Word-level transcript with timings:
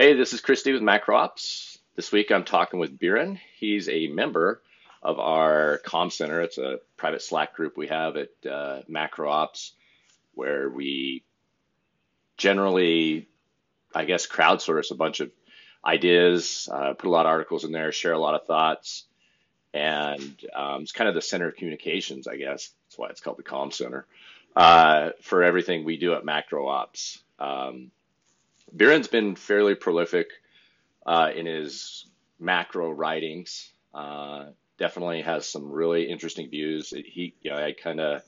Hey, 0.00 0.14
this 0.14 0.32
is 0.32 0.40
Chris 0.40 0.62
D 0.62 0.72
with 0.72 0.80
MacroOps. 0.80 1.76
This 1.96 2.12
week 2.12 2.30
I'm 2.30 2.44
talking 2.44 2.78
with 2.78 3.00
Biren. 3.00 3.40
He's 3.58 3.88
a 3.88 4.06
member 4.06 4.62
of 5.02 5.18
our 5.18 5.78
Com 5.78 6.10
Center. 6.10 6.40
It's 6.40 6.56
a 6.56 6.78
private 6.96 7.20
Slack 7.20 7.52
group 7.54 7.76
we 7.76 7.88
have 7.88 8.16
at 8.16 8.28
uh, 8.48 8.82
MacroOps 8.88 9.72
where 10.34 10.70
we 10.70 11.24
generally, 12.36 13.26
I 13.92 14.04
guess, 14.04 14.28
crowdsource 14.28 14.92
a 14.92 14.94
bunch 14.94 15.18
of 15.18 15.32
ideas, 15.84 16.68
uh, 16.72 16.92
put 16.92 17.08
a 17.08 17.10
lot 17.10 17.26
of 17.26 17.30
articles 17.30 17.64
in 17.64 17.72
there, 17.72 17.90
share 17.90 18.12
a 18.12 18.20
lot 18.20 18.40
of 18.40 18.46
thoughts, 18.46 19.02
and 19.74 20.32
um, 20.54 20.82
it's 20.82 20.92
kind 20.92 21.08
of 21.08 21.16
the 21.16 21.22
center 21.22 21.48
of 21.48 21.56
communications, 21.56 22.28
I 22.28 22.36
guess. 22.36 22.70
That's 22.86 22.98
why 22.98 23.08
it's 23.08 23.20
called 23.20 23.38
the 23.38 23.42
Com 23.42 23.72
Center 23.72 24.06
uh, 24.54 25.10
for 25.22 25.42
everything 25.42 25.84
we 25.84 25.96
do 25.96 26.14
at 26.14 26.22
MacroOps. 26.22 27.18
Um, 27.40 27.90
Biren's 28.72 29.08
been 29.08 29.34
fairly 29.34 29.74
prolific 29.74 30.28
uh, 31.06 31.30
in 31.34 31.46
his 31.46 32.06
macro 32.38 32.90
writings. 32.90 33.70
Uh, 33.94 34.46
definitely 34.78 35.22
has 35.22 35.46
some 35.46 35.70
really 35.70 36.08
interesting 36.08 36.48
views. 36.48 36.90
He, 36.90 37.34
you 37.42 37.50
know, 37.50 37.56
I 37.56 37.72
kind 37.72 38.00
of, 38.00 38.22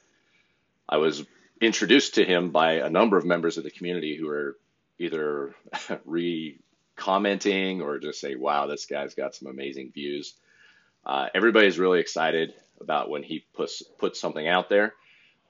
I 0.89 0.97
was 0.97 1.25
introduced 1.61 2.15
to 2.15 2.25
him 2.25 2.51
by 2.51 2.75
a 2.75 2.91
number 2.91 3.17
of 3.17 3.25
members 3.25 3.59
of 3.59 3.65
the 3.65 3.71
community 3.71 4.17
who 4.17 4.29
are 4.29 4.57
either 4.99 5.55
re-commenting 6.05 7.83
or 7.83 7.99
just 7.99 8.21
say, 8.21 8.35
"Wow, 8.35 8.67
this 8.67 8.87
guy's 8.87 9.15
got 9.15 9.35
some 9.35 9.49
amazing 9.49 9.93
views." 9.93 10.35
Uh, 11.05 11.29
everybody's 11.35 11.79
really 11.79 12.01
excited 12.01 12.55
about 12.81 13.11
when 13.11 13.23
he 13.23 13.45
puts 13.55 13.83
puts 13.99 14.21
something 14.21 14.47
out 14.47 14.69
there. 14.69 14.95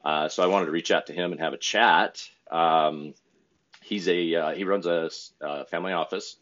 Uh, 0.05 0.29
so 0.29 0.43
I 0.43 0.47
wanted 0.47 0.67
to 0.67 0.73
reach 0.73 0.91
out 0.91 1.07
to 1.07 1.13
him 1.13 1.33
and 1.33 1.41
have 1.41 1.53
a 1.53 1.59
chat. 1.59 2.27
Um, 2.51 3.15
he's 3.91 4.09
a 4.09 4.35
uh, 4.35 4.51
he 4.53 4.65
runs 4.65 4.87
a, 4.87 5.11
a 5.43 5.67
family 5.67 5.93
office 5.93 6.37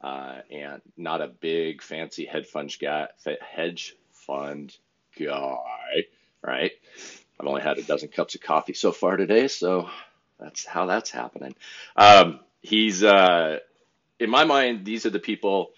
uh, 0.00 0.36
and 0.50 0.82
not 0.96 1.22
a 1.22 1.26
big 1.26 1.82
fancy 1.82 2.26
hedge 2.26 2.46
fund 2.46 2.72
guy. 2.80 3.08
Hedge 3.40 3.96
fund 4.12 4.76
guy, 5.18 6.04
right? 6.42 6.72
I've 7.40 7.46
only 7.46 7.62
had 7.62 7.78
a 7.78 7.82
dozen 7.82 8.08
cups 8.08 8.34
of 8.34 8.42
coffee 8.42 8.74
so 8.74 8.92
far 8.92 9.16
today, 9.16 9.48
so 9.48 9.88
that's 10.38 10.64
how 10.64 10.86
that's 10.86 11.10
happening. 11.10 11.54
Um, 11.96 12.40
he's 12.60 13.02
uh, 13.02 13.58
in 14.20 14.30
my 14.30 14.44
mind, 14.44 14.84
these 14.84 15.06
are 15.06 15.10
the 15.10 15.18
people. 15.18 15.70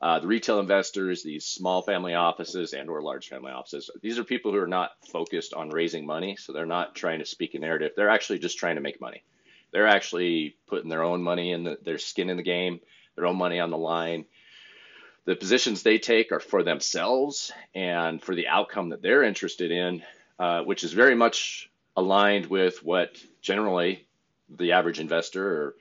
Uh, 0.00 0.20
the 0.20 0.26
retail 0.26 0.60
investors, 0.60 1.22
these 1.22 1.46
small 1.46 1.80
family 1.80 2.12
offices 2.12 2.74
and 2.74 2.90
or 2.90 3.00
large 3.00 3.30
family 3.30 3.50
offices, 3.50 3.90
these 4.02 4.18
are 4.18 4.24
people 4.24 4.52
who 4.52 4.58
are 4.58 4.66
not 4.66 4.90
focused 5.10 5.54
on 5.54 5.70
raising 5.70 6.04
money. 6.04 6.36
So 6.36 6.52
they're 6.52 6.66
not 6.66 6.94
trying 6.94 7.20
to 7.20 7.24
speak 7.24 7.54
a 7.54 7.58
narrative. 7.58 7.92
They're 7.96 8.10
actually 8.10 8.40
just 8.40 8.58
trying 8.58 8.74
to 8.74 8.82
make 8.82 9.00
money. 9.00 9.22
They're 9.76 9.86
actually 9.86 10.56
putting 10.68 10.88
their 10.88 11.02
own 11.02 11.22
money 11.22 11.52
in 11.52 11.64
the, 11.64 11.76
their 11.84 11.98
skin 11.98 12.30
in 12.30 12.38
the 12.38 12.42
game, 12.42 12.80
their 13.14 13.26
own 13.26 13.36
money 13.36 13.60
on 13.60 13.68
the 13.68 13.76
line. 13.76 14.24
The 15.26 15.36
positions 15.36 15.82
they 15.82 15.98
take 15.98 16.32
are 16.32 16.40
for 16.40 16.62
themselves 16.62 17.52
and 17.74 18.22
for 18.22 18.34
the 18.34 18.48
outcome 18.48 18.88
that 18.88 19.02
they're 19.02 19.22
interested 19.22 19.70
in, 19.70 20.02
uh, 20.38 20.62
which 20.62 20.82
is 20.82 20.94
very 20.94 21.14
much 21.14 21.70
aligned 21.94 22.46
with 22.46 22.82
what 22.82 23.22
generally 23.42 24.06
the 24.48 24.72
average 24.72 24.98
investor 24.98 25.46
or 25.46 25.74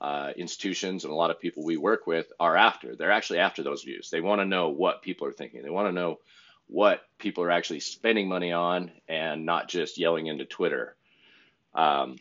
uh, 0.00 0.32
institutions 0.36 1.04
and 1.04 1.12
a 1.12 1.16
lot 1.16 1.30
of 1.30 1.38
people 1.38 1.64
we 1.64 1.76
work 1.76 2.04
with 2.08 2.26
are 2.40 2.56
after. 2.56 2.96
They're 2.96 3.12
actually 3.12 3.38
after 3.38 3.62
those 3.62 3.84
views. 3.84 4.10
They 4.10 4.20
want 4.20 4.40
to 4.40 4.44
know 4.44 4.70
what 4.70 5.02
people 5.02 5.28
are 5.28 5.32
thinking. 5.32 5.62
They 5.62 5.70
want 5.70 5.86
to 5.86 5.92
know 5.92 6.18
what 6.66 7.00
people 7.16 7.44
are 7.44 7.52
actually 7.52 7.78
spending 7.78 8.28
money 8.28 8.50
on 8.50 8.90
and 9.06 9.46
not 9.46 9.68
just 9.68 9.98
yelling 9.98 10.26
into 10.26 10.46
Twitter. 10.46 10.96
Um, 11.76 12.16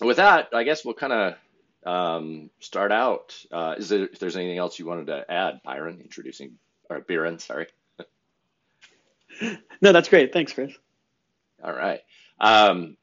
with 0.00 0.16
that, 0.16 0.48
I 0.52 0.64
guess 0.64 0.84
we'll 0.84 0.94
kind 0.94 1.12
of 1.12 1.34
um, 1.84 2.50
start 2.60 2.92
out. 2.92 3.34
Uh, 3.50 3.74
is 3.78 3.88
there 3.88 4.04
if 4.04 4.18
there's 4.18 4.36
anything 4.36 4.58
else 4.58 4.78
you 4.78 4.86
wanted 4.86 5.06
to 5.08 5.30
add, 5.30 5.60
Byron, 5.64 6.00
introducing 6.02 6.58
or 6.88 7.00
Byron, 7.00 7.38
sorry. 7.38 7.66
no, 9.80 9.92
that's 9.92 10.08
great. 10.08 10.32
Thanks, 10.32 10.52
Chris. 10.52 10.72
All 11.62 11.72
right. 11.72 12.00
Um, 12.40 12.96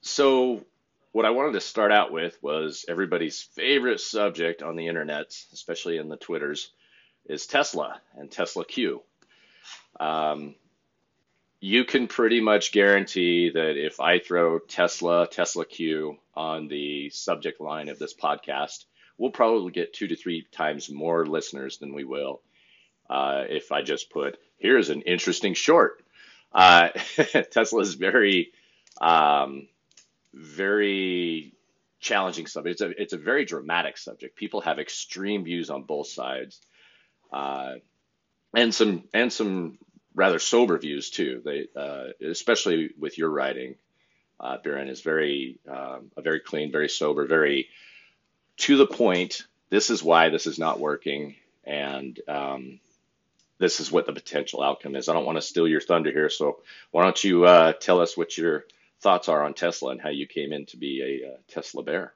so 0.00 0.64
what 1.12 1.26
I 1.26 1.30
wanted 1.30 1.52
to 1.52 1.60
start 1.60 1.92
out 1.92 2.12
with 2.12 2.38
was 2.42 2.84
everybody's 2.88 3.40
favorite 3.40 4.00
subject 4.00 4.62
on 4.62 4.76
the 4.76 4.86
internet, 4.86 5.34
especially 5.52 5.98
in 5.98 6.08
the 6.08 6.16
Twitters, 6.16 6.70
is 7.26 7.46
Tesla 7.46 8.00
and 8.16 8.30
Tesla 8.30 8.64
Q. 8.64 9.02
Um, 9.98 10.54
you 11.60 11.84
can 11.84 12.06
pretty 12.06 12.40
much 12.40 12.72
guarantee 12.72 13.50
that 13.50 13.76
if 13.76 14.00
I 14.00 14.18
throw 14.20 14.58
Tesla, 14.58 15.26
Tesla 15.28 15.64
Q 15.64 16.18
on 16.34 16.68
the 16.68 17.10
subject 17.10 17.60
line 17.60 17.88
of 17.88 17.98
this 17.98 18.14
podcast, 18.14 18.84
we'll 19.16 19.30
probably 19.30 19.72
get 19.72 19.92
two 19.92 20.06
to 20.08 20.16
three 20.16 20.46
times 20.52 20.88
more 20.88 21.26
listeners 21.26 21.78
than 21.78 21.94
we 21.94 22.04
will 22.04 22.40
uh, 23.10 23.44
if 23.48 23.72
I 23.72 23.82
just 23.82 24.10
put, 24.10 24.38
here's 24.58 24.90
an 24.90 25.02
interesting 25.02 25.54
short. 25.54 26.02
Uh, 26.52 26.88
Tesla 27.50 27.80
is 27.80 27.94
very, 27.94 28.52
um, 29.00 29.68
very 30.32 31.54
challenging 32.00 32.46
subject. 32.46 32.80
It's 32.80 32.82
a, 32.82 33.02
it's 33.02 33.12
a 33.12 33.18
very 33.18 33.44
dramatic 33.44 33.98
subject. 33.98 34.36
People 34.36 34.60
have 34.60 34.78
extreme 34.78 35.44
views 35.44 35.70
on 35.70 35.82
both 35.82 36.08
sides. 36.08 36.60
Uh, 37.32 37.74
and 38.54 38.74
some 38.74 39.04
and 39.12 39.30
some 39.32 39.78
rather 40.18 40.40
sober 40.40 40.76
views 40.76 41.10
too. 41.10 41.40
They, 41.44 41.68
uh, 41.76 42.08
especially 42.20 42.90
with 42.98 43.16
your 43.16 43.30
writing, 43.30 43.76
uh, 44.40 44.58
Biren 44.58 44.90
is 44.90 45.00
very, 45.00 45.58
um, 45.68 46.10
a 46.16 46.22
very 46.22 46.40
clean, 46.40 46.72
very 46.72 46.88
sober, 46.88 47.24
very 47.24 47.68
to 48.58 48.76
the 48.76 48.86
point. 48.86 49.44
This 49.70 49.90
is 49.90 50.02
why 50.02 50.30
this 50.30 50.48
is 50.48 50.58
not 50.58 50.80
working, 50.80 51.36
and 51.64 52.18
um, 52.26 52.80
this 53.58 53.78
is 53.78 53.92
what 53.92 54.06
the 54.06 54.12
potential 54.12 54.60
outcome 54.60 54.96
is. 54.96 55.08
I 55.08 55.12
don't 55.12 55.24
want 55.24 55.36
to 55.36 55.42
steal 55.42 55.68
your 55.68 55.80
thunder 55.80 56.10
here, 56.10 56.30
so 56.30 56.58
why 56.90 57.04
don't 57.04 57.22
you 57.22 57.44
uh, 57.44 57.74
tell 57.74 58.00
us 58.00 58.16
what 58.16 58.36
your 58.36 58.64
thoughts 59.00 59.28
are 59.28 59.44
on 59.44 59.54
Tesla 59.54 59.92
and 59.92 60.00
how 60.00 60.08
you 60.08 60.26
came 60.26 60.52
in 60.52 60.66
to 60.66 60.76
be 60.76 61.22
a 61.22 61.28
uh, 61.28 61.36
Tesla 61.46 61.84
bear? 61.84 62.12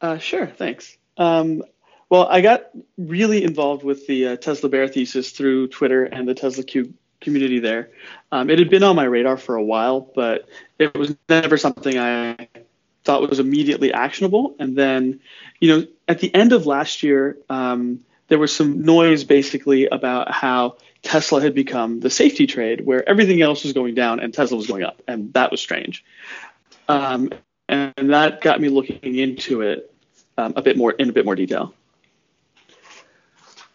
Uh, 0.00 0.18
sure, 0.18 0.48
thanks. 0.48 0.96
Um, 1.16 1.62
well, 2.10 2.26
I 2.28 2.40
got 2.40 2.70
really 2.96 3.44
involved 3.44 3.84
with 3.84 4.06
the 4.06 4.28
uh, 4.28 4.36
Tesla 4.36 4.68
Bear 4.68 4.88
thesis 4.88 5.30
through 5.30 5.68
Twitter 5.68 6.04
and 6.04 6.26
the 6.26 6.34
Tesla 6.34 6.64
Q 6.64 6.94
community 7.20 7.58
there. 7.58 7.90
Um, 8.32 8.48
it 8.50 8.58
had 8.58 8.70
been 8.70 8.82
on 8.82 8.96
my 8.96 9.04
radar 9.04 9.36
for 9.36 9.56
a 9.56 9.62
while, 9.62 10.00
but 10.14 10.48
it 10.78 10.96
was 10.96 11.16
never 11.28 11.58
something 11.58 11.98
I 11.98 12.48
thought 13.04 13.28
was 13.28 13.40
immediately 13.40 13.92
actionable. 13.92 14.54
And 14.58 14.76
then, 14.76 15.20
you 15.60 15.68
know, 15.68 15.86
at 16.06 16.20
the 16.20 16.34
end 16.34 16.52
of 16.52 16.66
last 16.66 17.02
year, 17.02 17.38
um, 17.50 18.00
there 18.28 18.38
was 18.38 18.54
some 18.54 18.82
noise 18.82 19.24
basically 19.24 19.86
about 19.86 20.30
how 20.30 20.76
Tesla 21.02 21.40
had 21.40 21.54
become 21.54 22.00
the 22.00 22.10
safety 22.10 22.46
trade, 22.46 22.84
where 22.84 23.08
everything 23.08 23.42
else 23.42 23.64
was 23.64 23.72
going 23.72 23.94
down 23.94 24.20
and 24.20 24.32
Tesla 24.32 24.56
was 24.56 24.66
going 24.66 24.82
up, 24.82 25.02
and 25.08 25.32
that 25.34 25.50
was 25.50 25.60
strange. 25.60 26.04
Um, 26.88 27.30
and 27.68 28.10
that 28.10 28.40
got 28.40 28.60
me 28.60 28.68
looking 28.68 29.16
into 29.16 29.62
it 29.62 29.92
um, 30.36 30.54
a 30.56 30.62
bit 30.62 30.76
more 30.76 30.92
in 30.92 31.08
a 31.08 31.12
bit 31.12 31.24
more 31.24 31.34
detail. 31.34 31.74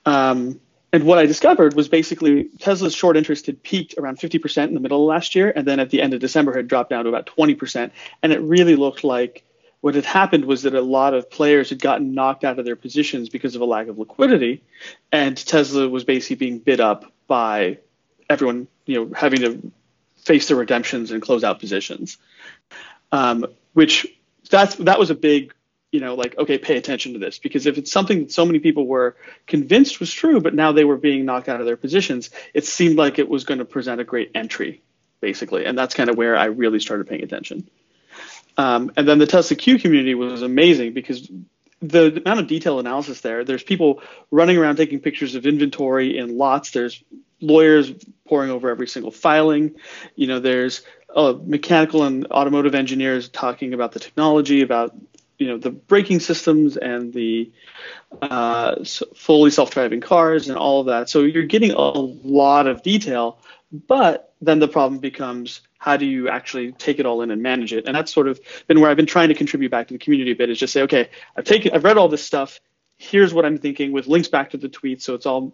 Um, 0.06 0.60
and 0.92 1.06
what 1.06 1.18
I 1.18 1.26
discovered 1.26 1.74
was 1.74 1.90
basically 1.90 2.46
Tesla's 2.60 2.94
short 2.94 3.18
interest 3.18 3.48
had 3.48 3.64
peaked 3.64 3.96
around 3.98 4.20
50% 4.20 4.68
in 4.68 4.76
the 4.76 4.80
middle 4.80 5.02
of 5.02 5.08
last 5.08 5.34
year, 5.34 5.52
and 5.56 5.68
then 5.68 5.80
at 5.80 5.90
the 5.90 6.02
end 6.02 6.14
of 6.14 6.20
December 6.20 6.56
had 6.56 6.68
dropped 6.68 6.92
down 6.92 7.04
to 7.06 7.10
about 7.10 7.26
20%. 7.26 7.90
And 8.22 8.32
it 8.32 8.40
really 8.42 8.76
looked 8.76 9.04
like 9.04 9.44
what 9.82 9.96
had 9.96 10.06
happened 10.06 10.46
was 10.46 10.62
that 10.64 10.76
a 10.76 10.82
lot 10.82 11.14
of 11.14 11.30
players 11.32 11.70
had 11.70 11.82
gotten 11.82 12.14
knocked 12.14 12.44
out 12.44 12.60
of 12.60 12.66
their 12.66 12.76
positions 12.76 13.28
because 13.28 13.56
of 13.56 13.62
a 13.62 13.66
lack 13.66 13.88
of 13.88 13.98
liquidity, 13.98 14.62
and 15.12 15.36
Tesla 15.36 15.90
was 15.90 16.04
basically 16.04 16.36
being 16.36 16.60
bid 16.60 16.80
up 16.80 17.12
by 17.28 17.80
everyone, 18.30 18.68
you 18.86 18.96
know, 18.96 19.14
having 19.16 19.40
to 19.40 19.72
face 20.18 20.48
their 20.48 20.58
redemptions 20.58 21.12
and 21.12 21.22
close 21.22 21.44
out 21.44 21.60
positions. 21.60 22.18
Um, 23.12 23.46
which 23.74 24.08
that's 24.50 24.76
that 24.76 25.00
was 25.00 25.10
a 25.10 25.16
big 25.16 25.54
you 25.94 26.00
know, 26.00 26.16
like, 26.16 26.36
okay, 26.40 26.58
pay 26.58 26.76
attention 26.76 27.14
to 27.14 27.20
this. 27.20 27.38
Because 27.38 27.68
if 27.68 27.78
it's 27.78 27.92
something 27.92 28.22
that 28.22 28.32
so 28.32 28.46
many 28.48 28.58
people 28.58 28.88
were 28.88 29.16
convinced 29.46 30.00
was 30.00 30.12
true, 30.12 30.42
but 30.42 30.56
now 30.56 30.72
they 30.72 30.84
were 30.84 30.98
being 30.98 31.24
knocked 31.24 31.48
out 31.48 31.60
of 31.60 31.68
their 31.68 31.78
positions, 31.78 32.32
it 32.52 32.66
seemed 32.66 32.98
like 32.98 33.20
it 33.20 33.30
was 33.30 33.44
going 33.44 33.60
to 33.60 33.66
present 33.66 34.02
a 34.02 34.04
great 34.04 34.32
entry, 34.34 34.82
basically. 35.22 35.66
And 35.66 35.78
that's 35.78 35.94
kind 35.94 36.10
of 36.10 36.18
where 36.18 36.36
I 36.36 36.46
really 36.46 36.80
started 36.80 37.08
paying 37.08 37.24
attention. 37.24 37.70
Um, 38.58 38.92
and 38.98 39.08
then 39.08 39.20
the 39.20 39.28
Tesla 39.28 39.56
Q 39.56 39.78
community 39.78 40.16
was 40.16 40.42
amazing 40.42 40.94
because 40.94 41.30
the 41.80 42.20
amount 42.26 42.40
of 42.40 42.48
detail 42.48 42.80
analysis 42.80 43.22
there, 43.22 43.44
there's 43.44 43.64
people 43.64 44.02
running 44.32 44.58
around 44.58 44.78
taking 44.78 45.00
pictures 45.00 45.36
of 45.36 45.46
inventory 45.46 46.18
in 46.18 46.40
lots. 46.40 46.72
There's 46.72 47.04
lawyers 47.40 47.94
poring 48.28 48.50
over 48.50 48.72
every 48.72 48.88
single 48.88 49.12
filing. 49.12 49.76
You 50.16 50.26
know, 50.26 50.40
there's 50.40 50.82
uh, 51.16 51.36
mechanical 51.46 52.04
and 52.04 52.26
automotive 52.32 52.74
engineers 52.74 53.30
talking 53.30 53.76
about 53.76 53.92
the 53.92 54.00
technology, 54.00 54.62
about 54.62 54.96
you 55.38 55.48
know 55.48 55.58
the 55.58 55.72
braking 55.72 56.20
systems 56.20 56.78
and 56.78 57.14
the 57.14 57.52
uh, 58.22 58.84
fully 59.16 59.52
self-driving 59.52 60.02
cars 60.02 60.48
and 60.48 60.58
all 60.58 60.82
of 60.82 60.88
that. 60.88 61.10
So 61.10 61.22
you're 61.22 61.44
getting 61.44 61.72
a 61.72 61.78
lot 61.78 62.68
of 62.68 62.84
detail, 62.84 63.40
but 63.72 64.34
then 64.42 64.60
the 64.60 64.68
problem 64.68 65.00
becomes 65.00 65.62
how 65.84 65.98
do 65.98 66.06
you 66.06 66.30
actually 66.30 66.72
take 66.72 67.00
it 67.00 67.06
all 67.06 67.22
in 67.22 67.32
and 67.32 67.42
manage 67.42 67.74
it? 67.74 67.86
And 67.86 67.96
that's 67.96 68.14
sort 68.14 68.30
of 68.30 68.40
been 68.68 68.80
where 68.80 68.90
I've 68.90 68.96
been 68.96 69.06
trying 69.06 69.28
to 69.28 69.36
contribute 69.36 69.70
back 69.70 69.90
to 69.90 69.94
the 69.94 69.98
community 69.98 70.32
a 70.32 70.36
bit 70.36 70.50
is 70.50 70.58
just 70.58 70.72
say, 70.72 70.84
okay, 70.84 71.10
I've 71.36 71.44
taken, 71.44 71.74
I've 71.74 71.84
read 71.84 71.98
all 71.98 72.08
this 72.08 72.24
stuff. 72.24 72.62
Here's 72.96 73.34
what 73.34 73.44
I'm 73.44 73.58
thinking 73.58 73.92
with 73.92 74.08
links 74.08 74.30
back 74.30 74.52
to 74.52 74.58
the 74.58 74.70
tweets. 74.70 75.02
So 75.02 75.14
it's 75.14 75.26
all, 75.26 75.52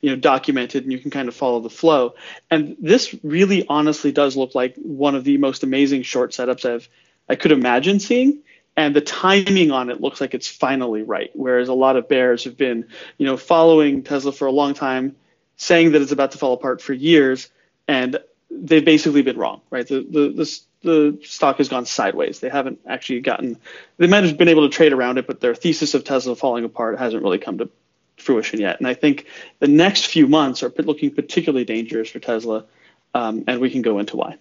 you 0.00 0.10
know, 0.10 0.16
documented 0.16 0.84
and 0.84 0.92
you 0.92 0.98
can 0.98 1.10
kind 1.10 1.28
of 1.28 1.34
follow 1.34 1.60
the 1.60 1.68
flow. 1.68 2.14
And 2.50 2.76
this 2.80 3.14
really 3.22 3.66
honestly 3.68 4.12
does 4.12 4.34
look 4.34 4.54
like 4.54 4.76
one 4.76 5.14
of 5.14 5.24
the 5.24 5.36
most 5.36 5.62
amazing 5.62 6.04
short 6.04 6.30
setups 6.30 6.64
I've, 6.64 6.88
I 7.28 7.34
could 7.34 7.52
imagine 7.52 8.00
seeing 8.00 8.42
and 8.76 8.94
the 8.94 9.00
timing 9.00 9.70
on 9.70 9.90
it 9.90 10.00
looks 10.00 10.20
like 10.20 10.34
it's 10.34 10.48
finally 10.48 11.02
right. 11.02 11.30
Whereas 11.34 11.68
a 11.68 11.74
lot 11.74 11.96
of 11.96 12.08
bears 12.08 12.44
have 12.44 12.56
been, 12.56 12.88
you 13.18 13.26
know, 13.26 13.36
following 13.36 14.02
Tesla 14.02 14.32
for 14.32 14.46
a 14.46 14.52
long 14.52 14.74
time, 14.74 15.16
saying 15.56 15.92
that 15.92 16.02
it's 16.02 16.12
about 16.12 16.32
to 16.32 16.38
fall 16.38 16.54
apart 16.54 16.80
for 16.80 16.92
years, 16.92 17.50
and 17.86 18.18
they've 18.50 18.84
basically 18.84 19.22
been 19.22 19.36
wrong, 19.36 19.60
right? 19.70 19.86
The 19.86 20.00
the 20.00 20.28
the, 20.30 20.60
the 20.82 21.18
stock 21.26 21.58
has 21.58 21.68
gone 21.68 21.86
sideways. 21.86 22.40
They 22.40 22.48
haven't 22.48 22.80
actually 22.86 23.20
gotten. 23.20 23.58
They 23.98 24.06
might 24.06 24.24
have 24.24 24.38
been 24.38 24.48
able 24.48 24.68
to 24.68 24.74
trade 24.74 24.92
around 24.92 25.18
it, 25.18 25.26
but 25.26 25.40
their 25.40 25.54
thesis 25.54 25.94
of 25.94 26.04
Tesla 26.04 26.36
falling 26.36 26.64
apart 26.64 26.98
hasn't 26.98 27.22
really 27.22 27.38
come 27.38 27.58
to 27.58 27.68
fruition 28.16 28.60
yet. 28.60 28.78
And 28.78 28.86
I 28.86 28.94
think 28.94 29.26
the 29.58 29.68
next 29.68 30.06
few 30.06 30.26
months 30.26 30.62
are 30.62 30.72
looking 30.78 31.14
particularly 31.14 31.64
dangerous 31.64 32.10
for 32.10 32.18
Tesla, 32.18 32.66
um, 33.14 33.44
and 33.46 33.60
we 33.60 33.70
can 33.70 33.82
go 33.82 33.98
into 33.98 34.16
why. 34.16 34.38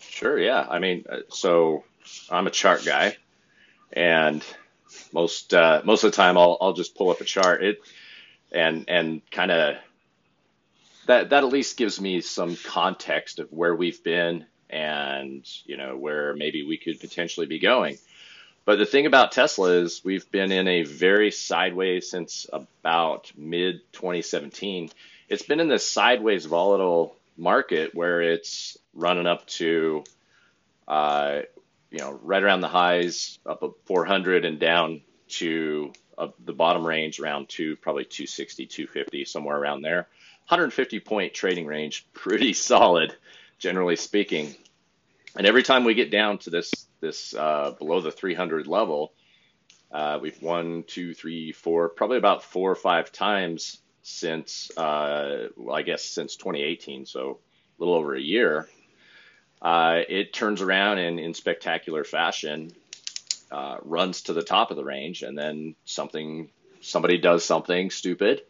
Sure. 0.00 0.38
Yeah. 0.38 0.66
I 0.68 0.78
mean, 0.78 1.04
uh, 1.08 1.18
so 1.28 1.84
I'm 2.30 2.46
a 2.46 2.50
chart 2.50 2.84
guy, 2.84 3.16
and 3.92 4.44
most 5.12 5.54
uh, 5.54 5.82
most 5.84 6.04
of 6.04 6.10
the 6.10 6.16
time 6.16 6.36
I'll 6.36 6.56
I'll 6.60 6.72
just 6.72 6.94
pull 6.94 7.10
up 7.10 7.20
a 7.20 7.24
chart 7.24 7.62
it 7.62 7.80
and 8.52 8.84
and 8.88 9.22
kind 9.30 9.50
of 9.50 9.76
that 11.06 11.30
that 11.30 11.44
at 11.44 11.50
least 11.50 11.76
gives 11.76 12.00
me 12.00 12.20
some 12.20 12.56
context 12.56 13.38
of 13.38 13.52
where 13.52 13.74
we've 13.74 14.02
been 14.02 14.46
and 14.70 15.48
you 15.64 15.76
know 15.76 15.96
where 15.96 16.34
maybe 16.34 16.62
we 16.64 16.76
could 16.76 17.00
potentially 17.00 17.46
be 17.46 17.58
going. 17.58 17.98
But 18.64 18.78
the 18.78 18.86
thing 18.86 19.06
about 19.06 19.32
Tesla 19.32 19.70
is 19.70 20.02
we've 20.04 20.30
been 20.30 20.52
in 20.52 20.68
a 20.68 20.82
very 20.82 21.30
sideways 21.30 22.10
since 22.10 22.46
about 22.52 23.32
mid 23.34 23.80
2017. 23.92 24.90
It's 25.30 25.42
been 25.42 25.60
in 25.60 25.68
this 25.68 25.90
sideways 25.90 26.44
volatile 26.44 27.16
market 27.38 27.94
where 27.94 28.20
it's 28.20 28.76
running 28.92 29.26
up 29.26 29.46
to 29.46 30.04
uh, 30.86 31.40
you 31.90 31.98
know 31.98 32.18
right 32.22 32.42
around 32.42 32.60
the 32.60 32.68
highs 32.68 33.38
up 33.46 33.62
at 33.62 33.70
400 33.86 34.44
and 34.44 34.58
down 34.58 35.02
to 35.28 35.92
uh, 36.16 36.28
the 36.44 36.52
bottom 36.52 36.86
range 36.86 37.20
around 37.20 37.48
two 37.48 37.76
probably 37.76 38.04
260 38.04 38.66
250 38.66 39.24
somewhere 39.24 39.56
around 39.56 39.82
there 39.82 40.08
150 40.48 41.00
point 41.00 41.34
trading 41.34 41.66
range, 41.66 42.06
pretty 42.12 42.54
solid, 42.54 43.14
generally 43.58 43.96
speaking. 43.96 44.54
And 45.36 45.46
every 45.46 45.62
time 45.62 45.84
we 45.84 45.94
get 45.94 46.10
down 46.10 46.38
to 46.38 46.50
this 46.50 46.72
this 47.00 47.34
uh, 47.34 47.74
below 47.78 48.00
the 48.00 48.10
300 48.10 48.66
level, 48.66 49.12
uh, 49.92 50.18
we've 50.20 50.40
won 50.42 50.84
two, 50.86 51.14
three, 51.14 51.52
four, 51.52 51.90
probably 51.90 52.16
about 52.16 52.42
four 52.42 52.70
or 52.70 52.74
five 52.74 53.12
times 53.12 53.78
since, 54.02 54.70
uh, 54.76 55.48
well, 55.56 55.76
I 55.76 55.82
guess 55.82 56.02
since 56.02 56.34
2018, 56.36 57.06
so 57.06 57.38
a 57.78 57.82
little 57.82 57.94
over 57.94 58.16
a 58.16 58.20
year. 58.20 58.68
Uh, 59.60 60.00
it 60.08 60.32
turns 60.32 60.62
around 60.62 60.98
and 60.98 61.18
in 61.18 61.34
spectacular 61.34 62.04
fashion 62.04 62.70
uh, 63.50 63.78
runs 63.82 64.22
to 64.22 64.32
the 64.32 64.42
top 64.42 64.70
of 64.70 64.76
the 64.76 64.84
range, 64.84 65.22
and 65.22 65.36
then 65.36 65.74
something 65.84 66.50
somebody 66.80 67.18
does 67.18 67.44
something 67.44 67.90
stupid 67.90 68.42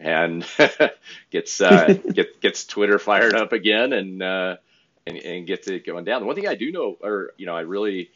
and 0.00 0.46
gets 1.30 1.60
uh, 1.60 1.94
get, 2.12 2.40
gets 2.40 2.64
Twitter 2.64 2.98
fired 2.98 3.34
up 3.34 3.52
again 3.52 3.92
and, 3.92 4.22
uh, 4.22 4.56
and 5.06 5.16
and 5.18 5.46
gets 5.46 5.68
it 5.68 5.86
going 5.86 6.04
down. 6.04 6.20
The 6.20 6.26
one 6.26 6.34
thing 6.34 6.48
I 6.48 6.54
do 6.54 6.72
know, 6.72 6.96
or 7.00 7.32
you 7.36 7.46
know, 7.46 7.56
I 7.56 7.60
really 7.60 8.10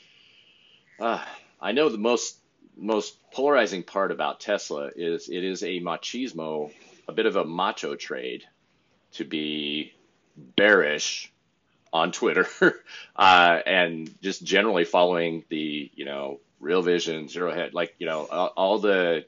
uh, 0.98 1.22
I 1.60 1.72
know 1.72 1.88
the 1.88 1.98
most 1.98 2.38
most 2.76 3.16
polarizing 3.30 3.82
part 3.82 4.10
about 4.10 4.40
Tesla 4.40 4.90
is 4.96 5.28
it 5.28 5.44
is 5.44 5.62
a 5.62 5.80
machismo, 5.80 6.72
a 7.06 7.12
bit 7.12 7.26
of 7.26 7.36
a 7.36 7.44
macho 7.44 7.94
trade 7.94 8.42
to 9.12 9.24
be 9.24 9.92
bearish 10.36 11.32
on 11.94 12.10
Twitter 12.10 12.46
uh, 13.16 13.58
and 13.64 14.12
just 14.20 14.42
generally 14.42 14.84
following 14.84 15.44
the 15.48 15.90
you 15.94 16.04
know 16.04 16.40
real 16.60 16.82
vision 16.82 17.28
Zero 17.28 17.54
Hedge 17.54 17.72
like 17.72 17.94
you 17.98 18.06
know 18.06 18.24
all, 18.24 18.80
the 18.80 19.24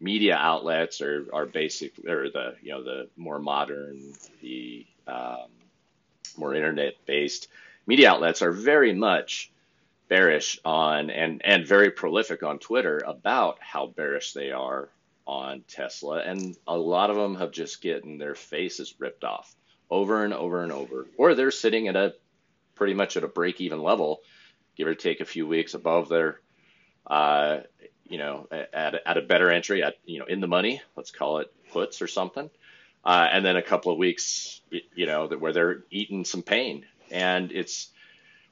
media 0.00 0.34
outlets 0.36 1.00
are 1.00 1.26
are 1.32 1.46
basic 1.46 1.92
or 2.06 2.28
the 2.28 2.56
you 2.62 2.72
know 2.72 2.82
the 2.82 3.08
more 3.16 3.38
modern 3.38 4.12
the 4.42 4.84
um, 5.06 5.46
more 6.36 6.54
internet 6.54 6.94
based 7.06 7.46
media 7.86 8.10
outlets 8.10 8.42
are 8.42 8.52
very 8.52 8.92
much 8.92 9.52
bearish 10.08 10.58
on 10.64 11.10
and 11.10 11.42
and 11.44 11.64
very 11.64 11.92
prolific 11.92 12.42
on 12.42 12.58
Twitter 12.58 13.00
about 13.06 13.58
how 13.60 13.86
bearish 13.86 14.32
they 14.32 14.50
are 14.50 14.88
on 15.28 15.62
Tesla 15.68 16.18
and 16.18 16.56
a 16.66 16.76
lot 16.76 17.10
of 17.10 17.16
them 17.16 17.36
have 17.36 17.52
just 17.52 17.80
gotten 17.80 18.18
their 18.18 18.34
faces 18.34 18.96
ripped 18.98 19.22
off 19.22 19.54
over 19.90 20.24
and 20.24 20.34
over 20.34 20.62
and 20.62 20.72
over 20.72 21.06
or 21.16 21.34
they're 21.34 21.50
sitting 21.50 21.88
at 21.88 21.96
a 21.96 22.14
pretty 22.74 22.94
much 22.94 23.16
at 23.16 23.24
a 23.24 23.28
break 23.28 23.60
even 23.60 23.82
level 23.82 24.20
give 24.76 24.86
or 24.86 24.94
take 24.94 25.20
a 25.20 25.24
few 25.24 25.46
weeks 25.46 25.74
above 25.74 26.08
their 26.08 26.40
uh, 27.06 27.60
you 28.10 28.18
know, 28.18 28.48
at, 28.50 28.94
at 29.06 29.16
a 29.16 29.22
better 29.22 29.50
entry, 29.50 29.82
at 29.82 29.94
you 30.04 30.18
know, 30.18 30.26
in 30.26 30.40
the 30.40 30.48
money, 30.48 30.82
let's 30.96 31.12
call 31.12 31.38
it 31.38 31.52
puts 31.72 32.02
or 32.02 32.08
something, 32.08 32.50
uh, 33.04 33.28
and 33.32 33.44
then 33.44 33.56
a 33.56 33.62
couple 33.62 33.92
of 33.92 33.98
weeks, 33.98 34.60
you 34.70 35.06
know, 35.06 35.28
that 35.28 35.40
where 35.40 35.52
they're 35.52 35.84
eating 35.90 36.24
some 36.24 36.42
pain, 36.42 36.84
and 37.10 37.52
it's 37.52 37.88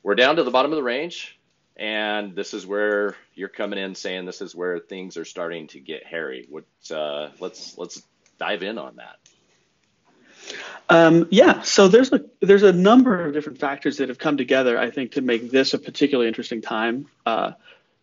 we're 0.02 0.14
down 0.14 0.37
to 0.37 0.44
the 0.44 0.50
bottom 0.52 0.73
of 0.73 0.76
the 0.76 0.82
range, 0.82 1.38
and 1.76 2.37
this 2.37 2.55
is 2.55 2.64
where 2.64 3.17
you're 3.35 3.49
coming 3.49 3.81
in 3.81 3.96
saying 3.96 4.26
this 4.26 4.40
is 4.40 4.55
where 4.55 4.79
things 4.79 5.17
are 5.17 5.25
starting 5.25 5.67
to 5.69 5.81
get 5.81 6.06
hairy. 6.06 6.46
What 6.49 6.64
uh, 6.94 7.31
let's 7.40 7.76
let's 7.76 8.00
dive 8.38 8.62
in 8.62 8.79
on 8.79 8.96
that. 8.96 9.17
Um, 10.91 11.29
yeah, 11.31 11.62
so 11.62 11.89
there's 11.89 12.12
a 12.12 12.25
there's 12.41 12.62
a 12.62 12.73
number 12.73 13.27
of 13.27 13.35
different 13.35 13.59
factors 13.59 13.99
that 13.99 14.09
have 14.09 14.19
come 14.19 14.37
together, 14.37 14.79
I 14.79 14.91
think, 14.91 15.12
to 15.12 15.21
make 15.21 15.50
this 15.50 15.75
a 15.75 15.79
particularly 15.79 16.29
interesting 16.29 16.62
time. 16.62 17.06
Uh, 17.27 17.53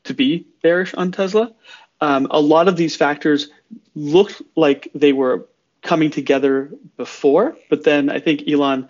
to 0.05 0.13
be 0.13 0.47
bearish 0.63 0.93
on 0.93 1.11
Tesla. 1.11 1.53
Um, 2.01 2.27
a 2.31 2.39
lot 2.39 2.67
of 2.67 2.77
these 2.77 2.95
factors 2.95 3.49
looked 3.95 4.41
like 4.55 4.89
they 4.95 5.13
were 5.13 5.47
coming 5.81 6.09
together 6.09 6.71
before, 6.97 7.57
but 7.69 7.83
then 7.83 8.09
I 8.09 8.19
think 8.19 8.47
Elon 8.47 8.87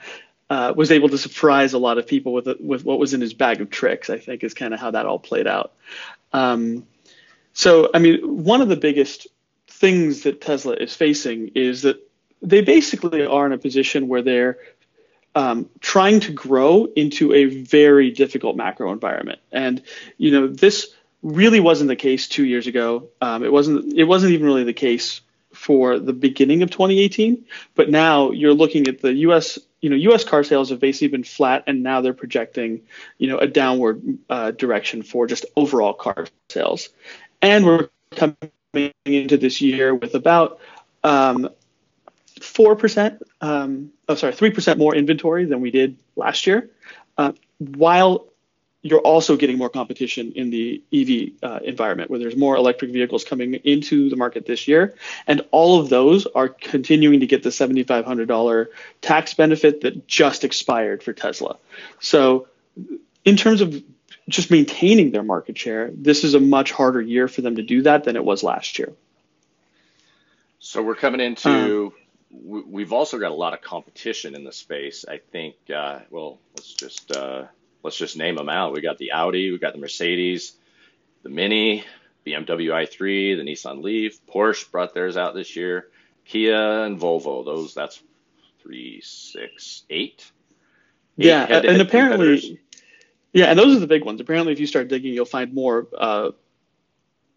uh, 0.50 0.74
was 0.76 0.92
able 0.92 1.10
to 1.10 1.18
surprise 1.18 1.74
a 1.74 1.78
lot 1.80 1.98
of 1.98 2.06
people 2.06 2.34
with 2.34 2.48
with 2.60 2.86
what 2.86 3.00
was 3.00 3.14
in 3.14 3.22
his 3.22 3.34
bag 3.34 3.62
of 3.62 3.70
tricks. 3.70 4.10
I 4.10 4.20
think 4.20 4.44
is 4.44 4.54
kind 4.54 4.74
of 4.74 4.80
how 4.80 4.92
that 4.92 5.06
all 5.06 5.20
played 5.20 5.48
out. 5.48 5.74
Um, 6.34 6.86
so 7.54 7.90
I 7.94 8.00
mean, 8.00 8.44
one 8.44 8.62
of 8.62 8.70
the 8.70 8.76
biggest 8.76 9.28
things 9.68 10.24
that 10.24 10.42
Tesla 10.42 10.74
is 10.74 10.96
facing 10.96 11.50
is 11.56 11.82
that 11.84 11.98
they 12.46 12.62
basically 12.62 13.26
are 13.26 13.46
in 13.46 13.52
a 13.52 13.58
position 13.58 14.08
where 14.08 14.22
they're 14.22 14.58
um, 15.36 15.70
trying 15.82 16.22
to 16.22 16.32
grow 16.32 16.86
into 16.96 17.34
a 17.34 17.46
very 17.46 18.12
difficult 18.12 18.56
macro 18.56 18.92
environment. 18.92 19.40
And 19.52 19.82
you 20.18 20.32
know, 20.32 20.48
this 20.48 20.94
really 21.22 21.60
wasn't 21.60 21.90
the 21.90 21.96
case 21.96 22.28
two 22.28 22.46
years 22.46 22.68
ago. 22.68 23.10
Um, 23.22 23.44
it 23.44 23.52
wasn't. 23.52 23.94
It 23.94 24.06
wasn't 24.06 24.34
even 24.34 24.46
really 24.46 24.64
the 24.64 24.74
case 24.74 25.22
for 25.52 26.00
the 26.00 26.14
beginning 26.14 26.62
of 26.64 26.70
2018. 26.70 27.46
But 27.76 27.90
now 27.90 28.32
you're 28.32 28.54
looking 28.54 28.88
at 28.88 29.02
the 29.02 29.14
U.S. 29.14 29.60
You 29.82 29.90
know, 29.90 29.96
U.S. 29.98 30.24
car 30.24 30.44
sales 30.44 30.70
have 30.70 30.80
basically 30.80 31.10
been 31.10 31.24
flat, 31.24 31.64
and 31.68 31.84
now 31.84 32.02
they're 32.02 32.14
projecting, 32.14 32.82
you 33.18 33.28
know, 33.28 33.38
a 33.38 33.48
downward 33.48 34.02
uh, 34.30 34.52
direction 34.52 35.04
for 35.04 35.28
just 35.28 35.46
overall 35.56 35.94
car 35.94 36.28
sales. 36.50 36.90
And 37.42 37.66
we're 37.66 37.90
coming 38.12 38.94
into 39.06 39.38
this 39.38 39.62
year 39.62 39.94
with 39.94 40.16
about 40.16 40.60
um, 41.04 41.50
four 42.42 42.76
percent. 42.76 43.22
Um, 43.42 43.92
oh, 44.08 44.16
sorry, 44.16 44.34
three 44.34 44.52
percent 44.52 44.80
more 44.80 44.96
inventory 44.96 45.46
than 45.46 45.62
we 45.62 45.72
did 45.72 45.98
last 46.16 46.48
year. 46.48 46.70
Uh, 47.18 47.32
while 47.58 48.28
you're 48.86 49.00
also 49.00 49.36
getting 49.36 49.58
more 49.58 49.70
competition 49.70 50.32
in 50.36 50.52
the 50.52 50.80
EV 50.94 51.32
uh, 51.42 51.60
environment 51.64 52.08
where 52.12 52.20
there's 52.20 52.36
more 52.36 52.56
electric 52.56 52.92
vehicles 52.92 53.24
coming 53.24 53.56
into 53.56 54.12
the 54.12 54.16
market 54.16 54.46
this 54.46 54.68
year. 54.68 54.94
And 55.26 55.42
all 55.50 55.80
of 55.80 55.90
those 55.90 56.28
are 56.28 56.48
continuing 56.48 57.22
to 57.22 57.26
get 57.26 57.42
the 57.42 57.50
$7,500 57.50 58.68
tax 59.02 59.34
benefit 59.34 59.82
that 59.82 60.06
just 60.06 60.44
expired 60.44 61.02
for 61.02 61.14
Tesla. 61.14 61.58
So, 62.00 62.48
in 63.24 63.38
terms 63.38 63.62
of 63.62 63.84
just 64.30 64.52
maintaining 64.52 65.10
their 65.10 65.24
market 65.24 65.58
share, 65.58 65.90
this 65.92 66.24
is 66.24 66.36
a 66.36 66.40
much 66.40 66.72
harder 66.72 67.02
year 67.02 67.28
for 67.28 67.42
them 67.42 67.56
to 67.56 67.64
do 67.64 67.82
that 67.82 68.04
than 68.04 68.16
it 68.16 68.24
was 68.24 68.44
last 68.44 68.78
year. 68.78 68.94
So, 70.60 70.84
we're 70.84 70.94
coming 70.94 71.22
into. 71.22 71.92
Uh, 71.92 72.00
we've 72.44 72.94
also 72.94 73.20
got 73.20 73.32
a 73.32 73.36
lot 73.36 73.54
of 73.54 73.62
competition 73.62 74.36
in 74.36 74.44
the 74.44 74.52
space. 74.52 75.06
I 75.08 75.20
think, 75.32 75.56
uh, 75.74 76.00
well, 76.10 76.40
let's 76.56 76.74
just 76.74 77.16
uh, 77.16 77.46
let's 77.84 77.98
just 77.98 78.18
name 78.18 78.36
them 78.36 78.50
out. 78.50 78.74
We 78.74 78.82
got 78.82 78.98
the 78.98 79.12
Audi, 79.12 79.52
we 79.52 79.58
got 79.58 79.74
the 79.74 79.80
Mercedes, 79.80 80.54
the 81.24 81.30
Mini, 81.30 81.84
BMW 82.26 82.72
i3, 82.72 83.38
the 83.38 83.44
Nissan 83.44 83.84
Leaf, 83.84 84.20
Porsche 84.28 84.70
brought 84.72 84.94
theirs 84.94 85.18
out 85.18 85.34
this 85.34 85.56
year, 85.56 85.88
Kia 86.26 86.84
and 86.84 87.00
Volvo. 87.00 87.46
Those 87.46 87.74
that's 87.74 88.02
three, 88.62 89.02
six, 89.02 89.84
eight, 89.90 90.30
yeah, 91.18 91.46
and 91.46 91.82
apparently, 91.82 92.60
yeah, 93.32 93.46
and 93.46 93.60
those 93.60 93.78
are 93.78 93.80
the 93.80 93.88
big 93.88 94.04
ones. 94.04 94.20
Apparently, 94.20 94.52
if 94.54 94.60
you 94.60 94.68
start 94.68 94.88
digging, 94.88 95.14
you'll 95.14 95.26
find 95.26 95.54
more, 95.54 95.88
uh, 95.98 96.32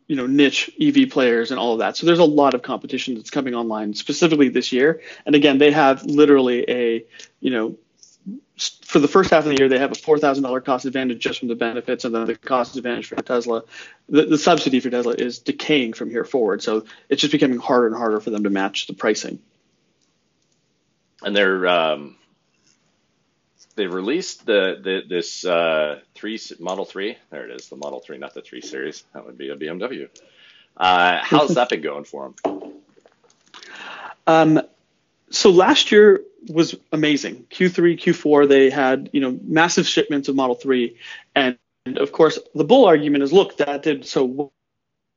you 0.08 0.16
know, 0.16 0.26
niche 0.26 0.70
EV 0.80 1.10
players 1.10 1.50
and 1.50 1.60
all 1.60 1.74
of 1.74 1.78
that. 1.80 1.96
So 1.96 2.06
there's 2.06 2.18
a 2.18 2.24
lot 2.24 2.54
of 2.54 2.62
competition 2.62 3.14
that's 3.14 3.30
coming 3.30 3.54
online 3.54 3.94
specifically 3.94 4.48
this 4.48 4.72
year. 4.72 5.02
And 5.26 5.34
again, 5.34 5.58
they 5.58 5.70
have 5.70 6.02
literally 6.04 6.64
a, 6.68 7.04
you 7.40 7.50
know, 7.50 7.76
for 8.84 8.98
the 8.98 9.06
first 9.06 9.30
half 9.30 9.44
of 9.44 9.50
the 9.50 9.56
year, 9.58 9.68
they 9.68 9.78
have 9.78 9.92
a 9.92 9.94
four 9.94 10.18
thousand 10.18 10.42
dollar 10.42 10.60
cost 10.60 10.86
advantage 10.86 11.20
just 11.20 11.38
from 11.38 11.48
the 11.48 11.54
benefits, 11.54 12.04
and 12.04 12.14
then 12.14 12.24
the 12.26 12.34
cost 12.34 12.76
advantage 12.76 13.06
for 13.06 13.16
Tesla, 13.16 13.62
the, 14.08 14.24
the 14.24 14.38
subsidy 14.38 14.80
for 14.80 14.90
Tesla 14.90 15.12
is 15.12 15.38
decaying 15.38 15.92
from 15.92 16.10
here 16.10 16.24
forward. 16.24 16.62
So 16.62 16.84
it's 17.08 17.20
just 17.20 17.30
becoming 17.30 17.58
harder 17.58 17.86
and 17.86 17.96
harder 17.96 18.18
for 18.18 18.30
them 18.30 18.42
to 18.44 18.50
match 18.50 18.86
the 18.88 18.94
pricing. 18.94 19.38
And 21.22 21.36
they're 21.36 21.66
um, 21.68 22.16
they 23.78 23.86
released 23.86 24.44
the, 24.44 24.78
the 24.82 25.02
this 25.08 25.44
uh, 25.44 26.00
three 26.14 26.38
Model 26.58 26.84
Three. 26.84 27.16
There 27.30 27.48
it 27.48 27.54
is, 27.58 27.68
the 27.68 27.76
Model 27.76 28.00
Three, 28.00 28.18
not 28.18 28.34
the 28.34 28.42
Three 28.42 28.60
Series. 28.60 29.04
That 29.14 29.24
would 29.24 29.38
be 29.38 29.48
a 29.48 29.56
BMW. 29.56 30.08
Uh, 30.76 31.20
how's 31.22 31.54
that 31.54 31.70
been 31.70 31.80
going 31.80 32.04
for 32.04 32.34
them? 32.44 32.72
Um, 34.26 34.60
so 35.30 35.50
last 35.50 35.92
year 35.92 36.22
was 36.48 36.74
amazing. 36.92 37.46
Q3, 37.50 37.98
Q4, 37.98 38.48
they 38.48 38.68
had 38.68 39.10
you 39.12 39.20
know 39.20 39.38
massive 39.42 39.86
shipments 39.86 40.28
of 40.28 40.34
Model 40.34 40.56
3, 40.56 40.96
and, 41.34 41.56
and 41.86 41.98
of 41.98 42.12
course 42.12 42.38
the 42.54 42.64
bull 42.64 42.84
argument 42.84 43.22
is, 43.22 43.32
look, 43.32 43.58
that 43.58 43.84
did 43.84 44.04
so 44.04 44.52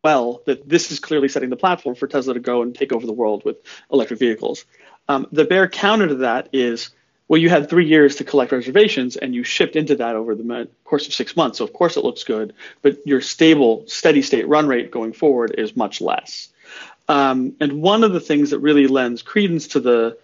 well 0.04 0.42
that 0.46 0.70
this 0.70 0.92
is 0.92 1.00
clearly 1.00 1.28
setting 1.28 1.50
the 1.50 1.58
platform 1.58 1.96
for 1.96 2.08
Tesla 2.08 2.36
to 2.36 2.40
go 2.40 2.62
and 2.62 2.76
take 2.76 2.94
over 2.94 3.06
the 3.06 3.14
world 3.14 3.44
with 3.44 3.58
electric 3.92 4.20
vehicles. 4.20 4.66
Um, 5.08 5.28
the 5.32 5.46
bear 5.46 5.68
counter 5.68 6.08
to 6.08 6.16
that 6.16 6.50
is, 6.54 6.92
well, 7.32 7.40
you 7.40 7.48
had 7.48 7.70
three 7.70 7.86
years 7.86 8.18
to 8.18 8.26
collect 8.26 8.52
reservations, 8.52 9.16
and 9.16 9.34
you 9.34 9.46
shipped 9.46 9.78
into 9.78 9.96
that 9.96 10.18
over 10.18 10.36
the 10.36 10.68
course 10.84 11.08
of 11.08 11.14
six 11.14 11.34
months. 11.38 11.60
So 11.60 11.64
of 11.64 11.72
course 11.72 11.96
it 11.96 12.04
looks 12.04 12.26
good, 12.26 12.54
but 12.82 13.08
your 13.08 13.22
stable, 13.22 13.86
steady 13.88 14.22
state 14.22 14.50
run 14.50 14.68
rate 14.68 14.92
going 14.92 15.14
forward 15.14 15.56
is 15.58 15.74
much 15.74 16.02
less. 16.02 16.50
Um, 17.08 17.56
and 17.62 17.82
one 17.82 18.04
of 18.04 18.12
the 18.12 18.20
things 18.20 18.50
that 18.50 18.60
really 18.60 18.88
lends 18.88 19.22
credence 19.22 19.70
to 19.70 19.80
the 19.80 20.18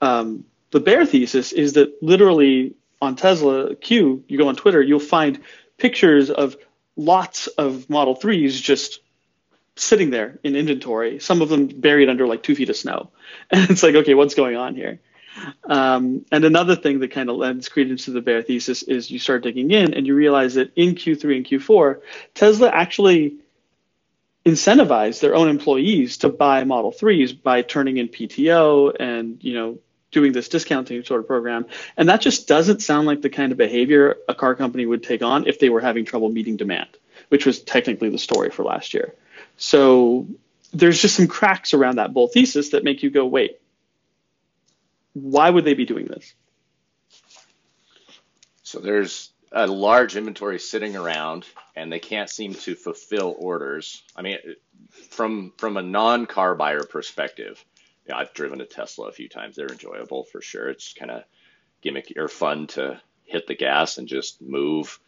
um, 0.00 0.44
the 0.70 0.78
bear 0.78 1.04
thesis 1.04 1.50
is 1.50 1.72
that 1.72 2.00
literally 2.00 2.76
on 3.02 3.16
Tesla 3.16 3.74
Q, 3.74 4.22
you 4.28 4.38
go 4.38 4.46
on 4.46 4.54
Twitter, 4.54 4.80
you'll 4.80 5.00
find 5.00 5.40
pictures 5.78 6.30
of 6.30 6.56
lots 6.94 7.48
of 7.48 7.90
Model 7.90 8.14
3s 8.14 8.62
just 8.62 9.00
sitting 9.74 10.10
there 10.10 10.38
in 10.44 10.54
inventory, 10.54 11.18
some 11.18 11.42
of 11.42 11.48
them 11.48 11.66
buried 11.66 12.08
under 12.08 12.24
like 12.24 12.44
two 12.44 12.54
feet 12.54 12.70
of 12.70 12.76
snow. 12.76 13.10
And 13.50 13.68
it's 13.68 13.82
like, 13.82 13.96
okay, 13.96 14.14
what's 14.14 14.36
going 14.36 14.54
on 14.54 14.76
here? 14.76 15.00
Um, 15.64 16.24
and 16.32 16.44
another 16.44 16.76
thing 16.76 17.00
that 17.00 17.10
kind 17.10 17.28
of 17.28 17.36
lends 17.36 17.68
credence 17.68 18.06
to 18.06 18.10
the 18.10 18.20
bear 18.20 18.42
thesis 18.42 18.82
is 18.82 19.10
you 19.10 19.18
start 19.18 19.42
digging 19.42 19.70
in 19.70 19.94
and 19.94 20.06
you 20.06 20.14
realize 20.14 20.54
that 20.54 20.72
in 20.76 20.94
Q3 20.94 21.36
and 21.36 21.46
Q4, 21.46 22.00
Tesla 22.34 22.68
actually 22.68 23.36
incentivized 24.44 25.20
their 25.20 25.34
own 25.34 25.48
employees 25.48 26.18
to 26.18 26.28
buy 26.28 26.64
Model 26.64 26.92
3s 26.92 27.42
by 27.42 27.62
turning 27.62 27.96
in 27.96 28.08
PTO 28.08 28.94
and, 28.98 29.42
you 29.42 29.54
know, 29.54 29.78
doing 30.12 30.32
this 30.32 30.48
discounting 30.48 31.02
sort 31.04 31.20
of 31.20 31.26
program. 31.26 31.66
And 31.96 32.08
that 32.08 32.20
just 32.20 32.46
doesn't 32.46 32.80
sound 32.80 33.06
like 33.06 33.22
the 33.22 33.28
kind 33.28 33.50
of 33.50 33.58
behavior 33.58 34.16
a 34.28 34.34
car 34.34 34.54
company 34.54 34.86
would 34.86 35.02
take 35.02 35.22
on 35.22 35.46
if 35.46 35.58
they 35.58 35.68
were 35.68 35.80
having 35.80 36.04
trouble 36.04 36.28
meeting 36.28 36.56
demand, 36.56 36.88
which 37.28 37.44
was 37.44 37.60
technically 37.60 38.08
the 38.08 38.18
story 38.18 38.50
for 38.50 38.62
last 38.62 38.94
year. 38.94 39.14
So 39.56 40.28
there's 40.72 41.02
just 41.02 41.16
some 41.16 41.26
cracks 41.26 41.74
around 41.74 41.96
that 41.96 42.14
bull 42.14 42.28
thesis 42.28 42.70
that 42.70 42.84
make 42.84 43.02
you 43.02 43.10
go, 43.10 43.26
wait, 43.26 43.58
why 45.16 45.48
would 45.48 45.64
they 45.64 45.74
be 45.74 45.86
doing 45.86 46.06
this? 46.06 46.34
So 48.62 48.80
there's 48.80 49.30
a 49.50 49.66
large 49.66 50.16
inventory 50.16 50.58
sitting 50.58 50.94
around 50.94 51.46
and 51.74 51.90
they 51.90 52.00
can't 52.00 52.28
seem 52.28 52.52
to 52.54 52.74
fulfill 52.74 53.34
orders. 53.38 54.02
I 54.14 54.22
mean, 54.22 54.38
from 55.10 55.52
from 55.56 55.78
a 55.78 55.82
non-car 55.82 56.54
buyer 56.54 56.82
perspective, 56.82 57.64
yeah, 58.06 58.18
I've 58.18 58.34
driven 58.34 58.60
a 58.60 58.66
Tesla 58.66 59.08
a 59.08 59.12
few 59.12 59.28
times. 59.28 59.56
They're 59.56 59.68
enjoyable 59.68 60.24
for 60.24 60.42
sure. 60.42 60.68
It's 60.68 60.92
kind 60.92 61.10
of 61.10 61.24
gimmicky 61.82 62.18
or 62.18 62.28
fun 62.28 62.66
to 62.68 63.00
hit 63.24 63.46
the 63.46 63.54
gas 63.54 63.96
and 63.96 64.08
just 64.08 64.42
move. 64.42 64.98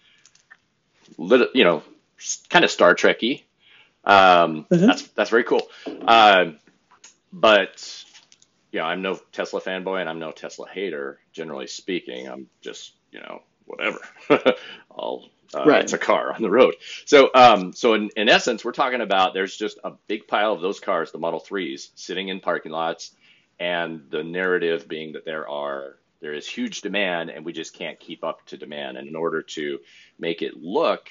Little, 1.19 1.49
you 1.53 1.65
know, 1.65 1.83
kind 2.49 2.65
of 2.65 2.71
Star 2.71 2.95
Trekky. 2.95 3.43
Um, 4.05 4.65
mm-hmm. 4.65 4.87
That's 4.87 5.03
that's 5.09 5.31
very 5.31 5.45
cool. 5.45 5.69
Uh, 5.87 6.53
but 7.31 8.05
yeah, 8.73 8.85
I'm 8.85 9.03
no 9.03 9.19
Tesla 9.33 9.61
fanboy 9.61 10.01
and 10.01 10.09
I'm 10.09 10.19
no 10.19 10.33
Tesla 10.33 10.69
hater. 10.69 11.21
Generally 11.33 11.69
speaking, 11.69 12.29
I'm 12.29 12.49
just 12.61 12.93
you 13.11 13.21
know 13.21 13.43
whatever. 13.65 14.01
I'll 14.91 15.31
uh, 15.55 15.65
right. 15.65 15.83
It's 15.83 15.95
a 15.95 15.99
car 15.99 16.33
on 16.35 16.43
the 16.43 16.51
road. 16.51 16.75
So, 17.07 17.31
um, 17.35 17.73
so 17.73 17.95
in, 17.95 18.11
in 18.17 18.29
essence, 18.29 18.65
we're 18.65 18.73
talking 18.73 19.01
about 19.01 19.33
there's 19.33 19.57
just 19.57 19.79
a 19.83 19.93
big 20.07 20.29
pile 20.29 20.53
of 20.53 20.61
those 20.61 20.79
cars, 20.79 21.11
the 21.11 21.19
Model 21.19 21.41
3s, 21.41 21.89
sitting 21.95 22.29
in 22.29 22.41
parking 22.41 22.71
lots, 22.71 23.13
and 23.59 24.03
the 24.11 24.23
narrative 24.23 24.87
being 24.89 25.13
that 25.15 25.25
there 25.25 25.49
are 25.49 25.97
there 26.21 26.35
is 26.35 26.47
huge 26.47 26.81
demand 26.81 27.31
and 27.31 27.45
we 27.45 27.53
just 27.53 27.75
can't 27.75 27.99
keep 27.99 28.25
up 28.25 28.45
to 28.47 28.57
demand. 28.57 28.99
And 28.99 29.09
in 29.09 29.17
order 29.17 29.41
to 29.41 29.79
make 30.19 30.43
it 30.43 30.55
look 30.57 31.09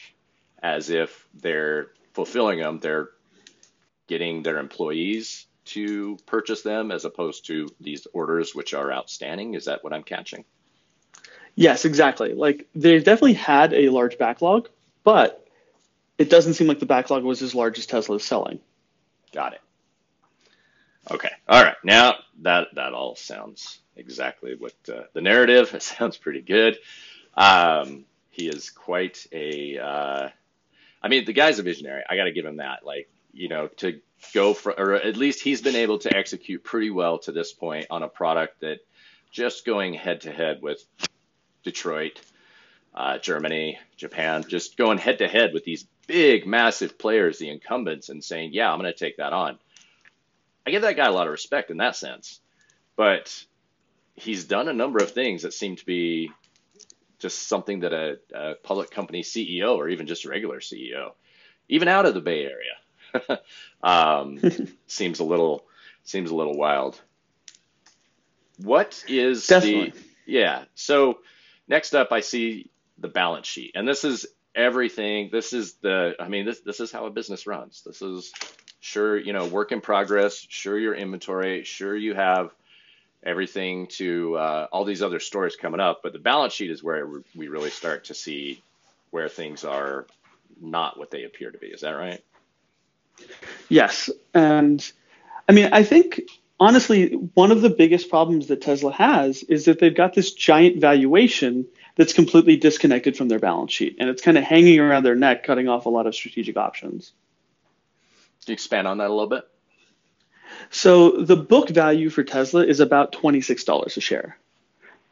as 0.61 0.89
if 0.89 1.27
they're 1.33 1.87
fulfilling 2.13 2.59
them, 2.59 2.79
they're 2.79 3.09
getting 4.07 4.43
their 4.43 4.59
employees 4.59 5.46
to 5.67 6.17
purchase 6.25 6.61
them 6.61 6.91
as 6.91 7.05
opposed 7.05 7.45
to 7.47 7.69
these 7.79 8.07
orders 8.13 8.53
which 8.53 8.73
are 8.73 8.91
outstanding. 8.91 9.53
Is 9.53 9.65
that 9.65 9.83
what 9.83 9.93
I'm 9.93 10.03
catching? 10.03 10.45
Yes, 11.55 11.85
exactly. 11.85 12.33
Like 12.33 12.67
they've 12.75 13.03
definitely 13.03 13.33
had 13.33 13.73
a 13.73 13.89
large 13.89 14.17
backlog, 14.17 14.69
but 15.03 15.47
it 16.17 16.29
doesn't 16.29 16.53
seem 16.53 16.67
like 16.67 16.79
the 16.79 16.85
backlog 16.85 17.23
was 17.23 17.41
as 17.41 17.55
large 17.55 17.79
as 17.79 17.85
Tesla 17.85 18.17
is 18.17 18.23
selling. 18.23 18.59
Got 19.33 19.53
it. 19.53 19.61
Okay. 21.09 21.31
All 21.47 21.63
right. 21.63 21.75
Now 21.83 22.15
that 22.41 22.67
that 22.75 22.93
all 22.93 23.15
sounds 23.15 23.79
exactly 23.95 24.55
what 24.55 24.73
uh, 24.87 25.03
the 25.13 25.21
narrative. 25.21 25.73
It 25.73 25.83
sounds 25.83 26.17
pretty 26.17 26.41
good. 26.41 26.77
Um, 27.33 28.05
he 28.29 28.47
is 28.47 28.69
quite 28.69 29.25
a. 29.31 29.79
Uh, 29.79 30.29
I 31.01 31.07
mean, 31.07 31.25
the 31.25 31.33
guy's 31.33 31.59
a 31.59 31.63
visionary. 31.63 32.03
I 32.07 32.15
got 32.15 32.25
to 32.25 32.31
give 32.31 32.45
him 32.45 32.57
that. 32.57 32.85
Like, 32.85 33.09
you 33.33 33.49
know, 33.49 33.67
to 33.77 33.99
go 34.33 34.53
for, 34.53 34.71
or 34.71 34.95
at 34.95 35.17
least 35.17 35.41
he's 35.41 35.61
been 35.61 35.75
able 35.75 35.99
to 35.99 36.15
execute 36.15 36.63
pretty 36.63 36.89
well 36.89 37.19
to 37.19 37.31
this 37.31 37.53
point 37.53 37.87
on 37.89 38.03
a 38.03 38.07
product 38.07 38.61
that 38.61 38.79
just 39.31 39.65
going 39.65 39.93
head 39.93 40.21
to 40.21 40.31
head 40.31 40.61
with 40.61 40.83
Detroit, 41.63 42.19
uh, 42.93 43.17
Germany, 43.19 43.77
Japan, 43.95 44.43
just 44.47 44.77
going 44.77 44.97
head 44.97 45.19
to 45.19 45.27
head 45.27 45.53
with 45.53 45.63
these 45.63 45.85
big, 46.07 46.47
massive 46.47 46.97
players, 46.97 47.37
the 47.37 47.49
incumbents, 47.49 48.09
and 48.09 48.23
saying, 48.23 48.51
yeah, 48.53 48.71
I'm 48.71 48.79
going 48.79 48.91
to 48.91 48.97
take 48.97 49.17
that 49.17 49.33
on. 49.33 49.59
I 50.65 50.71
give 50.71 50.81
that 50.81 50.95
guy 50.95 51.05
a 51.05 51.11
lot 51.11 51.27
of 51.27 51.31
respect 51.31 51.71
in 51.71 51.77
that 51.77 51.95
sense. 51.95 52.39
But 52.95 53.45
he's 54.15 54.45
done 54.45 54.67
a 54.67 54.73
number 54.73 55.03
of 55.03 55.11
things 55.11 55.43
that 55.43 55.53
seem 55.53 55.75
to 55.75 55.85
be 55.85 56.31
just 57.19 57.47
something 57.47 57.81
that 57.81 57.93
a, 57.93 58.17
a 58.33 58.55
public 58.55 58.91
company 58.91 59.23
CEO 59.23 59.75
or 59.75 59.89
even 59.89 60.07
just 60.07 60.25
a 60.25 60.29
regular 60.29 60.59
CEO, 60.59 61.11
even 61.69 61.87
out 61.87 62.05
of 62.05 62.13
the 62.13 62.21
Bay 62.21 62.43
Area, 62.43 62.75
um, 63.83 64.39
seems 64.87 65.19
a 65.19 65.23
little 65.23 65.65
seems 66.03 66.31
a 66.31 66.35
little 66.35 66.57
wild. 66.57 66.99
What 68.57 69.03
is 69.07 69.47
Definitely. 69.47 69.91
the 69.91 69.99
yeah? 70.25 70.65
So 70.75 71.19
Next 71.67 71.93
up, 71.93 72.11
I 72.11 72.21
see 72.21 72.69
the 72.97 73.09
balance 73.09 73.45
sheet, 73.45 73.73
and 73.75 73.87
this 73.87 74.03
is 74.03 74.25
everything. 74.55 75.29
This 75.31 75.51
is 75.51 75.73
the, 75.73 76.15
I 76.19 76.29
mean, 76.29 76.45
this 76.45 76.61
this 76.61 76.79
is 76.79 76.91
how 76.91 77.05
a 77.05 77.09
business 77.09 77.45
runs. 77.45 77.83
This 77.85 78.01
is 78.01 78.31
sure, 78.79 79.17
you 79.17 79.33
know, 79.33 79.47
work 79.47 79.71
in 79.73 79.81
progress. 79.81 80.45
Sure, 80.49 80.79
your 80.79 80.95
inventory. 80.95 81.63
Sure, 81.63 81.95
you 81.95 82.15
have 82.15 82.51
everything 83.21 83.87
to 83.87 84.37
uh, 84.37 84.67
all 84.71 84.85
these 84.85 85.01
other 85.01 85.19
stories 85.19 85.57
coming 85.57 85.81
up, 85.81 85.99
but 86.03 86.13
the 86.13 86.19
balance 86.19 86.53
sheet 86.53 86.71
is 86.71 86.81
where 86.81 87.05
we 87.35 87.49
really 87.49 87.69
start 87.69 88.05
to 88.05 88.13
see 88.13 88.63
where 89.11 89.27
things 89.27 89.65
are 89.65 90.05
not 90.61 90.97
what 90.97 91.11
they 91.11 91.25
appear 91.25 91.51
to 91.51 91.57
be. 91.57 91.67
Is 91.67 91.81
that 91.81 91.91
right? 91.91 92.23
Yes, 93.69 94.09
and 94.33 94.91
I 95.47 95.51
mean, 95.51 95.69
I 95.71 95.83
think 95.83 96.21
honestly, 96.59 97.13
one 97.33 97.51
of 97.51 97.61
the 97.61 97.69
biggest 97.69 98.09
problems 98.09 98.47
that 98.47 98.61
Tesla 98.61 98.91
has 98.93 99.43
is 99.43 99.65
that 99.65 99.79
they've 99.79 99.95
got 99.95 100.13
this 100.13 100.33
giant 100.33 100.79
valuation 100.79 101.67
that's 101.95 102.13
completely 102.13 102.57
disconnected 102.57 103.17
from 103.17 103.27
their 103.27 103.39
balance 103.39 103.71
sheet, 103.71 103.97
and 103.99 104.09
it's 104.09 104.21
kind 104.21 104.37
of 104.37 104.43
hanging 104.43 104.79
around 104.79 105.03
their 105.03 105.15
neck, 105.15 105.43
cutting 105.43 105.67
off 105.67 105.85
a 105.85 105.89
lot 105.89 106.07
of 106.07 106.15
strategic 106.15 106.57
options. 106.57 107.11
Can 108.45 108.51
you 108.51 108.53
expand 108.53 108.87
on 108.87 108.99
that 108.99 109.09
a 109.09 109.13
little 109.13 109.27
bit? 109.27 109.47
So 110.69 111.11
the 111.11 111.35
book 111.35 111.69
value 111.69 112.09
for 112.09 112.23
Tesla 112.23 112.65
is 112.65 112.79
about 112.79 113.11
twenty-six 113.11 113.63
dollars 113.63 113.97
a 113.97 114.01
share, 114.01 114.37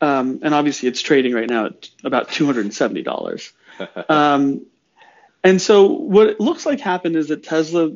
um, 0.01 0.39
and 0.41 0.53
obviously 0.53 0.89
it's 0.89 1.01
trading 1.01 1.33
right 1.33 1.49
now 1.49 1.67
at 1.67 1.89
about 2.03 2.29
two 2.29 2.45
hundred 2.45 2.65
and 2.65 2.73
seventy 2.73 3.03
dollars. 3.03 3.51
um, 4.09 4.65
and 5.45 5.61
so 5.61 5.85
what 5.85 6.27
it 6.27 6.39
looks 6.39 6.65
like 6.65 6.79
happened 6.79 7.15
is 7.15 7.27
that 7.29 7.43
Tesla 7.43 7.91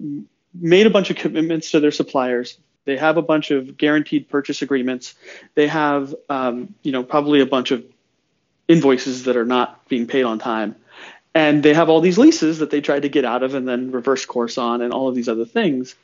made 0.53 0.85
a 0.87 0.89
bunch 0.89 1.09
of 1.09 1.17
commitments 1.17 1.71
to 1.71 1.79
their 1.79 1.91
suppliers, 1.91 2.57
they 2.85 2.95
have 2.95 3.17
a 3.17 3.21
bunch 3.21 3.51
of 3.51 3.75
guaranteed 3.75 4.29
purchase 4.29 4.61
agreements. 4.61 5.15
They 5.55 5.67
have, 5.67 6.15
um, 6.29 6.73
you 6.81 6.91
know, 6.91 7.03
probably 7.03 7.41
a 7.41 7.45
bunch 7.45 7.71
of 7.71 7.83
invoices 8.67 9.23
that 9.25 9.35
are 9.35 9.45
not 9.45 9.87
being 9.87 10.07
paid 10.07 10.23
on 10.23 10.39
time. 10.39 10.75
And 11.35 11.61
they 11.61 11.73
have 11.73 11.89
all 11.89 12.01
these 12.01 12.17
leases 12.17 12.59
that 12.59 12.71
they 12.71 12.81
tried 12.81 13.01
to 13.01 13.09
get 13.09 13.25
out 13.25 13.43
of 13.43 13.53
and 13.53 13.67
then 13.67 13.91
reverse 13.91 14.25
course 14.25 14.57
on 14.57 14.81
and 14.81 14.93
all 14.93 15.07
of 15.07 15.15
these 15.15 15.29
other 15.29 15.45
things. 15.45 15.95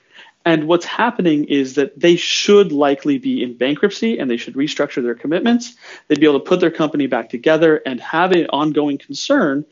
And 0.46 0.68
what's 0.68 0.86
happening 0.86 1.46
is 1.46 1.76
that 1.76 2.00
they 2.00 2.16
should 2.16 2.72
likely 2.72 3.18
be 3.18 3.42
in 3.42 3.58
bankruptcy 3.58 4.20
and 4.20 4.30
they 4.30 4.38
should 4.38 4.54
restructure 4.54 5.02
their 5.02 5.16
commitments. 5.16 5.76
They'd 6.08 6.20
be 6.20 6.28
able 6.28 6.40
to 6.40 6.46
put 6.46 6.60
their 6.60 6.72
company 6.72 7.08
back 7.08 7.30
together 7.30 7.82
and 7.84 8.00
have 8.00 8.32
an 8.32 8.46
ongoing 8.48 9.00
concern 9.00 9.66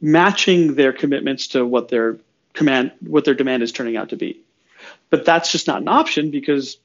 matching 0.00 0.74
their 0.74 0.92
commitments 0.92 1.48
to 1.48 1.64
what 1.64 1.88
their 1.88 2.18
command 2.52 2.92
what 3.00 3.24
their 3.24 3.34
demand 3.34 3.62
is 3.62 3.72
turning 3.72 3.96
out 3.96 4.10
to 4.10 4.16
be. 4.16 4.40
But 5.10 5.24
that's 5.24 5.52
just 5.52 5.66
not 5.66 5.82
an 5.82 5.88
option 5.88 6.30
because 6.30 6.78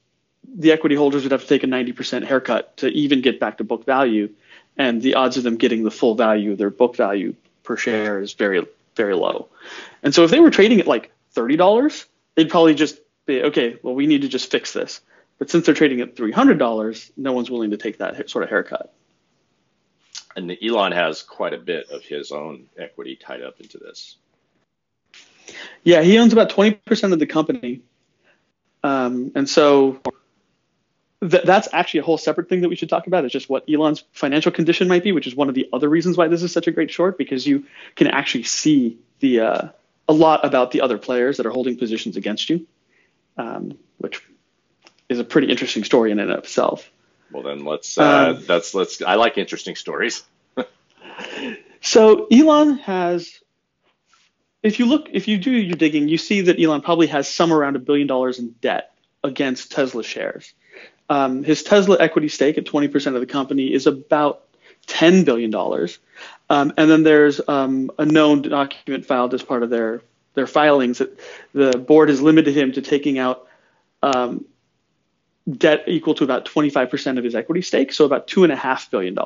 the 0.54 0.72
equity 0.72 0.94
holders 0.94 1.22
would 1.22 1.32
have 1.32 1.42
to 1.42 1.46
take 1.46 1.62
a 1.62 1.66
90% 1.66 2.24
haircut 2.24 2.76
to 2.78 2.88
even 2.88 3.20
get 3.20 3.38
back 3.40 3.58
to 3.58 3.64
book 3.64 3.86
value 3.86 4.28
and 4.76 5.00
the 5.00 5.14
odds 5.14 5.36
of 5.36 5.44
them 5.44 5.56
getting 5.56 5.84
the 5.84 5.90
full 5.90 6.14
value 6.14 6.52
of 6.52 6.58
their 6.58 6.70
book 6.70 6.96
value 6.96 7.34
per 7.62 7.76
share 7.76 8.20
is 8.20 8.32
very 8.32 8.66
very 8.94 9.14
low. 9.14 9.48
And 10.02 10.14
so 10.14 10.24
if 10.24 10.30
they 10.30 10.40
were 10.40 10.50
trading 10.50 10.80
at 10.80 10.86
like 10.86 11.12
$30, 11.34 12.04
they'd 12.34 12.50
probably 12.50 12.74
just 12.74 12.98
be 13.26 13.42
okay, 13.42 13.78
well 13.82 13.94
we 13.94 14.06
need 14.06 14.22
to 14.22 14.28
just 14.28 14.50
fix 14.50 14.72
this. 14.72 15.00
But 15.38 15.50
since 15.50 15.66
they're 15.66 15.74
trading 15.74 16.00
at 16.00 16.14
$300, 16.14 17.10
no 17.16 17.32
one's 17.32 17.50
willing 17.50 17.70
to 17.70 17.76
take 17.76 17.98
that 17.98 18.30
sort 18.30 18.44
of 18.44 18.50
haircut. 18.50 18.92
And 20.36 20.56
Elon 20.62 20.92
has 20.92 21.22
quite 21.22 21.52
a 21.52 21.58
bit 21.58 21.90
of 21.90 22.02
his 22.02 22.32
own 22.32 22.66
equity 22.78 23.16
tied 23.16 23.42
up 23.42 23.60
into 23.60 23.78
this. 23.78 24.16
Yeah, 25.84 26.02
he 26.02 26.18
owns 26.18 26.32
about 26.32 26.50
20% 26.50 27.12
of 27.12 27.18
the 27.18 27.26
company. 27.26 27.82
Um, 28.82 29.32
and 29.34 29.48
so 29.48 30.00
th- 31.20 31.44
that's 31.44 31.68
actually 31.72 32.00
a 32.00 32.02
whole 32.04 32.18
separate 32.18 32.48
thing 32.48 32.62
that 32.62 32.68
we 32.68 32.76
should 32.76 32.88
talk 32.88 33.06
about. 33.06 33.24
Is 33.24 33.32
just 33.32 33.48
what 33.48 33.64
Elon's 33.68 34.04
financial 34.12 34.52
condition 34.52 34.88
might 34.88 35.04
be, 35.04 35.12
which 35.12 35.26
is 35.26 35.34
one 35.34 35.48
of 35.48 35.54
the 35.54 35.68
other 35.72 35.88
reasons 35.88 36.16
why 36.16 36.28
this 36.28 36.42
is 36.42 36.52
such 36.52 36.66
a 36.66 36.72
great 36.72 36.90
short 36.90 37.18
because 37.18 37.46
you 37.46 37.66
can 37.94 38.06
actually 38.08 38.44
see 38.44 38.98
the 39.20 39.40
uh, 39.40 39.68
a 40.08 40.12
lot 40.12 40.44
about 40.44 40.70
the 40.70 40.80
other 40.80 40.98
players 40.98 41.36
that 41.36 41.46
are 41.46 41.50
holding 41.50 41.76
positions 41.76 42.16
against 42.16 42.50
you, 42.50 42.66
um, 43.36 43.78
which 43.98 44.22
is 45.08 45.18
a 45.18 45.24
pretty 45.24 45.50
interesting 45.50 45.84
story 45.84 46.10
in 46.10 46.18
and 46.18 46.30
of 46.30 46.38
itself. 46.40 46.90
Well, 47.32 47.42
then 47.42 47.64
let's 47.64 47.96
uh, 47.98 48.34
um, 48.36 48.44
that's 48.46 48.74
let's. 48.74 49.00
I 49.02 49.14
like 49.14 49.38
interesting 49.38 49.74
stories. 49.74 50.22
so 51.80 52.26
Elon 52.26 52.78
has, 52.78 53.40
if 54.62 54.78
you 54.78 54.86
look, 54.86 55.08
if 55.12 55.28
you 55.28 55.38
do 55.38 55.50
your 55.50 55.76
digging, 55.76 56.08
you 56.08 56.18
see 56.18 56.42
that 56.42 56.60
Elon 56.60 56.82
probably 56.82 57.06
has 57.08 57.28
some 57.28 57.52
around 57.52 57.76
a 57.76 57.78
billion 57.78 58.06
dollars 58.06 58.38
in 58.38 58.54
debt 58.60 58.94
against 59.24 59.72
Tesla 59.72 60.02
shares. 60.02 60.52
Um, 61.08 61.44
his 61.44 61.62
Tesla 61.62 61.98
equity 62.00 62.28
stake 62.28 62.58
at 62.58 62.64
20% 62.64 63.14
of 63.14 63.20
the 63.20 63.26
company 63.26 63.72
is 63.72 63.86
about 63.86 64.44
$10 64.86 65.24
billion. 65.24 65.54
Um, 66.48 66.72
and 66.76 66.90
then 66.90 67.02
there's 67.02 67.40
um, 67.46 67.90
a 67.98 68.06
known 68.06 68.42
document 68.42 69.06
filed 69.06 69.34
as 69.34 69.42
part 69.42 69.62
of 69.62 69.70
their, 69.70 70.02
their 70.34 70.46
filings 70.46 70.98
that 70.98 71.18
the 71.52 71.78
board 71.78 72.08
has 72.08 72.20
limited 72.22 72.56
him 72.56 72.72
to 72.72 72.82
taking 72.82 73.18
out 73.18 73.46
um, 74.02 74.46
debt 75.50 75.84
equal 75.86 76.14
to 76.14 76.24
about 76.24 76.44
25% 76.44 77.18
of 77.18 77.24
his 77.24 77.34
equity 77.34 77.62
stake, 77.62 77.92
so 77.92 78.04
about 78.04 78.26
$2.5 78.26 78.90
billion. 78.90 79.16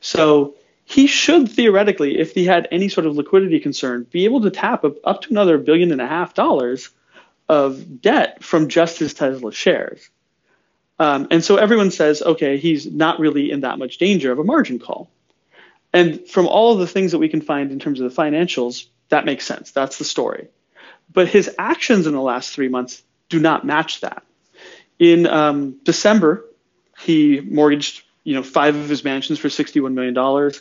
So 0.00 0.54
he 0.84 1.06
should 1.06 1.50
theoretically, 1.50 2.18
if 2.18 2.34
he 2.34 2.44
had 2.44 2.66
any 2.70 2.88
sort 2.88 3.06
of 3.06 3.16
liquidity 3.16 3.60
concern, 3.60 4.06
be 4.10 4.24
able 4.24 4.40
to 4.40 4.50
tap 4.50 4.84
up 5.04 5.22
to 5.22 5.30
another 5.30 5.58
billion 5.58 5.92
and 5.92 6.00
a 6.00 6.06
half 6.06 6.34
dollars 6.34 6.90
of 7.48 8.00
debt 8.00 8.42
from 8.42 8.68
just 8.68 8.98
his 8.98 9.14
Tesla 9.14 9.52
shares. 9.52 10.08
Um, 10.98 11.28
and 11.30 11.44
so 11.44 11.56
everyone 11.56 11.90
says, 11.90 12.22
okay, 12.22 12.56
he's 12.56 12.86
not 12.86 13.20
really 13.20 13.50
in 13.50 13.60
that 13.60 13.78
much 13.78 13.98
danger 13.98 14.32
of 14.32 14.38
a 14.38 14.44
margin 14.44 14.78
call. 14.78 15.10
And 15.92 16.26
from 16.26 16.46
all 16.46 16.72
of 16.72 16.80
the 16.80 16.86
things 16.86 17.12
that 17.12 17.18
we 17.18 17.28
can 17.28 17.40
find 17.40 17.70
in 17.70 17.78
terms 17.78 18.00
of 18.00 18.10
the 18.12 18.22
financials, 18.22 18.86
that 19.08 19.24
makes 19.24 19.46
sense. 19.46 19.70
That's 19.70 19.98
the 19.98 20.04
story. 20.04 20.48
But 21.12 21.28
his 21.28 21.54
actions 21.58 22.06
in 22.06 22.12
the 22.12 22.20
last 22.20 22.50
three 22.50 22.68
months 22.68 23.02
do 23.28 23.38
not 23.38 23.64
match 23.64 24.00
that. 24.00 24.22
In 24.98 25.26
um, 25.26 25.76
December, 25.84 26.44
he 26.98 27.40
mortgaged 27.40 28.02
you 28.24 28.34
know 28.34 28.42
five 28.42 28.76
of 28.76 28.88
his 28.88 29.04
mansions 29.04 29.38
for 29.38 29.48
$61 29.48 29.92
million. 29.94 30.52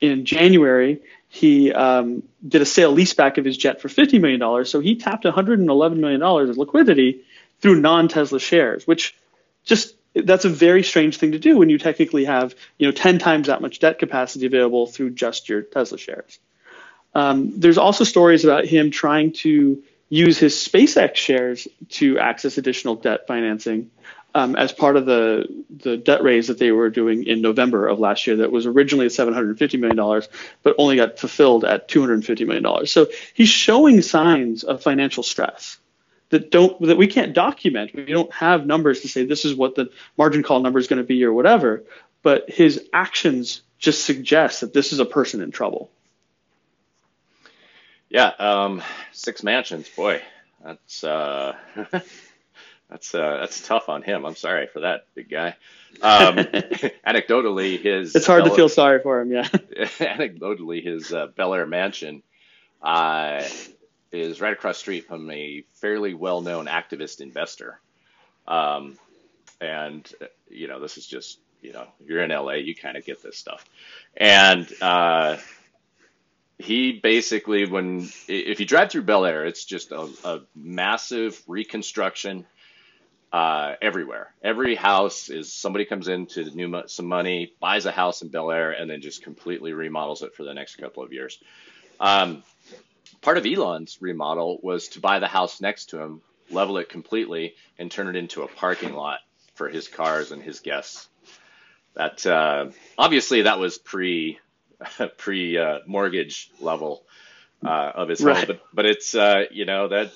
In 0.00 0.24
January, 0.24 1.00
he 1.28 1.72
um, 1.72 2.22
did 2.46 2.62
a 2.62 2.66
sale 2.66 2.94
leaseback 2.94 3.38
of 3.38 3.44
his 3.44 3.56
jet 3.56 3.80
for 3.80 3.88
$50 3.88 4.20
million. 4.20 4.64
So 4.64 4.80
he 4.80 4.96
tapped 4.96 5.24
$111 5.24 5.96
million 5.96 6.22
of 6.22 6.58
liquidity 6.58 7.22
through 7.60 7.80
non 7.80 8.08
Tesla 8.08 8.38
shares, 8.38 8.86
which 8.86 9.16
just 9.64 9.94
that's 10.14 10.44
a 10.44 10.50
very 10.50 10.82
strange 10.82 11.18
thing 11.18 11.32
to 11.32 11.38
do 11.38 11.58
when 11.58 11.68
you 11.68 11.78
technically 11.78 12.24
have 12.24 12.54
you 12.78 12.86
know 12.86 12.92
10 12.92 13.18
times 13.18 13.48
that 13.48 13.60
much 13.60 13.78
debt 13.78 13.98
capacity 13.98 14.46
available 14.46 14.86
through 14.86 15.10
just 15.10 15.48
your 15.48 15.62
Tesla 15.62 15.98
shares. 15.98 16.38
Um, 17.14 17.58
there's 17.58 17.78
also 17.78 18.04
stories 18.04 18.44
about 18.44 18.66
him 18.66 18.90
trying 18.90 19.32
to 19.32 19.82
use 20.08 20.38
his 20.38 20.54
SpaceX 20.54 21.16
shares 21.16 21.66
to 21.90 22.18
access 22.18 22.58
additional 22.58 22.96
debt 22.96 23.26
financing 23.26 23.90
um, 24.36 24.54
as 24.54 24.70
part 24.70 24.96
of 24.96 25.06
the 25.06 25.46
the 25.70 25.96
debt 25.96 26.22
raise 26.22 26.48
that 26.48 26.58
they 26.58 26.70
were 26.70 26.90
doing 26.90 27.24
in 27.24 27.40
November 27.40 27.88
of 27.88 27.98
last 27.98 28.26
year. 28.26 28.36
That 28.36 28.52
was 28.52 28.66
originally 28.66 29.06
at 29.06 29.12
750 29.12 29.78
million 29.78 29.96
dollars, 29.96 30.28
but 30.62 30.76
only 30.78 30.96
got 30.96 31.18
fulfilled 31.18 31.64
at 31.64 31.88
250 31.88 32.44
million 32.44 32.62
dollars. 32.62 32.92
So 32.92 33.06
he's 33.32 33.48
showing 33.48 34.02
signs 34.02 34.62
of 34.62 34.82
financial 34.82 35.22
stress 35.22 35.78
that 36.28 36.50
don't 36.50 36.78
that 36.82 36.98
we 36.98 37.06
can't 37.06 37.32
document. 37.32 37.94
We 37.94 38.04
don't 38.04 38.32
have 38.32 38.66
numbers 38.66 39.00
to 39.00 39.08
say 39.08 39.24
this 39.24 39.46
is 39.46 39.54
what 39.54 39.74
the 39.74 39.90
margin 40.18 40.42
call 40.42 40.60
number 40.60 40.78
is 40.78 40.86
going 40.86 41.00
to 41.00 41.04
be 41.04 41.24
or 41.24 41.32
whatever. 41.32 41.84
But 42.22 42.50
his 42.50 42.86
actions 42.92 43.62
just 43.78 44.04
suggest 44.04 44.60
that 44.60 44.74
this 44.74 44.92
is 44.92 44.98
a 44.98 45.06
person 45.06 45.40
in 45.40 45.50
trouble. 45.50 45.90
Yeah, 48.08 48.32
um, 48.38 48.82
six 49.12 49.42
mansions, 49.42 49.88
boy, 49.88 50.22
that's 50.64 51.02
uh, 51.02 51.56
that's 52.90 53.14
uh, 53.14 53.38
that's 53.40 53.66
tough 53.66 53.88
on 53.88 54.02
him. 54.02 54.24
I'm 54.24 54.36
sorry 54.36 54.68
for 54.68 54.80
that, 54.80 55.06
big 55.14 55.28
guy. 55.28 55.56
Um, 56.02 56.36
anecdotally, 57.06 57.80
his 57.80 58.14
it's 58.14 58.26
hard 58.26 58.44
Bel- 58.44 58.50
to 58.50 58.56
feel 58.56 58.68
sorry 58.68 59.00
for 59.02 59.20
him. 59.20 59.32
Yeah. 59.32 59.42
anecdotally, 59.48 60.84
his 60.84 61.12
uh, 61.12 61.26
Bel 61.26 61.54
Air 61.54 61.66
mansion 61.66 62.22
uh, 62.82 63.42
is 64.12 64.40
right 64.40 64.52
across 64.52 64.78
street 64.78 65.06
from 65.06 65.30
a 65.30 65.64
fairly 65.74 66.14
well-known 66.14 66.66
activist 66.66 67.20
investor. 67.20 67.80
Um, 68.46 68.98
and 69.60 70.08
you 70.48 70.68
know, 70.68 70.80
this 70.80 70.96
is 70.96 71.06
just 71.06 71.40
you 71.62 71.72
know, 71.72 71.86
if 72.00 72.08
you're 72.08 72.22
in 72.22 72.30
LA, 72.30 72.52
you 72.52 72.74
kind 72.74 72.96
of 72.96 73.04
get 73.04 73.22
this 73.22 73.36
stuff. 73.36 73.64
And 74.16 74.70
uh, 74.80 75.36
he 76.58 76.92
basically, 76.92 77.66
when 77.66 78.08
if 78.28 78.60
you 78.60 78.66
drive 78.66 78.90
through 78.90 79.02
Bel 79.02 79.26
Air, 79.26 79.44
it's 79.44 79.64
just 79.64 79.92
a, 79.92 80.08
a 80.24 80.40
massive 80.54 81.42
reconstruction 81.46 82.46
uh, 83.32 83.74
everywhere. 83.82 84.32
Every 84.42 84.74
house 84.74 85.28
is 85.28 85.52
somebody 85.52 85.84
comes 85.84 86.08
in 86.08 86.26
to 86.28 86.44
new 86.50 86.82
some 86.86 87.06
money, 87.06 87.52
buys 87.60 87.84
a 87.84 87.92
house 87.92 88.22
in 88.22 88.28
Bel 88.28 88.50
Air, 88.50 88.70
and 88.70 88.88
then 88.90 89.02
just 89.02 89.22
completely 89.22 89.74
remodels 89.74 90.22
it 90.22 90.34
for 90.34 90.44
the 90.44 90.54
next 90.54 90.76
couple 90.76 91.02
of 91.02 91.12
years. 91.12 91.38
Um, 92.00 92.42
part 93.20 93.36
of 93.36 93.44
Elon's 93.44 93.98
remodel 94.00 94.58
was 94.62 94.88
to 94.88 95.00
buy 95.00 95.18
the 95.18 95.26
house 95.26 95.60
next 95.60 95.90
to 95.90 96.00
him, 96.00 96.22
level 96.50 96.78
it 96.78 96.88
completely, 96.88 97.54
and 97.78 97.90
turn 97.90 98.08
it 98.08 98.16
into 98.16 98.42
a 98.42 98.48
parking 98.48 98.94
lot 98.94 99.20
for 99.54 99.68
his 99.68 99.88
cars 99.88 100.32
and 100.32 100.42
his 100.42 100.60
guests. 100.60 101.08
That 101.94 102.26
uh, 102.26 102.70
obviously 102.96 103.42
that 103.42 103.58
was 103.58 103.76
pre 103.78 104.38
pre 105.18 105.58
uh, 105.58 105.78
mortgage 105.86 106.50
level 106.60 107.04
uh, 107.64 107.92
of 107.94 108.08
his 108.08 108.22
right. 108.22 108.36
home. 108.36 108.46
But 108.46 108.60
but 108.72 108.86
it's 108.86 109.14
uh, 109.14 109.44
you 109.50 109.64
know 109.64 109.88
that 109.88 110.12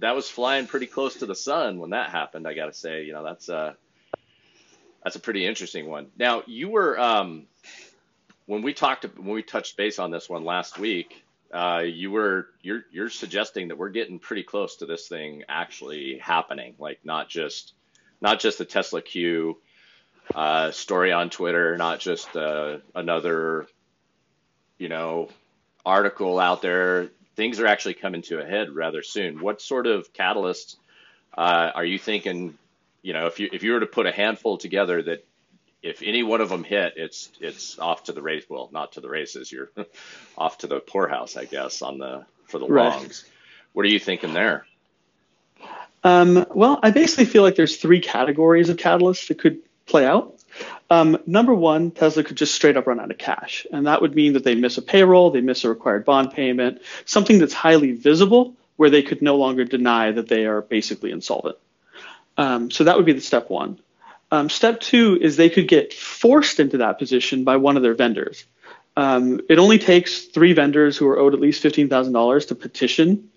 that 0.00 0.14
was 0.14 0.28
flying 0.28 0.66
pretty 0.66 0.86
close 0.86 1.16
to 1.16 1.26
the 1.26 1.34
sun 1.34 1.78
when 1.78 1.90
that 1.90 2.10
happened. 2.10 2.46
I 2.46 2.54
got 2.54 2.66
to 2.66 2.74
say, 2.74 3.04
you 3.04 3.12
know 3.12 3.24
that's 3.24 3.48
uh 3.48 3.74
that's 5.02 5.16
a 5.16 5.20
pretty 5.20 5.46
interesting 5.46 5.86
one. 5.86 6.08
Now 6.18 6.42
you 6.46 6.70
were 6.70 6.98
um, 6.98 7.46
when 8.46 8.62
we 8.62 8.72
talked 8.72 9.04
when 9.18 9.34
we 9.34 9.42
touched 9.42 9.76
base 9.76 9.98
on 9.98 10.10
this 10.10 10.28
one 10.28 10.44
last 10.44 10.78
week. 10.78 11.20
Uh, 11.52 11.82
you 11.84 12.10
were 12.10 12.48
you're 12.62 12.82
you're 12.90 13.10
suggesting 13.10 13.68
that 13.68 13.78
we're 13.78 13.90
getting 13.90 14.18
pretty 14.18 14.42
close 14.42 14.76
to 14.76 14.86
this 14.86 15.06
thing 15.06 15.44
actually 15.48 16.18
happening, 16.18 16.74
like 16.78 16.98
not 17.04 17.28
just 17.28 17.74
not 18.20 18.40
just 18.40 18.58
the 18.58 18.64
Tesla 18.64 19.02
Q 19.02 19.58
uh, 20.34 20.70
story 20.72 21.12
on 21.12 21.30
Twitter, 21.30 21.76
not 21.76 22.00
just 22.00 22.34
uh, 22.34 22.78
another 22.94 23.66
you 24.84 24.90
know, 24.90 25.30
article 25.86 26.38
out 26.38 26.60
there, 26.60 27.08
things 27.36 27.58
are 27.58 27.66
actually 27.66 27.94
coming 27.94 28.20
to 28.20 28.38
a 28.38 28.44
head 28.44 28.70
rather 28.70 29.02
soon. 29.02 29.40
What 29.40 29.62
sort 29.62 29.86
of 29.86 30.12
catalysts 30.12 30.76
uh, 31.32 31.70
are 31.74 31.86
you 31.86 31.98
thinking? 31.98 32.58
You 33.00 33.14
know, 33.14 33.26
if 33.26 33.40
you 33.40 33.48
if 33.50 33.62
you 33.62 33.72
were 33.72 33.80
to 33.80 33.86
put 33.86 34.04
a 34.04 34.12
handful 34.12 34.58
together 34.58 35.00
that 35.04 35.24
if 35.82 36.02
any 36.02 36.22
one 36.22 36.42
of 36.42 36.50
them 36.50 36.64
hit, 36.64 36.94
it's 36.98 37.30
it's 37.40 37.78
off 37.78 38.04
to 38.04 38.12
the 38.12 38.20
race. 38.20 38.44
Well, 38.46 38.68
not 38.72 38.92
to 38.92 39.00
the 39.00 39.08
races. 39.08 39.50
You're 39.50 39.70
off 40.36 40.58
to 40.58 40.66
the 40.66 40.80
poorhouse, 40.80 41.38
I 41.38 41.46
guess, 41.46 41.80
on 41.80 41.96
the 41.96 42.26
for 42.44 42.58
the 42.58 42.66
right. 42.66 42.94
longs. 42.94 43.24
What 43.72 43.86
are 43.86 43.88
you 43.88 43.98
thinking 43.98 44.34
there? 44.34 44.66
Um, 46.02 46.44
well, 46.50 46.78
I 46.82 46.90
basically 46.90 47.24
feel 47.24 47.42
like 47.42 47.56
there's 47.56 47.78
three 47.78 48.00
categories 48.00 48.68
of 48.68 48.76
catalysts 48.76 49.28
that 49.28 49.38
could 49.38 49.60
play 49.86 50.06
out. 50.06 50.34
Um, 50.90 51.18
number 51.26 51.54
one, 51.54 51.90
Tesla 51.90 52.22
could 52.22 52.36
just 52.36 52.54
straight 52.54 52.76
up 52.76 52.86
run 52.86 53.00
out 53.00 53.10
of 53.10 53.18
cash. 53.18 53.66
And 53.72 53.86
that 53.86 54.02
would 54.02 54.14
mean 54.14 54.34
that 54.34 54.44
they 54.44 54.54
miss 54.54 54.78
a 54.78 54.82
payroll, 54.82 55.30
they 55.30 55.40
miss 55.40 55.64
a 55.64 55.68
required 55.68 56.04
bond 56.04 56.32
payment, 56.32 56.82
something 57.04 57.38
that's 57.38 57.54
highly 57.54 57.92
visible 57.92 58.54
where 58.76 58.90
they 58.90 59.02
could 59.02 59.22
no 59.22 59.36
longer 59.36 59.64
deny 59.64 60.12
that 60.12 60.28
they 60.28 60.46
are 60.46 60.62
basically 60.62 61.10
insolvent. 61.10 61.56
Um, 62.36 62.70
so 62.70 62.84
that 62.84 62.96
would 62.96 63.06
be 63.06 63.12
the 63.12 63.20
step 63.20 63.50
one. 63.50 63.78
Um, 64.30 64.50
step 64.50 64.80
two 64.80 65.18
is 65.20 65.36
they 65.36 65.50
could 65.50 65.68
get 65.68 65.92
forced 65.92 66.58
into 66.58 66.78
that 66.78 66.98
position 66.98 67.44
by 67.44 67.56
one 67.56 67.76
of 67.76 67.82
their 67.82 67.94
vendors. 67.94 68.44
Um, 68.96 69.40
it 69.48 69.58
only 69.58 69.78
takes 69.78 70.24
three 70.24 70.52
vendors 70.52 70.96
who 70.96 71.06
are 71.08 71.18
owed 71.18 71.34
at 71.34 71.40
least 71.40 71.62
$15,000 71.62 72.48
to 72.48 72.54
petition 72.54 73.30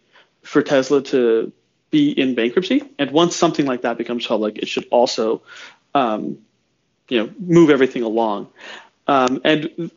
for 0.44 0.62
Tesla 0.62 1.02
to 1.04 1.52
be 1.90 2.12
in 2.12 2.36
bankruptcy. 2.36 2.84
And 3.00 3.12
once 3.12 3.36
something 3.36 3.66
like 3.66 3.82
that 3.82 3.98
becomes 3.98 4.26
public, 4.26 4.58
it 4.58 4.68
should 4.68 4.88
also, 4.92 5.42
um, 5.98 6.38
you 7.10 7.18
know, 7.20 7.34
move 7.40 7.70
everything 7.70 8.04
along. 8.04 8.50
Um, 9.08 9.42
and 9.44 9.92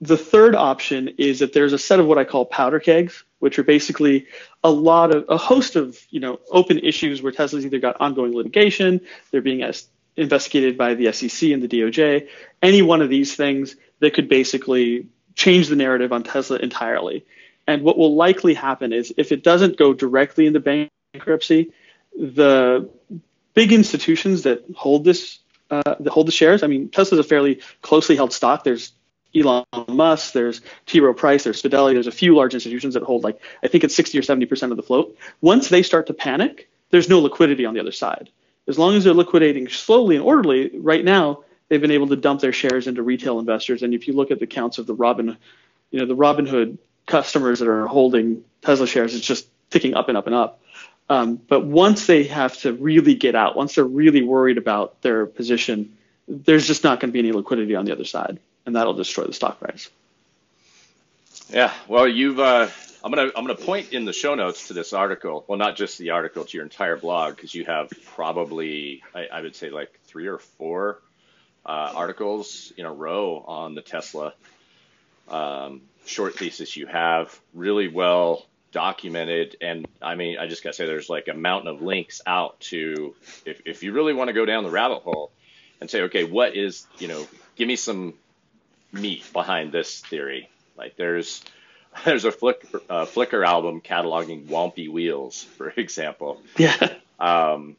the 0.00 0.16
third 0.16 0.54
option 0.54 1.08
is 1.18 1.38
that 1.40 1.52
there's 1.52 1.72
a 1.72 1.78
set 1.78 2.00
of 2.00 2.06
what 2.06 2.18
I 2.18 2.24
call 2.24 2.44
powder 2.46 2.80
kegs, 2.80 3.24
which 3.38 3.58
are 3.58 3.62
basically 3.62 4.26
a 4.64 4.70
lot 4.70 5.14
of 5.14 5.26
a 5.28 5.36
host 5.36 5.76
of 5.76 5.98
you 6.10 6.20
know 6.20 6.40
open 6.50 6.78
issues 6.78 7.22
where 7.22 7.32
Tesla's 7.32 7.64
either 7.64 7.78
got 7.78 8.00
ongoing 8.00 8.34
litigation, 8.34 9.00
they're 9.30 9.42
being 9.42 9.62
as, 9.62 9.86
investigated 10.16 10.76
by 10.76 10.94
the 10.94 11.12
SEC 11.12 11.50
and 11.50 11.62
the 11.62 11.68
DOJ. 11.68 12.26
Any 12.60 12.82
one 12.82 13.02
of 13.02 13.08
these 13.08 13.36
things 13.36 13.76
that 14.00 14.14
could 14.14 14.28
basically 14.28 15.06
change 15.36 15.68
the 15.68 15.76
narrative 15.76 16.12
on 16.12 16.24
Tesla 16.24 16.56
entirely. 16.56 17.24
And 17.68 17.82
what 17.82 17.98
will 17.98 18.16
likely 18.16 18.54
happen 18.54 18.92
is 18.92 19.12
if 19.16 19.30
it 19.30 19.44
doesn't 19.44 19.76
go 19.76 19.92
directly 19.92 20.46
into 20.46 20.88
bankruptcy, 21.14 21.70
the 22.16 22.88
big 23.58 23.72
institutions 23.72 24.42
that 24.42 24.64
hold 24.76 25.02
this 25.02 25.40
uh, 25.70 25.96
that 25.98 26.10
hold 26.10 26.28
the 26.28 26.32
shares. 26.32 26.62
I 26.62 26.68
mean, 26.68 26.88
Tesla's 26.90 27.18
a 27.18 27.24
fairly 27.24 27.60
closely 27.82 28.14
held 28.14 28.32
stock. 28.32 28.62
There's 28.62 28.92
Elon 29.34 29.64
Musk, 29.88 30.32
there's 30.32 30.60
T. 30.86 31.00
Rowe 31.00 31.12
Price, 31.12 31.42
there's 31.42 31.60
Fidelity, 31.60 31.94
there's 31.94 32.06
a 32.06 32.12
few 32.12 32.36
large 32.36 32.54
institutions 32.54 32.94
that 32.94 33.02
hold 33.02 33.24
like 33.24 33.40
I 33.64 33.66
think 33.66 33.82
it's 33.82 33.96
60 33.96 34.16
or 34.16 34.22
70 34.22 34.46
percent 34.46 34.70
of 34.70 34.76
the 34.76 34.84
float. 34.84 35.18
Once 35.40 35.70
they 35.70 35.82
start 35.82 36.06
to 36.06 36.14
panic, 36.14 36.70
there's 36.90 37.08
no 37.08 37.18
liquidity 37.18 37.66
on 37.66 37.74
the 37.74 37.80
other 37.80 37.90
side. 37.90 38.30
As 38.68 38.78
long 38.78 38.94
as 38.94 39.02
they're 39.02 39.12
liquidating 39.12 39.66
slowly 39.66 40.14
and 40.14 40.24
orderly, 40.24 40.70
right 40.78 41.04
now 41.04 41.42
they've 41.68 41.80
been 41.80 41.90
able 41.90 42.06
to 42.06 42.16
dump 42.16 42.40
their 42.40 42.52
shares 42.52 42.86
into 42.86 43.02
retail 43.02 43.40
investors. 43.40 43.82
And 43.82 43.92
if 43.92 44.06
you 44.06 44.14
look 44.14 44.30
at 44.30 44.38
the 44.38 44.46
counts 44.46 44.78
of 44.78 44.86
the 44.86 44.94
Robin, 44.94 45.36
you 45.90 45.98
know, 45.98 46.06
the 46.06 46.16
Robinhood 46.16 46.78
customers 47.06 47.58
that 47.58 47.68
are 47.68 47.88
holding 47.88 48.44
Tesla 48.62 48.86
shares, 48.86 49.16
it's 49.16 49.26
just 49.26 49.48
ticking 49.70 49.94
up 49.94 50.08
and 50.08 50.16
up 50.16 50.26
and 50.26 50.36
up. 50.36 50.60
Um, 51.10 51.36
but 51.36 51.64
once 51.64 52.06
they 52.06 52.24
have 52.24 52.56
to 52.58 52.72
really 52.72 53.14
get 53.14 53.34
out, 53.34 53.56
once 53.56 53.76
they're 53.76 53.84
really 53.84 54.22
worried 54.22 54.58
about 54.58 55.00
their 55.00 55.24
position, 55.24 55.96
there's 56.26 56.66
just 56.66 56.84
not 56.84 57.00
going 57.00 57.10
to 57.10 57.12
be 57.12 57.18
any 57.18 57.32
liquidity 57.32 57.74
on 57.74 57.86
the 57.86 57.92
other 57.92 58.04
side 58.04 58.38
and 58.68 58.76
that'll 58.76 58.92
destroy 58.92 59.24
the 59.24 59.32
stock 59.32 59.58
price. 59.58 59.88
Yeah, 61.48 61.72
well, 61.88 62.06
you've. 62.06 62.38
Uh, 62.38 62.68
I'm 63.02 63.10
gonna 63.10 63.30
I'm 63.34 63.46
gonna 63.46 63.54
point 63.54 63.94
in 63.94 64.04
the 64.04 64.12
show 64.12 64.34
notes 64.34 64.68
to 64.68 64.74
this 64.74 64.92
article. 64.92 65.46
Well, 65.48 65.56
not 65.56 65.74
just 65.74 65.96
the 65.96 66.10
article, 66.10 66.44
to 66.44 66.56
your 66.56 66.64
entire 66.64 66.96
blog, 66.96 67.34
because 67.34 67.54
you 67.54 67.64
have 67.64 67.90
probably 68.14 69.02
I, 69.14 69.26
I, 69.32 69.40
would 69.40 69.56
say 69.56 69.70
like 69.70 69.98
three 70.04 70.26
or 70.26 70.38
four 70.38 71.00
uh, 71.64 71.92
articles 71.94 72.70
in 72.76 72.84
a 72.84 72.92
row 72.92 73.42
on 73.48 73.74
the 73.74 73.80
Tesla 73.80 74.34
um, 75.30 75.80
short 76.04 76.36
thesis. 76.36 76.76
You 76.76 76.86
have 76.86 77.40
really 77.54 77.88
well 77.88 78.44
documented, 78.72 79.56
and 79.60 79.86
I 80.00 80.14
mean, 80.14 80.38
I 80.38 80.46
just 80.46 80.62
gotta 80.62 80.74
say, 80.74 80.86
there's 80.86 81.08
like 81.08 81.28
a 81.28 81.34
mountain 81.34 81.68
of 81.68 81.82
links 81.82 82.20
out 82.26 82.60
to 82.60 83.14
if 83.44 83.62
if 83.64 83.82
you 83.82 83.92
really 83.92 84.12
want 84.12 84.28
to 84.28 84.34
go 84.34 84.44
down 84.44 84.64
the 84.64 84.70
rabbit 84.70 85.00
hole 85.02 85.30
and 85.80 85.90
say, 85.90 86.02
okay, 86.02 86.24
what 86.24 86.56
is 86.56 86.86
you 86.98 87.08
know, 87.08 87.26
give 87.56 87.68
me 87.68 87.76
some 87.76 88.14
meat 88.92 89.24
behind 89.32 89.72
this 89.72 90.00
theory. 90.00 90.48
Like 90.76 90.96
there's 90.96 91.42
there's 92.04 92.24
a 92.24 92.32
Flick, 92.32 92.66
uh, 92.88 93.06
Flickr 93.06 93.46
album 93.46 93.80
cataloging 93.80 94.46
Wompy 94.46 94.90
Wheels, 94.90 95.42
for 95.56 95.70
example. 95.70 96.40
Yeah. 96.56 96.94
Um, 97.18 97.76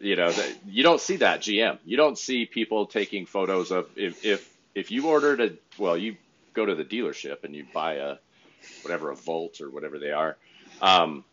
you 0.00 0.14
know, 0.14 0.30
the, 0.30 0.56
you 0.68 0.84
don't 0.84 1.00
see 1.00 1.16
that 1.16 1.40
GM. 1.40 1.78
You 1.84 1.96
don't 1.96 2.16
see 2.16 2.46
people 2.46 2.86
taking 2.86 3.26
photos 3.26 3.72
of 3.72 3.88
if 3.96 4.24
if 4.24 4.48
if 4.74 4.90
you 4.90 5.08
ordered 5.08 5.40
a 5.40 5.52
well, 5.76 5.96
you 5.96 6.16
go 6.54 6.64
to 6.64 6.74
the 6.74 6.84
dealership 6.84 7.44
and 7.44 7.54
you 7.54 7.66
buy 7.72 7.94
a 7.94 8.16
whatever 8.88 9.10
a 9.10 9.16
Volt 9.16 9.60
or 9.60 9.70
whatever 9.70 9.98
they 9.98 10.12
are, 10.12 10.36
um, 10.80 11.24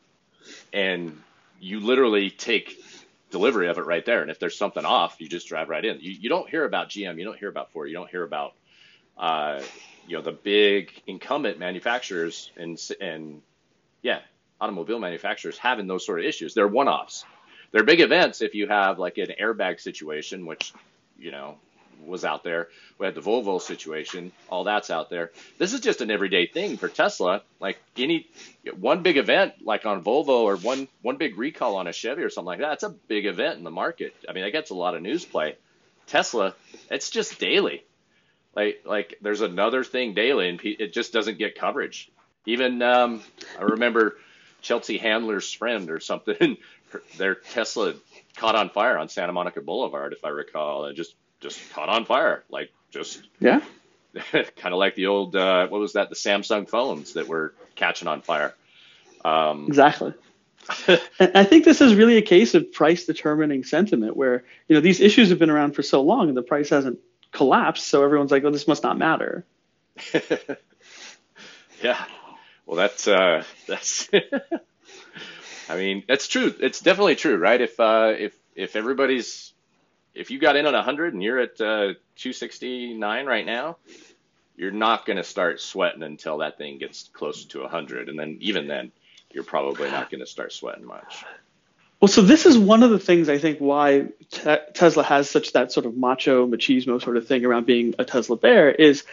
and 0.74 1.22
you 1.60 1.80
literally 1.80 2.30
take 2.30 2.78
delivery 3.32 3.68
of 3.70 3.78
it 3.78 3.86
right 3.86 4.06
there. 4.06 4.22
And 4.22 4.30
if 4.30 4.40
there's 4.40 4.58
something 4.58 4.86
off, 4.86 5.16
you 5.20 5.28
just 5.28 5.48
drive 5.48 5.70
right 5.70 5.84
in. 5.84 6.00
You, 6.00 6.12
you 6.12 6.30
don't 6.30 6.50
hear 6.50 6.66
about 6.66 6.90
GM. 6.90 7.18
You 7.18 7.26
don't 7.26 7.38
hear 7.38 7.50
about 7.50 7.72
Ford. 7.72 7.90
You 7.90 7.96
don't 7.96 8.10
hear 8.10 8.24
about 8.24 8.54
uh, 9.18 9.62
you 10.08 10.18
know, 10.18 10.22
the 10.22 10.32
big 10.32 10.92
incumbent 11.08 11.60
manufacturers 11.60 12.52
and 12.58 12.80
and 13.02 13.42
yeah, 14.02 14.20
automobile 14.62 15.00
manufacturers 15.00 15.58
having 15.58 15.88
those 15.88 16.06
sort 16.06 16.20
of 16.20 16.26
issues. 16.26 16.54
They're 16.54 16.68
one-offs. 16.68 17.26
They're 17.72 17.84
big 17.84 18.02
events 18.02 18.42
if 18.42 18.56
you 18.56 18.68
have 18.68 19.00
like 19.00 19.18
an 19.18 19.32
airbag 19.42 19.80
situation, 19.80 20.46
which 20.46 20.74
you 21.18 21.32
know 21.32 21.58
was 22.04 22.26
out 22.26 22.44
there. 22.44 22.70
We 22.98 23.06
had 23.06 23.16
the 23.16 23.22
Volvo 23.22 23.62
situation, 23.62 24.32
all 24.50 24.64
that's 24.64 24.90
out 24.90 25.10
there. 25.10 25.32
This 25.58 25.74
is 25.74 25.82
just 25.82 26.02
an 26.02 26.12
everyday 26.12 26.48
thing 26.48 26.78
for 26.78 26.88
Tesla. 26.88 27.42
Like 27.60 27.80
any 27.98 28.28
one 28.78 29.04
big 29.04 29.18
event, 29.18 29.54
like 29.64 29.86
on 29.86 30.04
Volvo, 30.04 30.44
or 30.44 30.58
one 30.58 30.88
one 31.02 31.18
big 31.18 31.38
recall 31.38 31.76
on 31.76 31.88
a 31.88 31.94
Chevy 31.94 32.24
or 32.24 32.30
something 32.30 32.48
like 32.48 32.60
that. 32.60 32.74
It's 32.74 32.84
a 32.84 32.90
big 32.90 33.26
event 33.26 33.58
in 33.58 33.64
the 33.64 33.72
market. 33.72 34.16
I 34.28 34.34
mean, 34.34 34.44
that 34.44 34.52
gets 34.52 34.72
a 34.72 34.76
lot 34.76 34.96
of 34.96 35.02
news 35.02 35.26
play. 35.26 35.56
Tesla, 36.08 36.54
it's 36.90 37.10
just 37.10 37.40
daily 37.40 37.84
like 38.56 38.82
like 38.86 39.18
there's 39.22 39.42
another 39.42 39.84
thing 39.84 40.14
daily 40.14 40.50
and 40.50 40.60
it 40.64 40.94
just 40.94 41.14
doesn't 41.14 41.38
get 41.38 41.60
coverage. 41.60 42.10
Even 42.46 42.82
um, 42.82 43.22
I 43.60 43.64
remember 43.64 44.18
Chelsea 44.62 44.98
Handler's 44.98 45.52
friend 45.52 45.90
or 45.90 46.00
something, 46.00 46.58
their 47.18 47.36
Tesla 47.36 47.94
caught 48.38 48.56
on 48.56 48.70
fire 48.70 48.98
on 48.98 49.10
Santa 49.10 49.34
Monica 49.34 49.62
Boulevard, 49.62 50.14
if 50.14 50.24
I 50.24 50.30
recall, 50.30 50.86
and 50.86 50.96
just 50.96 51.16
just 51.40 51.72
caught 51.72 51.90
on 51.90 52.06
fire, 52.06 52.44
like 52.50 52.72
just 52.92 53.24
yeah, 53.40 53.62
kind 54.32 54.74
of 54.74 54.80
like 54.80 54.96
the 54.96 55.08
old 55.08 55.36
uh, 55.36 55.68
what 55.68 55.80
was 55.80 55.94
that, 55.94 56.10
the 56.10 56.16
Samsung 56.16 56.68
phones 56.68 57.14
that 57.14 57.28
were 57.28 57.54
catching 57.76 58.08
on 58.08 58.22
fire. 58.22 58.54
Um, 59.24 59.66
exactly. 59.68 60.14
I 61.20 61.44
think 61.44 61.64
this 61.64 61.80
is 61.82 61.94
really 61.94 62.18
a 62.18 62.24
case 62.24 62.56
of 62.56 62.72
price 62.72 63.06
determining 63.06 63.64
sentiment, 63.64 64.18
where 64.18 64.44
you 64.68 64.76
know 64.76 64.82
these 64.82 65.00
issues 65.00 65.30
have 65.30 65.40
been 65.40 65.50
around 65.52 65.74
for 65.74 65.84
so 65.84 66.02
long 66.02 66.28
and 66.28 66.38
the 66.38 66.42
price 66.42 66.70
hasn't 66.70 67.00
collapsed. 67.32 67.88
So 67.88 68.04
everyone's 68.04 68.32
like, 68.32 68.44
"Oh, 68.44 68.52
this 68.52 68.68
must 68.68 68.84
not 68.84 68.98
matter." 68.98 69.46
yeah. 71.84 72.04
Well, 72.66 72.78
that's 72.78 73.08
uh, 73.08 73.44
that's. 73.68 74.10
I 75.70 75.78
mean, 75.78 76.04
that's 76.08 76.28
true. 76.28 76.54
It's 76.60 76.80
definitely 76.80 77.16
true, 77.16 77.38
right? 77.38 77.62
If 77.62 77.80
uh, 77.80 78.14
if 78.18 78.36
if 78.56 78.76
everybody's 78.76 79.54
if 80.16 80.32
you 80.32 80.40
got 80.40 80.56
in 80.56 80.66
at 80.66 80.74
100 80.74 81.14
and 81.14 81.22
you're 81.22 81.40
at 81.40 81.62
uh, 81.62 81.94
269 82.16 83.26
right 83.26 83.46
now, 83.46 83.78
you're 84.56 84.72
not 84.72 85.06
going 85.06 85.18
to 85.18 85.24
start 85.24 85.60
sweating 85.60 86.04
until 86.04 86.38
that 86.40 86.58
thing 86.58 86.78
gets 86.78 87.10
close 87.14 87.46
to 87.46 87.62
100, 87.62 88.10
and 88.10 88.18
then 88.18 88.38
even 88.40 88.68
then, 88.68 88.92
you're 89.32 89.44
probably 89.44 89.92
not 89.92 90.10
going 90.10 90.22
to 90.22 90.26
start 90.26 90.54
sweating 90.54 90.86
much. 90.86 91.26
Well, 92.00 92.08
so 92.08 92.22
this 92.22 92.46
is 92.46 92.58
one 92.58 92.84
of 92.84 92.90
the 92.90 93.00
things 93.00 93.28
I 93.30 93.38
think 93.38 93.60
why 93.60 94.08
te- 94.32 94.58
Tesla 94.74 95.04
has 95.04 95.30
such 95.30 95.54
that 95.54 95.72
sort 95.72 95.86
of 95.86 95.98
macho 95.98 96.48
machismo 96.48 97.02
sort 97.02 97.18
of 97.18 97.28
thing 97.28 97.44
around 97.46 97.66
being 97.66 97.96
a 98.00 98.06
Tesla 98.06 98.38
bear 98.38 98.72
is 98.72 99.04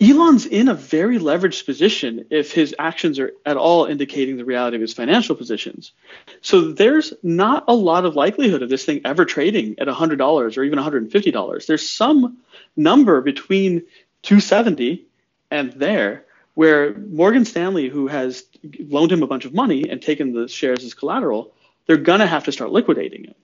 Elon's 0.00 0.46
in 0.46 0.68
a 0.68 0.74
very 0.74 1.18
leveraged 1.18 1.66
position 1.66 2.26
if 2.30 2.52
his 2.52 2.74
actions 2.78 3.18
are 3.18 3.32
at 3.46 3.56
all 3.56 3.84
indicating 3.84 4.36
the 4.36 4.44
reality 4.44 4.76
of 4.76 4.80
his 4.80 4.92
financial 4.92 5.36
positions. 5.36 5.92
So 6.40 6.72
there's 6.72 7.12
not 7.22 7.64
a 7.68 7.74
lot 7.74 8.04
of 8.04 8.16
likelihood 8.16 8.62
of 8.62 8.68
this 8.68 8.84
thing 8.84 9.00
ever 9.04 9.24
trading 9.24 9.76
at 9.78 9.86
$100 9.86 10.56
or 10.56 10.62
even 10.64 10.78
$150. 10.78 11.66
There's 11.66 11.88
some 11.88 12.38
number 12.76 13.20
between 13.20 13.82
270 14.22 15.04
and 15.50 15.72
there 15.72 16.24
where 16.54 16.94
Morgan 16.94 17.44
Stanley, 17.44 17.88
who 17.88 18.06
has 18.06 18.44
loaned 18.88 19.12
him 19.12 19.22
a 19.22 19.26
bunch 19.26 19.44
of 19.44 19.54
money 19.54 19.88
and 19.88 20.00
taken 20.00 20.32
the 20.32 20.48
shares 20.48 20.84
as 20.84 20.94
collateral, 20.94 21.52
they're 21.86 21.96
going 21.96 22.20
to 22.20 22.26
have 22.26 22.44
to 22.44 22.52
start 22.52 22.70
liquidating 22.70 23.24
it. 23.24 23.36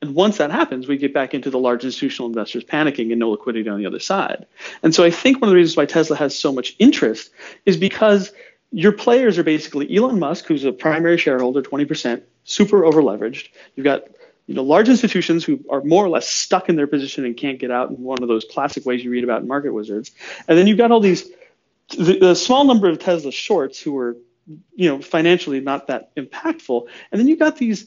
And 0.00 0.14
once 0.14 0.38
that 0.38 0.50
happens, 0.50 0.86
we 0.86 0.96
get 0.96 1.12
back 1.12 1.34
into 1.34 1.50
the 1.50 1.58
large 1.58 1.84
institutional 1.84 2.28
investors 2.28 2.64
panicking 2.64 3.10
and 3.10 3.18
no 3.18 3.30
liquidity 3.30 3.68
on 3.68 3.78
the 3.78 3.86
other 3.86 3.98
side. 3.98 4.46
And 4.82 4.94
so 4.94 5.04
I 5.04 5.10
think 5.10 5.40
one 5.40 5.48
of 5.48 5.50
the 5.50 5.56
reasons 5.56 5.76
why 5.76 5.86
Tesla 5.86 6.16
has 6.16 6.38
so 6.38 6.52
much 6.52 6.76
interest 6.78 7.30
is 7.66 7.76
because 7.76 8.32
your 8.70 8.92
players 8.92 9.38
are 9.38 9.42
basically 9.42 9.94
Elon 9.94 10.18
Musk, 10.18 10.46
who's 10.46 10.64
a 10.64 10.72
primary 10.72 11.18
shareholder, 11.18 11.62
20%, 11.62 12.22
super 12.44 12.84
over 12.84 13.02
leveraged. 13.02 13.48
You've 13.74 13.84
got 13.84 14.04
you 14.46 14.54
know, 14.54 14.62
large 14.62 14.88
institutions 14.88 15.44
who 15.44 15.64
are 15.68 15.82
more 15.82 16.04
or 16.04 16.08
less 16.08 16.28
stuck 16.28 16.68
in 16.68 16.76
their 16.76 16.86
position 16.86 17.24
and 17.24 17.36
can't 17.36 17.58
get 17.58 17.70
out 17.70 17.90
in 17.90 17.96
one 17.96 18.22
of 18.22 18.28
those 18.28 18.44
classic 18.44 18.86
ways 18.86 19.02
you 19.02 19.10
read 19.10 19.24
about 19.24 19.42
in 19.42 19.48
Market 19.48 19.72
Wizards. 19.72 20.12
And 20.46 20.56
then 20.56 20.66
you've 20.66 20.78
got 20.78 20.92
all 20.92 21.00
these, 21.00 21.28
the, 21.96 22.18
the 22.18 22.34
small 22.34 22.64
number 22.64 22.88
of 22.88 22.98
Tesla 22.98 23.32
shorts 23.32 23.80
who 23.80 23.98
are 23.98 24.16
you 24.74 24.88
know 24.88 25.00
financially 25.02 25.60
not 25.60 25.88
that 25.88 26.14
impactful 26.16 26.88
and 27.12 27.20
then 27.20 27.28
you've 27.28 27.38
got 27.38 27.58
these 27.58 27.86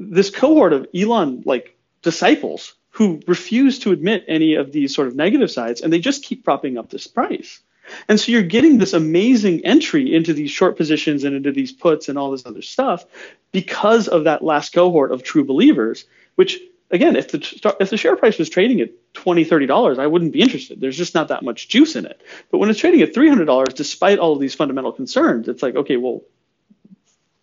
this 0.00 0.30
cohort 0.30 0.72
of 0.72 0.86
elon 0.94 1.42
like 1.44 1.76
disciples 2.02 2.74
who 2.90 3.20
refuse 3.26 3.78
to 3.80 3.92
admit 3.92 4.24
any 4.26 4.54
of 4.54 4.72
these 4.72 4.94
sort 4.94 5.06
of 5.06 5.14
negative 5.14 5.50
sides, 5.50 5.80
and 5.80 5.92
they 5.92 6.00
just 6.00 6.24
keep 6.24 6.44
propping 6.44 6.76
up 6.76 6.90
this 6.90 7.06
price. 7.06 7.60
And 8.08 8.18
so 8.18 8.32
you're 8.32 8.42
getting 8.42 8.78
this 8.78 8.92
amazing 8.92 9.64
entry 9.64 10.14
into 10.14 10.32
these 10.32 10.50
short 10.50 10.76
positions 10.76 11.24
and 11.24 11.34
into 11.34 11.52
these 11.52 11.72
puts 11.72 12.08
and 12.08 12.18
all 12.18 12.30
this 12.30 12.46
other 12.46 12.62
stuff 12.62 13.04
because 13.52 14.08
of 14.08 14.24
that 14.24 14.42
last 14.42 14.72
cohort 14.72 15.12
of 15.12 15.22
true 15.22 15.44
believers, 15.44 16.04
which 16.36 16.60
again, 16.90 17.16
if 17.16 17.30
the 17.30 17.74
if 17.80 17.90
the 17.90 17.96
share 17.96 18.16
price 18.16 18.38
was 18.38 18.48
trading 18.48 18.80
at 18.80 18.90
20 19.14 19.44
$30, 19.44 19.98
I 19.98 20.06
wouldn't 20.06 20.32
be 20.32 20.40
interested. 20.40 20.80
There's 20.80 20.96
just 20.96 21.14
not 21.14 21.28
that 21.28 21.42
much 21.42 21.68
juice 21.68 21.96
in 21.96 22.06
it. 22.06 22.20
But 22.50 22.58
when 22.58 22.70
it's 22.70 22.80
trading 22.80 23.02
at 23.02 23.14
$300, 23.14 23.74
despite 23.74 24.18
all 24.18 24.32
of 24.32 24.40
these 24.40 24.54
fundamental 24.54 24.92
concerns, 24.92 25.48
it's 25.48 25.62
like, 25.62 25.74
okay, 25.74 25.96
well, 25.96 26.22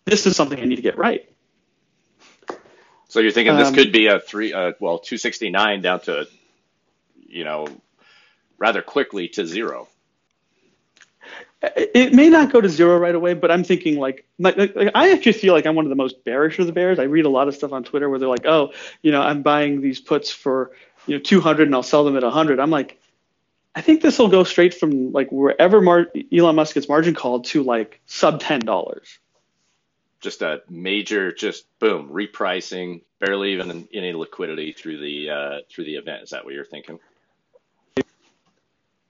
this 0.04 0.26
is 0.26 0.36
something 0.36 0.58
I 0.58 0.64
need 0.64 0.76
to 0.76 0.82
get 0.82 0.96
right. 0.96 1.28
So 3.08 3.20
you're 3.20 3.32
thinking 3.32 3.56
this 3.56 3.68
um, 3.68 3.74
could 3.74 3.90
be 3.90 4.06
a 4.06 4.20
three, 4.20 4.52
uh, 4.52 4.72
well, 4.80 4.98
269 4.98 5.80
down 5.80 6.00
to, 6.00 6.28
you 7.26 7.44
know, 7.44 7.66
rather 8.58 8.82
quickly 8.82 9.28
to 9.28 9.46
zero. 9.46 9.88
It 11.60 12.14
may 12.14 12.28
not 12.28 12.52
go 12.52 12.60
to 12.60 12.68
zero 12.68 12.98
right 12.98 13.14
away, 13.14 13.34
but 13.34 13.50
I'm 13.50 13.64
thinking 13.64 13.98
like, 13.98 14.24
like, 14.38 14.56
like, 14.56 14.92
I 14.94 15.10
actually 15.10 15.32
feel 15.32 15.54
like 15.54 15.66
I'm 15.66 15.74
one 15.74 15.86
of 15.86 15.88
the 15.88 15.96
most 15.96 16.22
bearish 16.24 16.58
of 16.60 16.66
the 16.66 16.72
bears. 16.72 17.00
I 17.00 17.04
read 17.04 17.24
a 17.24 17.30
lot 17.30 17.48
of 17.48 17.54
stuff 17.54 17.72
on 17.72 17.82
Twitter 17.82 18.08
where 18.08 18.20
they're 18.20 18.28
like, 18.28 18.46
oh, 18.46 18.72
you 19.02 19.10
know, 19.10 19.20
I'm 19.20 19.42
buying 19.42 19.80
these 19.80 19.98
puts 19.98 20.30
for 20.30 20.70
you 21.06 21.16
know 21.16 21.20
200 21.20 21.66
and 21.66 21.74
I'll 21.74 21.82
sell 21.82 22.04
them 22.04 22.16
at 22.16 22.22
100. 22.22 22.60
I'm 22.60 22.70
like, 22.70 23.00
I 23.74 23.80
think 23.80 24.02
this 24.02 24.18
will 24.18 24.28
go 24.28 24.44
straight 24.44 24.74
from 24.74 25.12
like 25.12 25.32
wherever 25.32 25.80
Mar- 25.80 26.12
Elon 26.32 26.54
Musk 26.54 26.74
gets 26.74 26.88
margin 26.88 27.14
called 27.14 27.46
to 27.46 27.62
like 27.62 28.00
sub 28.06 28.40
ten 28.40 28.60
dollars. 28.60 29.18
Just 30.20 30.42
a 30.42 30.62
major, 30.68 31.32
just 31.32 31.66
boom, 31.78 32.10
repricing, 32.10 33.02
barely 33.20 33.52
even 33.52 33.88
any 33.92 34.12
liquidity 34.12 34.72
through 34.72 34.98
the 34.98 35.30
uh, 35.30 35.58
through 35.70 35.84
the 35.84 35.94
event. 35.94 36.24
Is 36.24 36.30
that 36.30 36.44
what 36.44 36.54
you're 36.54 36.64
thinking? 36.64 36.98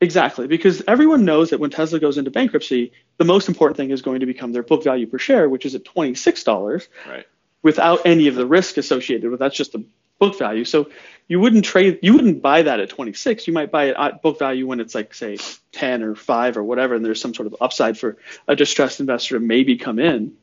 Exactly, 0.00 0.46
because 0.46 0.82
everyone 0.86 1.24
knows 1.24 1.50
that 1.50 1.58
when 1.58 1.70
Tesla 1.70 1.98
goes 1.98 2.18
into 2.18 2.30
bankruptcy, 2.30 2.92
the 3.16 3.24
most 3.24 3.48
important 3.48 3.76
thing 3.76 3.90
is 3.90 4.02
going 4.02 4.20
to 4.20 4.26
become 4.26 4.52
their 4.52 4.62
book 4.62 4.84
value 4.84 5.06
per 5.06 5.18
share, 5.18 5.48
which 5.48 5.66
is 5.66 5.74
at 5.74 5.84
twenty 5.84 6.14
six 6.14 6.44
dollars, 6.44 6.88
right. 7.06 7.26
without 7.62 8.02
any 8.04 8.28
of 8.28 8.34
the 8.36 8.46
risk 8.46 8.76
associated 8.76 9.30
with 9.30 9.40
that's 9.40 9.56
just 9.56 9.72
the 9.72 9.84
book 10.20 10.38
value. 10.38 10.64
So 10.64 10.90
you 11.26 11.40
wouldn't 11.40 11.64
trade, 11.64 11.98
you 12.02 12.12
wouldn't 12.12 12.42
buy 12.42 12.62
that 12.62 12.80
at 12.80 12.90
twenty 12.90 13.12
six. 13.12 13.46
You 13.46 13.52
might 13.52 13.72
buy 13.72 13.86
it 13.86 13.96
at 13.98 14.22
book 14.22 14.38
value 14.38 14.66
when 14.66 14.78
it's 14.78 14.94
like 14.94 15.14
say 15.14 15.38
ten 15.72 16.02
or 16.02 16.14
five 16.14 16.56
or 16.56 16.62
whatever, 16.62 16.94
and 16.94 17.04
there's 17.04 17.20
some 17.20 17.34
sort 17.34 17.46
of 17.46 17.56
upside 17.60 17.98
for 17.98 18.18
a 18.46 18.54
distressed 18.54 19.00
investor 19.00 19.38
to 19.38 19.40
maybe 19.44 19.78
come 19.78 19.98
in. 19.98 20.34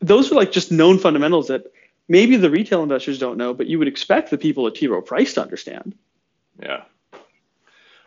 Those 0.00 0.30
are 0.30 0.36
like 0.36 0.52
just 0.52 0.70
known 0.70 0.98
fundamentals 0.98 1.48
that 1.48 1.72
maybe 2.08 2.36
the 2.36 2.50
retail 2.50 2.82
investors 2.82 3.18
don't 3.18 3.38
know, 3.38 3.54
but 3.54 3.66
you 3.66 3.78
would 3.78 3.88
expect 3.88 4.30
the 4.30 4.38
people 4.38 4.66
at 4.66 4.74
T. 4.74 4.86
Rowe 4.86 5.02
Price 5.02 5.34
to 5.34 5.42
understand. 5.42 5.94
Yeah. 6.60 6.84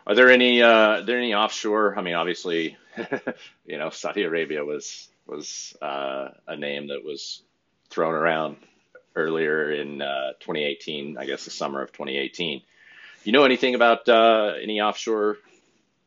Are 0.06 0.14
there 0.14 0.30
any 0.30 0.62
uh, 0.62 0.68
are 0.68 1.02
there 1.02 1.18
any 1.18 1.34
offshore? 1.34 1.96
I 1.96 2.02
mean, 2.02 2.14
obviously, 2.14 2.76
you 3.66 3.78
know, 3.78 3.90
Saudi 3.90 4.24
Arabia 4.24 4.64
was 4.64 5.08
was 5.26 5.76
uh, 5.80 6.28
a 6.46 6.56
name 6.56 6.88
that 6.88 7.04
was 7.04 7.42
thrown 7.90 8.14
around 8.14 8.56
earlier 9.14 9.70
in 9.70 10.02
uh, 10.02 10.32
2018. 10.40 11.18
I 11.18 11.26
guess 11.26 11.44
the 11.44 11.50
summer 11.50 11.82
of 11.82 11.92
2018. 11.92 12.62
You 13.24 13.32
know 13.32 13.44
anything 13.44 13.76
about 13.76 14.08
uh, 14.08 14.54
any 14.60 14.80
offshore 14.80 15.38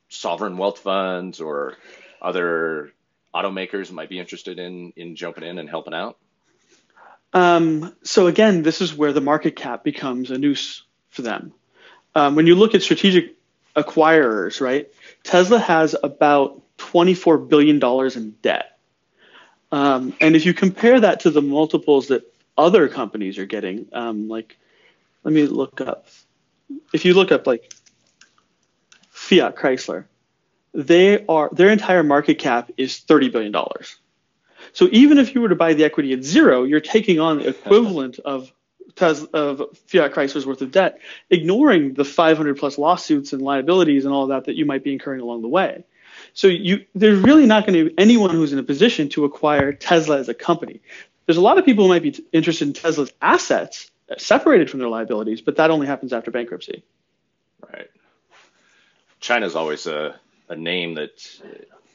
sovereign 0.10 0.58
wealth 0.58 0.80
funds 0.80 1.40
or 1.40 1.76
other 2.22 2.92
automakers 3.36 3.92
might 3.92 4.10
be 4.10 4.20
interested 4.20 4.60
in 4.60 4.94
in 4.96 5.16
jumping 5.16 5.44
in 5.44 5.60
and 5.60 5.70
helping 5.70 5.94
out? 5.94 6.18
Um, 7.34 7.94
so 8.04 8.28
again, 8.28 8.64
this 8.64 8.82
is 8.82 8.96
where 8.96 9.12
the 9.12 9.22
market 9.22 9.56
cap 9.56 9.84
becomes 9.84 10.32
a 10.32 10.38
noose 10.38 10.84
for 11.10 11.22
them. 11.22 11.54
Um, 12.16 12.36
when 12.36 12.48
you 12.48 12.56
look 12.56 12.76
at 12.76 12.82
strategic 12.82 13.36
acquirers, 13.76 14.62
right? 14.62 14.88
Tesla 15.24 15.60
has 15.60 15.96
about 16.02 16.62
$24 16.78 17.48
billion 17.48 17.84
in 18.16 18.32
debt. 18.42 18.78
Um, 19.72 20.14
and 20.22 20.36
if 20.36 20.46
you 20.46 20.54
compare 20.54 21.00
that 21.02 21.22
to 21.22 21.30
the 21.30 21.42
multiples 21.42 22.08
that 22.08 22.24
other 22.58 22.88
companies 22.88 23.38
are 23.38 23.46
getting, 23.46 23.88
um, 23.92 24.30
like, 24.30 24.58
let 25.24 25.34
me 25.34 25.46
look 25.46 25.82
up. 25.82 26.08
If 26.94 27.04
you 27.04 27.14
look 27.14 27.32
up 27.32 27.46
like 27.46 27.74
Fiat 29.10 29.56
Chrysler, 29.56 30.06
they 30.76 31.26
are 31.28 31.50
their 31.52 31.70
entire 31.70 32.04
market 32.04 32.36
cap 32.36 32.70
is 32.78 33.00
$30 33.00 33.32
billion. 33.32 33.56
So 34.74 34.90
even 34.92 35.18
if 35.18 35.34
you 35.34 35.42
were 35.42 35.50
to 35.50 35.56
buy 35.56 35.74
the 35.74 35.86
equity 35.86 36.14
at 36.14 36.24
zero, 36.24 36.64
you're 36.64 36.82
taking 36.82 37.20
on 37.20 37.40
the 37.40 37.50
equivalent 37.50 38.20
of 38.20 38.52
of 39.02 39.78
Fiat 39.88 40.14
Chrysler's 40.14 40.46
worth 40.46 40.62
of 40.62 40.72
debt, 40.72 41.00
ignoring 41.30 41.96
the 41.96 42.06
500 42.06 42.58
plus 42.58 42.78
lawsuits 42.78 43.34
and 43.34 43.42
liabilities 43.42 44.06
and 44.06 44.14
all 44.14 44.28
that 44.28 44.46
that 44.46 44.56
you 44.56 44.66
might 44.66 44.86
be 44.86 44.94
incurring 44.94 45.20
along 45.20 45.42
the 45.42 45.50
way. 45.50 45.84
So 46.34 46.48
you, 46.48 46.86
there's 46.96 47.20
really 47.20 47.46
not 47.46 47.66
going 47.66 47.78
to 47.78 47.90
be 47.90 47.96
anyone 47.98 48.30
who's 48.30 48.54
in 48.54 48.60
a 48.60 48.64
position 48.64 49.10
to 49.10 49.26
acquire 49.26 49.74
Tesla 49.74 50.18
as 50.20 50.30
a 50.30 50.34
company. 50.34 50.82
There's 51.26 51.38
a 51.38 51.42
lot 51.42 51.58
of 51.58 51.66
people 51.66 51.86
who 51.86 51.90
might 51.90 52.04
be 52.04 52.24
interested 52.32 52.68
in 52.68 52.74
Tesla's 52.74 53.12
assets 53.22 53.92
separated 54.18 54.70
from 54.70 54.80
their 54.80 54.90
liabilities, 54.90 55.42
but 55.42 55.58
that 55.58 55.72
only 55.72 55.88
happens 55.88 56.14
after 56.14 56.32
bankruptcy. 56.32 56.84
Right. 57.62 57.90
China's 59.20 59.56
always 59.56 59.88
a, 59.88 60.20
a 60.50 60.56
name 60.56 60.96
that 60.96 61.42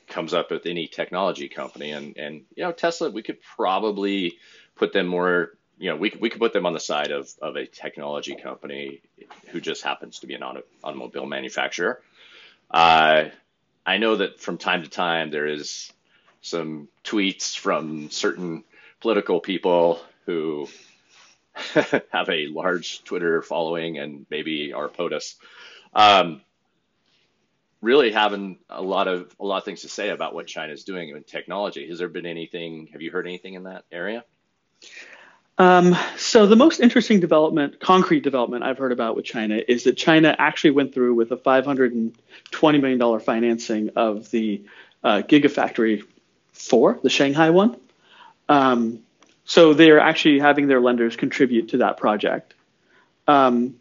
comes 0.09 0.35
up 0.35 0.51
with 0.51 0.67
any 0.67 0.87
technology 0.87 1.49
company, 1.49 1.93
and 1.93 2.17
and 2.17 2.43
you 2.55 2.65
know 2.65 2.73
Tesla, 2.73 3.11
we 3.11 3.23
could 3.23 3.39
probably 3.43 4.39
put 4.77 4.93
them 4.93 5.07
more 5.07 5.53
you 5.81 5.89
know, 5.89 5.97
we, 5.97 6.13
we 6.21 6.29
could 6.29 6.41
put 6.41 6.53
them 6.53 6.67
on 6.67 6.75
the 6.75 6.81
side 6.81 7.11
of, 7.11 7.33
of 7.41 7.57
a 7.57 7.67
technology 7.67 8.35
company 8.35 9.01
who 9.47 9.63
just 9.63 9.83
happens 9.83 10.19
to 10.19 10.27
be 10.27 10.35
an 10.35 10.43
auto, 10.43 10.63
automobile 10.85 11.25
manufacturer. 11.25 12.03
Uh, 12.71 13.25
I 13.87 13.97
know 13.97 14.17
that 14.17 14.41
from 14.41 14.59
time 14.59 14.83
to 14.83 14.91
time 14.91 15.31
there 15.31 15.47
is 15.47 15.91
some 16.43 16.89
tweets 17.03 17.57
from 17.57 18.11
certain 18.11 18.63
political 19.01 19.41
people 19.41 20.03
who 20.27 20.69
have 22.13 22.29
a 22.29 22.47
large 22.49 23.03
Twitter 23.05 23.41
following 23.41 23.99
and 23.99 24.27
maybe 24.29 24.75
are 24.75 24.89
POTUS. 24.89 25.37
Um, 25.95 26.43
really 27.81 28.13
having 28.13 28.59
a 28.69 28.83
lot 28.83 29.09
of 29.09 29.35
a 29.41 29.45
lot 29.45 29.59
of 29.59 29.65
things 29.65 29.83
to 29.83 29.89
say 29.89 30.11
about 30.11 30.35
what 30.35 30.47
China 30.47 30.73
is 30.73 30.85
doing 30.85 31.09
in 31.11 31.23
technology. 31.23 31.89
Has 31.89 31.99
there 31.99 32.09
been 32.09 32.27
anything? 32.27 32.89
Have 32.93 33.03
you 33.03 33.11
heard 33.11 33.27
anything 33.27 33.55
in 33.55 33.65
that 33.65 33.85
area? 33.91 34.25
Um, 35.59 35.95
so 36.17 36.47
the 36.47 36.57
most 36.57 36.81
interesting 36.81 37.21
development, 37.21 37.81
concrete 37.81 38.23
development 38.23 38.65
I've 38.65 38.79
heard 38.79 38.93
about 38.93 39.15
with 39.15 39.27
China 39.27 39.61
is 39.69 39.85
that 39.85 39.95
China 39.95 40.35
actually 40.39 40.71
went 40.71 40.95
through 40.95 41.15
with 41.15 41.33
a 41.33 41.37
520 41.37 42.79
million 42.79 42.99
dollar 42.99 43.21
financing 43.21 43.91
of 43.95 44.31
the 44.31 44.65
uh, 45.05 45.23
Gigafactory 45.27 46.03
4, 46.53 47.01
the 47.03 47.11
Shanghai 47.11 47.51
one. 47.51 47.77
Um, 48.49 49.01
so 49.45 49.75
they 49.75 49.91
are 49.91 50.01
actually 50.01 50.39
having 50.39 50.67
their 50.67 50.81
lenders 50.81 51.17
contribute 51.17 51.69
to 51.71 51.79
that 51.79 51.99
project. 51.99 52.55
Um, 53.29 53.77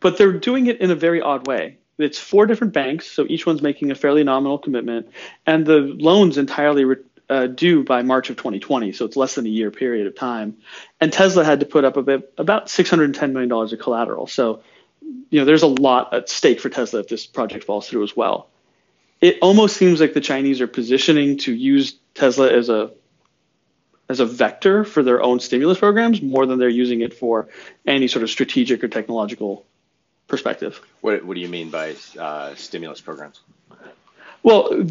but 0.00 0.18
they're 0.18 0.32
doing 0.32 0.66
it 0.66 0.80
in 0.80 0.90
a 0.90 0.94
very 0.94 1.20
odd 1.20 1.46
way. 1.46 1.78
It's 1.98 2.18
four 2.18 2.46
different 2.46 2.72
banks, 2.72 3.10
so 3.10 3.24
each 3.28 3.46
one's 3.46 3.62
making 3.62 3.90
a 3.90 3.94
fairly 3.94 4.22
nominal 4.22 4.58
commitment, 4.58 5.08
and 5.46 5.64
the 5.64 5.78
loans 5.78 6.36
entirely 6.36 6.84
re- 6.84 6.96
uh, 7.28 7.46
due 7.46 7.82
by 7.82 8.02
March 8.02 8.30
of 8.30 8.36
2020, 8.36 8.92
so 8.92 9.04
it's 9.04 9.16
less 9.16 9.34
than 9.34 9.46
a 9.46 9.48
year 9.48 9.70
period 9.70 10.06
of 10.06 10.14
time. 10.14 10.58
And 11.00 11.12
Tesla 11.12 11.44
had 11.44 11.60
to 11.60 11.66
put 11.66 11.84
up 11.84 12.02
bit, 12.04 12.32
about 12.38 12.70
610 12.70 13.32
million 13.32 13.48
dollars 13.48 13.72
of 13.72 13.80
collateral. 13.80 14.26
So, 14.26 14.62
you 15.30 15.40
know, 15.40 15.44
there's 15.44 15.62
a 15.62 15.68
lot 15.68 16.14
at 16.14 16.28
stake 16.28 16.60
for 16.60 16.68
Tesla 16.68 17.00
if 17.00 17.08
this 17.08 17.26
project 17.26 17.64
falls 17.64 17.88
through 17.88 18.04
as 18.04 18.16
well. 18.16 18.48
It 19.20 19.38
almost 19.40 19.76
seems 19.76 20.00
like 20.00 20.12
the 20.12 20.20
Chinese 20.20 20.60
are 20.60 20.66
positioning 20.66 21.38
to 21.38 21.52
use 21.52 21.96
Tesla 22.14 22.52
as 22.52 22.68
a 22.68 22.90
as 24.08 24.20
a 24.20 24.26
vector 24.26 24.84
for 24.84 25.02
their 25.02 25.20
own 25.20 25.40
stimulus 25.40 25.78
programs 25.78 26.22
more 26.22 26.46
than 26.46 26.60
they're 26.60 26.68
using 26.68 27.00
it 27.00 27.12
for 27.12 27.48
any 27.84 28.06
sort 28.06 28.22
of 28.22 28.30
strategic 28.30 28.84
or 28.84 28.88
technological 28.88 29.66
perspective. 30.26 30.80
What, 31.00 31.24
what 31.24 31.34
do 31.34 31.40
you 31.40 31.48
mean 31.48 31.70
by 31.70 31.96
uh, 32.18 32.54
stimulus 32.54 33.00
programs? 33.00 33.40
Well, 34.42 34.86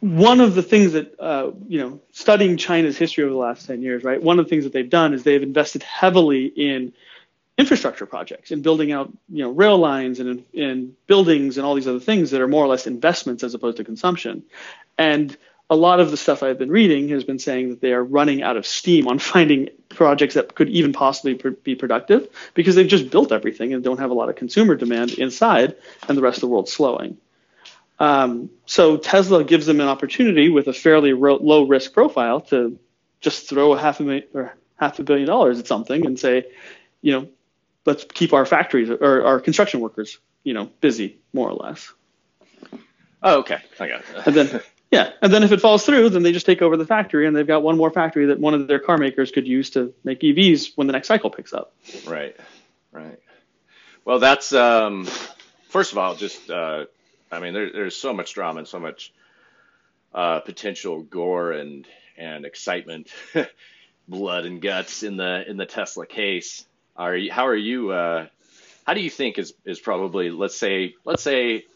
one 0.00 0.40
of 0.40 0.54
the 0.54 0.62
things 0.62 0.92
that 0.92 1.18
uh, 1.18 1.50
you 1.66 1.80
know 1.80 2.00
studying 2.12 2.56
china's 2.56 2.96
history 2.96 3.24
over 3.24 3.32
the 3.32 3.38
last 3.38 3.66
10 3.66 3.82
years 3.82 4.04
right 4.04 4.22
one 4.22 4.38
of 4.38 4.44
the 4.44 4.48
things 4.48 4.64
that 4.64 4.72
they've 4.72 4.88
done 4.90 5.12
is 5.12 5.24
they've 5.24 5.42
invested 5.42 5.82
heavily 5.82 6.46
in 6.46 6.92
infrastructure 7.56 8.06
projects 8.06 8.52
in 8.52 8.62
building 8.62 8.92
out 8.92 9.12
you 9.28 9.42
know 9.42 9.50
rail 9.50 9.76
lines 9.76 10.20
and 10.20 10.44
in, 10.52 10.62
in, 10.62 10.96
buildings 11.08 11.56
and 11.56 11.66
all 11.66 11.74
these 11.74 11.88
other 11.88 11.98
things 11.98 12.30
that 12.30 12.40
are 12.40 12.46
more 12.46 12.64
or 12.64 12.68
less 12.68 12.86
investments 12.86 13.42
as 13.42 13.54
opposed 13.54 13.76
to 13.76 13.84
consumption 13.84 14.44
and 14.96 15.36
a 15.70 15.76
lot 15.76 16.00
of 16.00 16.10
the 16.10 16.16
stuff 16.16 16.42
i've 16.42 16.58
been 16.58 16.70
reading 16.70 17.08
has 17.08 17.24
been 17.24 17.38
saying 17.38 17.70
that 17.70 17.80
they 17.80 17.92
are 17.92 18.02
running 18.02 18.42
out 18.42 18.56
of 18.56 18.66
steam 18.66 19.08
on 19.08 19.18
finding 19.32 19.68
projects 19.88 20.34
that 20.34 20.54
could 20.54 20.68
even 20.68 20.92
possibly 20.92 21.34
pr- 21.34 21.50
be 21.50 21.74
productive 21.74 22.28
because 22.54 22.74
they've 22.74 22.88
just 22.88 23.10
built 23.10 23.32
everything 23.32 23.72
and 23.72 23.82
don't 23.84 23.98
have 23.98 24.10
a 24.10 24.14
lot 24.14 24.28
of 24.28 24.36
consumer 24.36 24.74
demand 24.74 25.12
inside 25.12 25.76
and 26.08 26.16
the 26.16 26.22
rest 26.22 26.38
of 26.38 26.42
the 26.42 26.48
world's 26.48 26.72
slowing 26.72 27.16
um, 28.00 28.50
so 28.66 28.96
Tesla 28.96 29.42
gives 29.44 29.66
them 29.66 29.80
an 29.80 29.88
opportunity 29.88 30.48
with 30.48 30.68
a 30.68 30.72
fairly 30.72 31.12
ro- 31.12 31.38
low 31.42 31.66
risk 31.66 31.92
profile 31.92 32.40
to 32.42 32.78
just 33.20 33.48
throw 33.48 33.72
a 33.72 33.78
half 33.78 34.00
a 34.00 34.04
million 34.04 34.24
or 34.34 34.56
half 34.76 34.98
a 34.98 35.02
billion 35.02 35.26
dollars 35.26 35.58
at 35.58 35.66
something 35.66 36.06
and 36.06 36.18
say, 36.18 36.46
you 37.02 37.12
know, 37.12 37.28
let's 37.84 38.04
keep 38.04 38.32
our 38.32 38.46
factories 38.46 38.88
or 38.90 39.24
our 39.24 39.40
construction 39.40 39.80
workers, 39.80 40.18
you 40.44 40.54
know, 40.54 40.70
busy 40.80 41.18
more 41.32 41.48
or 41.48 41.54
less. 41.54 41.92
Oh, 43.22 43.40
okay. 43.40 43.58
I 43.80 43.88
got 43.88 44.00
it. 44.00 44.26
and 44.26 44.34
then 44.34 44.60
yeah, 44.90 45.12
and 45.20 45.32
then 45.32 45.42
if 45.42 45.52
it 45.52 45.60
falls 45.60 45.84
through, 45.84 46.10
then 46.10 46.22
they 46.22 46.32
just 46.32 46.46
take 46.46 46.62
over 46.62 46.76
the 46.76 46.86
factory, 46.86 47.26
and 47.26 47.36
they've 47.36 47.46
got 47.46 47.62
one 47.62 47.76
more 47.76 47.90
factory 47.90 48.26
that 48.26 48.40
one 48.40 48.54
of 48.54 48.66
their 48.68 48.78
car 48.78 48.96
makers 48.96 49.30
could 49.30 49.46
use 49.46 49.70
to 49.70 49.92
make 50.02 50.20
EVs 50.20 50.72
when 50.76 50.86
the 50.86 50.92
next 50.92 51.08
cycle 51.08 51.30
picks 51.30 51.52
up. 51.52 51.74
Right, 52.06 52.34
right. 52.90 53.18
Well, 54.04 54.18
that's 54.18 54.52
um, 54.54 55.06
first 55.68 55.92
of 55.92 55.98
all, 55.98 56.14
just 56.14 56.50
uh, 56.50 56.86
I 57.30 57.40
mean, 57.40 57.52
there, 57.52 57.70
there's 57.70 57.96
so 57.96 58.14
much 58.14 58.32
drama 58.32 58.60
and 58.60 58.68
so 58.68 58.80
much 58.80 59.12
uh, 60.14 60.40
potential 60.40 61.02
gore 61.02 61.52
and 61.52 61.86
and 62.16 62.46
excitement, 62.46 63.08
blood 64.08 64.46
and 64.46 64.62
guts 64.62 65.02
in 65.02 65.18
the 65.18 65.48
in 65.48 65.58
the 65.58 65.66
Tesla 65.66 66.06
case. 66.06 66.64
Are 66.96 67.14
you, 67.14 67.30
how 67.30 67.46
are 67.46 67.56
you? 67.56 67.92
Uh, 67.92 68.26
how 68.86 68.94
do 68.94 69.00
you 69.00 69.10
think 69.10 69.38
is 69.38 69.52
is 69.66 69.78
probably 69.78 70.30
let's 70.30 70.56
say 70.56 70.94
let's 71.04 71.22
say 71.22 71.66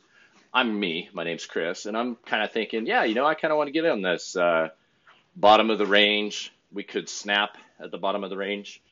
I'm 0.55 0.79
me. 0.79 1.09
My 1.15 1.25
name's 1.25 1.47
Chris, 1.47 1.87
and 1.87 1.97
I'm 1.97 2.17
kind 2.27 2.43
of 2.43 2.53
thinking, 2.53 2.87
yeah, 2.87 3.05
you 3.05 3.15
know, 3.15 3.25
I 3.25 3.35
kind 3.35 3.53
of 3.53 3.57
want 3.57 3.69
to 3.69 3.73
get 3.73 3.87
on 3.87 4.03
this 4.03 4.37
uh, 4.37 4.69
bottom 5.35 5.71
of 5.71 5.79
the 5.79 5.87
range. 5.87 6.53
We 6.71 6.83
could 6.83 7.09
snap 7.09 7.57
at 7.81 7.91
the 7.91 7.97
bottom 7.97 8.23
of 8.23 8.29
the 8.29 8.37
range 8.37 8.83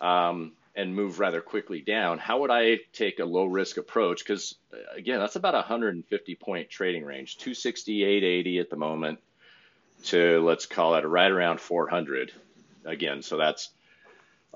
um, 0.00 0.52
and 0.74 0.96
move 0.96 1.20
rather 1.20 1.40
quickly 1.40 1.82
down. 1.82 2.18
How 2.18 2.40
would 2.40 2.50
I 2.50 2.80
take 2.92 3.20
a 3.20 3.24
low 3.24 3.44
risk 3.44 3.76
approach? 3.76 4.24
Because 4.24 4.56
uh, 4.72 4.96
again, 4.96 5.20
that's 5.20 5.36
about 5.36 5.54
a 5.54 5.58
150 5.58 6.34
point 6.34 6.68
trading 6.68 7.04
range, 7.04 7.38
260, 7.38 8.02
880 8.02 8.58
at 8.58 8.68
the 8.68 8.76
moment, 8.76 9.20
to 10.06 10.40
let's 10.44 10.66
call 10.66 10.96
it 10.96 11.06
right 11.06 11.30
around 11.30 11.60
400. 11.60 12.32
Again, 12.84 13.22
so 13.22 13.36
that's 13.36 13.70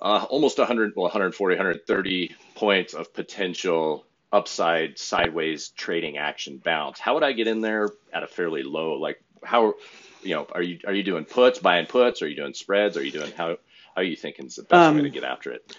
uh, 0.03 0.27
almost 0.29 0.59
100, 0.59 0.95
well, 0.97 1.05
140, 1.05 1.55
130 1.55 2.35
points 2.57 2.95
of 2.95 3.15
potential 3.15 4.05
upside 4.33 4.99
sideways 4.99 5.69
trading 5.71 6.19
action 6.19 6.59
bounce. 6.59 6.99
How 6.99 7.15
would 7.15 7.23
I 7.23 7.33
get 7.33 7.47
in 7.47 7.61
there 7.61 7.89
at 8.13 8.23
a 8.23 8.27
fairly 8.27 8.63
low? 8.63 8.95
Like 8.95 9.23
how, 9.43 9.75
you 10.23 10.35
know, 10.35 10.47
are 10.53 10.63
you 10.63 10.81
are 10.87 10.93
you 10.93 11.03
doing 11.03 11.25
puts, 11.25 11.59
buying 11.59 11.87
puts? 11.87 12.23
Are 12.23 12.29
you 12.29 12.37
doing 12.37 12.55
spreads? 12.55 12.97
Are 12.97 13.03
you 13.03 13.13
doing 13.13 13.33
how? 13.33 13.57
How 13.95 14.03
are 14.03 14.05
you 14.05 14.17
thinking 14.17 14.47
is 14.47 14.57
the 14.57 14.63
best 14.63 14.75
um, 14.75 14.97
way 14.97 15.03
to 15.03 15.09
um, 15.09 15.15
get 15.15 15.25
after 15.25 15.53
it? 15.53 15.77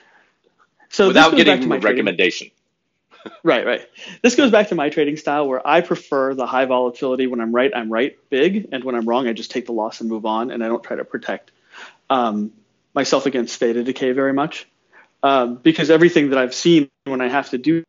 So 0.89 1.07
without 1.07 1.35
getting 1.35 1.71
a 1.71 1.79
recommendation. 1.79 2.49
right, 3.43 3.65
right. 3.65 3.87
This 4.21 4.35
goes 4.35 4.51
back 4.51 4.69
to 4.69 4.75
my 4.75 4.89
trading 4.89 5.17
style 5.17 5.47
where 5.47 5.65
I 5.65 5.81
prefer 5.81 6.33
the 6.33 6.47
high 6.47 6.65
volatility. 6.65 7.27
When 7.27 7.41
I'm 7.41 7.53
right, 7.53 7.71
I'm 7.75 7.91
right 7.91 8.17
big, 8.29 8.69
and 8.71 8.83
when 8.83 8.95
I'm 8.95 9.07
wrong, 9.07 9.27
I 9.27 9.33
just 9.33 9.51
take 9.51 9.65
the 9.65 9.73
loss 9.73 10.01
and 10.01 10.09
move 10.09 10.25
on, 10.25 10.51
and 10.51 10.63
I 10.63 10.67
don't 10.67 10.83
try 10.83 10.95
to 10.95 11.05
protect 11.05 11.51
um, 12.09 12.53
myself 12.93 13.25
against 13.25 13.57
theta 13.59 13.83
decay 13.83 14.13
very 14.13 14.33
much. 14.33 14.67
Um, 15.23 15.55
because 15.55 15.89
everything 15.89 16.29
that 16.29 16.39
I've 16.39 16.53
seen 16.53 16.89
when 17.05 17.21
I 17.21 17.27
have 17.27 17.49
to 17.49 17.57
do 17.57 17.83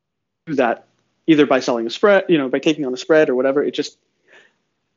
that 0.57 0.87
either 1.27 1.47
by 1.47 1.61
selling 1.61 1.87
a 1.87 1.91
spread, 1.91 2.25
you 2.29 2.39
know, 2.39 2.49
by 2.49 2.59
taking 2.59 2.85
on 2.85 2.93
a 2.93 2.97
spread 2.97 3.29
or 3.29 3.35
whatever. 3.35 3.63
It 3.63 3.73
just 3.73 3.99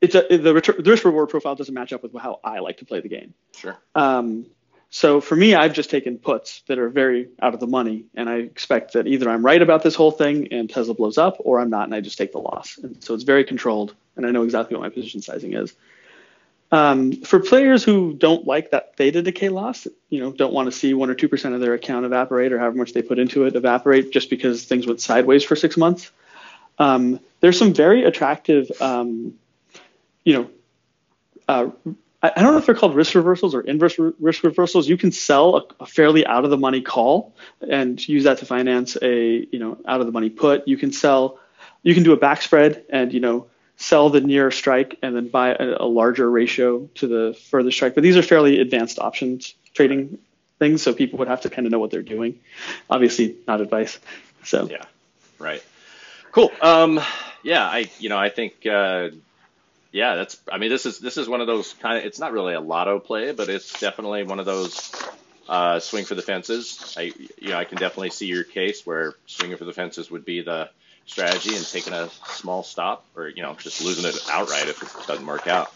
it's 0.00 0.14
a 0.14 0.36
the, 0.36 0.52
return, 0.52 0.82
the 0.82 0.90
risk 0.90 1.04
reward 1.04 1.28
profile 1.28 1.54
doesn't 1.54 1.74
match 1.74 1.92
up 1.92 2.02
with 2.02 2.14
how 2.14 2.40
I 2.42 2.58
like 2.58 2.78
to 2.78 2.84
play 2.84 3.00
the 3.00 3.08
game. 3.08 3.34
Sure. 3.56 3.76
Um, 3.94 4.46
so 4.90 5.22
for 5.22 5.36
me, 5.36 5.54
I've 5.54 5.72
just 5.72 5.88
taken 5.88 6.18
puts 6.18 6.62
that 6.66 6.78
are 6.78 6.90
very 6.90 7.28
out 7.40 7.54
of 7.54 7.60
the 7.60 7.66
money, 7.66 8.04
and 8.14 8.28
I 8.28 8.36
expect 8.36 8.92
that 8.92 9.06
either 9.06 9.30
I'm 9.30 9.44
right 9.44 9.62
about 9.62 9.82
this 9.82 9.94
whole 9.94 10.10
thing 10.10 10.52
and 10.52 10.68
Tesla 10.68 10.92
blows 10.92 11.16
up, 11.16 11.36
or 11.38 11.60
I'm 11.60 11.70
not, 11.70 11.84
and 11.84 11.94
I 11.94 12.00
just 12.00 12.18
take 12.18 12.32
the 12.32 12.38
loss. 12.38 12.76
And 12.76 13.02
so 13.02 13.14
it's 13.14 13.22
very 13.22 13.44
controlled, 13.44 13.94
and 14.16 14.26
I 14.26 14.30
know 14.32 14.42
exactly 14.42 14.76
what 14.76 14.82
my 14.82 14.90
position 14.90 15.22
sizing 15.22 15.54
is. 15.54 15.74
Um, 16.72 17.12
for 17.12 17.38
players 17.38 17.84
who 17.84 18.14
don't 18.14 18.46
like 18.46 18.70
that 18.70 18.96
theta 18.96 19.20
decay 19.20 19.50
loss, 19.50 19.86
you 20.08 20.20
know, 20.20 20.32
don't 20.32 20.54
want 20.54 20.72
to 20.72 20.72
see 20.72 20.94
one 20.94 21.10
or 21.10 21.14
two 21.14 21.28
percent 21.28 21.54
of 21.54 21.60
their 21.60 21.74
account 21.74 22.06
evaporate 22.06 22.50
or 22.50 22.58
however 22.58 22.78
much 22.78 22.94
they 22.94 23.02
put 23.02 23.18
into 23.18 23.44
it 23.44 23.54
evaporate 23.54 24.10
just 24.10 24.30
because 24.30 24.64
things 24.64 24.86
went 24.86 25.00
sideways 25.00 25.44
for 25.44 25.54
six 25.54 25.76
months. 25.76 26.10
Um, 26.78 27.20
there's 27.40 27.58
some 27.58 27.74
very 27.74 28.04
attractive, 28.04 28.70
um, 28.80 29.34
you 30.24 30.32
know, 30.32 30.50
uh, 31.46 31.70
I, 32.22 32.32
I, 32.34 32.42
don't 32.42 32.52
know 32.52 32.58
if 32.58 32.64
they're 32.64 32.74
called 32.74 32.94
risk 32.94 33.14
reversals 33.14 33.54
or 33.54 33.60
inverse 33.60 33.98
re- 33.98 34.12
risk 34.18 34.42
reversals. 34.42 34.88
You 34.88 34.96
can 34.96 35.12
sell 35.12 35.56
a, 35.56 35.64
a 35.80 35.86
fairly 35.86 36.24
out 36.24 36.44
of 36.44 36.50
the 36.50 36.56
money 36.56 36.80
call 36.80 37.34
and 37.60 38.08
use 38.08 38.24
that 38.24 38.38
to 38.38 38.46
finance 38.46 38.96
a, 39.02 39.46
you 39.52 39.58
know, 39.58 39.76
out 39.86 40.00
of 40.00 40.06
the 40.06 40.12
money 40.12 40.30
put. 40.30 40.66
You 40.66 40.78
can 40.78 40.90
sell, 40.92 41.38
you 41.82 41.92
can 41.92 42.02
do 42.02 42.12
a 42.12 42.16
back 42.16 42.40
spread 42.40 42.86
and 42.88 43.12
you 43.12 43.20
know 43.20 43.46
sell 43.76 44.10
the 44.10 44.20
near 44.20 44.50
strike 44.50 44.98
and 45.02 45.16
then 45.16 45.28
buy 45.28 45.50
a, 45.50 45.76
a, 45.80 45.86
larger 45.86 46.30
ratio 46.30 46.88
to 46.94 47.06
the 47.06 47.38
further 47.50 47.70
strike. 47.70 47.94
But 47.94 48.02
these 48.02 48.16
are 48.16 48.22
fairly 48.22 48.60
advanced 48.60 48.98
options 48.98 49.54
trading 49.74 50.18
things, 50.58 50.82
so 50.82 50.92
people 50.92 51.18
would 51.18 51.28
have 51.28 51.40
to 51.42 51.50
kind 51.50 51.66
of 51.66 51.72
know 51.72 51.78
what 51.78 51.90
they're 51.90 52.02
doing. 52.02 52.38
Obviously, 52.88 53.36
not 53.48 53.60
advice. 53.60 53.98
So 54.44 54.68
yeah, 54.70 54.84
right. 55.38 55.62
Cool. 56.30 56.50
Um, 56.60 57.00
yeah, 57.42 57.64
I 57.64 57.90
you 57.98 58.08
know 58.08 58.18
I 58.18 58.28
think 58.28 58.66
uh, 58.66 59.10
yeah 59.90 60.14
that's 60.14 60.38
I 60.50 60.58
mean 60.58 60.70
this 60.70 60.86
is 60.86 60.98
this 60.98 61.16
is 61.16 61.28
one 61.28 61.40
of 61.40 61.46
those 61.46 61.74
kind 61.74 61.98
of 61.98 62.04
it's 62.04 62.18
not 62.18 62.32
really 62.32 62.54
a 62.54 62.60
lotto 62.60 62.98
play, 63.00 63.32
but 63.32 63.48
it's 63.48 63.78
definitely 63.80 64.22
one 64.22 64.38
of 64.38 64.46
those 64.46 64.94
uh, 65.48 65.80
swing 65.80 66.04
for 66.04 66.14
the 66.14 66.22
fences. 66.22 66.94
I 66.96 67.12
you 67.38 67.48
know 67.48 67.58
I 67.58 67.64
can 67.64 67.78
definitely 67.78 68.10
see 68.10 68.26
your 68.26 68.44
case 68.44 68.86
where 68.86 69.14
swinging 69.26 69.56
for 69.56 69.64
the 69.64 69.72
fences 69.72 70.10
would 70.10 70.24
be 70.24 70.42
the 70.42 70.70
strategy 71.06 71.56
and 71.56 71.66
taking 71.66 71.92
a 71.92 72.08
small 72.26 72.62
stop 72.62 73.04
or, 73.16 73.28
you 73.28 73.42
know, 73.42 73.54
just 73.54 73.82
losing 73.82 74.08
it 74.08 74.16
outright 74.30 74.68
if 74.68 74.82
it 74.82 75.06
doesn't 75.06 75.26
work 75.26 75.46
out. 75.46 75.72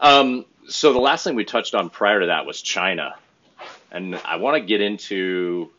Um, 0.00 0.44
so 0.68 0.92
the 0.92 0.98
last 0.98 1.24
thing 1.24 1.34
we 1.34 1.44
touched 1.44 1.74
on 1.74 1.90
prior 1.90 2.20
to 2.20 2.26
that 2.26 2.46
was 2.46 2.60
China. 2.60 3.14
And 3.90 4.16
I 4.24 4.36
want 4.36 4.56
to 4.56 4.66
get 4.66 4.80
into 4.80 5.70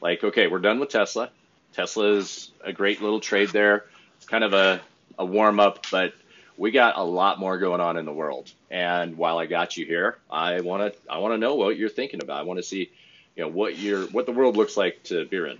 like, 0.00 0.22
okay, 0.24 0.46
we're 0.46 0.58
done 0.58 0.80
with 0.80 0.90
Tesla. 0.90 1.30
Tesla 1.72 2.14
is 2.14 2.50
a 2.64 2.72
great 2.72 3.02
little 3.02 3.20
trade 3.20 3.50
there. 3.50 3.84
It's 4.16 4.26
kind 4.26 4.44
of 4.44 4.52
a, 4.52 4.80
a 5.18 5.24
warm 5.24 5.60
up, 5.60 5.86
but 5.90 6.14
we 6.56 6.70
got 6.70 6.96
a 6.96 7.02
lot 7.02 7.38
more 7.38 7.58
going 7.58 7.80
on 7.80 7.96
in 7.96 8.04
the 8.04 8.12
world. 8.12 8.50
And 8.70 9.16
while 9.16 9.38
I 9.38 9.46
got 9.46 9.76
you 9.76 9.86
here, 9.86 10.18
I 10.30 10.60
want 10.60 10.92
to 10.92 10.98
I 11.10 11.18
want 11.18 11.34
to 11.34 11.38
know 11.38 11.54
what 11.54 11.76
you're 11.76 11.88
thinking 11.88 12.22
about. 12.22 12.40
I 12.40 12.42
want 12.42 12.58
to 12.58 12.62
see, 12.62 12.90
you 13.36 13.44
know, 13.44 13.48
what 13.48 13.78
your 13.78 14.06
what 14.06 14.26
the 14.26 14.32
world 14.32 14.56
looks 14.56 14.76
like 14.76 15.02
to 15.04 15.24
Biren. 15.24 15.58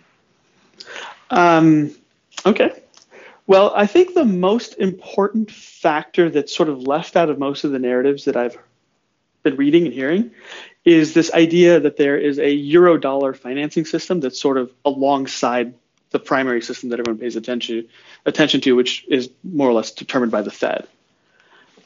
Um, 1.30 1.94
Okay. 2.46 2.72
Well, 3.46 3.72
I 3.74 3.86
think 3.86 4.14
the 4.14 4.24
most 4.24 4.74
important 4.74 5.50
factor 5.50 6.28
that's 6.28 6.54
sort 6.54 6.68
of 6.68 6.82
left 6.82 7.16
out 7.16 7.30
of 7.30 7.38
most 7.38 7.64
of 7.64 7.72
the 7.72 7.78
narratives 7.78 8.26
that 8.26 8.36
I've 8.36 8.58
been 9.42 9.56
reading 9.56 9.86
and 9.86 9.94
hearing 9.94 10.32
is 10.84 11.14
this 11.14 11.32
idea 11.32 11.80
that 11.80 11.96
there 11.96 12.16
is 12.16 12.38
a 12.38 12.50
euro 12.50 12.98
dollar 12.98 13.34
financing 13.34 13.84
system 13.84 14.20
that's 14.20 14.40
sort 14.40 14.58
of 14.58 14.72
alongside 14.84 15.74
the 16.10 16.18
primary 16.18 16.62
system 16.62 16.90
that 16.90 17.00
everyone 17.00 17.18
pays 17.18 17.36
attention 17.36 17.82
to, 17.82 17.88
attention 18.24 18.60
to, 18.62 18.74
which 18.74 19.04
is 19.08 19.30
more 19.44 19.68
or 19.68 19.72
less 19.72 19.92
determined 19.92 20.32
by 20.32 20.42
the 20.42 20.50
Fed. 20.50 20.86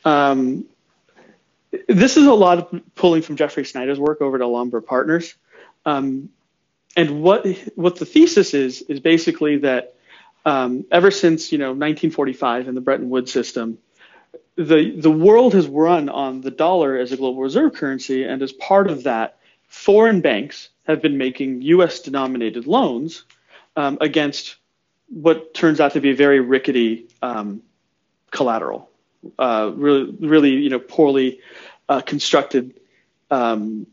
Um, 0.05 0.65
this 1.89 2.17
is 2.17 2.27
a 2.27 2.35
lot 2.35 2.59
of 2.59 2.81
pulling 2.95 3.23
from 3.23 3.37
Jeffrey 3.37 3.65
Snider's 3.65 3.99
work 3.99 4.21
over 4.21 4.37
at 4.37 4.43
Alhambra 4.43 4.83
Partners, 4.83 5.35
um, 5.87 6.29
and 6.95 7.23
what 7.23 7.47
what 7.75 7.97
the 7.97 8.05
thesis 8.05 8.53
is 8.53 8.83
is 8.83 9.01
basically 9.01 9.59
that 9.59 9.95
um, 10.45 10.85
ever 10.91 11.11
since 11.11 11.53
you 11.53 11.59
know 11.59 11.69
1945 11.69 12.69
and 12.69 12.77
the 12.77 12.81
Bretton 12.81 13.11
Woods 13.11 13.33
system, 13.33 13.79
the 14.57 14.95
the 14.97 15.11
world 15.11 15.55
has 15.55 15.67
run 15.67 16.09
on 16.09 16.41
the 16.41 16.51
dollar 16.51 16.97
as 16.97 17.13
a 17.13 17.17
global 17.17 17.41
reserve 17.41 17.75
currency, 17.75 18.25
and 18.25 18.43
as 18.43 18.53
part 18.53 18.91
of 18.91 19.05
that, 19.05 19.39
foreign 19.69 20.21
banks 20.21 20.69
have 20.87 21.01
been 21.01 21.17
making 21.19 21.63
U.S. 21.63 22.01
denominated 22.01 22.67
loans 22.67 23.25
um, 23.77 23.99
against 24.01 24.57
what 25.09 25.55
turns 25.55 25.81
out 25.81 25.93
to 25.93 26.01
be 26.01 26.13
very 26.13 26.41
rickety 26.41 27.07
um, 27.23 27.63
collateral, 28.31 28.91
uh, 29.39 29.71
really, 29.75 30.11
really, 30.21 30.51
you 30.51 30.71
know, 30.71 30.79
poorly 30.79 31.41
uh, 31.89 32.01
constructed 32.01 32.81
um, 33.31 33.87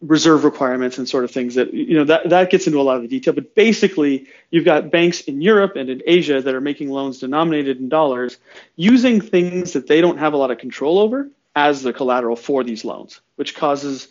reserve 0.00 0.44
requirements 0.44 0.98
and 0.98 1.08
sort 1.08 1.24
of 1.24 1.30
things 1.30 1.56
that 1.56 1.74
you 1.74 1.94
know 1.94 2.04
that 2.04 2.28
that 2.28 2.50
gets 2.50 2.66
into 2.66 2.80
a 2.80 2.82
lot 2.82 2.96
of 2.96 3.02
the 3.02 3.08
detail. 3.08 3.34
But 3.34 3.54
basically 3.54 4.28
you've 4.50 4.64
got 4.64 4.90
banks 4.90 5.22
in 5.22 5.40
Europe 5.40 5.74
and 5.74 5.90
in 5.90 6.02
Asia 6.06 6.40
that 6.40 6.54
are 6.54 6.60
making 6.60 6.90
loans 6.90 7.18
denominated 7.18 7.78
in 7.78 7.88
dollars 7.88 8.36
using 8.76 9.20
things 9.20 9.72
that 9.72 9.88
they 9.88 10.00
don't 10.00 10.18
have 10.18 10.34
a 10.34 10.36
lot 10.36 10.50
of 10.50 10.58
control 10.58 10.98
over 10.98 11.28
as 11.56 11.82
the 11.82 11.92
collateral 11.92 12.36
for 12.36 12.62
these 12.62 12.84
loans 12.84 13.20
which 13.34 13.56
causes 13.56 14.08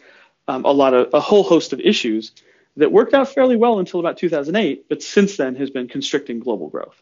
um, 0.49 0.65
a 0.65 0.71
lot 0.71 0.93
of 0.93 1.13
a 1.13 1.21
whole 1.21 1.43
host 1.43 1.71
of 1.71 1.79
issues 1.79 2.33
that 2.75 2.91
worked 2.91 3.13
out 3.13 3.29
fairly 3.29 3.55
well 3.55 3.79
until 3.79 4.01
about 4.01 4.17
2008 4.17 4.89
but 4.89 5.01
since 5.01 5.37
then 5.37 5.55
has 5.55 5.69
been 5.69 5.87
constricting 5.87 6.39
global 6.39 6.67
growth. 6.67 6.99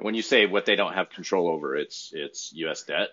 When 0.00 0.14
you 0.14 0.22
say 0.22 0.46
what 0.46 0.66
they 0.66 0.74
don't 0.74 0.94
have 0.94 1.10
control 1.10 1.48
over 1.48 1.76
it's 1.76 2.10
it's 2.12 2.52
US 2.54 2.82
debt 2.82 3.10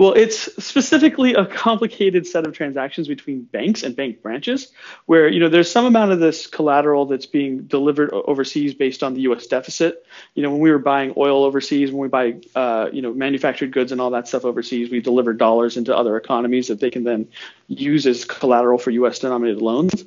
well, 0.00 0.14
it's 0.14 0.50
specifically 0.64 1.34
a 1.34 1.44
complicated 1.44 2.26
set 2.26 2.46
of 2.46 2.54
transactions 2.54 3.06
between 3.06 3.42
banks 3.42 3.82
and 3.82 3.94
bank 3.94 4.22
branches, 4.22 4.72
where 5.04 5.28
you 5.28 5.38
know 5.38 5.50
there's 5.50 5.70
some 5.70 5.84
amount 5.84 6.10
of 6.10 6.20
this 6.20 6.46
collateral 6.46 7.04
that's 7.04 7.26
being 7.26 7.64
delivered 7.64 8.10
overseas 8.10 8.72
based 8.72 9.02
on 9.02 9.12
the 9.12 9.20
U.S. 9.28 9.46
deficit. 9.46 10.06
You 10.34 10.42
know, 10.42 10.52
when 10.52 10.60
we 10.60 10.70
were 10.70 10.78
buying 10.78 11.12
oil 11.18 11.44
overseas, 11.44 11.92
when 11.92 12.00
we 12.00 12.08
buy 12.08 12.36
uh, 12.54 12.88
you 12.90 13.02
know 13.02 13.12
manufactured 13.12 13.72
goods 13.72 13.92
and 13.92 14.00
all 14.00 14.08
that 14.12 14.26
stuff 14.26 14.46
overseas, 14.46 14.90
we 14.90 15.02
deliver 15.02 15.34
dollars 15.34 15.76
into 15.76 15.94
other 15.94 16.16
economies 16.16 16.68
that 16.68 16.80
they 16.80 16.90
can 16.90 17.04
then 17.04 17.28
use 17.68 18.06
as 18.06 18.24
collateral 18.24 18.78
for 18.78 18.90
U.S. 18.92 19.18
denominated 19.18 19.60
loans. 19.60 20.06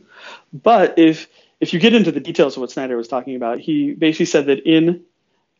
But 0.51 0.97
if 0.97 1.29
if 1.59 1.71
you 1.71 1.79
get 1.79 1.93
into 1.93 2.11
the 2.11 2.19
details 2.19 2.57
of 2.57 2.61
what 2.61 2.71
Snider 2.71 2.97
was 2.97 3.07
talking 3.07 3.35
about, 3.35 3.59
he 3.59 3.93
basically 3.93 4.25
said 4.25 4.47
that 4.47 4.65
in 4.67 5.03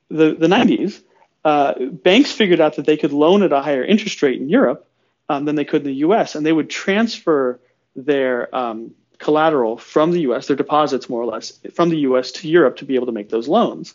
the, 0.10 0.34
the 0.34 0.48
90s, 0.48 1.04
uh, 1.44 1.74
banks 1.86 2.32
figured 2.32 2.62
out 2.62 2.78
that 2.78 2.86
they 2.86 2.98
could 2.98 3.12
loan 3.12 3.44
at 3.44 3.52
a 3.52 3.62
higher 3.62 3.84
interest 3.84 4.22
rate 4.22 4.40
in 4.40 4.50
Europe 4.50 4.88
um, 5.30 5.46
than 5.46 5.56
they 5.56 5.66
could 5.66 5.82
in 5.82 5.88
the 5.88 5.96
US, 6.08 6.36
and 6.36 6.46
they 6.46 6.54
would 6.54 6.70
transfer 6.70 7.60
their 7.96 8.54
um, 8.56 8.92
collateral 9.18 9.78
from 9.78 10.12
the 10.12 10.22
US, 10.22 10.48
their 10.48 10.56
deposits 10.56 11.10
more 11.10 11.22
or 11.22 11.26
less, 11.26 11.60
from 11.74 11.90
the 11.90 12.00
US 12.00 12.32
to 12.34 12.48
Europe 12.48 12.78
to 12.78 12.86
be 12.86 12.96
able 12.96 13.08
to 13.08 13.12
make 13.12 13.30
those 13.30 13.48
loans. 13.48 13.94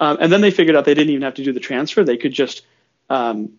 Um, 0.00 0.16
and 0.20 0.32
then 0.32 0.40
they 0.40 0.50
figured 0.50 0.76
out 0.76 0.84
they 0.84 0.94
didn't 0.94 1.10
even 1.10 1.22
have 1.22 1.34
to 1.34 1.44
do 1.44 1.52
the 1.52 1.60
transfer. 1.60 2.02
They 2.02 2.16
could 2.16 2.32
just 2.32 2.64
um, 3.10 3.52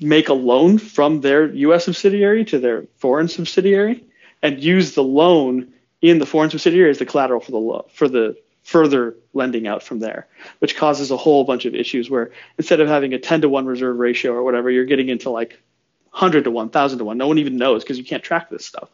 make 0.00 0.28
a 0.28 0.34
loan 0.34 0.78
from 0.78 1.20
their 1.20 1.46
US 1.46 1.84
subsidiary 1.84 2.44
to 2.46 2.58
their 2.58 2.84
foreign 2.96 3.28
subsidiary 3.28 4.04
and 4.42 4.62
use 4.62 4.94
the 4.94 5.04
loan 5.04 5.72
in 6.00 6.18
the 6.18 6.26
foreign 6.26 6.50
subsidiary 6.50 6.90
as 6.90 6.98
the 6.98 7.06
collateral 7.06 7.40
for 7.40 7.52
the 7.52 7.58
lo- 7.58 7.86
for 7.92 8.08
the 8.08 8.36
further 8.62 9.16
lending 9.34 9.66
out 9.66 9.82
from 9.82 9.98
there, 9.98 10.26
which 10.60 10.76
causes 10.76 11.10
a 11.10 11.16
whole 11.16 11.44
bunch 11.44 11.64
of 11.64 11.74
issues 11.74 12.08
where 12.08 12.30
instead 12.58 12.80
of 12.80 12.88
having 12.88 13.12
a 13.12 13.18
10 13.18 13.42
to 13.42 13.48
1 13.48 13.66
reserve 13.66 13.98
ratio 13.98 14.32
or 14.32 14.42
whatever, 14.42 14.70
you're 14.70 14.84
getting 14.84 15.08
into 15.08 15.30
like 15.30 15.60
100 16.10 16.44
to 16.44 16.50
1, 16.50 16.66
1000 16.66 16.98
to 16.98 17.04
1. 17.04 17.18
No 17.18 17.26
one 17.26 17.38
even 17.38 17.56
knows 17.56 17.82
because 17.82 17.98
you 17.98 18.04
can't 18.04 18.22
track 18.22 18.50
this 18.50 18.64
stuff. 18.64 18.88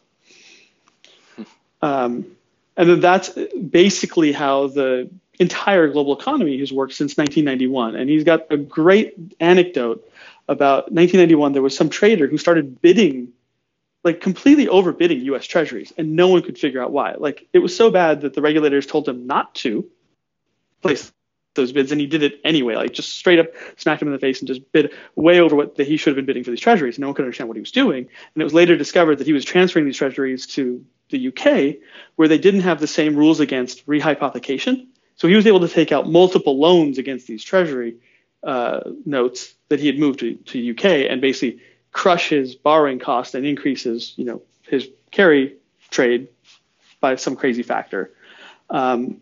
Um, 1.81 2.35
and 2.75 2.89
then 2.89 2.99
that's 2.99 3.29
basically 3.29 4.31
how 4.31 4.67
the 4.67 5.09
entire 5.39 5.87
global 5.87 6.17
economy 6.17 6.57
has 6.59 6.71
worked 6.71 6.93
since 6.93 7.17
1991. 7.17 7.95
And 7.95 8.09
he's 8.09 8.23
got 8.23 8.47
a 8.49 8.57
great 8.57 9.15
anecdote 9.39 10.09
about 10.47 10.91
1991. 10.91 11.53
There 11.53 11.61
was 11.61 11.75
some 11.75 11.89
trader 11.89 12.27
who 12.27 12.37
started 12.37 12.81
bidding, 12.81 13.33
like 14.03 14.21
completely 14.21 14.67
overbidding 14.67 15.23
U.S. 15.25 15.45
Treasuries, 15.45 15.91
and 15.97 16.15
no 16.15 16.29
one 16.29 16.41
could 16.41 16.57
figure 16.57 16.81
out 16.81 16.91
why. 16.91 17.15
Like 17.17 17.47
it 17.53 17.59
was 17.59 17.75
so 17.75 17.91
bad 17.91 18.21
that 18.21 18.33
the 18.33 18.41
regulators 18.41 18.85
told 18.85 19.07
him 19.07 19.27
not 19.27 19.55
to 19.55 19.89
place 20.81 21.11
those 21.55 21.71
bids, 21.71 21.91
and 21.91 21.99
he 21.99 22.07
did 22.07 22.23
it 22.23 22.39
anyway. 22.43 22.75
Like 22.75 22.93
just 22.93 23.09
straight 23.09 23.39
up 23.39 23.47
smacked 23.77 24.01
him 24.01 24.07
in 24.07 24.13
the 24.13 24.19
face 24.19 24.39
and 24.39 24.47
just 24.47 24.71
bid 24.71 24.93
way 25.15 25.39
over 25.39 25.55
what 25.55 25.77
he 25.77 25.97
should 25.97 26.11
have 26.11 26.15
been 26.15 26.25
bidding 26.25 26.43
for 26.43 26.51
these 26.51 26.61
treasuries. 26.61 26.97
No 26.97 27.07
one 27.07 27.13
could 27.15 27.25
understand 27.25 27.49
what 27.49 27.57
he 27.57 27.61
was 27.61 27.71
doing, 27.71 28.07
and 28.33 28.41
it 28.41 28.43
was 28.43 28.53
later 28.53 28.77
discovered 28.77 29.17
that 29.17 29.27
he 29.27 29.33
was 29.33 29.43
transferring 29.43 29.85
these 29.85 29.97
treasuries 29.97 30.47
to 30.47 30.85
the 31.09 31.27
UK, 31.27 31.77
where 32.15 32.27
they 32.27 32.37
didn't 32.37 32.61
have 32.61 32.79
the 32.79 32.87
same 32.87 33.15
rules 33.15 33.39
against 33.39 33.85
rehypothecation. 33.87 34.87
So 35.15 35.27
he 35.27 35.35
was 35.35 35.47
able 35.47 35.59
to 35.61 35.67
take 35.67 35.91
out 35.91 36.07
multiple 36.07 36.57
loans 36.57 36.97
against 36.97 37.27
these 37.27 37.43
treasury 37.43 37.97
uh, 38.43 38.79
notes 39.05 39.53
that 39.67 39.79
he 39.79 39.87
had 39.87 39.99
moved 39.99 40.19
to, 40.19 40.35
to 40.35 40.71
UK 40.71 41.09
and 41.09 41.19
basically 41.19 41.61
crush 41.91 42.29
his 42.29 42.55
borrowing 42.55 42.99
cost 42.99 43.35
and 43.35 43.45
increase 43.45 43.83
his, 43.83 44.13
you 44.17 44.25
know, 44.25 44.41
his 44.63 44.87
carry 45.11 45.55
trade 45.89 46.27
by 46.99 47.15
some 47.15 47.35
crazy 47.35 47.63
factor. 47.63 48.11
Um, 48.69 49.21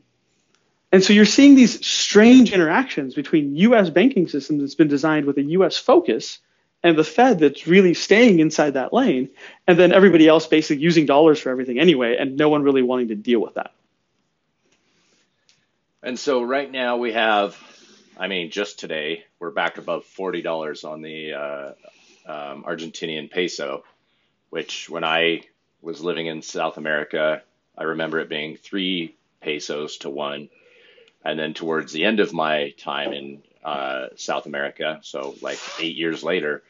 and 0.91 1.03
so 1.03 1.13
you're 1.13 1.25
seeing 1.25 1.55
these 1.55 1.85
strange 1.85 2.53
interactions 2.53 3.13
between 3.13 3.55
U.S. 3.55 3.89
banking 3.89 4.27
systems 4.27 4.61
that's 4.61 4.75
been 4.75 4.87
designed 4.87 5.25
with 5.25 5.37
a 5.37 5.43
U.S. 5.43 5.77
focus 5.77 6.39
and 6.83 6.97
the 6.97 7.03
Fed 7.03 7.39
that's 7.39 7.67
really 7.67 7.93
staying 7.93 8.39
inside 8.39 8.75
that 8.75 8.93
lane, 8.93 9.29
and 9.65 9.77
then 9.79 9.91
everybody 9.91 10.27
else 10.27 10.47
basically 10.47 10.83
using 10.83 11.05
dollars 11.05 11.39
for 11.39 11.49
everything 11.49 11.79
anyway, 11.79 12.15
and 12.17 12.37
no 12.37 12.49
one 12.49 12.63
really 12.63 12.83
wanting 12.83 13.07
to 13.09 13.15
deal 13.15 13.39
with 13.39 13.55
that. 13.55 13.71
And 16.03 16.19
so 16.19 16.43
right 16.43 16.71
now 16.71 16.97
we 16.97 17.13
have, 17.13 17.57
I 18.17 18.27
mean, 18.27 18.51
just 18.51 18.79
today 18.79 19.25
we're 19.39 19.51
back 19.51 19.77
above 19.77 20.05
forty 20.05 20.41
dollars 20.41 20.83
on 20.83 21.01
the 21.01 21.33
uh, 21.33 21.71
um, 22.27 22.63
Argentinian 22.63 23.31
peso, 23.31 23.83
which 24.49 24.89
when 24.89 25.03
I 25.03 25.41
was 25.81 26.01
living 26.01 26.27
in 26.27 26.41
South 26.41 26.77
America, 26.77 27.41
I 27.77 27.83
remember 27.83 28.19
it 28.19 28.29
being 28.29 28.57
three 28.57 29.15
pesos 29.41 29.97
to 29.97 30.09
one. 30.09 30.49
And 31.23 31.39
then 31.39 31.53
towards 31.53 31.91
the 31.91 32.05
end 32.05 32.19
of 32.19 32.33
my 32.33 32.71
time 32.71 33.13
in 33.13 33.43
uh, 33.63 34.07
South 34.15 34.45
America, 34.45 34.99
so 35.03 35.35
like 35.41 35.59
eight 35.79 35.95
years 35.95 36.23
later, 36.23 36.63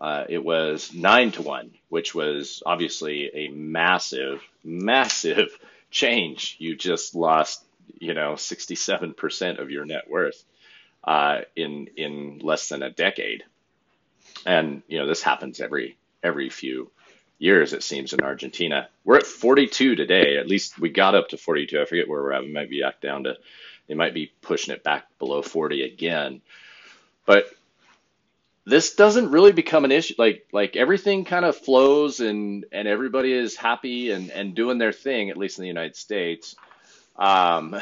uh, 0.00 0.24
it 0.28 0.44
was 0.44 0.92
nine 0.92 1.30
to 1.32 1.42
one, 1.42 1.70
which 1.88 2.14
was 2.14 2.62
obviously 2.66 3.30
a 3.34 3.48
massive, 3.48 4.42
massive 4.62 5.56
change. 5.90 6.56
You 6.58 6.76
just 6.76 7.14
lost, 7.14 7.64
you 8.00 8.14
know, 8.14 8.32
67% 8.34 9.60
of 9.60 9.70
your 9.70 9.84
net 9.84 10.10
worth 10.10 10.44
uh, 11.04 11.42
in 11.54 11.88
in 11.96 12.40
less 12.40 12.68
than 12.68 12.82
a 12.82 12.90
decade. 12.90 13.44
And 14.46 14.82
you 14.88 14.98
know, 14.98 15.06
this 15.06 15.22
happens 15.22 15.60
every 15.60 15.96
every 16.22 16.50
few 16.50 16.90
years, 17.38 17.72
it 17.72 17.82
seems, 17.82 18.12
in 18.12 18.20
Argentina. 18.20 18.88
We're 19.04 19.18
at 19.18 19.26
42 19.26 19.96
today. 19.96 20.38
At 20.38 20.48
least 20.48 20.78
we 20.78 20.88
got 20.88 21.14
up 21.14 21.28
to 21.28 21.36
42. 21.36 21.80
I 21.80 21.84
forget 21.84 22.08
where 22.08 22.22
we're 22.22 22.32
at. 22.32 22.42
We 22.42 22.52
might 22.52 22.70
be 22.70 22.80
back 22.80 23.00
down 23.00 23.24
to, 23.24 23.36
they 23.86 23.94
might 23.94 24.14
be 24.14 24.32
pushing 24.40 24.72
it 24.72 24.82
back 24.82 25.06
below 25.18 25.42
40 25.42 25.82
again. 25.82 26.40
But 27.26 27.46
this 28.64 28.94
doesn't 28.94 29.30
really 29.30 29.52
become 29.52 29.84
an 29.84 29.92
issue. 29.92 30.14
Like 30.16 30.46
like 30.52 30.76
everything 30.76 31.24
kind 31.24 31.44
of 31.44 31.56
flows 31.56 32.20
and 32.20 32.64
and 32.72 32.88
everybody 32.88 33.32
is 33.32 33.56
happy 33.56 34.10
and 34.10 34.30
and 34.30 34.54
doing 34.54 34.78
their 34.78 34.92
thing, 34.92 35.30
at 35.30 35.36
least 35.36 35.58
in 35.58 35.62
the 35.62 35.68
United 35.68 35.96
States. 35.96 36.56
Um, 37.16 37.76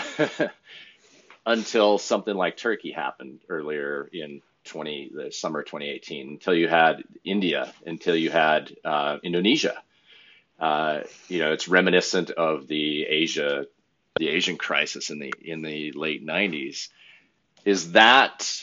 until 1.46 1.98
something 1.98 2.34
like 2.34 2.56
Turkey 2.56 2.92
happened 2.92 3.40
earlier 3.48 4.08
in 4.12 4.42
20 4.64 5.12
the 5.14 5.32
summer 5.32 5.62
2018 5.62 6.28
until 6.28 6.54
you 6.54 6.68
had 6.68 7.04
India 7.24 7.72
until 7.86 8.16
you 8.16 8.30
had 8.30 8.74
uh, 8.84 9.18
Indonesia. 9.22 9.82
Uh, 10.58 11.00
you 11.28 11.40
know 11.40 11.52
it's 11.52 11.68
reminiscent 11.68 12.30
of 12.30 12.66
the 12.68 13.02
Asia 13.04 13.66
the 14.16 14.28
Asian 14.28 14.56
crisis 14.56 15.10
in 15.10 15.18
the 15.18 15.32
in 15.42 15.62
the 15.62 15.92
late 15.92 16.24
90s 16.24 16.88
is 17.64 17.92
that 17.92 18.62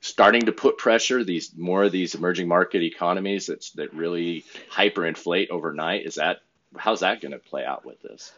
starting 0.00 0.42
to 0.42 0.52
put 0.52 0.78
pressure 0.78 1.24
these 1.24 1.52
more 1.56 1.84
of 1.84 1.92
these 1.92 2.14
emerging 2.14 2.48
market 2.48 2.82
economies 2.82 3.46
that's 3.46 3.70
that 3.72 3.92
really 3.94 4.44
hyperinflate 4.70 5.50
overnight? 5.50 6.06
Is 6.06 6.16
that 6.16 6.38
how's 6.76 7.00
that 7.00 7.20
going 7.20 7.32
to 7.32 7.38
play 7.38 7.64
out 7.64 7.84
with 7.84 8.00
this? 8.02 8.32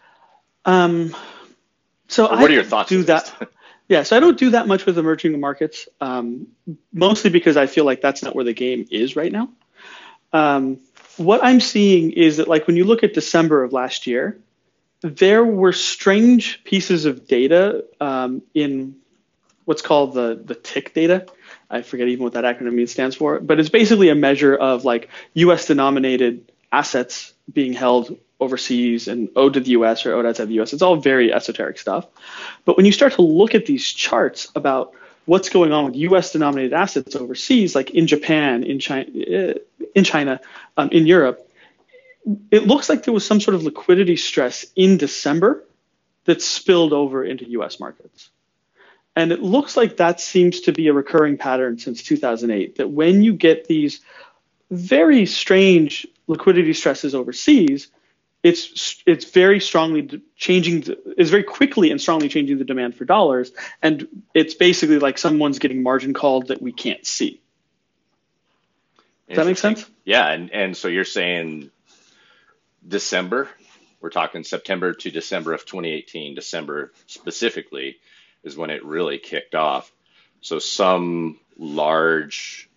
Um 0.65 1.15
so 2.09 2.25
what 2.25 2.39
I 2.39 2.45
are 2.45 2.51
your 2.51 2.65
thoughts 2.65 2.89
do 2.89 3.03
that 3.05 3.33
yeah 3.89 4.03
so 4.03 4.17
i 4.17 4.21
don't 4.21 4.39
do 4.39 4.51
that 4.51 4.67
much 4.67 4.87
with 4.87 4.99
emerging 4.99 5.39
markets 5.41 5.89
um, 6.01 6.47
mostly 6.93 7.31
because 7.31 7.57
i 7.57 7.67
feel 7.67 7.85
like 7.85 8.01
that's 8.01 8.23
not 8.23 8.35
where 8.35 8.45
the 8.45 8.53
game 8.53 8.87
is 8.91 9.17
right 9.17 9.33
now 9.33 9.49
um, 10.33 10.79
what 11.17 11.43
i'm 11.43 11.61
seeing 11.61 12.13
is 12.13 12.37
that 12.37 12.49
like 12.49 12.67
when 12.67 12.77
you 12.77 12.85
look 12.85 13.03
at 13.03 13.15
december 13.15 13.63
of 13.63 13.73
last 13.73 14.07
year 14.07 14.39
there 15.01 15.45
were 15.45 15.73
strange 15.73 16.63
pieces 16.65 17.05
of 17.05 17.27
data 17.27 17.85
um, 18.01 18.43
in 18.55 18.97
what's 19.65 19.83
called 19.83 20.15
the 20.15 20.41
the 20.45 20.55
TIC 20.55 20.95
data 20.95 21.27
I 21.71 21.83
forget 21.83 22.09
even 22.09 22.25
what 22.25 22.33
that 22.35 22.45
acronym 22.45 22.89
stands 22.89 23.17
for, 23.17 23.41
but 23.41 23.61
it's 23.61 23.69
basically 23.69 24.09
a 24.09 24.15
measure 24.15 24.55
of 24.55 24.85
like 24.85 25.09
U.S. 25.35 25.67
denominated 25.67 26.51
assets 26.73 27.35
being 27.53 27.73
held 27.73 28.17
overseas 28.41 29.09
and 29.09 29.29
owed 29.37 29.55
to 29.55 29.61
the 29.61 29.71
U.S. 29.71 30.07
or 30.07 30.15
owed 30.15 30.27
outside 30.27 30.49
the 30.49 30.55
U.S. 30.55 30.73
It's 30.73 30.83
all 30.83 30.97
very 30.97 31.33
esoteric 31.33 31.79
stuff. 31.79 32.07
But 32.65 32.77
when 32.77 32.87
you 32.87 32.93
start 32.93 33.15
to 33.15 33.23
look 33.23 33.55
at 33.55 33.67
these 33.67 33.85
charts 33.85 34.49
about 34.55 34.95
what's 35.25 35.49
going 35.49 35.73
on 35.73 35.87
with 35.87 35.97
U.S. 35.97 36.33
denominated 36.33 36.73
assets 36.73 37.17
overseas, 37.17 37.75
like 37.75 37.91
in 37.91 38.07
Japan, 38.07 38.65
in 38.65 38.79
China, 38.79 39.09
in 39.95 40.05
China, 40.05 40.41
um, 40.77 40.89
in 40.91 41.07
Europe, 41.07 41.51
it 42.51 42.67
looks 42.67 42.89
like 42.89 43.05
there 43.05 43.15
was 43.15 43.27
some 43.27 43.41
sort 43.41 43.55
of 43.55 43.63
liquidity 43.65 44.17
stress 44.17 44.67
in 44.77 44.97
December 44.97 45.65
that 46.25 46.43
spilled 46.43 46.93
over 46.93 47.25
into 47.25 47.49
U.S. 47.51 47.81
markets. 47.81 48.31
And 49.17 49.33
it 49.33 49.43
looks 49.43 49.77
like 49.77 49.97
that 49.97 50.21
seems 50.21 50.61
to 50.63 50.73
be 50.73 50.87
a 50.87 50.93
recurring 50.93 51.39
pattern 51.39 51.79
since 51.79 52.03
2008 52.03 52.77
that 52.77 52.89
when 52.89 53.23
you 53.23 53.33
get 53.33 53.67
these 53.67 54.01
very 54.71 55.27
strange 55.27 56.07
liquidity 56.29 56.73
stresses 56.73 57.15
overseas, 57.15 57.89
it's 58.43 59.03
it's 59.05 59.25
very 59.31 59.59
strongly 59.59 60.23
changing 60.37 60.85
is 61.17 61.31
very 61.31 61.43
quickly 61.43 61.91
and 61.91 62.01
strongly 62.01 62.29
changing 62.29 62.59
the 62.59 62.65
demand 62.65 62.95
for 62.95 63.05
dollars 63.05 63.51
and 63.83 64.07
it's 64.33 64.55
basically 64.55 65.01
like 65.01 65.19
someone's 65.19 65.59
getting 65.59 65.83
margin 65.83 66.15
called 66.15 66.49
that 66.49 66.63
we 66.63 66.71
can't 66.71 67.05
see. 67.05 67.41
Does 69.29 69.39
that 69.39 69.47
make 69.47 69.59
sense? 69.59 69.91
Yeah, 70.05 70.29
and 70.29 70.53
and 70.53 70.77
so 70.77 70.87
you're 70.87 71.05
saying 71.05 71.71
December, 72.87 73.49
we're 74.01 74.11
talking 74.11 74.45
September 74.45 74.95
to 74.95 75.11
December 75.11 75.53
of 75.53 75.67
2018, 75.67 76.37
December 76.37 76.93
specifically 77.07 77.97
is 78.45 78.57
when 78.57 78.71
it 78.71 78.85
really 78.85 79.19
kicked 79.19 79.57
off. 79.57 79.91
So 80.41 80.61
some 80.61 81.41
large 81.59 82.71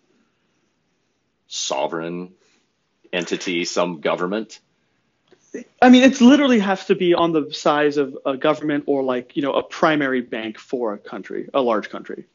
sovereign 1.47 2.33
entity, 3.13 3.65
some 3.65 4.01
government. 4.01 4.59
I 5.81 5.89
mean, 5.89 6.03
it 6.03 6.21
literally 6.21 6.59
has 6.59 6.85
to 6.85 6.95
be 6.95 7.13
on 7.13 7.33
the 7.33 7.51
size 7.53 7.97
of 7.97 8.17
a 8.25 8.37
government 8.37 8.85
or 8.87 9.03
like 9.03 9.35
you 9.35 9.41
know 9.41 9.53
a 9.53 9.63
primary 9.63 10.21
bank 10.21 10.57
for 10.57 10.93
a 10.93 10.97
country, 10.97 11.49
a 11.53 11.61
large 11.61 11.89
country. 11.89 12.25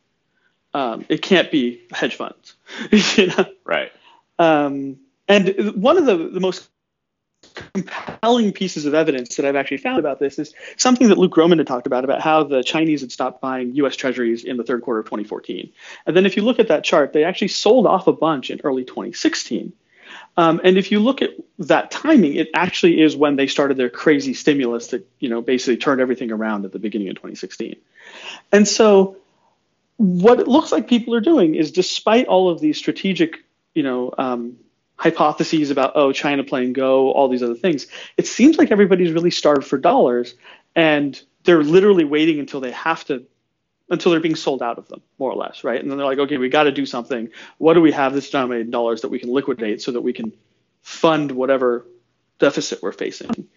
Um, 0.75 1.07
it 1.09 1.23
can't 1.23 1.51
be 1.51 1.83
hedge 1.91 2.17
funds. 2.17 2.55
you 3.17 3.29
know? 3.29 3.47
Right. 3.65 3.91
Um, 4.39 4.99
and 5.27 5.75
one 5.75 5.97
of 5.97 6.05
the, 6.05 6.29
the 6.29 6.41
most 6.41 6.69
compelling 7.73 8.53
pieces 8.53 8.85
of 8.85 8.95
evidence 8.95 9.37
that 9.37 9.47
I've 9.47 9.57
actually 9.57 9.79
found 9.79 9.99
about 9.99 10.19
this 10.19 10.39
is 10.39 10.53
something 10.77 11.09
that 11.09 11.17
Luke 11.17 11.33
Gromen 11.33 11.59
had 11.59 11.67
talked 11.67 11.87
about, 11.87 12.05
about 12.05 12.21
how 12.21 12.43
the 12.43 12.63
Chinese 12.63 13.01
had 13.01 13.11
stopped 13.11 13.41
buying 13.41 13.75
US 13.77 13.97
treasuries 13.97 14.45
in 14.45 14.57
the 14.57 14.65
third 14.65 14.83
quarter 14.83 15.01
of 15.01 15.07
2014. 15.07 15.73
And 16.07 16.17
then 16.17 16.27
if 16.27 16.37
you 16.37 16.43
look 16.43 16.59
at 16.59 16.69
that 16.69 16.85
chart, 16.85 17.13
they 17.13 17.25
actually 17.25 17.49
sold 17.49 17.87
off 17.87 18.07
a 18.07 18.13
bunch 18.13 18.51
in 18.51 18.61
early 18.63 18.85
2016. 18.85 19.73
Um, 20.37 20.61
and 20.63 20.77
if 20.77 20.93
you 20.93 21.01
look 21.01 21.23
at 21.23 21.31
that 21.61 21.91
timing, 21.91 22.35
it 22.35 22.49
actually 22.55 23.01
is 23.01 23.17
when 23.17 23.37
they 23.37 23.47
started 23.47 23.77
their 23.77 23.89
crazy 23.89 24.35
stimulus 24.35 24.89
that 24.89 25.07
you 25.19 25.29
know 25.29 25.41
basically 25.41 25.79
turned 25.79 26.01
everything 26.01 26.31
around 26.31 26.65
at 26.65 26.73
the 26.73 26.79
beginning 26.79 27.09
of 27.09 27.17
2016. 27.17 27.77
And 28.53 28.69
so, 28.69 29.17
what 29.97 30.39
it 30.41 30.47
looks 30.47 30.73
like 30.73 30.89
people 30.89 31.15
are 31.15 31.21
doing 31.21 31.55
is, 31.55 31.73
despite 31.73 32.27
all 32.27 32.51
of 32.51 32.61
these 32.61 32.77
strategic, 32.77 33.39
you 33.75 33.83
know, 33.83 34.13
um, 34.19 34.57
hypotheses 34.97 35.71
about 35.71 35.93
oh 35.95 36.13
China 36.13 36.45
playing 36.45 36.75
Go, 36.75 37.13
all 37.13 37.29
these 37.29 37.43
other 37.43 37.55
things, 37.55 37.87
it 38.17 38.27
seems 38.27 38.59
like 38.59 38.71
everybody's 38.71 39.13
really 39.13 39.31
starved 39.31 39.67
for 39.67 39.79
dollars, 39.79 40.35
and 40.75 41.21
they're 41.45 41.63
literally 41.63 42.05
waiting 42.05 42.41
until 42.41 42.61
they 42.61 42.73
have 42.73 43.05
to 43.07 43.25
until 43.89 44.11
they're 44.11 44.21
being 44.21 44.37
sold 44.37 44.63
out 44.63 44.79
of 44.79 44.89
them, 44.89 45.01
more 45.19 45.31
or 45.31 45.37
less, 45.37 45.63
right? 45.63 45.81
And 45.81 45.91
then 45.91 45.99
they're 45.99 46.07
like, 46.07 46.19
okay, 46.19 46.39
we 46.39 46.49
got 46.49 46.65
to 46.65 46.73
do 46.73 46.87
something. 46.87 47.31
What 47.59 47.75
do 47.75 47.81
we 47.81 47.93
have 47.93 48.15
that's 48.15 48.31
denominated 48.31 48.67
in 48.67 48.71
dollars 48.71 49.03
that 49.03 49.09
we 49.09 49.19
can 49.19 49.31
liquidate 49.31 49.81
so 49.81 49.93
that 49.93 50.01
we 50.01 50.13
can 50.13 50.33
fund 50.83 51.33
whatever 51.33 51.87
deficit 52.39 52.83
we're 52.83 52.93
facing? 52.93 53.49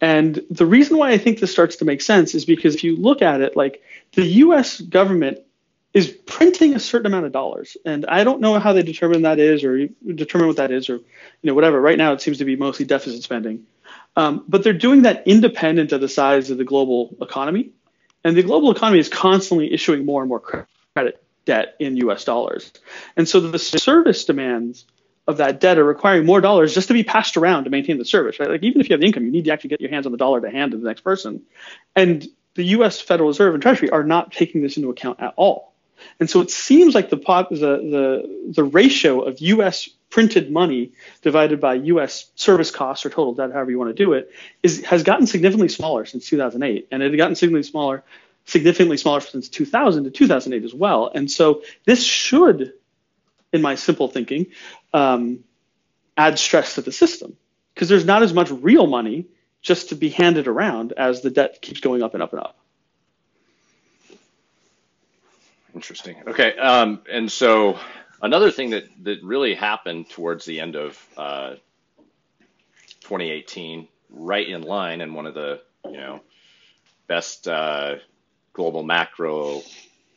And 0.00 0.42
the 0.50 0.66
reason 0.66 0.98
why 0.98 1.12
I 1.12 1.18
think 1.18 1.38
this 1.38 1.52
starts 1.52 1.76
to 1.76 1.84
make 1.84 2.02
sense 2.02 2.34
is 2.34 2.44
because 2.44 2.74
if 2.74 2.82
you 2.82 2.96
look 2.96 3.22
at 3.22 3.40
it, 3.40 3.56
like 3.56 3.82
the 4.14 4.26
U.S. 4.26 4.80
government 4.80 5.38
is 5.94 6.08
printing 6.26 6.74
a 6.74 6.80
certain 6.80 7.06
amount 7.06 7.26
of 7.26 7.32
dollars, 7.32 7.76
and 7.84 8.04
I 8.06 8.24
don't 8.24 8.40
know 8.40 8.58
how 8.58 8.72
they 8.72 8.82
determine 8.82 9.22
that 9.22 9.38
is, 9.38 9.62
or 9.62 9.86
determine 9.86 10.48
what 10.48 10.56
that 10.56 10.72
is, 10.72 10.90
or 10.90 10.96
you 10.96 11.04
know 11.42 11.54
whatever. 11.54 11.80
Right 11.80 11.98
now, 11.98 12.12
it 12.12 12.20
seems 12.20 12.38
to 12.38 12.44
be 12.44 12.56
mostly 12.56 12.84
deficit 12.84 13.22
spending, 13.22 13.64
um, 14.16 14.44
but 14.48 14.64
they're 14.64 14.72
doing 14.72 15.02
that 15.02 15.22
independent 15.26 15.92
of 15.92 16.00
the 16.00 16.08
size 16.08 16.50
of 16.50 16.58
the 16.58 16.64
global 16.64 17.14
economy. 17.20 17.70
And 18.24 18.36
the 18.36 18.42
global 18.42 18.70
economy 18.70 19.00
is 19.00 19.08
constantly 19.08 19.72
issuing 19.72 20.04
more 20.04 20.22
and 20.22 20.28
more 20.28 20.40
credit 20.94 21.22
debt 21.44 21.74
in 21.78 21.96
US 21.96 22.24
dollars. 22.24 22.72
And 23.16 23.28
so 23.28 23.40
the 23.40 23.58
service 23.58 24.24
demands 24.24 24.84
of 25.26 25.38
that 25.38 25.60
debt 25.60 25.78
are 25.78 25.84
requiring 25.84 26.26
more 26.26 26.40
dollars 26.40 26.74
just 26.74 26.88
to 26.88 26.94
be 26.94 27.04
passed 27.04 27.36
around 27.36 27.64
to 27.64 27.70
maintain 27.70 27.98
the 27.98 28.04
service, 28.04 28.40
right? 28.40 28.50
Like 28.50 28.62
even 28.62 28.80
if 28.80 28.88
you 28.88 28.94
have 28.94 29.00
the 29.00 29.06
income, 29.06 29.24
you 29.24 29.30
need 29.30 29.44
to 29.44 29.52
actually 29.52 29.70
get 29.70 29.80
your 29.80 29.90
hands 29.90 30.06
on 30.06 30.12
the 30.12 30.18
dollar 30.18 30.40
to 30.40 30.50
hand 30.50 30.72
to 30.72 30.78
the 30.78 30.86
next 30.86 31.02
person. 31.02 31.42
And 31.94 32.26
the 32.54 32.64
US 32.64 33.00
Federal 33.00 33.28
Reserve 33.28 33.54
and 33.54 33.62
Treasury 33.62 33.90
are 33.90 34.04
not 34.04 34.32
taking 34.32 34.62
this 34.62 34.76
into 34.76 34.90
account 34.90 35.20
at 35.20 35.34
all. 35.36 35.72
And 36.18 36.28
so 36.28 36.40
it 36.40 36.50
seems 36.50 36.94
like 36.94 37.10
the, 37.10 37.16
the, 37.16 37.56
the, 37.56 38.52
the 38.52 38.64
ratio 38.64 39.20
of 39.20 39.40
US 39.40 39.88
printed 40.12 40.50
money 40.50 40.92
divided 41.22 41.58
by 41.58 41.72
U.S. 41.72 42.30
service 42.34 42.70
costs 42.70 43.06
or 43.06 43.08
total 43.08 43.32
debt, 43.32 43.50
however 43.50 43.70
you 43.70 43.78
want 43.78 43.96
to 43.96 44.04
do 44.04 44.12
it, 44.12 44.30
is 44.62 44.84
has 44.84 45.02
gotten 45.02 45.26
significantly 45.26 45.70
smaller 45.70 46.04
since 46.04 46.28
2008, 46.28 46.88
and 46.92 47.02
it 47.02 47.10
had 47.10 47.16
gotten 47.16 47.34
significantly 47.34 47.62
smaller, 47.68 48.04
significantly 48.44 48.98
smaller 48.98 49.22
since 49.22 49.48
2000 49.48 50.04
to 50.04 50.10
2008 50.10 50.64
as 50.64 50.74
well. 50.74 51.10
And 51.12 51.30
so 51.30 51.62
this 51.86 52.04
should, 52.04 52.74
in 53.54 53.62
my 53.62 53.74
simple 53.74 54.06
thinking, 54.06 54.48
um, 54.92 55.44
add 56.14 56.38
stress 56.38 56.74
to 56.74 56.82
the 56.82 56.92
system 56.92 57.38
because 57.74 57.88
there's 57.88 58.04
not 58.04 58.22
as 58.22 58.34
much 58.34 58.50
real 58.50 58.86
money 58.86 59.24
just 59.62 59.88
to 59.88 59.94
be 59.94 60.10
handed 60.10 60.46
around 60.46 60.92
as 60.92 61.22
the 61.22 61.30
debt 61.30 61.62
keeps 61.62 61.80
going 61.80 62.02
up 62.02 62.12
and 62.12 62.22
up 62.22 62.32
and 62.34 62.42
up. 62.42 62.58
Interesting. 65.74 66.16
Okay, 66.26 66.54
um, 66.58 67.00
and 67.10 67.32
so 67.32 67.78
Another 68.22 68.52
thing 68.52 68.70
that, 68.70 68.84
that 69.02 69.22
really 69.24 69.54
happened 69.54 70.08
towards 70.08 70.44
the 70.44 70.60
end 70.60 70.76
of 70.76 70.96
uh, 71.16 71.54
2018, 73.00 73.88
right 74.10 74.48
in 74.48 74.62
line, 74.62 75.00
and 75.00 75.12
one 75.12 75.26
of 75.26 75.34
the 75.34 75.60
you 75.84 75.96
know 75.96 76.20
best 77.08 77.48
uh, 77.48 77.96
global 78.52 78.84
macro 78.84 79.62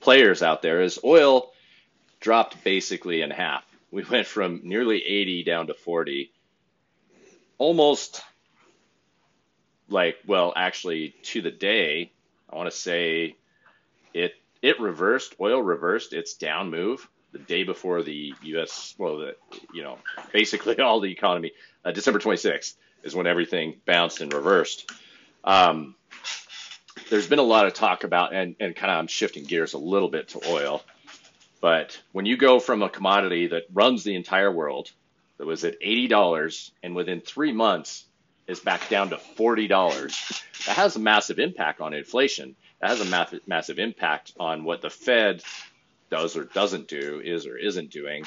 players 0.01 0.43
out 0.43 0.61
there 0.61 0.81
is 0.81 0.99
oil 1.03 1.51
dropped 2.19 2.63
basically 2.63 3.21
in 3.21 3.31
half. 3.31 3.63
We 3.89 4.03
went 4.03 4.27
from 4.27 4.61
nearly 4.63 5.03
80 5.03 5.43
down 5.43 5.67
to 5.67 5.73
40, 5.73 6.31
almost 7.57 8.21
like 9.89 10.17
well, 10.27 10.53
actually 10.55 11.15
to 11.23 11.41
the 11.41 11.51
day. 11.51 12.11
I 12.47 12.55
want 12.55 12.69
to 12.69 12.77
say 12.77 13.35
it 14.13 14.35
it 14.61 14.79
reversed. 14.79 15.35
Oil 15.41 15.59
reversed 15.59 16.13
its 16.13 16.35
down 16.35 16.69
move 16.69 17.07
the 17.35 17.43
day 17.43 17.63
before 17.63 18.01
the 18.01 18.33
U.S. 18.43 18.95
Well, 18.97 19.17
the, 19.17 19.35
you 19.73 19.83
know, 19.83 19.97
basically 20.31 20.77
all 20.79 21.01
the 21.01 21.11
economy. 21.11 21.51
Uh, 21.83 21.91
December 21.91 22.19
26th 22.19 22.75
is 23.03 23.13
when 23.13 23.27
everything 23.27 23.75
bounced 23.85 24.21
and 24.21 24.33
reversed. 24.33 24.89
Um, 25.43 25.95
there's 27.09 27.27
been 27.27 27.39
a 27.39 27.43
lot 27.43 27.67
of 27.67 27.73
talk 27.73 28.05
about, 28.05 28.33
and, 28.33 28.55
and 28.61 28.73
kind 28.73 28.89
of 28.89 28.99
I'm 28.99 29.07
shifting 29.07 29.43
gears 29.43 29.73
a 29.73 29.77
little 29.77 30.07
bit 30.07 30.29
to 30.29 30.49
oil, 30.49 30.81
but 31.59 32.01
when 32.13 32.25
you 32.25 32.37
go 32.37 32.59
from 32.59 32.81
a 32.81 32.89
commodity 32.89 33.47
that 33.47 33.63
runs 33.73 34.05
the 34.05 34.15
entire 34.15 34.51
world, 34.51 34.91
that 35.37 35.45
was 35.45 35.65
at 35.65 35.81
$80, 35.81 36.71
and 36.83 36.95
within 36.95 37.19
three 37.19 37.51
months 37.51 38.05
is 38.47 38.61
back 38.61 38.87
down 38.87 39.09
to 39.09 39.17
$40, 39.17 39.67
that 40.67 40.77
has 40.77 40.95
a 40.95 40.99
massive 40.99 41.39
impact 41.39 41.81
on 41.81 41.93
inflation. 41.93 42.55
That 42.79 42.91
has 42.91 43.01
a 43.01 43.05
massive, 43.05 43.41
massive 43.45 43.77
impact 43.77 44.31
on 44.39 44.63
what 44.63 44.81
the 44.81 44.89
Fed 44.89 45.43
does 46.09 46.37
or 46.37 46.43
doesn't 46.45 46.87
do, 46.87 47.21
is 47.23 47.45
or 47.45 47.57
isn't 47.57 47.91
doing 47.91 48.25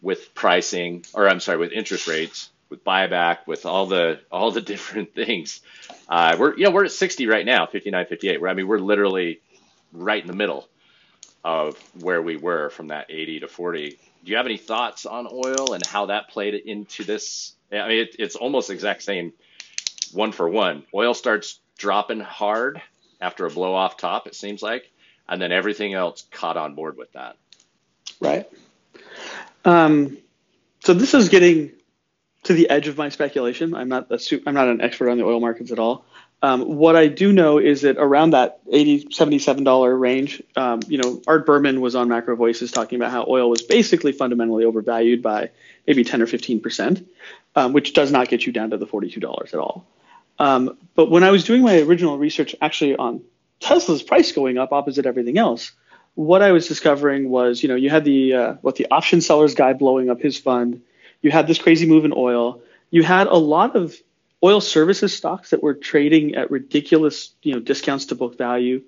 with 0.00 0.34
pricing, 0.34 1.04
or 1.14 1.28
I'm 1.28 1.40
sorry, 1.40 1.58
with 1.58 1.72
interest 1.72 2.06
rates, 2.06 2.50
with 2.70 2.84
buyback, 2.84 3.46
with 3.46 3.66
all 3.66 3.86
the 3.86 4.20
all 4.30 4.50
the 4.50 4.60
different 4.72 5.14
things. 5.14 5.60
Uh, 6.08 6.36
we're 6.38 6.56
you 6.56 6.64
know 6.64 6.70
we're 6.70 6.84
at 6.84 6.92
60 6.92 7.26
right 7.26 7.44
now, 7.44 7.66
59, 7.66 8.06
58. 8.06 8.40
Where 8.40 8.50
I 8.50 8.54
mean 8.54 8.68
we're 8.68 8.78
literally 8.78 9.40
right 9.92 10.20
in 10.20 10.28
the 10.28 10.36
middle 10.36 10.68
of 11.44 11.76
where 12.00 12.20
we 12.20 12.36
were 12.36 12.68
from 12.70 12.88
that 12.88 13.06
80 13.08 13.40
to 13.40 13.48
40. 13.48 13.90
Do 14.24 14.30
you 14.30 14.36
have 14.36 14.46
any 14.46 14.58
thoughts 14.58 15.06
on 15.06 15.28
oil 15.30 15.72
and 15.72 15.86
how 15.86 16.06
that 16.06 16.28
played 16.28 16.54
into 16.54 17.04
this? 17.04 17.54
I 17.72 17.88
mean, 17.88 17.98
it, 18.00 18.16
it's 18.18 18.36
almost 18.36 18.70
exact 18.70 19.02
same 19.02 19.32
one 20.12 20.32
for 20.32 20.48
one. 20.48 20.84
Oil 20.92 21.14
starts 21.14 21.60
dropping 21.78 22.20
hard 22.20 22.82
after 23.20 23.46
a 23.46 23.50
blow 23.50 23.74
off 23.74 23.96
top, 23.96 24.26
it 24.26 24.34
seems 24.34 24.62
like 24.62 24.90
and 25.28 25.40
then 25.40 25.52
everything 25.52 25.94
else 25.94 26.24
caught 26.30 26.56
on 26.56 26.74
board 26.74 26.96
with 26.96 27.12
that. 27.12 27.36
Right. 28.20 28.48
Um, 29.64 30.18
so 30.80 30.94
this 30.94 31.14
is 31.14 31.28
getting 31.28 31.72
to 32.44 32.54
the 32.54 32.70
edge 32.70 32.88
of 32.88 32.96
my 32.96 33.08
speculation. 33.08 33.74
I'm 33.74 33.88
not 33.88 34.10
a, 34.10 34.40
I'm 34.46 34.54
not 34.54 34.68
an 34.68 34.80
expert 34.80 35.10
on 35.10 35.18
the 35.18 35.24
oil 35.24 35.40
markets 35.40 35.70
at 35.70 35.78
all. 35.78 36.04
Um, 36.40 36.76
what 36.76 36.94
I 36.94 37.08
do 37.08 37.32
know 37.32 37.58
is 37.58 37.80
that 37.82 37.96
around 37.98 38.30
that 38.30 38.60
80 38.70 39.08
77 39.10 39.64
dollar 39.64 39.94
range, 39.96 40.40
um, 40.54 40.80
you 40.86 40.98
know, 40.98 41.20
Art 41.26 41.44
Berman 41.44 41.80
was 41.80 41.96
on 41.96 42.08
Macro 42.08 42.36
Voices 42.36 42.70
talking 42.70 42.96
about 42.96 43.10
how 43.10 43.26
oil 43.28 43.50
was 43.50 43.62
basically 43.62 44.12
fundamentally 44.12 44.64
overvalued 44.64 45.20
by 45.20 45.50
maybe 45.86 46.04
10 46.04 46.22
or 46.22 46.26
15 46.26 46.60
percent, 46.60 47.08
um, 47.56 47.72
which 47.72 47.92
does 47.92 48.12
not 48.12 48.28
get 48.28 48.46
you 48.46 48.52
down 48.52 48.70
to 48.70 48.76
the 48.76 48.86
42 48.86 49.18
dollars 49.18 49.52
at 49.52 49.58
all. 49.58 49.84
Um, 50.38 50.78
but 50.94 51.10
when 51.10 51.24
I 51.24 51.32
was 51.32 51.42
doing 51.42 51.62
my 51.62 51.80
original 51.80 52.16
research, 52.16 52.54
actually 52.62 52.94
on 52.94 53.22
Tesla's 53.60 54.02
price 54.02 54.32
going 54.32 54.58
up 54.58 54.72
opposite 54.72 55.06
everything 55.06 55.38
else. 55.38 55.72
What 56.14 56.42
I 56.42 56.52
was 56.52 56.66
discovering 56.66 57.28
was, 57.30 57.62
you 57.62 57.68
know, 57.68 57.76
you 57.76 57.90
had 57.90 58.04
the 58.04 58.34
uh, 58.34 58.52
what 58.60 58.76
the 58.76 58.86
option 58.90 59.20
sellers 59.20 59.54
guy 59.54 59.72
blowing 59.72 60.10
up 60.10 60.20
his 60.20 60.38
fund. 60.38 60.82
You 61.22 61.30
had 61.30 61.46
this 61.46 61.58
crazy 61.58 61.86
move 61.86 62.04
in 62.04 62.12
oil. 62.16 62.62
You 62.90 63.02
had 63.02 63.26
a 63.26 63.36
lot 63.36 63.76
of 63.76 63.94
oil 64.42 64.60
services 64.60 65.14
stocks 65.14 65.50
that 65.50 65.62
were 65.62 65.74
trading 65.74 66.34
at 66.34 66.50
ridiculous, 66.50 67.34
you 67.42 67.52
know, 67.52 67.60
discounts 67.60 68.06
to 68.06 68.14
book 68.14 68.38
value. 68.38 68.82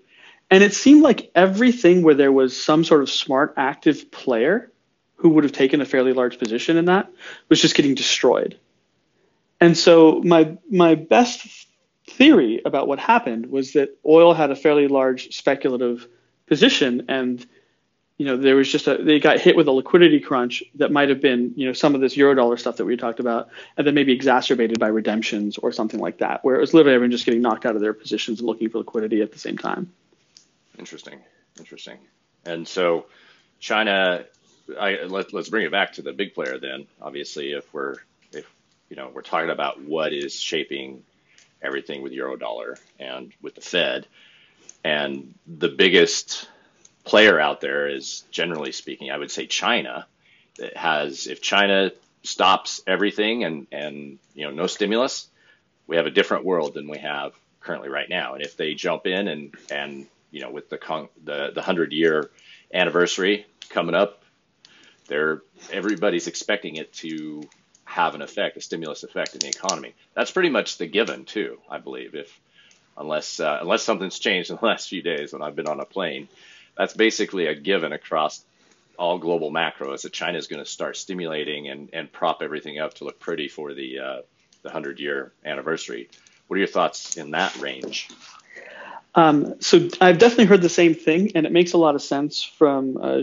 And 0.51 0.65
it 0.65 0.75
seemed 0.75 1.03
like 1.03 1.31
everything 1.35 2.03
where 2.03 2.15
there 2.15 2.33
was 2.33 2.61
some 2.61 2.85
sort 2.85 3.03
of 3.03 3.11
smart 3.11 3.55
active 3.57 4.11
player 4.11 4.73
who 5.17 5.29
would 5.31 5.45
have 5.45 5.53
taken 5.53 5.81
a 5.81 5.85
fairly 5.85 6.13
large 6.13 6.39
position 6.39 6.77
in 6.77 6.87
that 6.87 7.11
was 7.49 7.61
just 7.61 7.75
getting 7.75 7.95
destroyed. 7.95 8.59
And 9.61 9.77
so 9.77 10.23
my 10.25 10.57
my 10.71 10.95
best 10.95 11.67
theory 12.11 12.61
about 12.65 12.89
what 12.89 12.99
happened 12.99 13.47
was 13.47 13.73
that 13.73 13.97
oil 14.05 14.35
had 14.35 14.51
a 14.51 14.57
fairly 14.57 14.89
large 14.89 15.35
speculative 15.35 16.07
position 16.47 17.05
and 17.09 17.47
you 18.19 18.27
know 18.27 18.37
there 18.37 18.57
was 18.57 18.71
just 18.71 18.87
a 18.87 18.99
they 18.99 19.19
got 19.19 19.41
hit 19.41 19.57
with 19.57 19.69
a 19.69 19.73
liquidity 19.73 20.21
crunch 20.21 20.63
that 20.75 20.93
might 20.93 21.09
have 21.09 21.21
been 21.21 21.53
you 21.57 21.67
know 21.67 21.73
some 21.73 21.95
of 21.95 22.01
this 22.01 22.17
eurodollar 22.17 22.59
stuff 22.59 22.77
that 22.77 22.85
we 22.85 22.97
talked 22.97 23.21
about 23.21 23.49
and 23.77 23.87
then 23.87 23.95
maybe 23.95 24.13
exacerbated 24.13 24.79
by 24.79 24.89
redemptions 24.89 25.57
or 25.59 25.73
something 25.73 26.01
like 26.01 26.19
that 26.19 26.45
where 26.45 26.57
it 26.57 26.61
was 26.61 26.75
literally 26.75 26.95
everyone 26.95 27.11
just 27.11 27.25
getting 27.25 27.41
knocked 27.41 27.65
out 27.65 27.77
of 27.77 27.81
their 27.81 27.95
positions 27.95 28.41
and 28.41 28.47
looking 28.47 28.69
for 28.69 28.79
liquidity 28.79 29.23
at 29.23 29.33
the 29.33 29.39
same 29.39 29.57
time. 29.57 29.91
Interesting. 30.79 31.21
Interesting. 31.59 31.99
And 32.45 32.69
so 32.69 33.07
china 33.59 34.25
I, 34.79 35.05
let, 35.05 35.33
let's 35.33 35.49
bring 35.49 35.67
it 35.67 35.73
back 35.73 35.95
to 35.95 36.03
the 36.03 36.13
big 36.13 36.35
player 36.35 36.59
then 36.59 36.87
obviously 37.01 37.53
if 37.53 37.73
we're 37.73 37.97
if 38.33 38.47
you 38.89 38.97
know 38.97 39.11
we're 39.15 39.23
talking 39.23 39.51
about 39.51 39.81
what 39.83 40.13
is 40.13 40.35
shaping 40.35 41.05
everything 41.63 42.03
with 42.03 42.13
Eurodollar 42.13 42.79
and 42.99 43.33
with 43.43 43.55
the 43.55 43.61
Fed. 43.61 44.07
And 44.85 45.35
the 45.47 45.69
biggest 45.69 46.49
player 47.05 47.39
out 47.41 47.61
there 47.61 47.89
is 47.89 48.25
generally 48.31 48.73
speaking, 48.73 49.11
I 49.11 49.19
would 49.19 49.31
say 49.31 49.47
China. 49.47 50.07
That 50.59 50.77
has, 50.77 51.27
if 51.27 51.41
China 51.41 51.93
stops 52.23 52.83
everything 52.87 53.45
and 53.45 53.67
and 53.73 54.19
you 54.35 54.45
know 54.45 54.51
no 54.51 54.67
stimulus, 54.67 55.29
we 55.87 55.97
have 55.97 56.07
a 56.07 56.11
different 56.11 56.45
world 56.45 56.75
than 56.75 56.89
we 56.89 56.99
have 56.99 57.33
currently 57.61 57.89
right 57.89 58.09
now. 58.09 58.35
And 58.35 58.43
if 58.43 58.57
they 58.57 58.75
jump 58.75 59.07
in 59.07 59.29
and 59.29 59.55
and 59.71 60.07
you 60.31 60.41
know 60.41 60.51
with 60.51 60.69
the 60.69 60.79
con- 60.79 61.09
the 61.25 61.51
the 61.55 61.63
hundred 61.63 61.93
year 61.93 62.31
anniversary 62.73 63.47
coming 63.71 63.95
up, 63.95 64.23
they're 65.09 65.43
everybody's 65.73 66.27
expecting 66.27 66.77
it 66.77 66.93
to 66.95 67.43
have 67.91 68.15
an 68.15 68.23
effect, 68.23 68.57
a 68.57 68.61
stimulus 68.61 69.03
effect 69.03 69.35
in 69.35 69.41
the 69.41 69.49
economy. 69.49 69.95
That's 70.15 70.31
pretty 70.31 70.49
much 70.49 70.79
the 70.79 70.87
given 70.87 71.25
too, 71.25 71.59
I 71.69 71.79
believe. 71.79 72.15
If 72.15 72.41
unless 72.97 73.41
uh, 73.41 73.59
unless 73.61 73.83
something's 73.83 74.19
changed 74.19 74.51
in 74.51 74.57
the 74.57 74.67
last 74.67 74.89
few 74.89 75.03
days 75.03 75.33
when 75.33 75.43
I've 75.43 75.57
been 75.57 75.67
on 75.67 75.81
a 75.81 75.85
plane, 75.85 76.29
that's 76.77 76.95
basically 76.95 77.47
a 77.47 77.55
given 77.55 77.93
across 77.93 78.45
all 78.97 79.19
global 79.19 79.51
macro 79.51 79.93
is 79.93 80.03
that 80.03 80.13
China 80.13 80.39
is 80.39 80.47
going 80.47 80.63
to 80.63 80.71
start 80.71 80.97
stimulating 80.97 81.69
and, 81.69 81.89
and 81.93 82.13
prop 82.13 82.43
everything 82.43 82.79
up 82.79 82.95
to 82.95 83.05
look 83.05 83.19
pretty 83.19 83.49
for 83.49 83.75
the 83.75 83.99
uh, 83.99 84.21
the 84.63 84.71
hundred 84.71 85.01
year 85.01 85.33
anniversary. 85.45 86.09
What 86.47 86.57
are 86.57 86.59
your 86.59 86.69
thoughts 86.69 87.17
in 87.17 87.33
that 87.33 87.57
range? 87.59 88.09
Um, 89.17 89.61
so 89.61 89.89
I've 90.01 90.19
definitely 90.19 90.45
heard 90.45 90.63
the 90.63 90.69
same 90.69 90.95
thing, 90.95 91.33
and 91.35 91.45
it 91.45 91.51
makes 91.51 91.73
a 91.73 91.79
lot 91.79 91.97
of 91.97 92.03
sense 92.03 92.45
from 92.45 92.97
uh, 92.97 93.19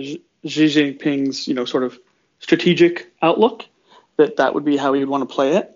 Xi 0.45 0.65
Jinping's 0.65 1.47
you 1.47 1.53
know 1.53 1.63
sort 1.63 1.83
of 1.83 1.97
strategic 2.39 3.13
outlook 3.21 3.65
that 4.17 4.37
that 4.37 4.53
would 4.53 4.65
be 4.65 4.77
how 4.77 4.93
he 4.93 4.99
would 4.99 5.09
want 5.09 5.27
to 5.27 5.33
play 5.33 5.55
it. 5.55 5.73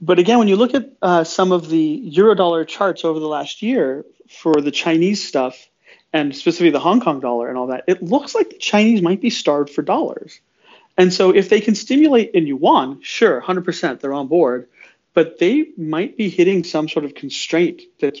But 0.00 0.18
again, 0.18 0.38
when 0.38 0.48
you 0.48 0.56
look 0.56 0.74
at 0.74 0.92
uh, 1.00 1.24
some 1.24 1.52
of 1.52 1.68
the 1.68 2.12
eurodollar 2.14 2.66
charts 2.66 3.04
over 3.04 3.18
the 3.18 3.28
last 3.28 3.62
year 3.62 4.04
for 4.28 4.60
the 4.60 4.70
Chinese 4.70 5.26
stuff, 5.26 5.68
and 6.12 6.34
specifically 6.36 6.70
the 6.70 6.80
Hong 6.80 7.00
Kong 7.00 7.20
dollar 7.20 7.48
and 7.48 7.56
all 7.56 7.68
that, 7.68 7.84
it 7.86 8.02
looks 8.02 8.34
like 8.34 8.50
the 8.50 8.58
Chinese 8.58 9.00
might 9.02 9.20
be 9.20 9.30
starved 9.30 9.70
for 9.70 9.82
dollars. 9.82 10.40
And 10.98 11.12
so 11.12 11.34
if 11.34 11.48
they 11.48 11.60
can 11.60 11.74
stimulate 11.74 12.30
in 12.32 12.46
yuan, 12.46 13.00
sure, 13.02 13.40
100% 13.40 14.00
they're 14.00 14.12
on 14.12 14.28
board, 14.28 14.68
but 15.14 15.38
they 15.38 15.68
might 15.76 16.16
be 16.16 16.28
hitting 16.28 16.64
some 16.64 16.88
sort 16.88 17.04
of 17.04 17.14
constraint 17.14 17.82
that's 18.00 18.20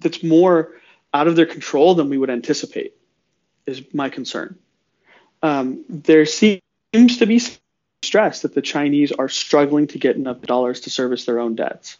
that's 0.00 0.22
more 0.22 0.74
out 1.12 1.26
of 1.26 1.36
their 1.36 1.46
control 1.46 1.94
than 1.94 2.08
we 2.08 2.18
would 2.18 2.30
anticipate. 2.30 2.94
Is 3.66 3.82
my 3.92 4.08
concern. 4.08 4.58
Um, 5.42 5.84
there 5.88 6.24
seems 6.24 6.60
to 6.92 7.26
be 7.26 7.40
stress 8.02 8.42
that 8.42 8.54
the 8.54 8.62
Chinese 8.62 9.12
are 9.12 9.28
struggling 9.28 9.86
to 9.88 9.98
get 9.98 10.16
enough 10.16 10.40
dollars 10.42 10.80
to 10.82 10.90
service 10.90 11.24
their 11.24 11.40
own 11.40 11.54
debts. 11.54 11.96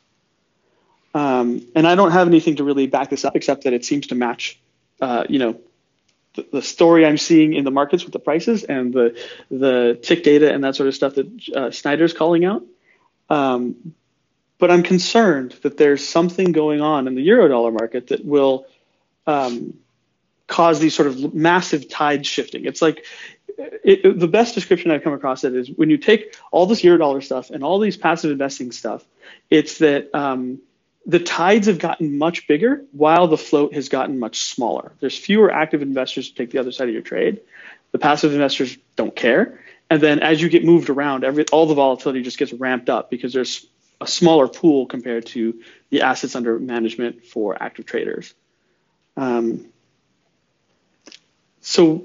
Um, 1.15 1.67
and 1.75 1.87
I 1.87 1.95
don't 1.95 2.13
have 2.13 2.29
anything 2.29 2.57
to 2.57 2.65
really 2.65 2.87
back 2.87 3.11
this 3.11 3.25
up 3.25 3.35
except 3.35 3.65
that 3.65 3.73
it 3.73 3.85
seems 3.85 4.09
to 4.09 4.15
match 4.15 4.61
uh, 5.01 5.25
you 5.29 5.39
know, 5.39 5.61
the, 6.35 6.47
the, 6.53 6.63
story 6.63 7.07
I'm 7.07 7.19
seeing 7.19 7.55
in 7.55 7.65
the 7.65 7.71
markets 7.71 8.05
with 8.05 8.13
the 8.13 8.19
prices 8.19 8.65
and 8.65 8.93
the 8.93 9.19
the 9.51 9.99
TIC 10.03 10.23
data 10.23 10.53
and 10.53 10.65
that 10.65 10.77
sort 10.77 10.89
of 10.89 10.95
stuff 10.95 11.15
that 11.15 11.49
uh, 11.55 11.71
Snider's 11.71 12.13
calling 12.13 12.45
out. 12.45 12.65
Um, 13.31 13.95
but 14.59 14.71
I'm 14.71 14.83
concerned 14.83 15.53
that 15.63 15.77
there's 15.77 16.07
something 16.07 16.53
going 16.53 16.81
on 16.81 17.07
in 17.07 17.15
the 17.15 17.27
eurodollar 17.27 17.73
market 17.73 18.09
that 18.09 18.25
will 18.25 18.67
um, 19.27 19.75
cause 20.49 20.81
these 20.81 20.95
sort 20.95 21.07
of 21.09 21.35
massive 21.35 21.89
tide 21.89 22.27
shifting. 22.27 22.65
It's 22.65 22.83
like 22.83 23.05
it, 23.59 24.19
the 24.19 24.29
best 24.29 24.55
description 24.55 24.91
I've 24.91 25.03
come 25.03 25.13
across 25.13 25.45
it 25.45 25.55
is 25.55 25.71
when 25.71 25.91
you 25.91 25.99
take 25.99 26.37
all 26.53 26.67
this 26.67 26.85
euro 26.85 26.99
dollar 26.99 27.21
stuff 27.21 27.51
and 27.51 27.65
all 27.65 27.79
these 27.79 27.97
passive 27.97 28.31
investing 28.31 28.73
stuff, 28.73 29.05
it's 29.51 29.79
that 29.79 30.15
um, 30.15 30.61
the 31.07 31.19
tides 31.19 31.67
have 31.67 31.79
gotten 31.79 32.19
much 32.19 32.47
bigger 32.47 32.85
while 32.93 33.27
the 33.27 33.39
float 33.39 33.75
has 33.75 33.89
gotten 33.89 34.19
much 34.19 34.41
smaller. 34.41 34.93
There's 35.01 35.19
fewer 35.19 35.51
active 35.51 35.83
investors 35.83 36.29
to 36.29 36.35
take 36.35 36.51
the 36.51 36.59
other 36.59 36.73
side 36.73 36.89
of 36.89 36.95
your 36.95 37.03
trade. 37.03 37.41
The 37.93 37.99
passive 37.99 38.33
investors 38.33 38.77
don't 38.97 39.15
care. 39.15 39.61
And 39.91 40.03
then 40.03 40.21
as 40.21 40.41
you 40.41 40.49
get 40.49 40.65
moved 40.65 40.91
around, 40.91 41.25
every 41.25 41.47
all 41.47 41.67
the 41.67 41.75
volatility 41.75 42.23
just 42.23 42.39
gets 42.39 42.53
ramped 42.53 42.91
up 42.91 43.11
because 43.11 43.33
there's 43.33 43.67
a 44.01 44.07
smaller 44.07 44.47
pool 44.47 44.87
compared 44.87 45.27
to 45.27 45.63
the 45.91 46.03
assets 46.03 46.37
under 46.37 46.59
management 46.59 47.25
for 47.25 47.61
active 47.61 47.87
traders. 47.87 48.35
Um, 49.17 49.67
so, 51.61 52.05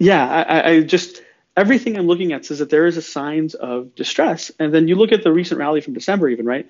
yeah, 0.00 0.26
I, 0.26 0.70
I 0.70 0.80
just 0.80 1.22
everything 1.56 1.96
I'm 1.96 2.06
looking 2.06 2.32
at 2.32 2.46
says 2.46 2.58
that 2.60 2.70
there 2.70 2.86
is 2.86 2.96
a 2.96 3.02
signs 3.02 3.54
of 3.54 3.94
distress. 3.94 4.50
And 4.58 4.72
then 4.72 4.88
you 4.88 4.96
look 4.96 5.12
at 5.12 5.22
the 5.22 5.30
recent 5.30 5.60
rally 5.60 5.82
from 5.82 5.92
December, 5.92 6.28
even 6.30 6.46
right, 6.46 6.66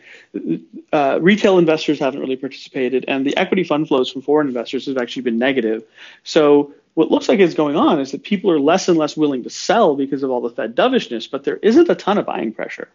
uh, 0.92 1.18
retail 1.22 1.58
investors 1.58 2.00
haven't 2.00 2.20
really 2.20 2.36
participated, 2.36 3.04
and 3.06 3.24
the 3.24 3.36
equity 3.36 3.62
fund 3.62 3.86
flows 3.86 4.10
from 4.10 4.22
foreign 4.22 4.48
investors 4.48 4.86
have 4.86 4.98
actually 4.98 5.22
been 5.22 5.38
negative. 5.38 5.84
So 6.24 6.74
what 6.94 7.10
looks 7.10 7.28
like 7.28 7.38
is 7.38 7.54
going 7.54 7.76
on 7.76 8.00
is 8.00 8.10
that 8.10 8.24
people 8.24 8.50
are 8.50 8.58
less 8.58 8.88
and 8.88 8.98
less 8.98 9.16
willing 9.16 9.44
to 9.44 9.50
sell 9.50 9.94
because 9.94 10.24
of 10.24 10.30
all 10.30 10.40
the 10.40 10.50
Fed 10.50 10.74
dovishness, 10.74 11.28
but 11.28 11.44
there 11.44 11.56
isn't 11.56 11.88
a 11.88 11.94
ton 11.94 12.18
of 12.18 12.26
buying 12.26 12.52
pressure. 12.52 12.88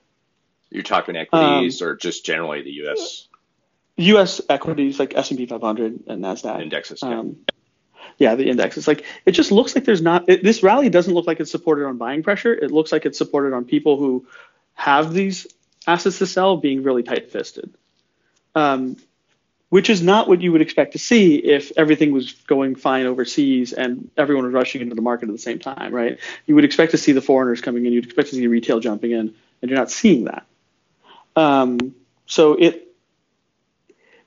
You're 0.69 0.83
talking 0.83 1.15
equities 1.15 1.81
um, 1.81 1.87
or 1.87 1.95
just 1.95 2.25
generally 2.25 2.61
the 2.61 2.71
U.S. 2.71 3.29
U.S. 3.97 4.41
equities 4.49 4.99
like 4.99 5.15
S&P 5.15 5.45
500 5.45 6.03
and 6.07 6.21
Nasdaq 6.21 6.61
indexes. 6.61 6.99
Yeah. 7.01 7.19
Um, 7.19 7.37
yeah, 8.17 8.35
the 8.35 8.47
index. 8.49 8.77
It's 8.77 8.87
like 8.87 9.03
it 9.25 9.31
just 9.31 9.51
looks 9.51 9.75
like 9.75 9.85
there's 9.85 10.01
not. 10.01 10.29
It, 10.29 10.43
this 10.43 10.63
rally 10.63 10.89
doesn't 10.89 11.13
look 11.13 11.27
like 11.27 11.39
it's 11.39 11.51
supported 11.51 11.85
on 11.85 11.97
buying 11.97 12.23
pressure. 12.23 12.53
It 12.53 12.71
looks 12.71 12.91
like 12.91 13.05
it's 13.05 13.17
supported 13.17 13.53
on 13.53 13.65
people 13.65 13.97
who 13.97 14.27
have 14.73 15.13
these 15.13 15.47
assets 15.87 16.19
to 16.19 16.27
sell 16.27 16.57
being 16.57 16.83
really 16.83 17.03
tight-fisted, 17.03 17.73
um, 18.55 18.97
which 19.69 19.89
is 19.89 20.01
not 20.01 20.27
what 20.27 20.41
you 20.41 20.51
would 20.51 20.61
expect 20.61 20.93
to 20.93 20.99
see 20.99 21.35
if 21.35 21.71
everything 21.77 22.11
was 22.11 22.33
going 22.33 22.75
fine 22.75 23.05
overseas 23.05 23.71
and 23.73 24.09
everyone 24.17 24.45
was 24.45 24.53
rushing 24.53 24.81
into 24.81 24.95
the 24.95 25.01
market 25.01 25.29
at 25.29 25.31
the 25.31 25.37
same 25.37 25.59
time, 25.59 25.93
right? 25.93 26.19
You 26.45 26.55
would 26.55 26.65
expect 26.65 26.91
to 26.91 26.97
see 26.97 27.11
the 27.11 27.21
foreigners 27.21 27.61
coming 27.61 27.85
in. 27.85 27.93
You'd 27.93 28.05
expect 28.05 28.29
to 28.29 28.35
see 28.35 28.47
retail 28.47 28.79
jumping 28.79 29.11
in, 29.11 29.33
and 29.61 29.71
you're 29.71 29.79
not 29.79 29.91
seeing 29.91 30.25
that. 30.25 30.45
Um, 31.35 31.95
so 32.25 32.53
it 32.53 32.94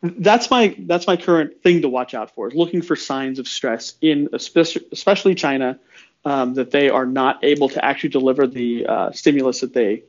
that's 0.02 0.50
my 0.50 0.76
that's 0.78 1.06
my 1.06 1.16
current 1.16 1.62
thing 1.62 1.82
to 1.82 1.88
watch 1.88 2.14
out 2.14 2.34
for 2.34 2.48
is 2.48 2.54
looking 2.54 2.82
for 2.82 2.94
signs 2.94 3.38
of 3.38 3.48
stress 3.48 3.94
in 4.00 4.28
especially, 4.32 5.34
China 5.34 5.78
um, 6.24 6.54
that 6.54 6.70
they 6.70 6.88
are 6.88 7.06
not 7.06 7.42
able 7.44 7.68
to 7.70 7.84
actually 7.84 8.10
deliver 8.10 8.46
the 8.46 8.86
uh, 8.86 9.12
stimulus 9.12 9.60
that 9.60 9.72
they 9.72 10.04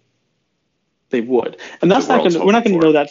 they 1.09 1.21
would. 1.21 1.57
And 1.81 1.89
that's 1.89 2.07
not 2.07 2.19
going 2.19 2.31
to 2.31 2.45
we're 2.45 2.51
not 2.51 2.63
going 2.63 2.79
to 2.79 2.85
know 2.85 2.91
that 2.93 3.09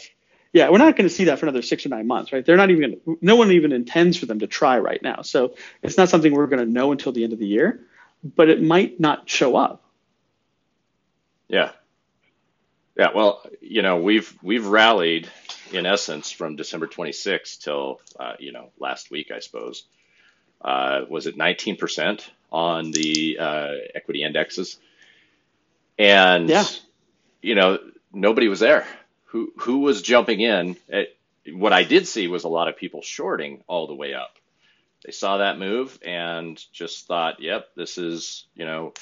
yeah 0.52 0.70
we're 0.70 0.78
not 0.78 0.96
going 0.96 1.08
to 1.08 1.14
see 1.14 1.24
that 1.24 1.40
for 1.40 1.46
another 1.46 1.62
six 1.62 1.84
or 1.84 1.88
nine 1.88 2.06
months 2.06 2.32
right? 2.32 2.46
They're 2.46 2.56
not 2.56 2.70
even 2.70 3.00
gonna, 3.04 3.16
no 3.20 3.34
one 3.34 3.50
even 3.50 3.72
intends 3.72 4.16
for 4.16 4.26
them 4.26 4.38
to 4.38 4.46
try 4.46 4.78
right 4.78 5.02
now. 5.02 5.22
So 5.22 5.54
it's 5.82 5.96
not 5.96 6.08
something 6.08 6.32
we're 6.32 6.46
going 6.46 6.64
to 6.64 6.72
know 6.72 6.92
until 6.92 7.12
the 7.12 7.24
end 7.24 7.32
of 7.32 7.40
the 7.40 7.46
year 7.46 7.80
but 8.36 8.48
it 8.48 8.60
might 8.62 8.98
not 8.98 9.28
show 9.28 9.56
up. 9.56 9.84
Yeah. 11.48 11.70
Yeah 12.96 13.08
well 13.14 13.42
you 13.60 13.82
know 13.82 13.96
we've 13.96 14.32
we've 14.42 14.66
rallied 14.66 15.28
in 15.72 15.86
essence, 15.86 16.30
from 16.30 16.56
December 16.56 16.86
26th 16.86 17.60
till 17.60 18.00
uh, 18.18 18.34
you 18.38 18.52
know 18.52 18.70
last 18.78 19.10
week, 19.10 19.30
I 19.30 19.40
suppose, 19.40 19.84
uh, 20.62 21.02
was 21.08 21.26
it 21.26 21.36
19% 21.36 22.26
on 22.50 22.90
the 22.90 23.38
uh, 23.38 23.72
equity 23.94 24.22
indexes, 24.22 24.78
and 25.98 26.48
yeah. 26.48 26.64
you 27.42 27.54
know 27.54 27.78
nobody 28.12 28.48
was 28.48 28.60
there. 28.60 28.86
Who 29.26 29.52
who 29.58 29.80
was 29.80 30.02
jumping 30.02 30.40
in? 30.40 30.76
It, 30.88 31.16
what 31.52 31.72
I 31.72 31.84
did 31.84 32.06
see 32.06 32.28
was 32.28 32.44
a 32.44 32.48
lot 32.48 32.68
of 32.68 32.76
people 32.76 33.02
shorting 33.02 33.62
all 33.66 33.86
the 33.86 33.94
way 33.94 34.14
up. 34.14 34.36
They 35.04 35.12
saw 35.12 35.38
that 35.38 35.58
move 35.58 35.98
and 36.04 36.62
just 36.72 37.06
thought, 37.06 37.40
"Yep, 37.40 37.74
this 37.74 37.98
is 37.98 38.46
you 38.54 38.64
know." 38.64 38.92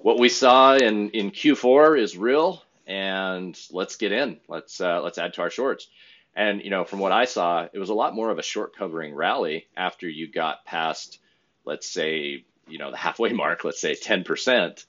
What 0.00 0.18
we 0.18 0.30
saw 0.30 0.76
in, 0.76 1.10
in 1.10 1.30
Q4 1.30 2.00
is 2.00 2.16
real, 2.16 2.62
and 2.86 3.58
let's 3.70 3.96
get 3.96 4.12
in. 4.12 4.38
Let's 4.48 4.80
uh, 4.80 5.02
let's 5.02 5.18
add 5.18 5.34
to 5.34 5.42
our 5.42 5.50
shorts. 5.50 5.88
And 6.36 6.62
you 6.62 6.70
know, 6.70 6.84
from 6.84 6.98
what 6.98 7.12
I 7.12 7.26
saw, 7.26 7.66
it 7.72 7.78
was 7.78 7.90
a 7.90 7.94
lot 7.94 8.14
more 8.14 8.30
of 8.30 8.38
a 8.38 8.42
short 8.42 8.76
covering 8.76 9.14
rally 9.14 9.66
after 9.76 10.08
you 10.08 10.30
got 10.30 10.64
past, 10.64 11.18
let's 11.64 11.88
say, 11.88 12.44
you 12.68 12.78
know, 12.78 12.90
the 12.90 12.96
halfway 12.96 13.32
mark. 13.32 13.64
Let's 13.64 13.80
say 13.80 13.94
10% 13.94 14.84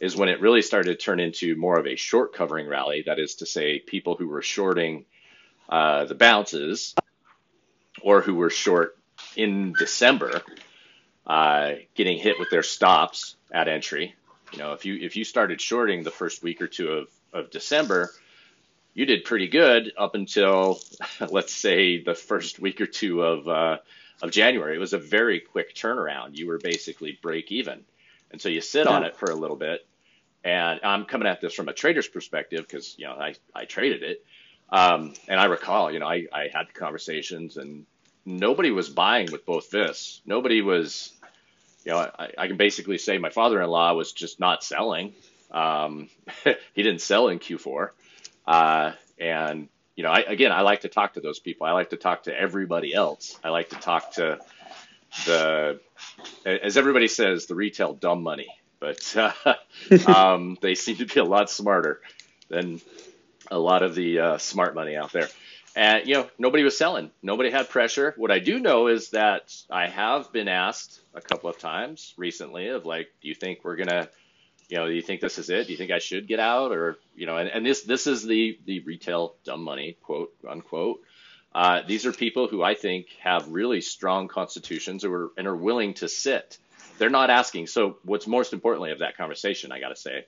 is 0.00 0.16
when 0.16 0.28
it 0.28 0.40
really 0.40 0.62
started 0.62 0.90
to 0.90 1.04
turn 1.04 1.20
into 1.20 1.56
more 1.56 1.78
of 1.78 1.86
a 1.86 1.96
short 1.96 2.34
covering 2.34 2.68
rally. 2.68 3.04
That 3.06 3.18
is 3.18 3.36
to 3.36 3.46
say, 3.46 3.78
people 3.78 4.16
who 4.16 4.28
were 4.28 4.42
shorting 4.42 5.06
uh, 5.68 6.04
the 6.04 6.14
bounces 6.14 6.94
or 8.02 8.20
who 8.20 8.34
were 8.34 8.50
short 8.50 8.98
in 9.36 9.72
December, 9.72 10.42
uh, 11.26 11.72
getting 11.94 12.18
hit 12.18 12.38
with 12.38 12.50
their 12.50 12.62
stops 12.62 13.36
at 13.50 13.68
entry. 13.68 14.14
You 14.52 14.58
know, 14.58 14.72
if 14.72 14.84
you 14.84 14.96
if 15.00 15.16
you 15.16 15.24
started 15.24 15.60
shorting 15.60 16.02
the 16.02 16.10
first 16.10 16.42
week 16.42 16.60
or 16.60 16.68
two 16.68 16.88
of, 16.88 17.08
of 17.34 17.50
December, 17.50 18.10
you 18.94 19.04
did 19.06 19.24
pretty 19.24 19.48
good 19.48 19.92
up 19.98 20.14
until 20.14 20.80
let's 21.28 21.52
say 21.52 22.02
the 22.02 22.14
first 22.14 22.60
week 22.60 22.80
or 22.80 22.86
two 22.86 23.22
of 23.22 23.48
uh, 23.48 23.78
of 24.22 24.30
January. 24.30 24.76
It 24.76 24.78
was 24.78 24.92
a 24.92 24.98
very 24.98 25.40
quick 25.40 25.74
turnaround. 25.74 26.36
You 26.36 26.46
were 26.46 26.58
basically 26.58 27.18
break 27.20 27.52
even, 27.52 27.84
and 28.30 28.40
so 28.40 28.48
you 28.48 28.60
sit 28.60 28.86
yeah. 28.86 28.92
on 28.92 29.04
it 29.04 29.16
for 29.16 29.30
a 29.30 29.34
little 29.34 29.56
bit. 29.56 29.86
And 30.44 30.80
I'm 30.84 31.06
coming 31.06 31.26
at 31.26 31.40
this 31.40 31.54
from 31.54 31.68
a 31.68 31.72
trader's 31.72 32.08
perspective 32.08 32.66
because 32.66 32.94
you 32.98 33.06
know 33.06 33.12
I 33.12 33.34
I 33.54 33.64
traded 33.64 34.02
it, 34.02 34.24
um, 34.70 35.14
and 35.28 35.40
I 35.40 35.46
recall 35.46 35.90
you 35.90 35.98
know 35.98 36.06
I 36.06 36.26
I 36.32 36.48
had 36.52 36.72
conversations 36.72 37.56
and 37.56 37.86
nobody 38.24 38.70
was 38.70 38.88
buying 38.88 39.30
with 39.32 39.44
both 39.44 39.66
fists. 39.66 40.22
Nobody 40.24 40.62
was, 40.62 41.12
you 41.84 41.92
know 41.92 41.98
I, 41.98 42.30
I 42.38 42.46
can 42.46 42.56
basically 42.56 42.98
say 42.98 43.18
my 43.18 43.30
father-in-law 43.30 43.94
was 43.94 44.12
just 44.12 44.38
not 44.38 44.62
selling 44.62 45.14
Um, 45.54 46.08
he 46.74 46.82
didn't 46.82 47.00
sell 47.00 47.28
in 47.28 47.38
Q4. 47.38 47.90
Uh, 48.46 48.92
and, 49.18 49.68
you 49.96 50.02
know, 50.02 50.10
I, 50.10 50.20
again, 50.20 50.52
I 50.52 50.60
like 50.62 50.80
to 50.80 50.88
talk 50.88 51.14
to 51.14 51.20
those 51.20 51.38
people. 51.38 51.66
I 51.66 51.72
like 51.72 51.90
to 51.90 51.96
talk 51.96 52.24
to 52.24 52.38
everybody 52.38 52.92
else. 52.92 53.38
I 53.42 53.48
like 53.50 53.70
to 53.70 53.76
talk 53.76 54.12
to 54.14 54.40
the, 55.24 55.80
as 56.44 56.76
everybody 56.76 57.08
says, 57.08 57.46
the 57.46 57.54
retail 57.54 57.94
dumb 57.94 58.22
money, 58.22 58.48
but 58.80 59.16
uh, 59.16 59.54
um, 60.06 60.58
they 60.60 60.74
seem 60.74 60.96
to 60.96 61.06
be 61.06 61.20
a 61.20 61.24
lot 61.24 61.48
smarter 61.48 62.00
than 62.48 62.80
a 63.50 63.58
lot 63.58 63.82
of 63.82 63.94
the 63.94 64.18
uh, 64.18 64.38
smart 64.38 64.74
money 64.74 64.96
out 64.96 65.12
there. 65.12 65.28
And, 65.76 66.06
you 66.06 66.14
know, 66.14 66.28
nobody 66.38 66.62
was 66.62 66.76
selling. 66.76 67.10
Nobody 67.22 67.50
had 67.50 67.68
pressure. 67.68 68.14
What 68.16 68.30
I 68.30 68.38
do 68.38 68.60
know 68.60 68.88
is 68.88 69.10
that 69.10 69.54
I 69.70 69.88
have 69.88 70.32
been 70.32 70.48
asked 70.48 71.00
a 71.14 71.20
couple 71.20 71.50
of 71.50 71.58
times 71.58 72.14
recently 72.16 72.68
of 72.68 72.84
like, 72.84 73.08
do 73.22 73.28
you 73.28 73.34
think 73.34 73.64
we're 73.64 73.76
going 73.76 73.88
to, 73.88 74.08
you 74.74 74.80
know, 74.80 74.88
do 74.88 74.92
you 74.92 75.02
think 75.02 75.20
this 75.20 75.38
is 75.38 75.50
it? 75.50 75.68
Do 75.68 75.72
you 75.72 75.78
think 75.78 75.92
I 75.92 76.00
should 76.00 76.26
get 76.26 76.40
out? 76.40 76.72
Or, 76.72 76.98
you 77.14 77.26
know, 77.26 77.36
and, 77.36 77.48
and 77.48 77.64
this, 77.64 77.82
this 77.82 78.08
is 78.08 78.24
the, 78.24 78.58
the 78.66 78.80
retail 78.80 79.36
dumb 79.44 79.62
money, 79.62 79.96
quote 80.02 80.32
unquote. 80.48 81.00
Uh, 81.54 81.82
these 81.86 82.06
are 82.06 82.12
people 82.12 82.48
who 82.48 82.60
I 82.60 82.74
think 82.74 83.06
have 83.20 83.46
really 83.46 83.80
strong 83.80 84.26
constitutions 84.26 85.04
or, 85.04 85.30
and 85.38 85.46
are 85.46 85.54
willing 85.54 85.94
to 85.94 86.08
sit. 86.08 86.58
They're 86.98 87.08
not 87.08 87.30
asking. 87.30 87.68
So 87.68 87.98
what's 88.02 88.26
most 88.26 88.52
importantly 88.52 88.90
of 88.90 88.98
that 88.98 89.16
conversation, 89.16 89.70
I 89.70 89.78
got 89.78 89.90
to 89.90 89.96
say, 89.96 90.26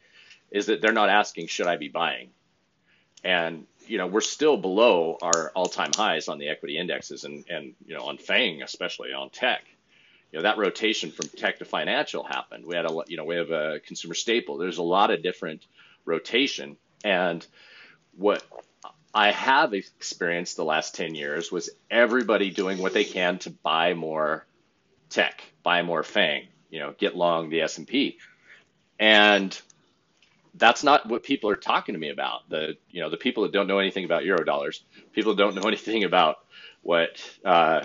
is 0.53 0.67
that 0.67 0.81
they're 0.81 0.93
not 0.93 1.09
asking, 1.09 1.49
should 1.49 1.67
I 1.67 1.77
be 1.77 1.89
buying? 1.89 2.29
And 3.25 3.67
you 3.89 3.99
know, 3.99 4.07
we're 4.07 4.21
still 4.21 4.57
below 4.57 5.19
our 5.23 5.51
all-time 5.57 5.91
highs 5.97 6.29
on 6.29 6.39
the 6.39 6.51
equity 6.51 6.79
indexes 6.79 7.25
and, 7.25 7.45
and, 7.51 7.75
you 7.85 7.97
know, 7.97 8.05
on 8.05 8.17
FANG, 8.17 8.63
especially 8.63 9.13
on 9.13 9.31
tech. 9.31 9.65
You 10.33 10.39
know, 10.39 10.43
that 10.43 10.59
rotation 10.59 11.11
from 11.11 11.29
tech 11.29 11.59
to 11.61 11.65
financial 11.65 12.25
happened. 12.25 12.67
We 12.67 12.75
had 12.77 12.85
a, 12.85 13.03
you 13.07 13.17
know, 13.17 13.25
we 13.25 13.37
have 13.37 13.51
a 13.51 13.81
consumer 13.87 14.15
staple. 14.15 14.59
There's 14.59 14.79
a 14.79 14.83
lot 14.83 15.11
of 15.11 15.23
different 15.23 15.67
rotation. 16.05 16.77
And 17.05 17.47
what 18.17 18.43
I 19.15 19.31
have 19.31 19.73
experienced 19.73 20.57
the 20.57 20.65
last 20.65 20.95
10 20.95 21.15
years 21.15 21.51
was 21.53 21.71
everybody 21.91 22.51
doing 22.51 22.79
what 22.79 22.93
they 22.93 23.05
can 23.05 23.39
to 23.41 23.51
buy 23.51 23.95
more 23.95 24.47
tech, 25.09 25.43
buy 25.63 25.83
more 25.83 26.03
FANG, 26.03 26.49
you 26.71 26.81
know, 26.81 26.95
get 26.99 27.17
long 27.17 27.49
the 27.49 27.63
S&P. 27.63 28.19
And 28.99 29.59
that's 30.57 30.83
not 30.83 31.07
what 31.09 31.23
people 31.23 31.51
are 31.51 31.57
talking 31.57 31.95
to 31.95 31.99
me 31.99 32.11
about. 32.11 32.49
The 32.49 32.77
you 32.91 33.01
know 33.01 33.11
the 33.11 33.17
people 33.17 33.43
that 33.43 33.53
don't 33.53 33.67
know 33.67 33.79
anything 33.79 34.05
about 34.05 34.25
euro 34.25 34.45
dollars, 34.45 34.83
people 35.13 35.35
that 35.35 35.43
don't 35.43 35.55
know 35.55 35.69
anything 35.69 36.05
about 36.05 36.37
what 36.83 37.23
uh, 37.45 37.85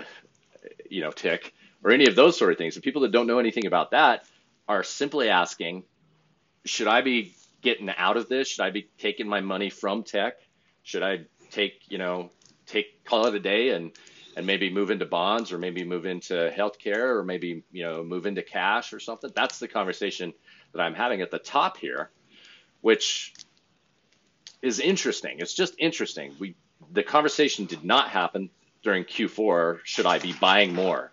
you 0.88 1.02
know 1.02 1.10
TIC 1.10 1.52
or 1.84 1.90
any 1.90 2.06
of 2.06 2.14
those 2.14 2.38
sort 2.38 2.52
of 2.52 2.58
things. 2.58 2.74
The 2.74 2.80
people 2.80 3.02
that 3.02 3.12
don't 3.12 3.26
know 3.26 3.38
anything 3.38 3.66
about 3.66 3.90
that 3.92 4.24
are 4.68 4.82
simply 4.82 5.28
asking, 5.28 5.84
should 6.64 6.88
I 6.88 7.00
be 7.00 7.34
getting 7.60 7.90
out 7.90 8.16
of 8.16 8.28
this? 8.28 8.48
Should 8.48 8.64
I 8.64 8.70
be 8.70 8.88
taking 8.98 9.28
my 9.28 9.40
money 9.40 9.70
from 9.70 10.02
tech? 10.02 10.34
Should 10.82 11.02
I 11.02 11.26
take 11.50 11.82
you 11.88 11.98
know 11.98 12.30
take 12.66 13.04
call 13.04 13.26
it 13.26 13.34
a 13.34 13.40
day 13.40 13.70
and 13.70 13.92
and 14.36 14.46
maybe 14.46 14.70
move 14.70 14.90
into 14.90 15.04
bonds 15.04 15.52
or 15.52 15.58
maybe 15.58 15.84
move 15.84 16.06
into 16.06 16.34
healthcare 16.56 17.16
or 17.16 17.24
maybe 17.24 17.64
you 17.72 17.84
know 17.84 18.02
move 18.02 18.26
into 18.26 18.42
cash 18.42 18.92
or 18.92 19.00
something? 19.00 19.30
That's 19.34 19.58
the 19.58 19.68
conversation 19.68 20.32
that 20.72 20.80
I'm 20.80 20.94
having 20.94 21.20
at 21.20 21.30
the 21.30 21.38
top 21.38 21.76
here 21.76 22.10
which 22.82 23.32
is 24.60 24.78
interesting. 24.78 25.38
It's 25.38 25.54
just 25.54 25.74
interesting. 25.78 26.34
We 26.38 26.54
the 26.92 27.02
conversation 27.02 27.64
did 27.64 27.84
not 27.84 28.10
happen 28.10 28.50
during 28.82 29.04
Q4. 29.04 29.78
Should 29.84 30.04
I 30.04 30.18
be 30.18 30.34
buying 30.34 30.74
more? 30.74 31.12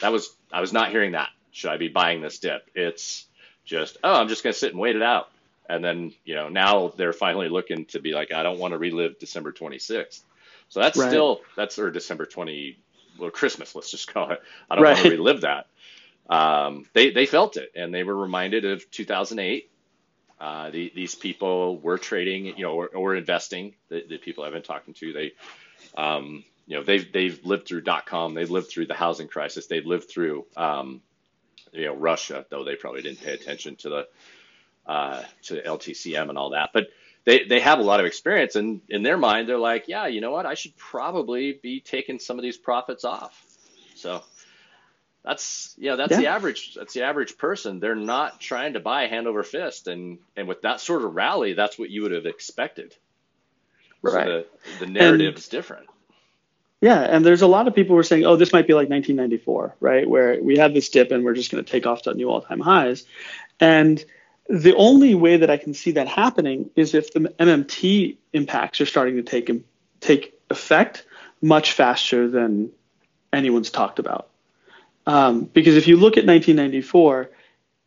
That 0.00 0.12
was 0.12 0.34
I 0.52 0.60
was 0.60 0.72
not 0.72 0.90
hearing 0.90 1.12
that. 1.12 1.30
Should 1.52 1.70
I 1.70 1.76
be 1.76 1.88
buying 1.88 2.20
this 2.20 2.38
dip? 2.38 2.68
It's 2.74 3.26
just 3.64 3.98
oh, 4.04 4.14
I'm 4.14 4.28
just 4.28 4.42
going 4.42 4.52
to 4.52 4.58
sit 4.58 4.72
and 4.72 4.80
wait 4.80 4.96
it 4.96 5.02
out. 5.02 5.30
And 5.68 5.82
then 5.82 6.12
you 6.24 6.34
know 6.34 6.48
now 6.48 6.92
they're 6.96 7.12
finally 7.12 7.48
looking 7.48 7.86
to 7.86 8.00
be 8.00 8.12
like 8.12 8.32
I 8.32 8.42
don't 8.42 8.58
want 8.58 8.72
to 8.72 8.78
relive 8.78 9.18
December 9.18 9.52
26th. 9.52 10.20
So 10.68 10.80
that's 10.80 10.98
right. 10.98 11.08
still 11.08 11.40
that's 11.56 11.78
or 11.78 11.90
December 11.90 12.26
20 12.26 12.78
well 13.18 13.30
Christmas 13.30 13.74
let's 13.74 13.90
just 13.90 14.12
call 14.12 14.30
it. 14.30 14.42
I 14.70 14.74
don't 14.74 14.84
right. 14.84 14.94
want 14.94 15.04
to 15.04 15.10
relive 15.10 15.40
that. 15.42 15.66
Um, 16.28 16.86
they 16.92 17.10
they 17.10 17.26
felt 17.26 17.56
it 17.56 17.72
and 17.74 17.94
they 17.94 18.02
were 18.02 18.16
reminded 18.16 18.64
of 18.64 18.90
2008 18.90 19.70
uh, 20.40 20.70
the, 20.70 20.92
these 20.94 21.14
people 21.14 21.78
were 21.78 21.96
trading, 21.96 22.46
you 22.46 22.64
know, 22.64 22.74
or, 22.74 22.88
or 22.88 23.14
investing. 23.14 23.74
The, 23.88 24.04
the, 24.06 24.18
people 24.18 24.44
I've 24.44 24.52
been 24.52 24.62
talking 24.62 24.92
to, 24.94 25.12
they, 25.12 25.32
um, 25.96 26.44
you 26.66 26.76
know, 26.76 26.82
they've 26.82 27.10
they've 27.12 27.44
lived 27.44 27.68
through 27.68 27.82
dot 27.82 28.06
com, 28.06 28.34
they've 28.34 28.50
lived 28.50 28.68
through 28.68 28.86
the 28.86 28.94
housing 28.94 29.28
crisis, 29.28 29.66
they've 29.66 29.84
lived 29.84 30.08
through, 30.08 30.46
um, 30.56 31.02
you 31.72 31.84
know, 31.84 31.94
Russia, 31.94 32.46
though 32.48 32.64
they 32.64 32.76
probably 32.76 33.02
didn't 33.02 33.22
pay 33.22 33.32
attention 33.32 33.76
to 33.76 33.88
the 33.88 34.08
uh, 34.86 35.22
to 35.42 35.60
LTCM 35.60 36.28
and 36.28 36.38
all 36.38 36.50
that, 36.50 36.70
but 36.72 36.88
they 37.24 37.44
they 37.44 37.60
have 37.60 37.78
a 37.78 37.82
lot 37.82 38.00
of 38.00 38.06
experience, 38.06 38.56
and 38.56 38.80
in 38.88 39.02
their 39.02 39.16
mind, 39.16 39.48
they're 39.48 39.58
like, 39.58 39.88
yeah, 39.88 40.06
you 40.06 40.20
know 40.20 40.30
what, 40.30 40.46
I 40.46 40.54
should 40.54 40.76
probably 40.76 41.52
be 41.52 41.80
taking 41.80 42.18
some 42.18 42.38
of 42.38 42.42
these 42.42 42.56
profits 42.56 43.04
off. 43.04 43.42
So 43.94 44.22
that's 45.22 45.74
yeah 45.78 45.96
that's 45.96 46.12
yeah. 46.12 46.18
the 46.18 46.26
average 46.28 46.74
that's 46.74 46.94
the 46.94 47.02
average 47.02 47.38
person. 47.38 47.80
They're 47.80 47.94
not 47.94 48.40
trying 48.40 48.74
to 48.74 48.80
buy 48.80 49.06
hand 49.06 49.26
over 49.26 49.42
fist 49.42 49.88
and 49.88 50.18
and 50.36 50.46
with 50.48 50.62
that 50.62 50.80
sort 50.80 51.02
of 51.02 51.14
rally 51.14 51.54
that's 51.54 51.78
what 51.78 51.90
you 51.90 52.02
would 52.02 52.12
have 52.12 52.26
expected. 52.26 52.94
Right. 54.02 54.26
so 54.26 54.44
the, 54.80 54.84
the 54.84 54.92
narrative 54.92 55.28
and, 55.28 55.38
is 55.38 55.48
different 55.48 55.86
yeah 56.84 57.00
and 57.00 57.24
there's 57.24 57.40
a 57.40 57.46
lot 57.46 57.66
of 57.66 57.74
people 57.74 57.94
who 57.94 57.98
are 57.98 58.02
saying 58.04 58.24
oh 58.26 58.36
this 58.36 58.52
might 58.52 58.66
be 58.66 58.74
like 58.74 58.90
1994 58.90 59.76
right 59.80 60.08
where 60.08 60.42
we 60.42 60.58
had 60.58 60.74
this 60.74 60.88
dip 60.90 61.10
and 61.10 61.24
we're 61.24 61.34
just 61.34 61.50
going 61.50 61.64
to 61.64 61.70
take 61.70 61.86
off 61.86 62.02
to 62.02 62.12
new 62.14 62.28
all-time 62.28 62.60
highs. 62.60 63.04
And 63.58 64.04
the 64.50 64.74
only 64.76 65.14
way 65.14 65.38
that 65.38 65.48
i 65.48 65.56
can 65.56 65.72
see 65.72 65.92
that 65.92 66.08
happening 66.08 66.68
is 66.76 66.94
if 66.94 67.12
the 67.14 67.20
mmt 67.20 68.16
impacts 68.34 68.80
are 68.82 68.86
starting 68.86 69.16
to 69.16 69.22
take 69.22 69.50
take 70.00 70.38
effect 70.50 71.06
much 71.40 71.72
faster 71.72 72.28
than 72.28 72.70
anyone's 73.32 73.70
talked 73.70 73.98
about. 73.98 74.28
Um, 75.06 75.44
because 75.44 75.76
if 75.76 75.86
you 75.86 75.96
look 75.96 76.16
at 76.16 76.26
1994, 76.26 77.30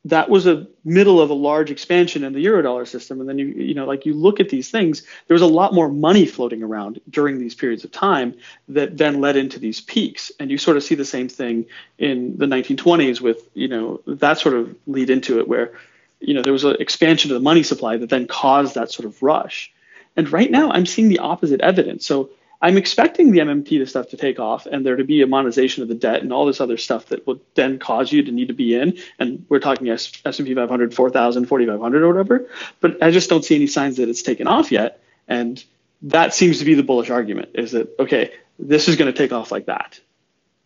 that 0.10 0.30
was 0.30 0.48
a 0.48 0.68
middle 0.86 1.20
of 1.20 1.30
a 1.30 1.34
large 1.34 1.70
expansion 1.70 2.24
in 2.24 2.34
the 2.34 2.46
eurodollar 2.46 2.88
system. 2.88 3.20
And 3.20 3.28
then 3.28 3.38
you, 3.38 3.48
you 3.48 3.74
know, 3.74 3.86
like 3.86 4.06
you 4.06 4.14
look 4.14 4.40
at 4.40 4.50
these 4.50 4.70
things, 4.70 5.04
there 5.28 5.36
was 5.36 5.42
a 5.42 5.48
lot 5.48 5.74
more 5.74 5.90
money 5.90 6.26
floating 6.26 6.64
around 6.64 7.02
during 7.10 7.40
these 7.40 7.56
periods 7.56 7.84
of 7.84 7.92
time 7.92 8.36
that 8.70 8.98
then 8.98 9.20
led 9.20 9.36
into 9.36 9.60
these 9.60 9.82
peaks. 9.82 10.32
And 10.40 10.50
you 10.50 10.58
sort 10.58 10.78
of 10.78 10.84
see 10.84 10.96
the 10.96 11.06
same 11.06 11.28
thing 11.30 11.66
in 11.98 12.38
the 12.38 12.46
1920s 12.46 13.22
with, 13.22 13.50
you 13.54 13.68
know, 13.68 14.02
that 14.08 14.38
sort 14.38 14.56
of 14.56 14.76
lead 14.86 15.10
into 15.10 15.40
it 15.40 15.48
where, 15.48 15.74
you 16.20 16.34
know, 16.34 16.42
there 16.42 16.54
was 16.54 16.64
an 16.64 16.78
expansion 16.80 17.32
of 17.32 17.36
the 17.36 17.44
money 17.44 17.64
supply 17.64 17.98
that 17.98 18.10
then 18.10 18.28
caused 18.28 18.76
that 18.76 18.92
sort 18.92 19.06
of 19.06 19.22
rush. 19.22 19.72
And 20.16 20.32
right 20.32 20.50
now 20.50 20.72
I'm 20.72 20.86
seeing 20.86 21.10
the 21.10 21.20
opposite 21.20 21.62
evidence. 21.62 22.06
So 22.06 22.30
I'm 22.62 22.78
expecting 22.78 23.32
the 23.32 23.40
MMT 23.40 23.70
to 23.80 23.86
stuff 23.86 24.10
to 24.10 24.18
take 24.18 24.40
off 24.40 24.66
and 24.66 24.86
there 24.86 24.96
to 24.96 25.04
be 25.04 25.22
a 25.22 25.28
monetization 25.28 25.84
of 25.84 25.90
the 25.90 25.96
debt 25.96 26.24
and 26.24 26.34
all 26.34 26.46
this 26.46 26.60
other 26.60 26.78
stuff 26.78 27.08
that 27.08 27.28
would 27.28 27.40
then 27.54 27.78
cause 27.78 28.12
you 28.12 28.24
to 28.24 28.32
need 28.32 28.48
to 28.48 28.54
be 28.54 28.74
in. 28.74 28.98
And 29.20 29.46
we're 29.48 29.60
talking 29.60 29.90
S&P 29.90 30.56
500, 30.56 30.94
4,000, 30.94 31.46
4,500 31.46 32.04
or 32.04 32.08
whatever. 32.08 32.50
But 32.80 33.04
I 33.04 33.12
just 33.12 33.30
don't 33.30 33.46
see 33.46 33.56
any 33.56 33.68
signs 33.68 33.98
that 33.98 34.10
it's 34.10 34.24
taken 34.24 34.48
off 34.48 34.72
yet. 34.72 35.02
And 35.28 35.64
that 36.04 36.34
seems 36.34 36.60
to 36.60 36.66
be 36.66 36.74
the 36.74 36.84
bullish 36.84 37.12
argument 37.12 37.50
is 37.54 37.72
that, 37.74 37.94
okay, 38.00 38.32
this 38.58 38.88
is 38.88 38.96
going 38.96 39.12
to 39.12 39.18
take 39.18 39.32
off 39.32 39.52
like 39.52 39.68
that. 39.68 40.00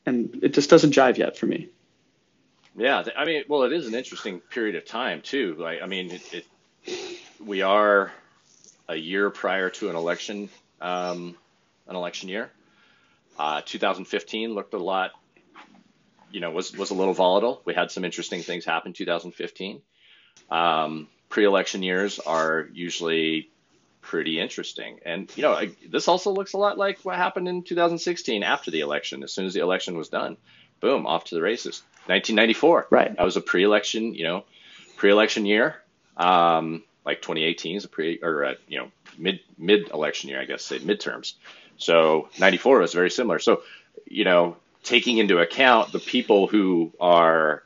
And 0.05 0.39
it 0.43 0.53
just 0.53 0.69
doesn't 0.69 0.93
jive 0.93 1.17
yet 1.17 1.37
for 1.37 1.45
me. 1.45 1.67
Yeah. 2.77 3.03
I 3.17 3.25
mean, 3.25 3.43
well, 3.49 3.63
it 3.63 3.73
is 3.73 3.87
an 3.87 3.95
interesting 3.95 4.39
period 4.39 4.75
of 4.75 4.85
time 4.85 5.21
too. 5.21 5.55
Like, 5.59 5.81
I 5.81 5.87
mean, 5.87 6.11
it, 6.11 6.45
it 6.87 7.17
we 7.45 7.61
are 7.61 8.11
a 8.87 8.95
year 8.95 9.29
prior 9.29 9.69
to 9.69 9.89
an 9.89 9.95
election. 9.95 10.49
Um, 10.79 11.35
an 11.87 11.95
election 11.95 12.29
year. 12.29 12.51
Uh, 13.37 13.61
2015 13.65 14.53
looked 14.53 14.73
a 14.73 14.77
lot, 14.77 15.11
you 16.31 16.39
know, 16.39 16.51
was 16.51 16.75
was 16.75 16.91
a 16.91 16.93
little 16.93 17.13
volatile. 17.13 17.61
We 17.65 17.73
had 17.73 17.91
some 17.91 18.05
interesting 18.05 18.41
things 18.41 18.65
happen 18.65 18.93
2015. 18.93 19.81
Um, 20.49 21.07
pre-election 21.29 21.81
years 21.83 22.19
are 22.19 22.67
usually 22.73 23.49
pretty 24.01 24.39
interesting, 24.39 24.99
and 25.05 25.31
you 25.35 25.43
know, 25.43 25.53
I, 25.53 25.71
this 25.89 26.07
also 26.07 26.31
looks 26.31 26.53
a 26.53 26.57
lot 26.57 26.77
like 26.77 26.99
what 27.03 27.15
happened 27.15 27.47
in 27.47 27.63
2016 27.63 28.43
after 28.43 28.71
the 28.71 28.81
election. 28.81 29.23
As 29.23 29.33
soon 29.33 29.45
as 29.45 29.53
the 29.53 29.61
election 29.61 29.97
was 29.97 30.09
done, 30.09 30.37
boom, 30.81 31.05
off 31.05 31.25
to 31.25 31.35
the 31.35 31.41
races. 31.41 31.83
1994, 32.07 32.87
right? 32.89 33.15
That 33.15 33.23
was 33.23 33.37
a 33.37 33.41
pre-election, 33.41 34.15
you 34.15 34.23
know, 34.23 34.43
pre-election 34.97 35.45
year. 35.45 35.75
Um, 36.17 36.83
like 37.05 37.21
2018 37.21 37.77
is 37.77 37.85
a 37.85 37.87
pre 37.87 38.19
or 38.21 38.43
a, 38.43 38.55
you 38.67 38.79
know 38.79 38.91
mid 39.17 39.39
mid 39.57 39.89
election 39.89 40.29
year, 40.29 40.41
I 40.41 40.45
guess, 40.45 40.63
say 40.63 40.79
midterms. 40.79 41.33
So 41.81 42.29
94 42.39 42.79
was 42.79 42.93
very 42.93 43.09
similar. 43.09 43.39
So, 43.39 43.63
you 44.05 44.23
know, 44.23 44.57
taking 44.83 45.17
into 45.17 45.39
account 45.39 45.91
the 45.91 45.99
people 45.99 46.47
who 46.47 46.91
are 46.99 47.63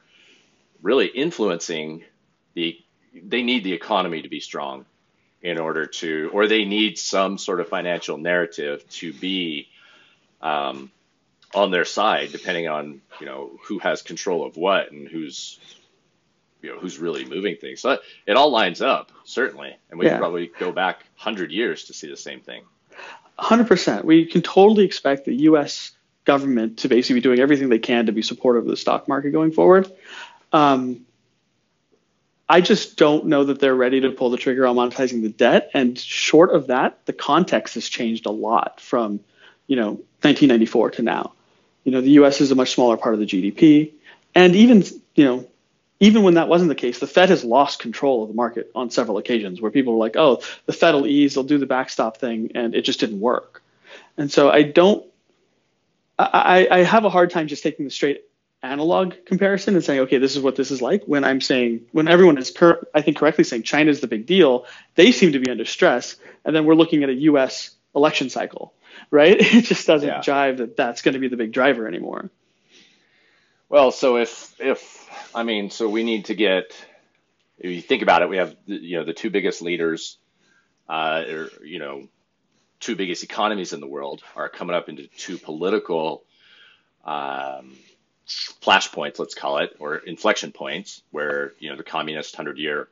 really 0.81 1.07
influencing 1.07 2.03
the, 2.53 2.79
they 3.13 3.43
need 3.43 3.63
the 3.63 3.73
economy 3.73 4.21
to 4.21 4.29
be 4.29 4.39
strong 4.39 4.85
in 5.41 5.59
order 5.59 5.85
to, 5.85 6.29
or 6.33 6.47
they 6.47 6.65
need 6.65 6.97
some 6.97 7.37
sort 7.37 7.59
of 7.59 7.69
financial 7.69 8.17
narrative 8.17 8.87
to 8.89 9.13
be 9.13 9.67
um, 10.41 10.91
on 11.53 11.71
their 11.71 11.85
side, 11.85 12.31
depending 12.31 12.67
on, 12.67 13.01
you 13.19 13.25
know, 13.25 13.51
who 13.65 13.79
has 13.79 14.01
control 14.01 14.45
of 14.45 14.57
what 14.57 14.91
and 14.91 15.07
who's, 15.07 15.59
you 16.61 16.73
know 16.73 16.79
who's 16.79 16.97
really 16.97 17.25
moving 17.25 17.57
things. 17.57 17.81
So 17.81 17.99
it 18.25 18.35
all 18.35 18.49
lines 18.49 18.81
up 18.81 19.11
certainly, 19.23 19.75
and 19.89 19.99
we 19.99 20.05
yeah. 20.05 20.13
can 20.13 20.19
probably 20.19 20.51
go 20.59 20.71
back 20.71 21.03
hundred 21.15 21.51
years 21.51 21.85
to 21.85 21.93
see 21.93 22.09
the 22.09 22.17
same 22.17 22.39
thing. 22.41 22.63
Hundred 23.37 23.67
percent. 23.67 24.05
We 24.05 24.25
can 24.25 24.41
totally 24.41 24.85
expect 24.85 25.25
the 25.25 25.35
U.S. 25.35 25.91
government 26.23 26.79
to 26.79 26.87
basically 26.87 27.15
be 27.15 27.21
doing 27.21 27.39
everything 27.39 27.69
they 27.69 27.79
can 27.79 28.05
to 28.05 28.11
be 28.11 28.21
supportive 28.21 28.63
of 28.63 28.69
the 28.69 28.77
stock 28.77 29.07
market 29.07 29.31
going 29.31 29.51
forward. 29.51 29.91
Um, 30.53 31.05
I 32.47 32.61
just 32.61 32.97
don't 32.97 33.25
know 33.25 33.45
that 33.45 33.59
they're 33.59 33.75
ready 33.75 34.01
to 34.01 34.11
pull 34.11 34.29
the 34.29 34.37
trigger 34.37 34.67
on 34.67 34.75
monetizing 34.75 35.21
the 35.21 35.29
debt. 35.29 35.71
And 35.73 35.97
short 35.97 36.51
of 36.53 36.67
that, 36.67 37.05
the 37.05 37.13
context 37.13 37.73
has 37.73 37.89
changed 37.89 38.25
a 38.25 38.31
lot 38.31 38.79
from, 38.79 39.19
you 39.67 39.75
know, 39.75 39.89
1994 40.21 40.91
to 40.91 41.01
now. 41.01 41.33
You 41.83 41.91
know, 41.91 42.01
the 42.01 42.11
U.S. 42.11 42.41
is 42.41 42.51
a 42.51 42.55
much 42.55 42.73
smaller 42.73 42.97
part 42.97 43.15
of 43.15 43.19
the 43.19 43.25
GDP, 43.25 43.91
and 44.33 44.55
even, 44.55 44.83
you 45.13 45.25
know, 45.25 45.47
even 45.99 46.23
when 46.23 46.33
that 46.33 46.49
wasn't 46.49 46.69
the 46.69 46.75
case, 46.75 46.99
the 46.99 47.07
Fed 47.07 47.29
has 47.29 47.43
lost 47.43 47.79
control 47.79 48.23
of 48.23 48.29
the 48.29 48.35
market 48.35 48.69
on 48.75 48.89
several 48.89 49.17
occasions 49.17 49.61
where 49.61 49.71
people 49.71 49.93
were 49.93 49.99
like, 49.99 50.17
oh, 50.17 50.41
the 50.65 50.73
Fed 50.73 50.93
will 50.93 51.07
ease, 51.07 51.35
they'll 51.35 51.43
do 51.43 51.57
the 51.57 51.65
backstop 51.65 52.17
thing, 52.17 52.51
and 52.55 52.75
it 52.75 52.81
just 52.81 52.99
didn't 52.99 53.19
work. 53.19 53.63
And 54.17 54.31
so 54.31 54.49
I 54.49 54.63
don't, 54.63 55.05
I, 56.19 56.67
I 56.69 56.77
have 56.83 57.05
a 57.05 57.09
hard 57.09 57.29
time 57.29 57.47
just 57.47 57.63
taking 57.63 57.85
the 57.85 57.91
straight 57.91 58.25
analog 58.61 59.13
comparison 59.25 59.75
and 59.75 59.83
saying, 59.83 60.01
okay, 60.01 60.17
this 60.17 60.35
is 60.35 60.41
what 60.41 60.55
this 60.55 60.71
is 60.71 60.81
like. 60.81 61.03
When 61.05 61.23
I'm 61.23 61.41
saying, 61.41 61.81
when 61.91 62.07
everyone 62.07 62.37
is, 62.37 62.53
I 62.93 63.01
think 63.01 63.17
correctly 63.17 63.43
saying 63.43 63.63
China 63.63 63.91
is 63.91 64.01
the 64.01 64.07
big 64.07 64.25
deal, 64.25 64.65
they 64.95 65.11
seem 65.11 65.33
to 65.33 65.39
be 65.39 65.49
under 65.49 65.65
stress. 65.65 66.15
And 66.43 66.55
then 66.55 66.65
we're 66.65 66.75
looking 66.75 67.03
at 67.03 67.09
a 67.09 67.13
U.S. 67.13 67.71
election 67.95 68.29
cycle, 68.29 68.73
right? 69.11 69.37
It 69.55 69.65
just 69.65 69.87
doesn't 69.87 70.07
yeah. 70.07 70.21
jive 70.21 70.57
that 70.57 70.75
that's 70.75 71.01
going 71.01 71.13
to 71.13 71.19
be 71.19 71.27
the 71.27 71.37
big 71.37 71.51
driver 71.51 71.87
anymore. 71.87 72.29
Well, 73.69 73.91
so 73.91 74.17
if 74.17 74.55
if 74.59 75.09
I 75.33 75.43
mean, 75.43 75.69
so 75.69 75.89
we 75.89 76.03
need 76.03 76.25
to 76.25 76.35
get. 76.35 76.75
If 77.57 77.71
you 77.71 77.81
think 77.81 78.01
about 78.03 78.21
it, 78.21 78.29
we 78.29 78.37
have 78.37 78.55
you 78.65 78.97
know 78.97 79.05
the 79.05 79.13
two 79.13 79.29
biggest 79.29 79.61
leaders, 79.61 80.17
uh, 80.89 81.23
or 81.29 81.49
you 81.63 81.79
know, 81.79 82.07
two 82.79 82.95
biggest 82.95 83.23
economies 83.23 83.73
in 83.73 83.79
the 83.79 83.87
world 83.87 84.23
are 84.35 84.49
coming 84.49 84.75
up 84.75 84.89
into 84.89 85.07
two 85.07 85.37
political 85.37 86.23
um, 87.05 87.75
flashpoints, 88.61 89.19
let's 89.19 89.35
call 89.35 89.59
it, 89.59 89.75
or 89.79 89.97
inflection 89.97 90.51
points, 90.51 91.01
where 91.11 91.53
you 91.59 91.69
know 91.69 91.77
the 91.77 91.83
communist 91.83 92.35
hundred 92.35 92.57
year 92.57 92.87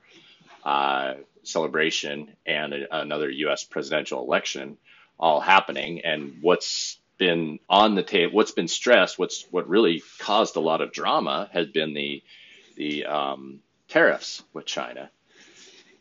uh, 0.64 1.16
celebration 1.44 2.34
and 2.46 2.74
a, 2.74 3.00
another 3.02 3.30
U.S. 3.30 3.64
presidential 3.64 4.22
election 4.24 4.78
all 5.20 5.40
happening, 5.40 6.02
and 6.02 6.38
what's 6.42 6.98
been 7.18 7.60
on 7.70 7.96
the 7.96 8.04
table, 8.04 8.34
what's 8.34 8.52
been 8.52 8.68
stressed, 8.68 9.20
what's 9.20 9.46
what 9.52 9.68
really 9.68 10.02
caused 10.20 10.56
a 10.56 10.60
lot 10.60 10.82
of 10.82 10.92
drama 10.92 11.50
has 11.54 11.68
been 11.68 11.94
the 11.94 12.24
the 12.76 13.06
um, 13.06 13.60
tariffs 13.88 14.44
with 14.54 14.66
China, 14.66 15.10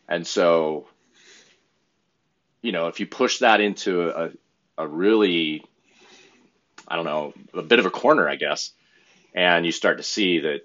and 0.09 0.27
so 0.27 0.87
you 2.63 2.73
know 2.73 2.89
if 2.89 3.01
you 3.01 3.07
push 3.07 3.39
that 3.39 3.61
into 3.61 4.09
a, 4.09 4.31
a 4.79 4.87
really 4.87 5.65
I 6.89 6.97
don't 6.97 7.05
know 7.05 7.35
a 7.55 7.63
bit 7.63 7.79
of 7.79 7.87
a 7.87 7.91
corner, 7.91 8.29
I 8.29 8.37
guess, 8.37 8.73
and 9.35 9.65
you 9.67 9.73
start 9.73 9.99
to 9.99 10.03
see 10.05 10.41
that 10.41 10.61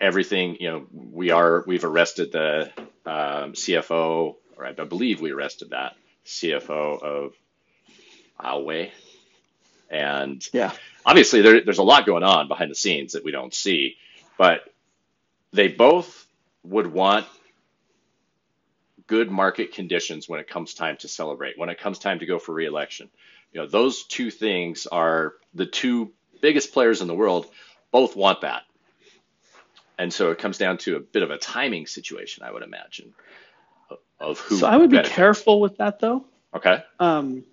everything 0.00 0.56
you 0.60 0.70
know 0.70 0.86
we 0.92 1.30
are 1.30 1.64
we've 1.66 1.84
arrested 1.84 2.32
the 2.32 2.70
um, 3.06 3.52
CFO 3.52 4.36
or 4.56 4.66
I 4.66 4.72
believe 4.72 5.20
we 5.20 5.32
arrested 5.32 5.70
that 5.70 5.96
CFO 6.24 7.02
of 7.02 7.34
Huawei 8.40 8.90
and 9.90 10.46
yeah, 10.52 10.72
obviously 11.04 11.42
there, 11.42 11.62
there's 11.64 11.78
a 11.78 11.84
lot 11.84 12.06
going 12.06 12.22
on 12.22 12.48
behind 12.48 12.70
the 12.70 12.74
scenes 12.74 13.12
that 13.12 13.24
we 13.24 13.30
don't 13.30 13.54
see, 13.54 13.96
but 14.38 14.60
they 15.52 15.68
both 15.68 16.26
would 16.64 16.86
want 16.86 17.26
good 19.06 19.30
market 19.30 19.72
conditions 19.72 20.28
when 20.28 20.40
it 20.40 20.48
comes 20.48 20.74
time 20.74 20.96
to 20.98 21.08
celebrate, 21.08 21.58
when 21.58 21.68
it 21.68 21.78
comes 21.78 21.98
time 21.98 22.18
to 22.18 22.26
go 22.26 22.38
for 22.38 22.52
reelection. 22.52 23.08
You 23.52 23.60
know, 23.60 23.66
those 23.66 24.04
two 24.04 24.30
things 24.30 24.86
are 24.86 25.34
the 25.54 25.66
two 25.66 26.12
biggest 26.40 26.72
players 26.72 27.00
in 27.00 27.08
the 27.08 27.14
world 27.14 27.46
both 27.92 28.16
want 28.16 28.40
that. 28.42 28.62
And 29.98 30.12
so 30.12 30.30
it 30.30 30.38
comes 30.38 30.58
down 30.58 30.78
to 30.78 30.96
a 30.96 31.00
bit 31.00 31.22
of 31.22 31.30
a 31.30 31.38
timing 31.38 31.86
situation, 31.86 32.44
I 32.44 32.52
would 32.52 32.62
imagine, 32.62 33.14
of, 34.20 34.38
who. 34.40 34.58
So 34.58 34.66
I 34.66 34.76
would 34.76 34.90
benefits. 34.90 35.08
be 35.08 35.14
careful 35.14 35.60
with 35.60 35.78
that, 35.78 36.00
though. 36.00 36.26
Okay. 36.54 36.82
Um, 37.00 37.44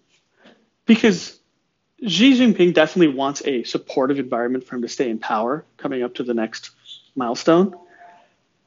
because 0.86 1.40
Xi 2.02 2.38
Jinping 2.38 2.74
definitely 2.74 3.16
wants 3.16 3.42
a 3.46 3.64
supportive 3.64 4.20
environment 4.20 4.66
for 4.66 4.76
him 4.76 4.82
to 4.82 4.90
stay 4.90 5.10
in 5.10 5.20
power 5.20 5.66
coming 5.78 6.04
up 6.04 6.16
to 6.16 6.24
the 6.24 6.34
next 6.34 6.72
milestone. 7.16 7.76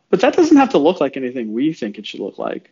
But 0.09 0.21
that 0.21 0.35
doesn't 0.35 0.57
have 0.57 0.71
to 0.71 0.79
look 0.79 1.01
like 1.01 1.17
anything 1.17 1.53
we 1.53 1.73
think 1.73 1.99
it 1.99 2.07
should 2.07 2.21
look 2.21 2.39
like. 2.39 2.71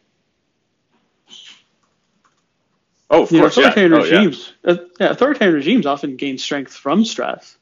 Oh, 3.10 3.24
of 3.24 3.32
you 3.32 3.40
course, 3.40 3.56
know, 3.56 3.64
authoritarian 3.64 3.92
yeah. 3.92 3.98
regimes, 3.98 4.52
Oh, 4.64 4.72
yeah. 4.72 4.80
Uh, 4.80 4.86
yeah, 4.98 5.10
authoritarian 5.10 5.54
regimes 5.54 5.86
often 5.86 6.16
gain 6.16 6.38
strength 6.38 6.72
from 6.72 7.04
stress, 7.04 7.56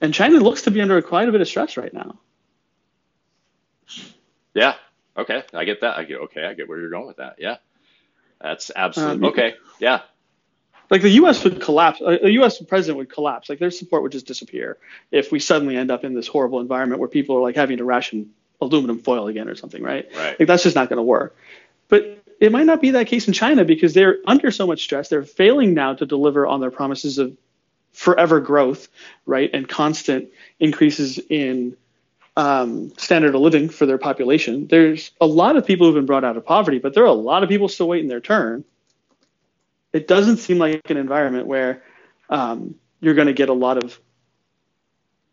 and 0.00 0.12
China 0.12 0.38
looks 0.38 0.62
to 0.62 0.70
be 0.70 0.80
under 0.80 1.00
quite 1.02 1.28
a 1.28 1.32
bit 1.32 1.40
of 1.40 1.48
stress 1.48 1.76
right 1.76 1.94
now. 1.94 2.18
Yeah. 4.54 4.74
Okay. 5.16 5.44
I 5.54 5.64
get 5.64 5.82
that. 5.82 5.96
I 5.96 6.04
get. 6.04 6.18
Okay. 6.18 6.44
I 6.44 6.54
get 6.54 6.68
where 6.68 6.80
you're 6.80 6.90
going 6.90 7.06
with 7.06 7.18
that. 7.18 7.36
Yeah. 7.38 7.58
That's 8.40 8.70
absolutely 8.74 9.28
um, 9.28 9.32
okay. 9.32 9.54
Yeah 9.78 10.00
like 10.90 11.02
the 11.02 11.10
U.S. 11.10 11.42
would 11.44 11.60
collapse. 11.60 12.00
A 12.00 12.28
U.S. 12.30 12.60
president 12.62 12.98
would 12.98 13.10
collapse. 13.10 13.48
Like 13.48 13.60
their 13.60 13.70
support 13.70 14.02
would 14.02 14.12
just 14.12 14.26
disappear 14.26 14.76
if 15.10 15.30
we 15.30 15.38
suddenly 15.38 15.76
end 15.76 15.90
up 15.90 16.04
in 16.04 16.14
this 16.14 16.26
horrible 16.26 16.60
environment 16.60 16.98
where 16.98 17.08
people 17.08 17.36
are 17.36 17.42
like 17.42 17.54
having 17.54 17.78
to 17.78 17.84
ration 17.84 18.30
aluminum 18.60 18.98
foil 18.98 19.28
again 19.28 19.48
or 19.48 19.54
something, 19.54 19.82
right? 19.82 20.08
Right. 20.14 20.38
Like 20.38 20.48
that's 20.48 20.64
just 20.64 20.76
not 20.76 20.88
going 20.88 20.98
to 20.98 21.02
work. 21.02 21.36
But 21.88 22.22
it 22.40 22.52
might 22.52 22.66
not 22.66 22.80
be 22.80 22.92
that 22.92 23.06
case 23.06 23.28
in 23.28 23.34
China 23.34 23.64
because 23.64 23.94
they're 23.94 24.18
under 24.26 24.50
so 24.50 24.66
much 24.66 24.82
stress. 24.82 25.08
They're 25.08 25.22
failing 25.22 25.74
now 25.74 25.94
to 25.94 26.06
deliver 26.06 26.46
on 26.46 26.60
their 26.60 26.70
promises 26.70 27.18
of 27.18 27.36
forever 27.92 28.40
growth, 28.40 28.88
right, 29.26 29.50
and 29.52 29.68
constant 29.68 30.30
increases 30.58 31.18
in 31.18 31.76
um, 32.36 32.92
standard 32.96 33.34
of 33.34 33.40
living 33.40 33.68
for 33.68 33.86
their 33.86 33.98
population. 33.98 34.66
There's 34.66 35.10
a 35.20 35.26
lot 35.26 35.56
of 35.56 35.66
people 35.66 35.86
who've 35.86 35.94
been 35.94 36.06
brought 36.06 36.24
out 36.24 36.36
of 36.36 36.46
poverty, 36.46 36.78
but 36.78 36.94
there 36.94 37.02
are 37.02 37.06
a 37.06 37.12
lot 37.12 37.42
of 37.42 37.48
people 37.48 37.68
still 37.68 37.88
waiting 37.88 38.08
their 38.08 38.20
turn 38.20 38.64
it 39.92 40.06
doesn't 40.06 40.38
seem 40.38 40.58
like 40.58 40.88
an 40.90 40.96
environment 40.96 41.46
where 41.46 41.82
um, 42.28 42.76
you're 43.00 43.14
going 43.14 43.26
to 43.26 43.32
get 43.32 43.48
a 43.48 43.54
lot 43.54 43.82
of 43.82 43.98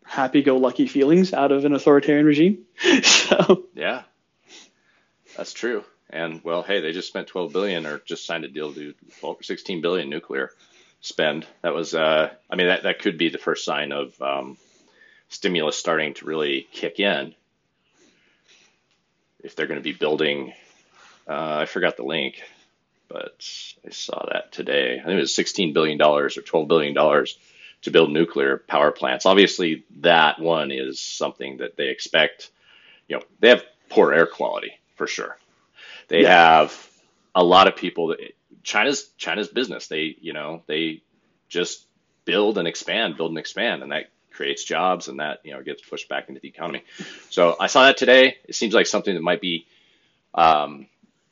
happy-go-lucky 0.04 0.86
feelings 0.86 1.32
out 1.32 1.52
of 1.52 1.64
an 1.64 1.74
authoritarian 1.74 2.26
regime. 2.26 2.64
so 3.02 3.66
yeah, 3.74 4.02
that's 5.36 5.52
true. 5.52 5.84
And 6.10 6.42
well, 6.42 6.62
hey, 6.62 6.80
they 6.80 6.92
just 6.92 7.08
spent 7.08 7.28
12 7.28 7.52
billion, 7.52 7.86
or 7.86 7.98
just 7.98 8.24
signed 8.24 8.44
a 8.44 8.48
deal 8.48 8.72
to 8.72 8.94
12 9.20 9.44
16 9.44 9.82
billion 9.82 10.08
nuclear 10.08 10.50
spend. 11.00 11.46
That 11.62 11.74
was, 11.74 11.94
uh, 11.94 12.30
I 12.50 12.56
mean, 12.56 12.68
that 12.68 12.84
that 12.84 13.00
could 13.00 13.18
be 13.18 13.28
the 13.28 13.38
first 13.38 13.64
sign 13.64 13.92
of 13.92 14.20
um, 14.22 14.56
stimulus 15.28 15.76
starting 15.76 16.14
to 16.14 16.26
really 16.26 16.66
kick 16.72 16.98
in. 16.98 17.34
If 19.40 19.54
they're 19.54 19.66
going 19.66 19.80
to 19.80 19.84
be 19.84 19.92
building, 19.92 20.54
uh, 21.28 21.58
I 21.60 21.66
forgot 21.66 21.96
the 21.96 22.02
link 22.02 22.42
but 23.08 23.42
I 23.86 23.90
saw 23.90 24.26
that 24.30 24.52
today. 24.52 24.98
I 25.00 25.04
think 25.04 25.18
it 25.18 25.20
was 25.20 25.32
$16 25.32 25.72
billion 25.74 26.00
or 26.00 26.28
$12 26.28 26.68
billion 26.68 26.94
to 26.94 27.90
build 27.90 28.10
nuclear 28.10 28.58
power 28.58 28.90
plants. 28.90 29.26
Obviously, 29.26 29.84
that 30.00 30.40
one 30.40 30.70
is 30.70 31.00
something 31.00 31.58
that 31.58 31.76
they 31.76 31.88
expect. 31.88 32.50
You 33.08 33.16
know, 33.16 33.22
they 33.40 33.48
have 33.48 33.64
poor 33.88 34.12
air 34.12 34.26
quality 34.26 34.72
for 34.96 35.06
sure. 35.06 35.38
They 36.08 36.22
yeah. 36.22 36.58
have 36.58 36.88
a 37.34 37.44
lot 37.44 37.68
of 37.68 37.76
people 37.76 38.08
that 38.08 38.18
China's 38.62 39.08
China's 39.16 39.48
business. 39.48 39.86
They, 39.86 40.16
you 40.20 40.32
know, 40.32 40.62
they 40.66 41.02
just 41.48 41.84
build 42.24 42.58
and 42.58 42.68
expand, 42.68 43.16
build 43.16 43.30
and 43.30 43.38
expand, 43.38 43.82
and 43.82 43.92
that 43.92 44.10
creates 44.32 44.64
jobs 44.64 45.08
and 45.08 45.20
that, 45.20 45.40
you 45.44 45.52
know, 45.52 45.62
gets 45.62 45.82
pushed 45.82 46.08
back 46.08 46.28
into 46.28 46.40
the 46.40 46.48
economy. 46.48 46.84
So 47.30 47.56
I 47.58 47.66
saw 47.66 47.84
that 47.84 47.96
today. 47.96 48.36
It 48.44 48.54
seems 48.54 48.74
like 48.74 48.86
something 48.86 49.14
that 49.14 49.22
might 49.22 49.40
be 49.40 49.66
um, 50.34 50.86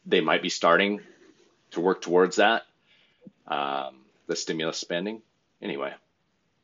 they 0.06 0.20
might 0.20 0.42
be 0.42 0.48
starting 0.48 1.00
to 1.76 1.80
work 1.80 2.02
towards 2.02 2.36
that. 2.36 2.64
Um, 3.46 3.96
the 4.26 4.36
stimulus 4.36 4.78
spending. 4.78 5.22
Anyway, 5.62 5.94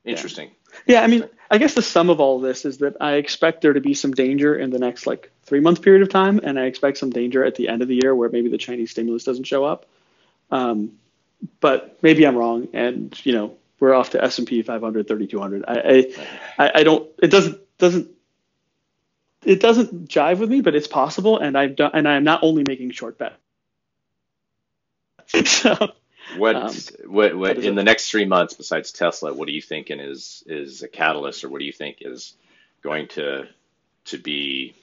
interesting. 0.04 0.50
Yeah. 0.86 0.98
yeah, 0.98 1.02
I 1.04 1.06
mean, 1.06 1.28
I 1.50 1.58
guess 1.58 1.74
the 1.74 1.82
sum 1.82 2.10
of 2.10 2.20
all 2.20 2.40
this 2.40 2.64
is 2.64 2.78
that 2.78 2.96
I 3.00 3.14
expect 3.14 3.62
there 3.62 3.72
to 3.72 3.80
be 3.80 3.94
some 3.94 4.12
danger 4.12 4.54
in 4.54 4.70
the 4.70 4.78
next 4.78 5.06
like 5.06 5.30
three 5.44 5.60
month 5.60 5.82
period 5.82 6.02
of 6.02 6.08
time, 6.08 6.40
and 6.42 6.58
I 6.58 6.64
expect 6.64 6.98
some 6.98 7.10
danger 7.10 7.44
at 7.44 7.54
the 7.54 7.68
end 7.68 7.82
of 7.82 7.88
the 7.88 8.00
year 8.02 8.14
where 8.14 8.28
maybe 8.28 8.48
the 8.48 8.58
Chinese 8.58 8.90
stimulus 8.90 9.24
doesn't 9.24 9.44
show 9.44 9.64
up. 9.64 9.86
Um, 10.50 10.92
but 11.60 11.98
maybe 12.02 12.26
I'm 12.26 12.36
wrong, 12.36 12.68
and 12.72 13.18
you 13.24 13.32
know 13.32 13.56
we're 13.80 13.94
off 13.94 14.10
to 14.10 14.22
S 14.22 14.38
and 14.38 14.46
P 14.46 14.62
500, 14.62 15.08
3200. 15.08 15.64
I, 15.66 16.06
I, 16.58 16.70
I 16.76 16.82
don't. 16.82 17.08
It 17.22 17.28
doesn't 17.28 17.60
doesn't 17.78 18.10
it 19.44 19.60
doesn't 19.60 20.08
jive 20.08 20.38
with 20.38 20.50
me, 20.50 20.60
but 20.60 20.74
it's 20.74 20.86
possible, 20.86 21.38
and 21.38 21.56
I've 21.56 21.76
done, 21.76 21.90
and 21.94 22.08
I'm 22.08 22.24
not 22.24 22.40
only 22.42 22.64
making 22.66 22.90
short 22.92 23.18
bets. 23.18 23.34
so, 25.45 25.93
what, 26.37 26.57
um, 26.57 26.73
what, 27.07 27.37
what 27.37 27.59
in 27.59 27.64
it? 27.64 27.77
the 27.77 27.85
next 27.85 28.11
three 28.11 28.25
months, 28.25 28.55
besides 28.55 28.93
Tesla, 28.93 29.33
what 29.33 29.49
are 29.49 29.53
you 29.53 29.62
thinking 29.62 30.01
is 30.01 30.43
is 30.47 30.83
a 30.83 30.89
catalyst, 30.89 31.45
or 31.45 31.49
what 31.49 31.59
do 31.59 31.64
you 31.64 31.73
think 31.73 31.99
is 32.01 32.35
going 32.83 33.09
to 33.09 33.45
to 34.07 34.18
be 34.18 34.75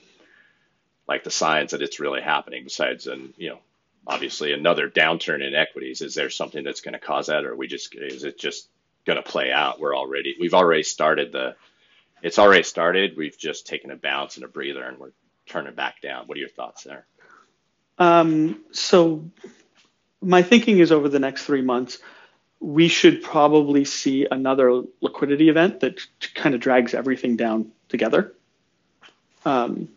like 1.08 1.24
the 1.24 1.32
signs 1.32 1.72
that 1.72 1.82
it's 1.82 2.00
really 2.00 2.22
happening 2.22 2.64
besides 2.64 3.08
and 3.08 3.34
you 3.38 3.50
know 3.50 3.60
obviously 4.08 4.54
another 4.54 4.90
downturn 4.90 5.46
in 5.46 5.56
equities? 5.56 6.02
Is 6.02 6.16
there 6.16 6.30
something 6.30 6.64
that's 6.64 6.82
going 6.82 6.94
to 6.94 7.00
cause 7.00 7.28
that 7.28 7.46
or 7.46 7.56
we 7.56 7.68
just 7.68 7.94
is 7.96 8.24
it 8.24 8.40
just 8.40 8.68
going 9.06 9.18
to 9.18 9.30
play 9.30 9.52
out? 9.52 9.80
We're 9.80 9.96
already 9.96 10.36
we've 10.40 10.54
already 10.54 10.84
started 10.84 11.32
the 11.32 11.56
it's 12.22 12.40
already 12.40 12.64
started. 12.64 13.18
We've 13.18 13.38
just 13.38 13.66
taken 13.66 13.92
a 13.92 13.96
bounce 13.96 14.36
and 14.36 14.46
a 14.46 14.48
breather 14.48 14.84
and 14.84 14.98
we're 15.00 15.12
turning 15.46 15.74
back 15.74 16.02
down. 16.02 16.28
What 16.28 16.38
are 16.38 16.42
your 16.42 16.50
thoughts 16.50 16.84
there? 16.84 17.06
Um, 17.98 18.64
so 18.72 19.26
my 20.22 20.42
thinking 20.42 20.80
is 20.80 20.92
over 20.92 21.10
the 21.10 21.20
next 21.20 21.46
three 21.46 21.62
months 21.62 22.00
we 22.62 22.90
should 22.90 23.24
probably 23.24 23.86
see 23.86 24.28
another 24.30 24.84
liquidity 25.00 25.48
event 25.50 25.80
that 25.80 26.00
kind 26.36 26.54
of 26.54 26.62
drags 26.62 26.94
everything 26.94 27.38
down 27.38 27.72
together 27.88 28.34
um, 29.46 29.88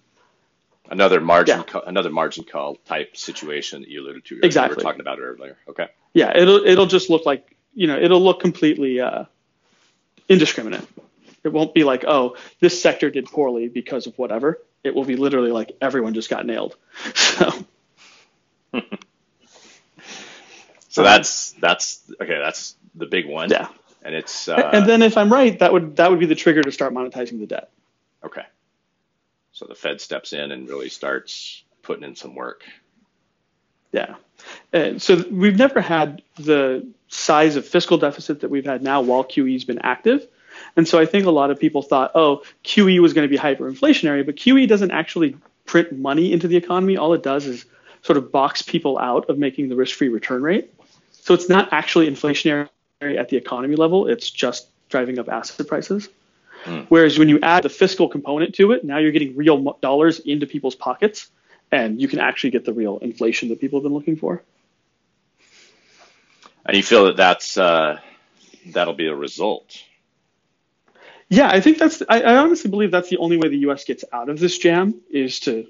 Another 0.93 1.23
margin, 1.23 1.57
yeah. 1.57 1.63
co- 1.63 1.81
another 1.81 2.11
margin 2.11 2.45
call 2.45 2.77
type 2.85 3.17
situation 3.17 3.81
that 3.81 3.89
you 3.89 4.03
alluded 4.03 4.27
to. 4.27 4.35
Earlier. 4.35 4.45
Exactly. 4.45 4.77
We 4.77 4.81
were 4.85 4.91
talking 4.91 5.01
about 5.01 5.21
earlier. 5.21 5.57
Okay. 5.67 5.89
Yeah, 6.13 6.37
it'll 6.37 6.67
it'll 6.67 6.87
just 6.87 7.09
look 7.09 7.25
like 7.25 7.57
you 7.73 7.87
know 7.87 7.99
it'll 7.99 8.21
look 8.21 8.41
completely 8.41 9.01
uh, 9.01 9.25
indiscriminate. 10.29 10.87
It 11.45 11.49
won't 11.49 11.73
be 11.73 11.85
like 11.85 12.05
oh 12.07 12.37
this 12.61 12.81
sector 12.81 13.09
did 13.09 13.25
poorly 13.25 13.69
because 13.69 14.07
of 14.07 14.19
whatever. 14.19 14.61
It 14.85 14.95
will 14.95 15.05
be 15.05 15.17
literally 15.17 15.51
like 15.51 15.73
everyone 15.81 16.13
just 16.13 16.29
got 16.29 16.45
nailed. 16.45 16.77
So. 17.15 17.51
so 20.93 21.03
that's 21.03 21.53
that's 21.53 22.03
okay. 22.21 22.39
That's 22.39 22.77
the 22.95 23.07
big 23.07 23.27
one. 23.27 23.51
Yeah. 23.51 23.69
And 24.05 24.15
it's 24.15 24.47
uh, 24.47 24.71
and 24.73 24.87
then 24.87 25.01
if 25.01 25.17
I'm 25.17 25.33
right, 25.33 25.59
that 25.61 25.73
would 25.73 25.97
that 25.97 26.11
would 26.11 26.21
be 26.21 26.27
the 26.27 26.35
trigger 26.35 26.63
to 26.63 26.71
start 26.71 26.93
monetizing 26.93 27.39
the 27.39 27.47
debt. 27.47 27.71
Okay. 28.23 28.45
So 29.53 29.67
the 29.67 29.75
Fed 29.75 30.01
steps 30.01 30.33
in 30.35 30.53
and 30.53 30.69
really 30.69 30.91
starts 30.91 31.65
putting 31.83 32.05
in 32.05 32.15
some 32.15 32.35
work. 32.35 32.63
Yeah. 33.91 34.17
And 34.73 35.01
so 35.01 35.25
we've 35.31 35.57
never 35.57 35.81
had 35.81 36.23
the 36.37 36.87
size 37.09 37.57
of 37.57 37.67
fiscal 37.67 37.97
deficit 37.97 38.41
that 38.41 38.51
we've 38.51 38.65
had 38.65 38.83
now 38.83 39.01
while 39.01 39.25
QE's 39.25 39.65
been 39.65 39.79
active. 39.79 40.27
And 40.77 40.87
so 40.87 40.99
I 40.99 41.07
think 41.07 41.27
a 41.27 41.31
lot 41.31 41.51
of 41.51 41.59
people 41.59 41.83
thought, 41.83 42.13
oh, 42.15 42.43
QE 42.65 43.01
was 43.01 43.13
going 43.13 43.29
to 43.29 43.31
be 43.31 43.39
hyperinflationary, 43.39 44.27
but 44.27 44.37
QE 44.37 44.69
doesn't 44.69 44.91
actually 44.91 45.37
print 45.65 45.93
money 45.93 46.33
into 46.33 46.49
the 46.49 46.57
economy. 46.57 46.97
All 46.97 47.15
it 47.15 47.23
does 47.23 47.47
is 47.47 47.65
sort 48.03 48.17
of 48.17 48.33
box 48.33 48.63
people 48.63 48.99
out 48.99 49.31
of 49.31 49.39
making 49.39 49.69
the 49.69 49.77
risk 49.77 49.97
free 49.97 50.09
return 50.09 50.43
rate. 50.43 50.75
So 51.23 51.35
it's 51.35 51.49
not 51.49 51.73
actually 51.73 52.11
inflationary 52.11 52.69
at 53.01 53.29
the 53.29 53.37
economy 53.37 53.77
level, 53.77 54.09
it's 54.09 54.29
just 54.29 54.67
driving 54.89 55.21
up 55.21 55.29
asset 55.29 55.67
prices. 55.69 56.09
Mm. 56.65 56.87
Whereas 56.89 57.17
when 57.17 57.29
you 57.29 57.39
add 57.41 57.63
the 57.63 57.69
fiscal 57.69 58.09
component 58.09 58.57
to 58.57 58.73
it, 58.73 58.85
now 58.85 58.99
you're 58.99 59.13
getting 59.13 59.37
real 59.37 59.79
dollars 59.81 60.19
into 60.19 60.47
people's 60.49 60.75
pockets, 60.75 61.29
and 61.71 62.01
you 62.01 62.09
can 62.09 62.19
actually 62.19 62.51
get 62.51 62.65
the 62.65 62.73
real 62.73 62.99
inflation 62.99 63.51
that 63.51 63.61
people 63.61 63.79
have 63.79 63.85
been 63.85 63.95
looking 63.95 64.17
for. 64.17 64.43
And 66.67 66.77
you 66.77 66.83
feel 66.83 67.05
that 67.07 67.17
that's 67.17 67.57
uh, 67.57 68.01
that'll 68.67 68.95
be 68.95 69.07
a 69.07 69.15
result. 69.15 69.81
Yeah, 71.29 71.49
I 71.49 71.61
think 71.61 71.79
that's. 71.79 72.03
I, 72.09 72.21
I 72.21 72.37
honestly 72.39 72.71
believe 72.71 72.91
that's 72.91 73.11
the 73.11 73.19
only 73.19 73.37
way 73.37 73.49
the 73.49 73.59
U.S. 73.59 73.85
gets 73.85 74.05
out 74.13 74.29
of 74.29 74.41
this 74.41 74.59
jam 74.59 75.01
is 75.11 75.41
to 75.41 75.69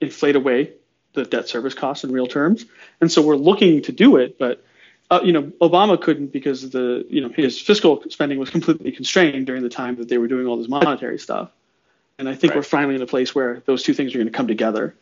inflate 0.00 0.34
away 0.34 0.72
the 1.12 1.24
debt 1.24 1.48
service 1.48 1.74
costs 1.74 2.04
in 2.04 2.12
real 2.12 2.26
terms. 2.26 2.66
And 3.00 3.10
so 3.10 3.22
we're 3.22 3.36
looking 3.36 3.82
to 3.82 3.92
do 3.92 4.16
it, 4.16 4.38
but 4.38 4.64
uh, 5.10 5.20
you 5.24 5.32
know, 5.32 5.42
Obama 5.60 6.00
couldn't 6.00 6.32
because 6.32 6.70
the 6.70 7.04
you 7.08 7.20
know 7.20 7.28
his 7.28 7.60
fiscal 7.60 8.02
spending 8.08 8.38
was 8.38 8.48
completely 8.50 8.92
constrained 8.92 9.46
during 9.46 9.62
the 9.62 9.68
time 9.68 9.96
that 9.96 10.08
they 10.08 10.18
were 10.18 10.28
doing 10.28 10.46
all 10.46 10.56
this 10.56 10.68
monetary 10.68 11.18
stuff. 11.18 11.50
And 12.18 12.28
I 12.28 12.34
think 12.34 12.52
right. 12.52 12.58
we're 12.58 12.64
finally 12.64 12.94
in 12.94 13.02
a 13.02 13.06
place 13.06 13.34
where 13.34 13.62
those 13.66 13.82
two 13.82 13.94
things 13.94 14.14
are 14.14 14.18
going 14.18 14.28
to 14.28 14.32
come 14.32 14.46
together, 14.46 14.94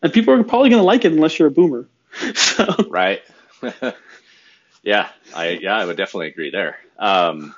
and 0.00 0.12
people 0.12 0.34
are 0.34 0.44
probably 0.44 0.70
going 0.70 0.80
to 0.80 0.86
like 0.86 1.04
it 1.04 1.12
unless 1.12 1.38
you're 1.38 1.48
a 1.48 1.52
boomer. 1.52 1.88
so. 2.34 2.66
Right. 2.88 3.22
yeah, 4.82 5.08
I 5.34 5.48
yeah 5.50 5.76
I 5.76 5.84
would 5.84 5.96
definitely 5.96 6.28
agree 6.28 6.50
there. 6.50 6.78
Um, 6.98 7.54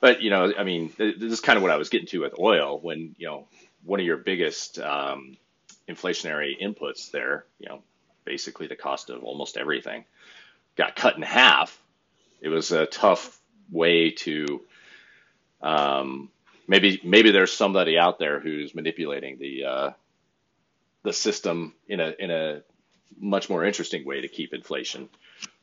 but 0.00 0.22
you 0.22 0.30
know, 0.30 0.52
I 0.58 0.64
mean, 0.64 0.92
this 0.98 1.32
is 1.32 1.40
kind 1.40 1.56
of 1.56 1.62
what 1.62 1.70
I 1.70 1.76
was 1.76 1.88
getting 1.88 2.08
to 2.08 2.20
with 2.20 2.38
oil 2.38 2.80
when 2.80 3.14
you 3.16 3.28
know 3.28 3.46
one 3.84 4.00
of 4.00 4.06
your 4.06 4.16
biggest 4.16 4.80
um, 4.80 5.36
inflationary 5.88 6.60
inputs 6.60 7.12
there, 7.12 7.44
you 7.60 7.68
know, 7.68 7.82
basically 8.24 8.66
the 8.66 8.74
cost 8.74 9.10
of 9.10 9.22
almost 9.22 9.56
everything 9.56 10.04
got 10.76 10.96
cut 10.96 11.16
in 11.16 11.22
half, 11.22 11.78
it 12.40 12.48
was 12.48 12.72
a 12.72 12.86
tough 12.86 13.38
way 13.70 14.10
to 14.10 14.62
um, 15.62 16.30
maybe 16.68 17.00
maybe 17.04 17.30
there's 17.30 17.52
somebody 17.52 17.98
out 17.98 18.18
there 18.18 18.40
who's 18.40 18.74
manipulating 18.74 19.38
the 19.38 19.64
uh, 19.64 19.90
the 21.02 21.12
system 21.12 21.74
in 21.88 22.00
a 22.00 22.14
in 22.18 22.30
a 22.30 22.62
much 23.18 23.48
more 23.48 23.64
interesting 23.64 24.04
way 24.04 24.20
to 24.20 24.28
keep 24.28 24.52
inflation 24.52 25.08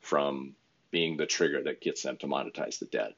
from 0.02 0.56
being 0.92 1.18
the 1.18 1.26
trigger 1.26 1.64
that 1.64 1.82
gets 1.82 2.04
them 2.04 2.18
to 2.18 2.28
monetize 2.28 2.80
the 2.80 2.86
debt, 2.86 3.14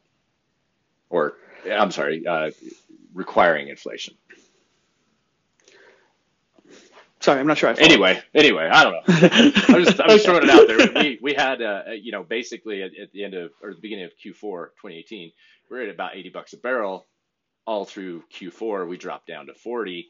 or 1.10 1.34
I'm 1.70 1.92
sorry, 1.92 2.26
uh, 2.26 2.52
requiring 3.14 3.70
inflation. 3.70 4.16
Sorry, 7.26 7.40
I'm 7.40 7.48
not 7.48 7.58
sure. 7.58 7.72
I 7.72 7.74
anyway, 7.74 8.22
anyway, 8.36 8.70
I 8.72 8.84
don't 8.84 8.94
know. 8.94 9.02
I'm 9.76 9.84
just, 9.84 10.00
I'm 10.00 10.10
just 10.10 10.26
throwing 10.26 10.44
it 10.44 10.50
out 10.52 10.68
there. 10.68 11.04
We, 11.04 11.18
we 11.20 11.34
had, 11.34 11.60
uh, 11.60 11.82
you 12.00 12.12
know, 12.12 12.22
basically 12.22 12.84
at, 12.84 12.92
at, 13.02 13.12
the 13.14 13.24
end 13.24 13.34
of 13.34 13.50
or 13.64 13.74
the 13.74 13.82
beginning 13.82 14.06
of 14.06 14.12
Q4 14.12 14.68
2018, 14.80 15.32
we 15.72 15.78
are 15.80 15.82
at 15.82 15.90
about 15.90 16.16
80 16.16 16.30
bucks 16.30 16.54
a 16.54 16.58
barrel. 16.58 17.08
All 17.66 17.84
through 17.84 18.22
Q4, 18.32 18.88
we 18.88 18.98
dropped 18.98 19.26
down 19.26 19.48
to 19.48 19.56
40, 19.56 20.08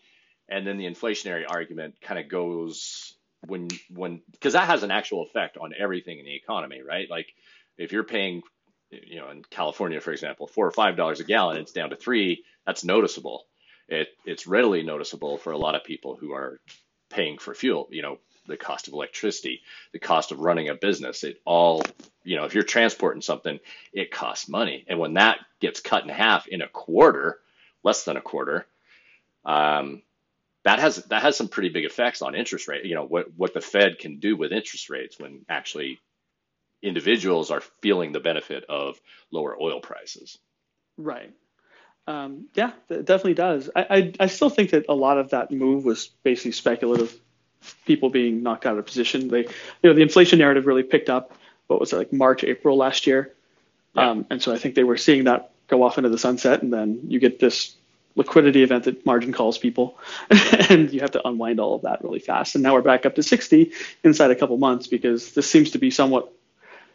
and 0.49 0.67
then 0.67 0.77
the 0.77 0.83
inflationary 0.87 1.45
argument 1.49 1.95
kind 2.01 2.19
of 2.19 2.27
goes 2.27 3.15
when 3.47 3.69
when 3.89 4.21
because 4.33 4.51
that 4.51 4.67
has 4.67 4.83
an 4.83 4.91
actual 4.91 5.23
effect 5.23 5.55
on 5.55 5.71
everything 5.79 6.19
in 6.19 6.25
the 6.25 6.35
economy, 6.35 6.81
right? 6.85 7.09
Like 7.09 7.27
if 7.77 7.93
you're 7.93 8.03
paying, 8.03 8.41
you 8.91 9.21
know, 9.21 9.29
in 9.29 9.41
California, 9.49 10.01
for 10.01 10.11
example, 10.11 10.47
four 10.47 10.67
or 10.67 10.71
five 10.71 10.97
dollars 10.97 11.21
a 11.21 11.23
gallon, 11.23 11.55
it's 11.61 11.71
down 11.71 11.91
to 11.91 11.95
three. 11.95 12.43
That's 12.67 12.83
noticeable. 12.83 13.45
It 13.87 14.09
it's 14.25 14.47
readily 14.47 14.83
noticeable 14.83 15.37
for 15.37 15.53
a 15.53 15.57
lot 15.57 15.75
of 15.75 15.85
people 15.85 16.17
who 16.19 16.33
are 16.33 16.59
paying 17.09 17.37
for 17.37 17.53
fuel, 17.53 17.87
you 17.91 18.01
know, 18.01 18.19
the 18.47 18.57
cost 18.57 18.87
of 18.87 18.93
electricity, 18.93 19.61
the 19.91 19.99
cost 19.99 20.31
of 20.31 20.39
running 20.39 20.69
a 20.69 20.75
business. 20.75 21.23
It 21.23 21.41
all, 21.45 21.83
you 22.23 22.35
know, 22.35 22.45
if 22.45 22.53
you're 22.53 22.63
transporting 22.63 23.21
something, 23.21 23.59
it 23.93 24.11
costs 24.11 24.47
money. 24.47 24.85
And 24.87 24.99
when 24.99 25.15
that 25.15 25.39
gets 25.59 25.79
cut 25.79 26.03
in 26.03 26.09
half 26.09 26.47
in 26.47 26.61
a 26.61 26.67
quarter, 26.67 27.39
less 27.83 28.03
than 28.03 28.17
a 28.17 28.21
quarter, 28.21 28.65
um, 29.45 30.01
that 30.63 30.79
has 30.79 30.97
that 31.05 31.21
has 31.21 31.37
some 31.37 31.47
pretty 31.47 31.69
big 31.69 31.85
effects 31.85 32.21
on 32.21 32.35
interest 32.35 32.67
rate. 32.67 32.85
You 32.85 32.95
know 32.95 33.05
what 33.05 33.27
what 33.37 33.53
the 33.53 33.61
Fed 33.61 33.99
can 33.99 34.19
do 34.19 34.35
with 34.35 34.51
interest 34.51 34.89
rates 34.89 35.19
when 35.19 35.45
actually 35.47 35.99
individuals 36.81 37.51
are 37.51 37.61
feeling 37.81 38.11
the 38.11 38.19
benefit 38.19 38.63
of 38.67 38.99
lower 39.31 39.55
oil 39.59 39.79
prices. 39.79 40.37
Right. 40.97 41.31
Um, 42.07 42.45
yeah, 42.53 42.71
it 42.89 43.05
definitely 43.05 43.33
does. 43.33 43.69
I, 43.75 43.85
I, 43.89 44.13
I 44.21 44.27
still 44.27 44.49
think 44.49 44.71
that 44.71 44.85
a 44.87 44.93
lot 44.93 45.17
of 45.17 45.31
that 45.31 45.51
move 45.51 45.85
was 45.85 46.09
basically 46.23 46.51
speculative. 46.51 47.17
People 47.85 48.09
being 48.09 48.43
knocked 48.43 48.67
out 48.67 48.77
of 48.77 48.85
position. 48.85 49.27
They, 49.27 49.39
you 49.39 49.49
know, 49.83 49.93
the 49.93 50.03
inflation 50.03 50.37
narrative 50.37 50.67
really 50.67 50.83
picked 50.83 51.09
up. 51.09 51.33
What 51.65 51.79
was 51.79 51.93
it 51.93 51.97
like 51.97 52.13
March, 52.13 52.43
April 52.43 52.77
last 52.77 53.07
year? 53.07 53.33
Yeah. 53.95 54.11
Um, 54.11 54.25
and 54.29 54.41
so 54.41 54.53
I 54.53 54.57
think 54.57 54.75
they 54.75 54.83
were 54.83 54.97
seeing 54.97 55.23
that 55.23 55.51
go 55.67 55.81
off 55.81 55.97
into 55.97 56.09
the 56.09 56.17
sunset, 56.19 56.61
and 56.61 56.71
then 56.71 56.99
you 57.07 57.19
get 57.19 57.39
this 57.39 57.75
liquidity 58.15 58.61
event 58.61 58.83
that 58.83 59.03
margin 59.03 59.33
calls 59.33 59.57
people, 59.57 59.97
and 60.69 60.93
you 60.93 60.99
have 60.99 61.11
to 61.11 61.27
unwind 61.27 61.59
all 61.59 61.73
of 61.73 61.81
that 61.81 62.03
really 62.03 62.19
fast. 62.19 62.53
And 62.53 62.63
now 62.63 62.73
we're 62.73 62.83
back 62.83 63.07
up 63.07 63.15
to 63.15 63.23
60 63.23 63.71
inside 64.03 64.29
a 64.29 64.35
couple 64.35 64.57
months 64.57 64.85
because 64.85 65.33
this 65.33 65.49
seems 65.49 65.71
to 65.71 65.79
be 65.79 65.89
somewhat, 65.89 66.31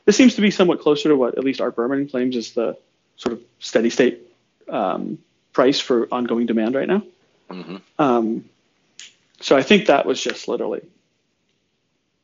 this 0.05 0.17
seems 0.17 0.37
to 0.37 0.41
be 0.41 0.53
somewhat 0.53 0.81
closer 0.81 1.09
to 1.09 1.17
what 1.17 1.37
at 1.37 1.43
least 1.43 1.61
Art 1.61 1.75
Berman 1.75 2.09
claims 2.09 2.37
is 2.37 2.53
the 2.53 2.79
sort 3.17 3.33
of 3.33 3.43
steady 3.59 3.91
state 3.91 4.30
um, 4.71 5.19
price 5.53 5.81
for 5.81 6.09
ongoing 6.13 6.47
demand 6.47 6.75
right 6.75 6.89
now. 6.89 7.03
Mm-hmm. 7.51 7.77
Um, 7.99 8.45
so 9.41 9.57
I 9.57 9.63
think 9.63 9.87
that 9.87 10.07
was 10.07 10.23
just 10.23 10.49
literally 10.49 10.83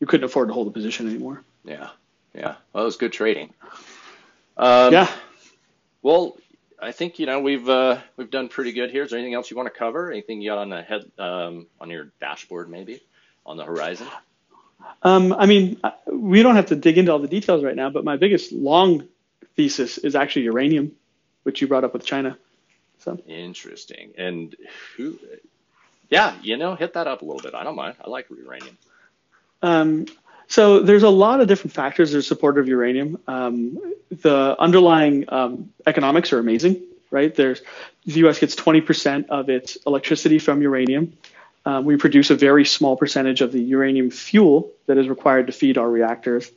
you 0.00 0.06
couldn't 0.06 0.24
afford 0.24 0.48
to 0.48 0.54
hold 0.54 0.66
the 0.66 0.72
position 0.72 1.08
anymore. 1.08 1.42
Yeah, 1.64 1.90
yeah. 2.34 2.56
Well, 2.72 2.84
it 2.84 2.86
was 2.86 2.96
good 2.96 3.12
trading. 3.12 3.52
Um, 4.56 4.92
yeah. 4.92 5.10
Well, 6.02 6.36
I 6.80 6.92
think 6.92 7.18
you 7.18 7.26
know 7.26 7.40
we've 7.40 7.68
uh, 7.68 7.98
we've 8.16 8.30
done 8.30 8.48
pretty 8.48 8.72
good 8.72 8.90
here. 8.90 9.04
Is 9.04 9.10
there 9.10 9.18
anything 9.18 9.34
else 9.34 9.50
you 9.50 9.56
want 9.56 9.72
to 9.72 9.76
cover? 9.76 10.10
Anything 10.10 10.40
you 10.40 10.50
got 10.50 10.58
on 10.58 10.68
the 10.68 10.82
head 10.82 11.10
um, 11.18 11.66
on 11.80 11.90
your 11.90 12.08
dashboard, 12.20 12.70
maybe 12.70 13.00
on 13.44 13.56
the 13.56 13.64
horizon? 13.64 14.06
Um, 15.02 15.32
I 15.32 15.46
mean, 15.46 15.80
uh, 15.82 15.92
we 16.06 16.42
don't 16.42 16.56
have 16.56 16.66
to 16.66 16.76
dig 16.76 16.98
into 16.98 17.10
all 17.10 17.18
the 17.18 17.28
details 17.28 17.64
right 17.64 17.74
now, 17.74 17.90
but 17.90 18.04
my 18.04 18.16
biggest 18.16 18.52
long 18.52 19.08
thesis 19.56 19.98
is 19.98 20.14
actually 20.14 20.42
uranium 20.42 20.92
which 21.46 21.60
you 21.60 21.68
brought 21.68 21.84
up 21.84 21.92
with 21.92 22.04
China. 22.04 22.36
So 22.98 23.16
interesting. 23.28 24.10
And 24.18 24.56
who? 24.96 25.16
Yeah, 26.10 26.34
you 26.42 26.56
know, 26.56 26.74
hit 26.74 26.94
that 26.94 27.06
up 27.06 27.22
a 27.22 27.24
little 27.24 27.40
bit. 27.40 27.54
I 27.54 27.62
don't 27.62 27.76
mind. 27.76 27.94
I 28.04 28.10
like 28.10 28.26
uranium. 28.28 28.76
Um, 29.62 30.06
so 30.48 30.80
there's 30.80 31.04
a 31.04 31.08
lot 31.08 31.40
of 31.40 31.46
different 31.46 31.72
factors 31.72 32.10
that 32.10 32.18
are 32.18 32.22
supportive 32.22 32.64
of 32.64 32.68
uranium. 32.68 33.18
Um, 33.28 33.94
the 34.10 34.56
underlying 34.58 35.24
um, 35.28 35.72
economics 35.86 36.32
are 36.32 36.40
amazing, 36.40 36.82
right? 37.12 37.32
There's 37.32 37.62
the 38.04 38.18
U.S. 38.20 38.40
gets 38.40 38.56
20% 38.56 39.28
of 39.28 39.48
its 39.48 39.78
electricity 39.86 40.40
from 40.40 40.60
uranium. 40.62 41.16
Um, 41.64 41.84
we 41.84 41.96
produce 41.96 42.30
a 42.30 42.36
very 42.36 42.64
small 42.64 42.96
percentage 42.96 43.40
of 43.40 43.52
the 43.52 43.60
uranium 43.60 44.10
fuel 44.10 44.72
that 44.86 44.98
is 44.98 45.08
required 45.08 45.46
to 45.46 45.52
feed 45.52 45.78
our 45.78 45.88
reactors. 45.88 46.50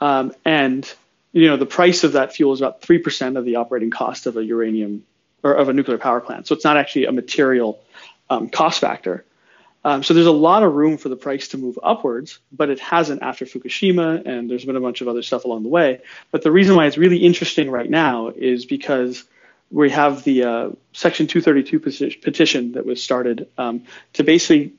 Um, 0.00 0.34
and 0.46 0.90
you 1.32 1.48
know 1.48 1.56
the 1.56 1.66
price 1.66 2.04
of 2.04 2.12
that 2.12 2.32
fuel 2.32 2.52
is 2.52 2.60
about 2.60 2.82
three 2.82 2.98
percent 2.98 3.36
of 3.36 3.44
the 3.44 3.56
operating 3.56 3.90
cost 3.90 4.26
of 4.26 4.36
a 4.36 4.44
uranium 4.44 5.04
or 5.42 5.54
of 5.54 5.68
a 5.68 5.72
nuclear 5.72 5.98
power 5.98 6.20
plant. 6.20 6.46
So 6.46 6.54
it's 6.54 6.64
not 6.64 6.76
actually 6.76 7.06
a 7.06 7.12
material 7.12 7.80
um, 8.30 8.48
cost 8.48 8.80
factor. 8.80 9.24
Um, 9.84 10.04
so 10.04 10.14
there's 10.14 10.26
a 10.26 10.32
lot 10.32 10.62
of 10.62 10.72
room 10.74 10.96
for 10.96 11.08
the 11.08 11.16
price 11.16 11.48
to 11.48 11.58
move 11.58 11.76
upwards, 11.82 12.38
but 12.52 12.70
it 12.70 12.78
hasn't 12.78 13.22
after 13.22 13.44
Fukushima, 13.44 14.24
and 14.24 14.48
there's 14.48 14.64
been 14.64 14.76
a 14.76 14.80
bunch 14.80 15.00
of 15.00 15.08
other 15.08 15.22
stuff 15.22 15.44
along 15.44 15.64
the 15.64 15.68
way. 15.68 16.00
But 16.30 16.42
the 16.42 16.52
reason 16.52 16.76
why 16.76 16.86
it's 16.86 16.96
really 16.96 17.18
interesting 17.18 17.68
right 17.68 17.90
now 17.90 18.28
is 18.28 18.64
because 18.64 19.24
we 19.72 19.90
have 19.90 20.22
the 20.22 20.44
uh, 20.44 20.70
Section 20.92 21.26
232 21.26 21.80
petition 22.20 22.72
that 22.72 22.86
was 22.86 23.02
started 23.02 23.48
um, 23.58 23.84
to 24.12 24.22
basically 24.22 24.74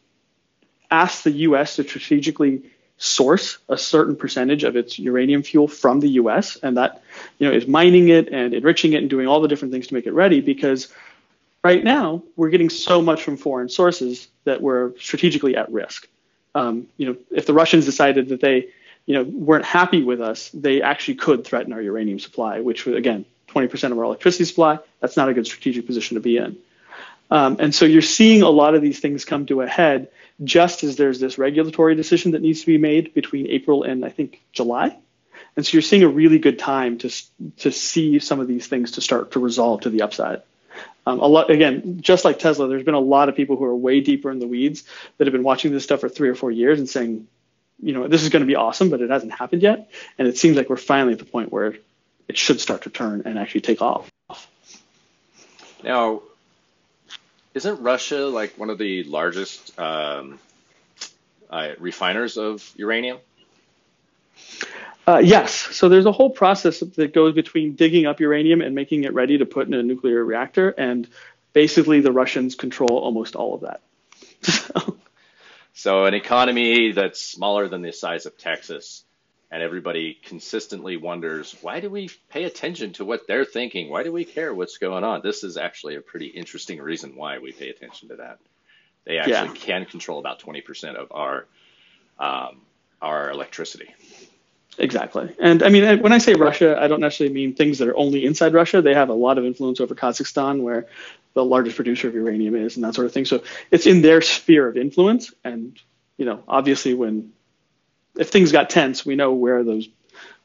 ask 0.89 1.24
the 1.24 1.32
U.S. 1.32 1.76
to 1.76 1.84
strategically 1.84 2.72
source 3.04 3.58
a 3.68 3.78
certain 3.78 4.16
percentage 4.16 4.64
of 4.64 4.78
its 4.78 4.97
uranium 4.97 5.43
fuel 5.43 5.68
from 5.68 5.99
the 5.99 6.08
U.S. 6.12 6.56
and 6.64 6.78
that 6.78 7.01
you 7.38 7.45
know 7.45 7.54
is 7.54 7.68
mining 7.68 8.08
it 8.08 8.30
and 8.30 8.54
enriching 8.54 8.93
it 8.93 8.97
and 8.97 9.10
doing 9.10 9.28
all 9.28 9.41
the 9.41 9.49
different 9.49 9.74
things 9.74 9.88
to 9.88 9.93
make 9.93 10.08
it 10.08 10.14
ready 10.14 10.39
because 10.39 10.88
right 11.66 11.84
now 11.84 12.24
we're 12.38 12.49
getting 12.49 12.70
so 12.70 13.01
much 13.01 13.22
from 13.22 13.36
foreign 13.36 13.68
sources 13.68 14.30
that 14.45 14.62
we're 14.62 14.97
strategically 14.99 15.58
at 15.58 15.70
risk. 15.70 16.08
Um, 16.56 16.88
you 16.95 17.08
know, 17.08 17.18
if 17.30 17.45
the 17.45 17.54
Russians 17.54 17.84
decided 17.84 18.30
that 18.30 18.39
they 18.39 18.70
you 19.06 19.16
know 19.16 19.24
weren't 19.24 19.66
happy 19.66 20.01
with 20.01 20.22
us, 20.22 20.49
they 20.54 20.82
actually 20.82 21.16
could 21.16 21.43
threaten 21.43 21.74
our 21.74 21.82
uranium 21.82 22.20
supply, 22.20 22.62
which 22.62 22.88
again 22.88 23.26
20% 23.49 23.91
of 23.91 23.97
our 23.97 24.06
electricity 24.06 24.45
supply. 24.45 24.80
That's 25.01 25.18
not 25.18 25.28
a 25.28 25.34
good 25.34 25.45
strategic 25.45 25.86
position 25.86 26.16
to 26.16 26.22
be 26.22 26.38
in. 26.38 26.58
Um, 27.32 27.57
and 27.59 27.74
so 27.74 27.86
you're 27.86 28.01
seeing 28.01 28.41
a 28.41 28.49
lot 28.49 28.76
of 28.76 28.82
these 28.82 28.99
things 28.99 29.26
come 29.26 29.45
to 29.47 29.61
a 29.61 29.67
head 29.67 30.09
just 30.43 30.84
as 30.84 30.95
there's 30.95 31.19
this 31.19 31.38
regulatory 31.38 31.95
decision 31.95 32.32
that 32.32 32.41
needs 32.41 32.61
to 32.61 32.65
be 32.65 32.78
made 32.78 33.13
between 33.13 33.47
April 33.47 33.84
and 33.84 34.05
I 34.05 34.09
think 34.09 34.41
July. 34.51 34.97
And 35.55 35.65
so 35.65 35.74
you're 35.74 35.82
seeing 35.82 36.03
a 36.03 36.07
really 36.07 36.39
good 36.39 36.57
time 36.57 36.97
to 36.99 37.11
to 37.57 37.71
see 37.71 38.19
some 38.19 38.39
of 38.39 38.47
these 38.47 38.67
things 38.67 38.91
to 38.91 39.01
start 39.01 39.32
to 39.32 39.39
resolve 39.39 39.82
to 39.82 39.89
the 39.89 40.01
upside. 40.01 40.41
Um, 41.05 41.19
a 41.19 41.28
lot 41.28 41.51
again, 41.51 42.01
just 42.01 42.26
like 42.26 42.39
Tesla, 42.39 42.67
there's 42.67 42.84
been 42.84 42.93
a 42.93 42.99
lot 42.99 43.30
of 43.30 43.36
people 43.36 43.55
who 43.57 43.65
are 43.65 43.76
way 43.76 43.99
deeper 43.99 44.32
in 44.32 44.39
the 44.39 44.47
weeds 44.47 44.84
that 45.17 45.28
have 45.28 45.34
been 45.34 45.43
watching 45.43 45.71
this 45.71 45.84
stuff 45.84 45.99
for 45.99 46.09
three 46.09 46.30
or 46.30 46.36
four 46.36 46.49
years 46.49 46.80
and 46.80 46.89
saying, 46.89 47.28
you 47.82 47.93
know, 47.93 48.07
this 48.07 48.24
is 48.24 48.30
going 48.30 48.41
to 48.41 48.47
be 48.47 48.55
awesome, 48.55 48.89
but 48.89 49.01
it 49.01 49.09
hasn't 49.09 49.34
happened 49.34 49.61
yet. 49.61 49.91
And 50.17 50.28
it 50.28 50.38
seems 50.38 50.55
like 50.55 50.69
we're 50.69 50.78
finally 50.78 51.13
at 51.13 51.19
the 51.19 51.26
point 51.26 51.51
where 51.51 51.76
it 52.28 52.38
should 52.38 52.61
start 52.61 52.84
to 52.84 52.89
turn 52.89 53.24
and 53.26 53.38
actually 53.38 53.61
take 53.61 53.82
off. 53.82 54.09
Now, 55.84 56.21
isn't 57.54 57.82
Russia 57.82 58.28
like 58.28 58.58
one 58.58 58.70
of 58.70 58.78
the 58.78 59.04
largest 59.04 59.78
um, 59.80 60.39
uh, 61.49 61.70
refiners 61.80 62.38
of 62.38 62.70
uranium? 62.76 63.18
Uh, 65.06 65.22
yes. 65.24 65.54
So 65.54 65.89
there's 65.89 66.06
a 66.06 66.12
whole 66.12 66.30
process 66.30 66.80
that 66.80 67.14
goes 67.14 67.36
between 67.36 67.76
digging 67.76 68.06
up 68.06 68.20
uranium 68.20 68.62
and 68.62 68.74
making 68.74 69.04
it 69.04 69.14
ready 69.14 69.38
to 69.38 69.45
put 69.45 69.68
in 69.68 69.74
a 69.74 69.84
nuclear 69.84 70.24
reactor, 70.24 70.70
and 70.70 71.08
basically 71.51 71.99
the 71.99 72.12
Russians 72.12 72.56
control 72.56 72.97
almost 72.97 73.36
all 73.36 73.56
of 73.56 73.62
that. 73.62 73.82
so 75.74 76.06
an 76.06 76.14
economy 76.14 76.93
that's 76.93 77.22
smaller 77.22 77.68
than 77.68 77.82
the 77.82 77.91
size 77.91 78.26
of 78.26 78.38
Texas 78.38 79.04
and 79.54 79.62
everybody 79.62 80.18
consistently 80.26 80.97
wonders 80.97 81.56
why 81.62 81.80
do 81.80 81.88
we 81.88 82.10
pay 82.30 82.45
attention 82.45 82.91
to 82.93 83.06
what 83.06 83.28
they're 83.28 83.45
thinking? 83.45 83.88
Why 83.88 84.01
do 84.01 84.12
we 84.12 84.26
care 84.26 84.51
what's 84.51 84.80
going 84.80 85.04
on? 85.04 85.22
This 85.24 85.43
is 85.43 85.58
actually 85.58 85.95
a 85.95 86.01
pretty 86.01 86.26
interesting 86.26 86.82
reason 86.82 87.16
why 87.16 87.38
we 87.38 87.51
pay 87.51 87.70
attention 87.70 88.10
to 88.10 88.16
that. 88.16 88.39
They 89.06 89.20
actually 89.20 89.49
yeah. 89.49 89.54
can 89.54 89.86
control 89.86 90.18
about 90.18 90.39
20% 90.39 90.95
of 90.95 91.12
our 91.12 91.45
um, 92.20 92.62
our 92.99 93.30
electricity. 93.30 93.93
Exactly. 94.80 95.36
And 95.39 95.62
i 95.62 95.70
mean 95.70 96.01
when 96.01 96.14
i 96.14 96.18
say 96.18 96.34
russia 96.34 96.76
i 96.82 96.88
don't 96.88 96.99
necessarily 96.99 97.34
mean 97.36 97.54
things 97.54 97.78
that 97.78 97.88
are 97.88 97.95
only 97.95 98.26
inside 98.26 98.56
russia. 98.56 98.82
They 98.82 98.95
have 98.95 99.10
a 99.10 99.14
lot 99.14 99.38
of 99.38 99.45
influence 99.45 99.80
over 99.80 99.93
kazakhstan 99.93 100.62
where 100.62 100.88
the 101.36 101.45
largest 101.45 101.76
producer 101.76 102.08
of 102.08 102.16
uranium 102.16 102.56
is 102.56 102.76
and 102.76 102.84
that 102.84 102.95
sort 102.95 103.06
of 103.06 103.14
thing. 103.14 103.26
So 103.26 103.43
it's 103.70 103.86
in 103.86 104.01
their 104.01 104.22
sphere 104.22 104.68
of 104.68 104.78
influence. 104.78 105.32
And 105.43 105.80
you 106.18 106.26
know 106.26 106.41
obviously 106.47 106.95
when 106.95 107.34
if 108.18 108.30
things 108.30 108.51
got 108.51 108.70
tense, 108.70 109.05
we 109.05 109.16
know 109.16 109.34
where 109.34 109.64
those 109.64 109.88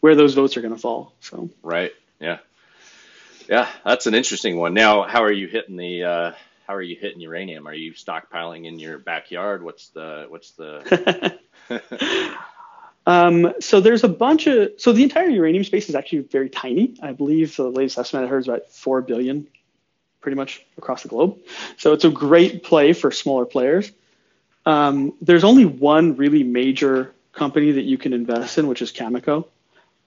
where 0.00 0.14
those 0.14 0.34
votes 0.34 0.56
are 0.56 0.60
going 0.60 0.74
to 0.74 0.80
fall. 0.80 1.14
So 1.20 1.50
right, 1.62 1.92
yeah, 2.20 2.38
yeah, 3.48 3.68
that's 3.84 4.06
an 4.06 4.14
interesting 4.14 4.56
one. 4.56 4.74
Now, 4.74 5.02
how 5.02 5.22
are 5.24 5.32
you 5.32 5.46
hitting 5.48 5.76
the 5.76 6.04
uh, 6.04 6.32
how 6.66 6.74
are 6.74 6.82
you 6.82 6.96
hitting 6.96 7.20
uranium? 7.20 7.66
Are 7.66 7.74
you 7.74 7.92
stockpiling 7.92 8.66
in 8.66 8.78
your 8.78 8.98
backyard? 8.98 9.62
What's 9.62 9.88
the 9.88 10.26
what's 10.28 10.52
the 10.52 11.38
Um, 13.08 13.54
so 13.60 13.80
there's 13.80 14.04
a 14.04 14.08
bunch 14.08 14.46
of 14.46 14.72
so 14.76 14.92
the 14.92 15.02
entire 15.02 15.30
uranium 15.30 15.64
space 15.64 15.88
is 15.88 15.94
actually 15.94 16.18
very 16.20 16.50
tiny. 16.50 16.94
I 17.02 17.12
believe 17.12 17.56
the 17.56 17.70
latest 17.70 17.96
estimate 17.96 18.26
I 18.26 18.28
heard 18.28 18.40
is 18.40 18.48
about 18.48 18.70
four 18.70 19.00
billion, 19.00 19.48
pretty 20.20 20.36
much 20.36 20.62
across 20.76 21.04
the 21.04 21.08
globe. 21.08 21.38
So 21.78 21.94
it's 21.94 22.04
a 22.04 22.10
great 22.10 22.64
play 22.64 22.92
for 22.92 23.10
smaller 23.10 23.46
players. 23.46 23.90
Um, 24.66 25.14
there's 25.22 25.42
only 25.42 25.64
one 25.64 26.16
really 26.16 26.42
major 26.42 27.14
company 27.38 27.72
that 27.72 27.84
you 27.84 27.98
can 27.98 28.12
invest 28.12 28.58
in, 28.58 28.66
which 28.66 28.82
is 28.82 28.92
Cameco. 28.92 29.46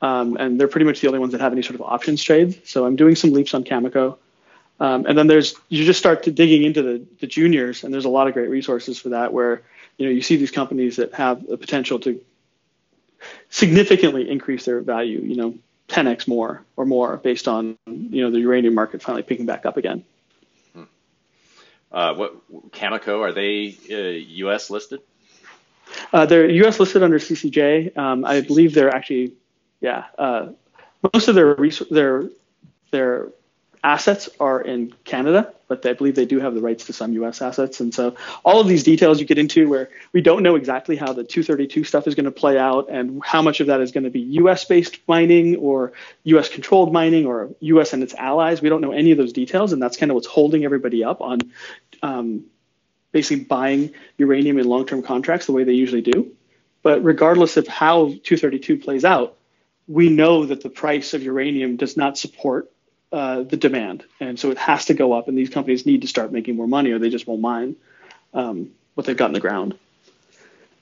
Um, 0.02 0.36
and 0.38 0.60
they're 0.60 0.68
pretty 0.68 0.86
much 0.86 1.02
the 1.02 1.08
only 1.08 1.20
ones 1.20 1.32
that 1.34 1.42
have 1.42 1.54
any 1.54 1.62
sort 1.62 1.76
of 1.76 1.82
options 1.82 2.24
trades. 2.24 2.58
So 2.66 2.86
I'm 2.86 2.96
doing 2.96 3.16
some 3.16 3.32
leaps 3.32 3.54
on 3.54 3.64
Cameco. 3.64 4.18
Um, 4.80 5.06
and 5.06 5.16
then 5.16 5.28
there's 5.28 5.54
you 5.70 5.86
just 5.86 6.00
start 6.00 6.24
to 6.24 6.32
digging 6.32 6.64
into 6.64 6.82
the, 6.82 7.06
the 7.20 7.28
juniors, 7.28 7.84
and 7.84 7.94
there's 7.94 8.06
a 8.06 8.10
lot 8.10 8.28
of 8.28 8.34
great 8.34 8.50
resources 8.50 9.00
for 9.00 9.10
that. 9.10 9.32
Where 9.32 9.62
you 9.98 10.08
know 10.08 10.12
you 10.12 10.24
see 10.24 10.38
these 10.38 10.50
companies 10.50 10.96
that 10.96 11.14
have 11.14 11.46
the 11.46 11.56
potential 11.56 12.00
to 12.00 12.20
significantly 13.52 14.28
increase 14.28 14.66
their 14.66 14.82
value. 14.82 15.20
You 15.20 15.36
know, 15.36 15.56
10x 15.90 16.28
more 16.28 16.64
or 16.76 16.88
more 16.88 17.18
based 17.18 17.48
on 17.48 17.78
you 17.86 18.24
know 18.24 18.32
the 18.32 18.40
uranium 18.40 18.74
market 18.74 19.04
finally 19.04 19.22
picking 19.22 19.46
back 19.46 19.68
up 19.68 19.78
again. 19.78 20.04
Hmm. 20.74 20.84
Uh, 21.92 22.14
what 22.16 22.72
Cameco 22.72 23.20
are 23.22 23.34
they 23.34 23.78
uh, 23.92 24.18
U.S. 24.46 24.72
listed? 24.72 25.02
Uh, 26.14 26.26
they're 26.26 26.50
U.S. 26.50 26.80
listed 26.80 27.04
under 27.04 27.20
CCJ. 27.20 27.98
Um, 27.98 28.26
I 28.26 28.42
believe 28.42 28.74
they're 28.74 28.94
actually, 28.94 29.34
yeah, 29.80 30.06
uh, 30.18 30.50
most 31.14 31.28
of 31.28 31.36
their 31.36 31.56
their 31.90 32.30
their 32.92 33.30
assets 33.84 34.30
are 34.40 34.62
in 34.62 34.94
Canada, 35.06 35.54
but 35.68 35.86
I 35.86 35.94
believe 35.94 36.16
they 36.16 36.26
do 36.26 36.40
have 36.40 36.54
the 36.54 36.62
rights 36.62 36.86
to 36.86 36.94
some 36.94 37.14
U.S. 37.14 37.42
assets. 37.42 37.80
And 37.80 37.94
so 37.94 38.16
all 38.46 38.60
of 38.60 38.68
these 38.68 38.84
details 38.84 39.20
you 39.20 39.26
get 39.26 39.40
into 39.40 39.68
where 39.68 39.90
we 40.14 40.22
don't 40.22 40.44
know 40.44 40.56
exactly 40.56 40.96
how 40.96 41.14
the 41.14 41.24
232 41.24 41.84
stuff 41.84 42.08
is 42.08 42.14
going 42.14 42.26
to 42.26 42.32
play 42.32 42.58
out 42.58 42.90
and 42.90 43.24
how 43.26 43.42
much 43.42 43.60
of 43.60 43.68
that 43.68 43.82
is 43.82 43.92
going 43.92 44.04
to 44.04 44.10
be 44.10 44.20
U.S. 44.20 44.66
based 44.66 45.00
mining 45.08 45.56
or 45.56 45.94
U.S. 46.26 46.50
controlled 46.50 46.94
mining 46.94 47.26
or 47.26 47.50
U.S. 47.62 47.94
and 47.94 48.04
its 48.04 48.14
allies. 48.14 48.62
We 48.62 48.70
don't 48.70 48.82
know 48.82 48.92
any 48.92 49.12
of 49.12 49.18
those 49.18 49.34
details, 49.34 49.74
and 49.74 49.82
that's 49.82 49.98
kind 49.98 50.12
of 50.12 50.16
what's 50.16 50.28
holding 50.28 50.64
everybody 50.64 51.04
up 51.04 51.22
on 51.22 51.40
um, 52.04 52.46
basically 53.12 53.44
buying 53.44 53.94
uranium 54.18 54.58
in 54.58 54.68
long-term 54.68 55.04
contracts 55.04 55.46
the 55.46 55.52
way 55.52 55.64
they 55.64 55.74
usually 55.74 56.02
do. 56.02 56.32
But 56.84 57.04
regardless 57.04 57.58
of 57.58 57.68
how 57.68 58.06
232 58.08 58.78
plays 58.78 59.06
out, 59.06 59.38
we 59.88 60.10
know 60.10 60.46
that 60.46 60.62
the 60.62 60.70
price 60.70 61.14
of 61.14 61.24
uranium 61.24 61.76
does 61.76 61.98
not 61.98 62.18
support 62.18 62.72
uh, 63.12 63.44
the 63.44 63.58
demand, 63.58 64.06
and 64.20 64.40
so 64.40 64.52
it 64.52 64.58
has 64.58 64.86
to 64.86 64.94
go 64.94 65.12
up. 65.14 65.28
And 65.28 65.38
these 65.38 65.50
companies 65.50 65.86
need 65.86 66.02
to 66.02 66.08
start 66.08 66.32
making 66.32 66.56
more 66.56 66.68
money, 66.68 66.92
or 66.92 67.00
they 67.00 67.10
just 67.10 67.28
won't 67.28 67.42
mine 67.42 67.76
um, 68.34 68.72
what 68.96 69.06
they've 69.06 69.18
got 69.18 69.28
in 69.28 69.34
the 69.34 69.40
ground. 69.40 69.78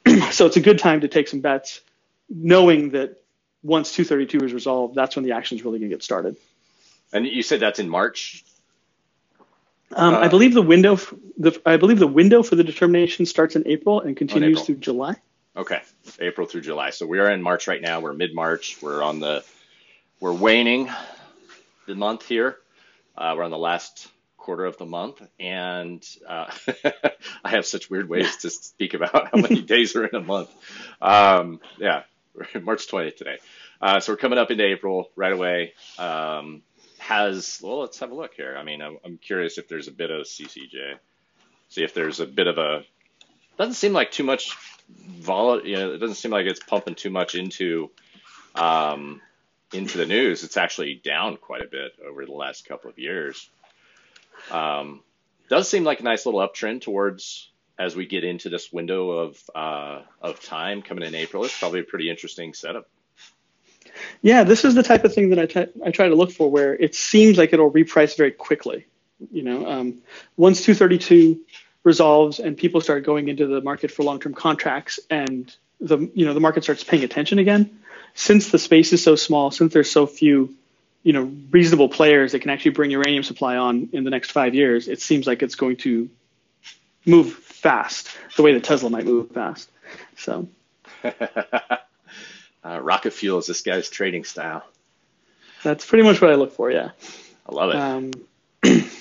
so 0.31 0.45
it's 0.45 0.57
a 0.57 0.61
good 0.61 0.79
time 0.79 1.01
to 1.01 1.07
take 1.07 1.27
some 1.27 1.41
bets, 1.41 1.81
knowing 2.29 2.91
that 2.91 3.21
once 3.63 3.91
232 3.93 4.45
is 4.45 4.53
resolved, 4.53 4.95
that's 4.95 5.15
when 5.15 5.25
the 5.25 5.31
action 5.31 5.57
is 5.57 5.65
really 5.65 5.79
going 5.79 5.89
to 5.89 5.95
get 5.95 6.03
started. 6.03 6.35
And 7.11 7.25
you 7.25 7.41
said 7.41 7.59
that's 7.59 7.79
in 7.79 7.89
March. 7.89 8.45
Um, 9.95 10.13
uh, 10.13 10.19
I 10.19 10.27
believe 10.27 10.53
the 10.53 10.61
window, 10.61 10.97
the, 11.37 11.59
I 11.65 11.77
believe 11.77 11.99
the 11.99 12.07
window 12.07 12.43
for 12.43 12.55
the 12.55 12.63
determination 12.63 13.25
starts 13.25 13.55
in 13.55 13.67
April 13.67 14.01
and 14.01 14.15
continues 14.15 14.51
April. 14.51 14.65
through 14.65 14.75
July. 14.75 15.15
Okay, 15.57 15.81
April 16.19 16.47
through 16.47 16.61
July. 16.61 16.91
So 16.91 17.05
we 17.05 17.19
are 17.19 17.29
in 17.29 17.41
March 17.41 17.67
right 17.67 17.81
now. 17.81 17.99
We're 17.99 18.13
mid 18.13 18.33
March. 18.33 18.77
We're 18.81 19.01
on 19.01 19.19
the, 19.19 19.43
we're 20.19 20.33
waning 20.33 20.89
the 21.87 21.95
month 21.95 22.25
here. 22.25 22.57
Uh, 23.17 23.33
we're 23.35 23.43
on 23.43 23.51
the 23.51 23.57
last 23.57 24.07
quarter 24.37 24.65
of 24.65 24.77
the 24.77 24.85
month, 24.85 25.21
and 25.39 26.03
uh, 26.27 26.51
I 27.43 27.49
have 27.49 27.65
such 27.65 27.89
weird 27.89 28.09
ways 28.09 28.37
to 28.37 28.49
speak 28.49 28.93
about 28.93 29.29
how 29.31 29.41
many 29.41 29.61
days 29.75 29.95
are 29.95 30.05
in 30.05 30.15
a 30.15 30.21
month. 30.21 30.49
Um, 31.01 31.59
yeah, 31.77 32.03
March 32.61 32.87
20th 32.87 33.17
today. 33.17 33.37
Uh, 33.81 33.99
so 33.99 34.13
we're 34.13 34.17
coming 34.17 34.39
up 34.39 34.51
into 34.51 34.65
April 34.65 35.09
right 35.15 35.33
away. 35.33 35.73
Um, 35.97 36.61
has 37.09 37.59
well 37.61 37.79
let's 37.79 37.99
have 37.99 38.11
a 38.11 38.15
look 38.15 38.33
here. 38.35 38.55
I 38.57 38.63
mean 38.63 38.81
i'm, 38.81 39.17
curious 39.17 39.57
if 39.57 39.67
there's 39.67 39.87
a 39.87 39.91
bit 39.91 40.11
of 40.11 40.25
ccj 40.25 40.95
see 41.69 41.83
if 41.83 41.93
there's 41.93 42.19
a 42.19 42.25
bit 42.25 42.47
of 42.47 42.57
a 42.57 42.83
doesn't 43.57 43.73
seem 43.73 43.93
like 43.93 44.11
too 44.11 44.23
much 44.23 44.55
vol 44.89 45.65
you 45.65 45.75
know 45.75 45.93
it 45.93 45.97
doesn't 45.97 46.15
seem 46.15 46.31
like 46.31 46.45
it's 46.45 46.59
pumping 46.59 46.95
too 46.95 47.09
much 47.09 47.35
into 47.35 47.89
um, 48.55 49.21
into 49.73 49.97
the 49.97 50.05
news. 50.05 50.43
It's 50.43 50.57
actually 50.57 50.95
down 50.95 51.37
quite 51.37 51.61
a 51.61 51.67
bit 51.67 51.93
over 52.07 52.25
the 52.25 52.31
last 52.31 52.67
couple 52.67 52.89
of 52.89 52.97
years. 52.97 53.49
Um, 54.51 55.01
does 55.49 55.69
seem 55.69 55.83
like 55.83 55.99
a 55.99 56.03
nice 56.03 56.25
little 56.25 56.41
uptrend 56.41 56.81
towards 56.81 57.49
as 57.77 57.95
we 57.95 58.05
get 58.05 58.23
into 58.23 58.49
this 58.49 58.73
window 58.73 59.11
of 59.11 59.49
uh, 59.55 60.01
of 60.21 60.43
time 60.43 60.81
coming 60.81 61.07
in 61.07 61.15
April, 61.15 61.45
it's 61.45 61.57
probably 61.57 61.79
a 61.79 61.83
pretty 61.83 62.09
interesting 62.09 62.53
setup. 62.53 62.89
Yeah, 64.21 64.43
this 64.43 64.65
is 64.65 64.75
the 64.75 64.83
type 64.83 65.03
of 65.03 65.13
thing 65.13 65.29
that 65.29 65.39
I, 65.39 65.45
t- 65.45 65.71
I 65.85 65.91
try 65.91 66.09
to 66.09 66.15
look 66.15 66.31
for, 66.31 66.49
where 66.49 66.73
it 66.73 66.95
seems 66.95 67.37
like 67.37 67.53
it'll 67.53 67.71
reprice 67.71 68.17
very 68.17 68.31
quickly. 68.31 68.85
You 69.31 69.43
know, 69.43 69.69
um, 69.69 70.01
once 70.37 70.61
232 70.63 71.39
resolves 71.83 72.39
and 72.39 72.57
people 72.57 72.81
start 72.81 73.05
going 73.05 73.27
into 73.27 73.47
the 73.47 73.61
market 73.61 73.91
for 73.91 74.03
long-term 74.03 74.33
contracts, 74.33 74.99
and 75.09 75.53
the 75.79 75.97
you 76.13 76.25
know 76.25 76.33
the 76.33 76.39
market 76.39 76.63
starts 76.63 76.83
paying 76.83 77.03
attention 77.03 77.39
again, 77.39 77.79
since 78.13 78.51
the 78.51 78.59
space 78.59 78.93
is 78.93 79.03
so 79.03 79.15
small, 79.15 79.51
since 79.51 79.73
there's 79.73 79.91
so 79.91 80.05
few 80.05 80.55
you 81.03 81.13
know 81.13 81.31
reasonable 81.51 81.89
players 81.89 82.33
that 82.33 82.39
can 82.39 82.49
actually 82.49 82.71
bring 82.71 82.91
uranium 82.91 83.23
supply 83.23 83.57
on 83.57 83.89
in 83.93 84.03
the 84.03 84.09
next 84.09 84.31
five 84.31 84.55
years, 84.55 84.87
it 84.87 85.01
seems 85.01 85.27
like 85.27 85.41
it's 85.43 85.55
going 85.55 85.77
to 85.77 86.09
move 87.05 87.33
fast 87.33 88.09
the 88.35 88.43
way 88.43 88.53
that 88.53 88.63
Tesla 88.63 88.89
might 88.89 89.05
move 89.05 89.31
fast. 89.31 89.69
So. 90.15 90.47
uh, 92.65 92.79
rocket 92.81 93.13
fuel 93.13 93.39
is 93.39 93.47
this 93.47 93.61
guy's 93.61 93.89
trading 93.89 94.23
style. 94.23 94.63
That's 95.63 95.85
pretty 95.85 96.03
much 96.03 96.21
what 96.21 96.31
I 96.31 96.35
look 96.35 96.53
for. 96.53 96.71
Yeah. 96.71 96.91
I 97.47 97.55
love 97.55 97.69
it. 97.71 97.75
Um, 97.75 98.11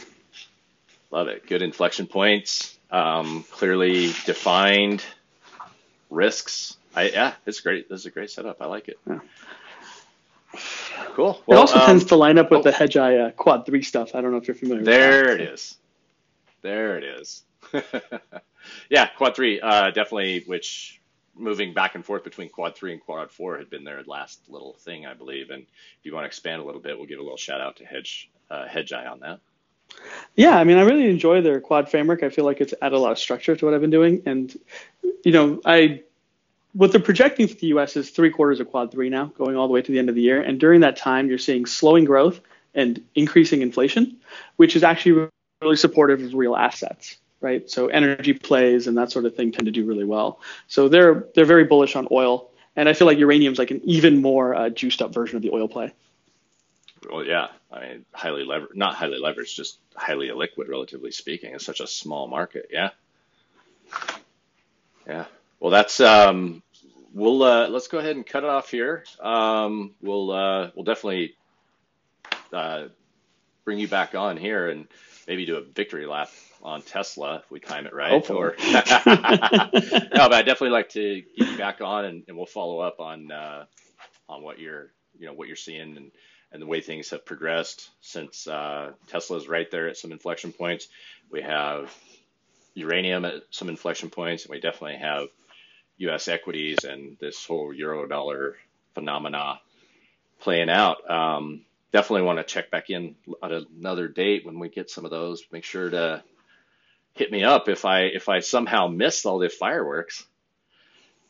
love 1.10 1.28
it. 1.28 1.47
Good 1.47 1.62
inflection 1.62 2.06
points. 2.06 2.76
Um, 2.90 3.44
clearly 3.51 4.06
defined 4.24 5.05
risks. 6.10 6.76
I, 6.94 7.10
yeah, 7.10 7.35
it's 7.47 7.60
great. 7.60 7.89
This 7.89 8.01
is 8.01 8.06
a 8.06 8.10
great 8.10 8.30
setup. 8.30 8.60
I 8.60 8.66
like 8.66 8.89
it. 8.89 8.98
Yeah. 9.06 9.20
Cool. 11.14 11.40
Well, 11.47 11.59
it 11.59 11.60
also 11.60 11.78
um, 11.78 11.86
tends 11.86 12.05
to 12.06 12.16
line 12.16 12.39
up 12.39 12.51
with 12.51 12.60
oh, 12.60 12.62
the 12.62 12.72
Hedgeye 12.72 13.28
uh, 13.28 13.30
Quad 13.32 13.66
Three 13.66 13.82
stuff. 13.82 14.14
I 14.14 14.20
don't 14.20 14.32
know 14.32 14.39
if 14.39 14.48
you're 14.48 14.55
familiar. 14.55 14.80
With 14.80 14.86
that. 14.86 14.93
There 14.93 15.30
it 15.32 15.40
is. 15.40 15.76
There 16.62 16.98
it 16.98 17.05
is. 17.05 17.43
yeah, 18.89 19.06
Quad 19.09 19.36
Three, 19.36 19.60
uh, 19.60 19.90
definitely. 19.90 20.44
Which 20.47 20.98
moving 21.39 21.73
back 21.73 21.94
and 21.94 22.05
forth 22.05 22.24
between 22.24 22.48
Quad 22.48 22.77
Three 22.77 22.93
and 22.93 23.01
Quad 23.01 23.31
Four 23.31 23.59
had 23.59 23.70
been 23.70 23.85
their 23.85 24.02
last 24.05 24.40
little 24.48 24.74
thing, 24.74 25.06
I 25.06 25.15
believe. 25.15 25.51
And 25.51 25.62
if 25.62 26.05
you 26.05 26.12
want 26.12 26.24
to 26.24 26.28
expand 26.28 26.60
a 26.60 26.65
little 26.65 26.81
bit, 26.81 26.97
we'll 26.97 27.06
give 27.06 27.20
a 27.20 27.23
little 27.23 27.36
shout 27.36 27.60
out 27.60 27.77
to 27.77 27.85
Hedge 27.85 28.31
uh, 28.51 28.66
Hedgeye 28.66 29.10
on 29.10 29.20
that. 29.20 29.40
Yeah, 30.36 30.56
I 30.59 30.65
mean, 30.65 30.77
I 30.77 30.82
really 30.82 31.09
enjoy 31.09 31.40
their 31.40 31.60
quad 31.60 31.90
framework. 31.90 32.23
I 32.23 32.28
feel 32.28 32.44
like 32.44 32.60
it's 32.60 32.74
added 32.82 32.97
a 32.97 32.98
lot 32.98 33.12
of 33.12 33.19
structure 33.19 33.56
to 33.56 33.65
what 33.65 33.74
I've 33.74 33.81
been 33.81 33.90
doing, 33.90 34.23
and 34.27 34.55
you 35.24 35.32
know, 35.32 35.60
I 35.65 36.02
what 36.74 36.93
they're 36.93 37.01
projecting 37.01 37.48
for 37.48 37.55
the 37.55 37.69
U.S. 37.69 37.97
is 37.97 38.10
three 38.10 38.31
quarters 38.31 38.60
of 38.60 38.69
quad 38.70 38.93
three 38.93 39.09
now, 39.09 39.27
going 39.36 39.56
all 39.56 39.66
the 39.66 39.73
way 39.73 39.82
to 39.82 39.93
the 39.93 39.98
end 39.98 40.09
of 40.09 40.15
the 40.15 40.23
year. 40.23 40.40
And 40.40 40.60
during 40.60 40.81
that 40.82 40.97
time, 40.97 41.28
you're 41.28 41.39
seeing 41.39 41.66
slowing 41.66 42.05
growth 42.05 42.40
and 42.74 43.02
increasing 43.15 43.62
inflation, 43.62 44.16
which 44.56 44.77
is 44.77 44.85
actually 44.85 45.28
really 45.62 45.77
supportive 45.77 46.23
of 46.23 46.35
real 46.35 46.55
assets, 46.55 47.16
right? 47.40 47.69
So 47.70 47.89
energy 47.89 48.32
plays 48.32 48.86
and 48.86 48.97
that 48.98 49.10
sort 49.10 49.24
of 49.24 49.35
thing 49.36 49.52
tend 49.52 49.66
to 49.66 49.73
do 49.73 49.85
really 49.85 50.05
well. 50.05 50.40
So 50.66 50.89
they're 50.89 51.27
they're 51.35 51.44
very 51.44 51.65
bullish 51.65 51.97
on 51.97 52.09
oil, 52.10 52.51
and 52.77 52.89
I 52.89 52.93
feel 52.93 53.06
like 53.06 53.19
uranium's 53.19 53.59
like 53.59 53.70
an 53.70 53.81
even 53.85 54.23
more 54.23 54.55
uh, 54.55 54.69
juiced 54.70 55.02
up 55.02 55.12
version 55.12 55.36
of 55.36 55.43
the 55.43 55.51
oil 55.51 55.69
play. 55.69 55.93
Well, 57.10 57.24
yeah, 57.24 57.48
I 57.73 57.81
mean, 57.81 58.05
highly 58.12 58.44
lever, 58.44 58.69
not 58.74 58.94
highly 58.94 59.19
leveraged, 59.19 59.55
just 59.55 59.78
highly 59.94 60.28
illiquid, 60.28 60.69
relatively 60.69 61.12
speaking. 61.12 61.55
It's 61.55 61.65
such 61.65 61.81
a 61.81 61.86
small 61.86 62.27
market. 62.27 62.70
Yeah. 62.70 62.90
Yeah. 65.06 65.24
Well, 65.60 65.70
that's 65.70 66.01
um, 66.01 66.62
we'll 67.12 67.43
uh, 67.43 67.69
let's 67.69 67.89
go 67.89 67.98
ahead 67.98 68.16
and 68.16 68.27
cut 68.27 68.44
it 68.44 68.51
off 68.51 68.70
here. 68.70 69.05
Um, 69.20 69.94
we'll 70.02 70.31
uh, 70.31 70.70
we'll 70.74 70.85
definitely 70.85 71.35
uh, 72.52 72.86
bring 73.65 73.78
you 73.78 73.89
back 73.89 74.15
on 74.15 74.36
here 74.36 74.69
and 74.69 74.86
maybe 75.27 75.47
do 75.47 75.56
a 75.56 75.62
victory 75.62 76.06
lap 76.06 76.31
on 76.62 76.82
Tesla 76.82 77.36
if 77.36 77.51
we 77.51 77.60
time 77.60 77.86
it 77.86 77.94
right. 77.94 78.10
Hopefully. 78.10 78.39
Or 78.39 78.55
no, 78.66 80.28
but 80.28 80.32
I 80.32 80.43
definitely 80.43 80.70
like 80.70 80.90
to 80.90 81.22
get 81.36 81.48
you 81.48 81.59
back 81.59 81.80
on 81.80 82.05
and, 82.05 82.24
and 82.28 82.36
we'll 82.36 82.47
follow 82.47 82.80
up 82.80 83.01
on 83.01 83.30
uh, 83.30 83.64
on 84.28 84.43
what 84.43 84.59
you're 84.59 84.90
you 85.18 85.26
know 85.26 85.32
what 85.32 85.48
you're 85.48 85.56
seeing 85.56 85.97
and 85.97 86.10
and 86.52 86.62
the 86.62 86.66
way 86.66 86.80
things 86.80 87.10
have 87.10 87.26
progressed 87.26 87.90
since 88.01 88.47
uh, 88.47 88.93
Tesla's 89.06 89.48
right 89.48 89.70
there 89.70 89.89
at 89.89 89.97
some 89.97 90.12
inflection 90.12 90.52
points. 90.52 90.89
We 91.30 91.43
have 91.43 91.94
uranium 92.74 93.24
at 93.24 93.43
some 93.51 93.68
inflection 93.68 94.09
points, 94.09 94.44
and 94.44 94.52
we 94.52 94.60
definitely 94.60 94.97
have 94.97 95.28
U.S. 95.98 96.28
equities 96.28 96.78
and 96.85 97.18
this 97.20 97.44
whole 97.44 97.74
euro 97.74 98.06
dollar 98.06 98.56
phenomena 98.94 99.60
playing 100.40 100.70
out. 100.70 101.09
Um, 101.10 101.62
definitely 101.93 102.22
want 102.22 102.39
to 102.39 102.44
check 102.44 102.70
back 102.70 102.90
in 102.90 103.16
at 103.43 103.52
another 103.52 104.09
date 104.09 104.47
when 104.47 104.59
we 104.59 104.68
get 104.68 104.90
some 104.90 105.05
of 105.05 105.10
those. 105.10 105.43
Make 105.52 105.64
sure 105.64 105.90
to 105.90 106.22
hit 107.14 107.30
me 107.30 107.44
up 107.44 107.68
if 107.68 107.85
I 107.85 108.02
if 108.02 108.28
I 108.28 108.40
somehow 108.40 108.89
missed 108.89 109.26
all 109.26 109.39
the 109.39 109.48
fireworks, 109.48 110.26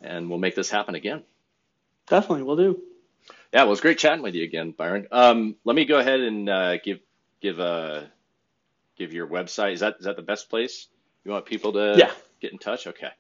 and 0.01 0.29
we'll 0.29 0.39
make 0.39 0.55
this 0.55 0.71
happen 0.71 0.95
again. 0.95 1.23
Definitely, 2.07 2.45
we'll 2.45 2.57
do. 2.57 2.83
Yeah, 3.53 3.61
well, 3.61 3.67
it 3.67 3.71
was 3.71 3.81
great 3.81 3.99
chatting 3.99 4.23
with 4.23 4.35
you 4.35 4.45
again, 4.45 4.73
Biren. 4.73 5.07
Um, 5.11 5.57
let 5.65 5.75
me 5.75 5.85
go 5.85 5.99
ahead 5.99 6.21
and 6.21 6.49
uh, 6.49 6.77
give 6.79 7.01
give 7.41 7.59
a 7.59 7.63
uh, 7.63 8.05
give 8.97 9.13
your 9.13 9.27
website. 9.27 9.75
Is 9.75 9.81
that 9.81 9.97
is 9.99 10.05
that 10.05 10.17
the 10.17 10.23
best 10.23 10.51
place 10.51 10.87
you 11.25 11.33
want 11.33 11.47
people 11.47 11.73
to 11.75 11.95
yeah. 11.97 12.11
get 12.41 12.53
in 12.53 12.59
touch? 12.59 12.87
Okay. 12.87 13.11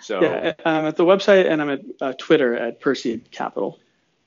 So 0.00 0.20
yeah, 0.20 0.52
I'm 0.66 0.86
at 0.86 0.96
the 0.96 1.04
website 1.04 1.48
and 1.48 1.62
I'm 1.62 1.70
at 1.70 1.80
uh, 2.00 2.12
Twitter 2.18 2.56
at 2.56 2.80
Perseid 2.80 3.30
Capital. 3.30 3.78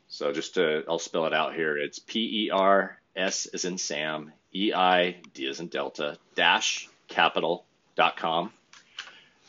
So 0.08 0.32
just 0.32 0.54
to, 0.56 0.84
I'll 0.88 1.00
spell 1.00 1.26
it 1.26 1.34
out 1.34 1.54
here. 1.54 1.78
It's 1.78 2.00
P 2.00 2.46
E 2.46 2.50
R 2.50 2.98
S 3.16 3.48
as 3.48 3.66
in 3.66 3.78
Sam, 3.78 4.32
E 4.54 4.74
I 4.74 5.18
D 5.34 5.48
as 5.48 5.60
in 5.60 5.68
Delta, 5.68 6.18
dash 6.36 6.88
capital.com. 7.08 8.52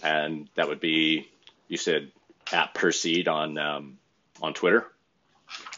And 0.02 0.48
that 0.54 0.68
would 0.68 0.80
be, 0.80 1.28
you 1.68 1.76
said 1.76 2.10
at 2.52 2.74
Perseid 2.74 3.28
on, 3.28 3.58
um, 3.58 3.98
on 4.42 4.54
Twitter. 4.54 4.86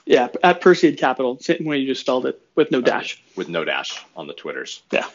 Yeah, 0.05 0.28
at 0.42 0.62
Perseid 0.62 0.98
Capital, 0.98 1.38
same 1.38 1.64
way 1.64 1.78
you 1.78 1.86
just 1.86 2.00
spelled 2.00 2.24
it 2.26 2.40
with 2.55 2.70
no 2.70 2.80
dash. 2.80 3.22
with 3.36 3.48
no 3.48 3.64
dash 3.64 4.02
on 4.16 4.26
the 4.26 4.32
Twitters. 4.32 4.82
Yeah. 4.90 5.06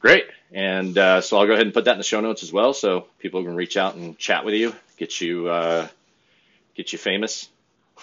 Great. 0.00 0.26
And 0.52 0.96
uh, 0.96 1.20
so 1.20 1.38
I'll 1.38 1.46
go 1.46 1.54
ahead 1.54 1.66
and 1.66 1.74
put 1.74 1.86
that 1.86 1.92
in 1.92 1.98
the 1.98 2.04
show 2.04 2.20
notes 2.20 2.42
as 2.42 2.52
well, 2.52 2.72
so 2.72 3.06
people 3.18 3.42
can 3.42 3.54
reach 3.54 3.76
out 3.76 3.96
and 3.96 4.16
chat 4.16 4.44
with 4.44 4.54
you, 4.54 4.74
get 4.96 5.20
you 5.20 5.48
uh, 5.48 5.88
get 6.74 6.92
you 6.92 6.98
famous. 6.98 7.48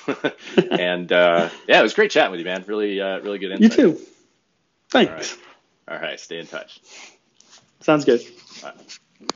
and 0.71 1.11
uh, 1.11 1.49
yeah, 1.67 1.79
it 1.79 1.83
was 1.83 1.93
great 1.93 2.11
chatting 2.11 2.31
with 2.31 2.39
you, 2.39 2.45
man. 2.45 2.63
Really, 2.67 2.99
uh, 2.99 3.19
really 3.19 3.39
good 3.39 3.51
insight. 3.51 3.77
You 3.79 3.93
too. 3.93 4.01
Thanks. 4.89 5.37
All 5.87 5.95
right. 5.95 6.01
All 6.01 6.07
right. 6.09 6.19
Stay 6.19 6.39
in 6.39 6.47
touch. 6.47 6.81
Sounds 7.85 8.03
good. 8.03 8.23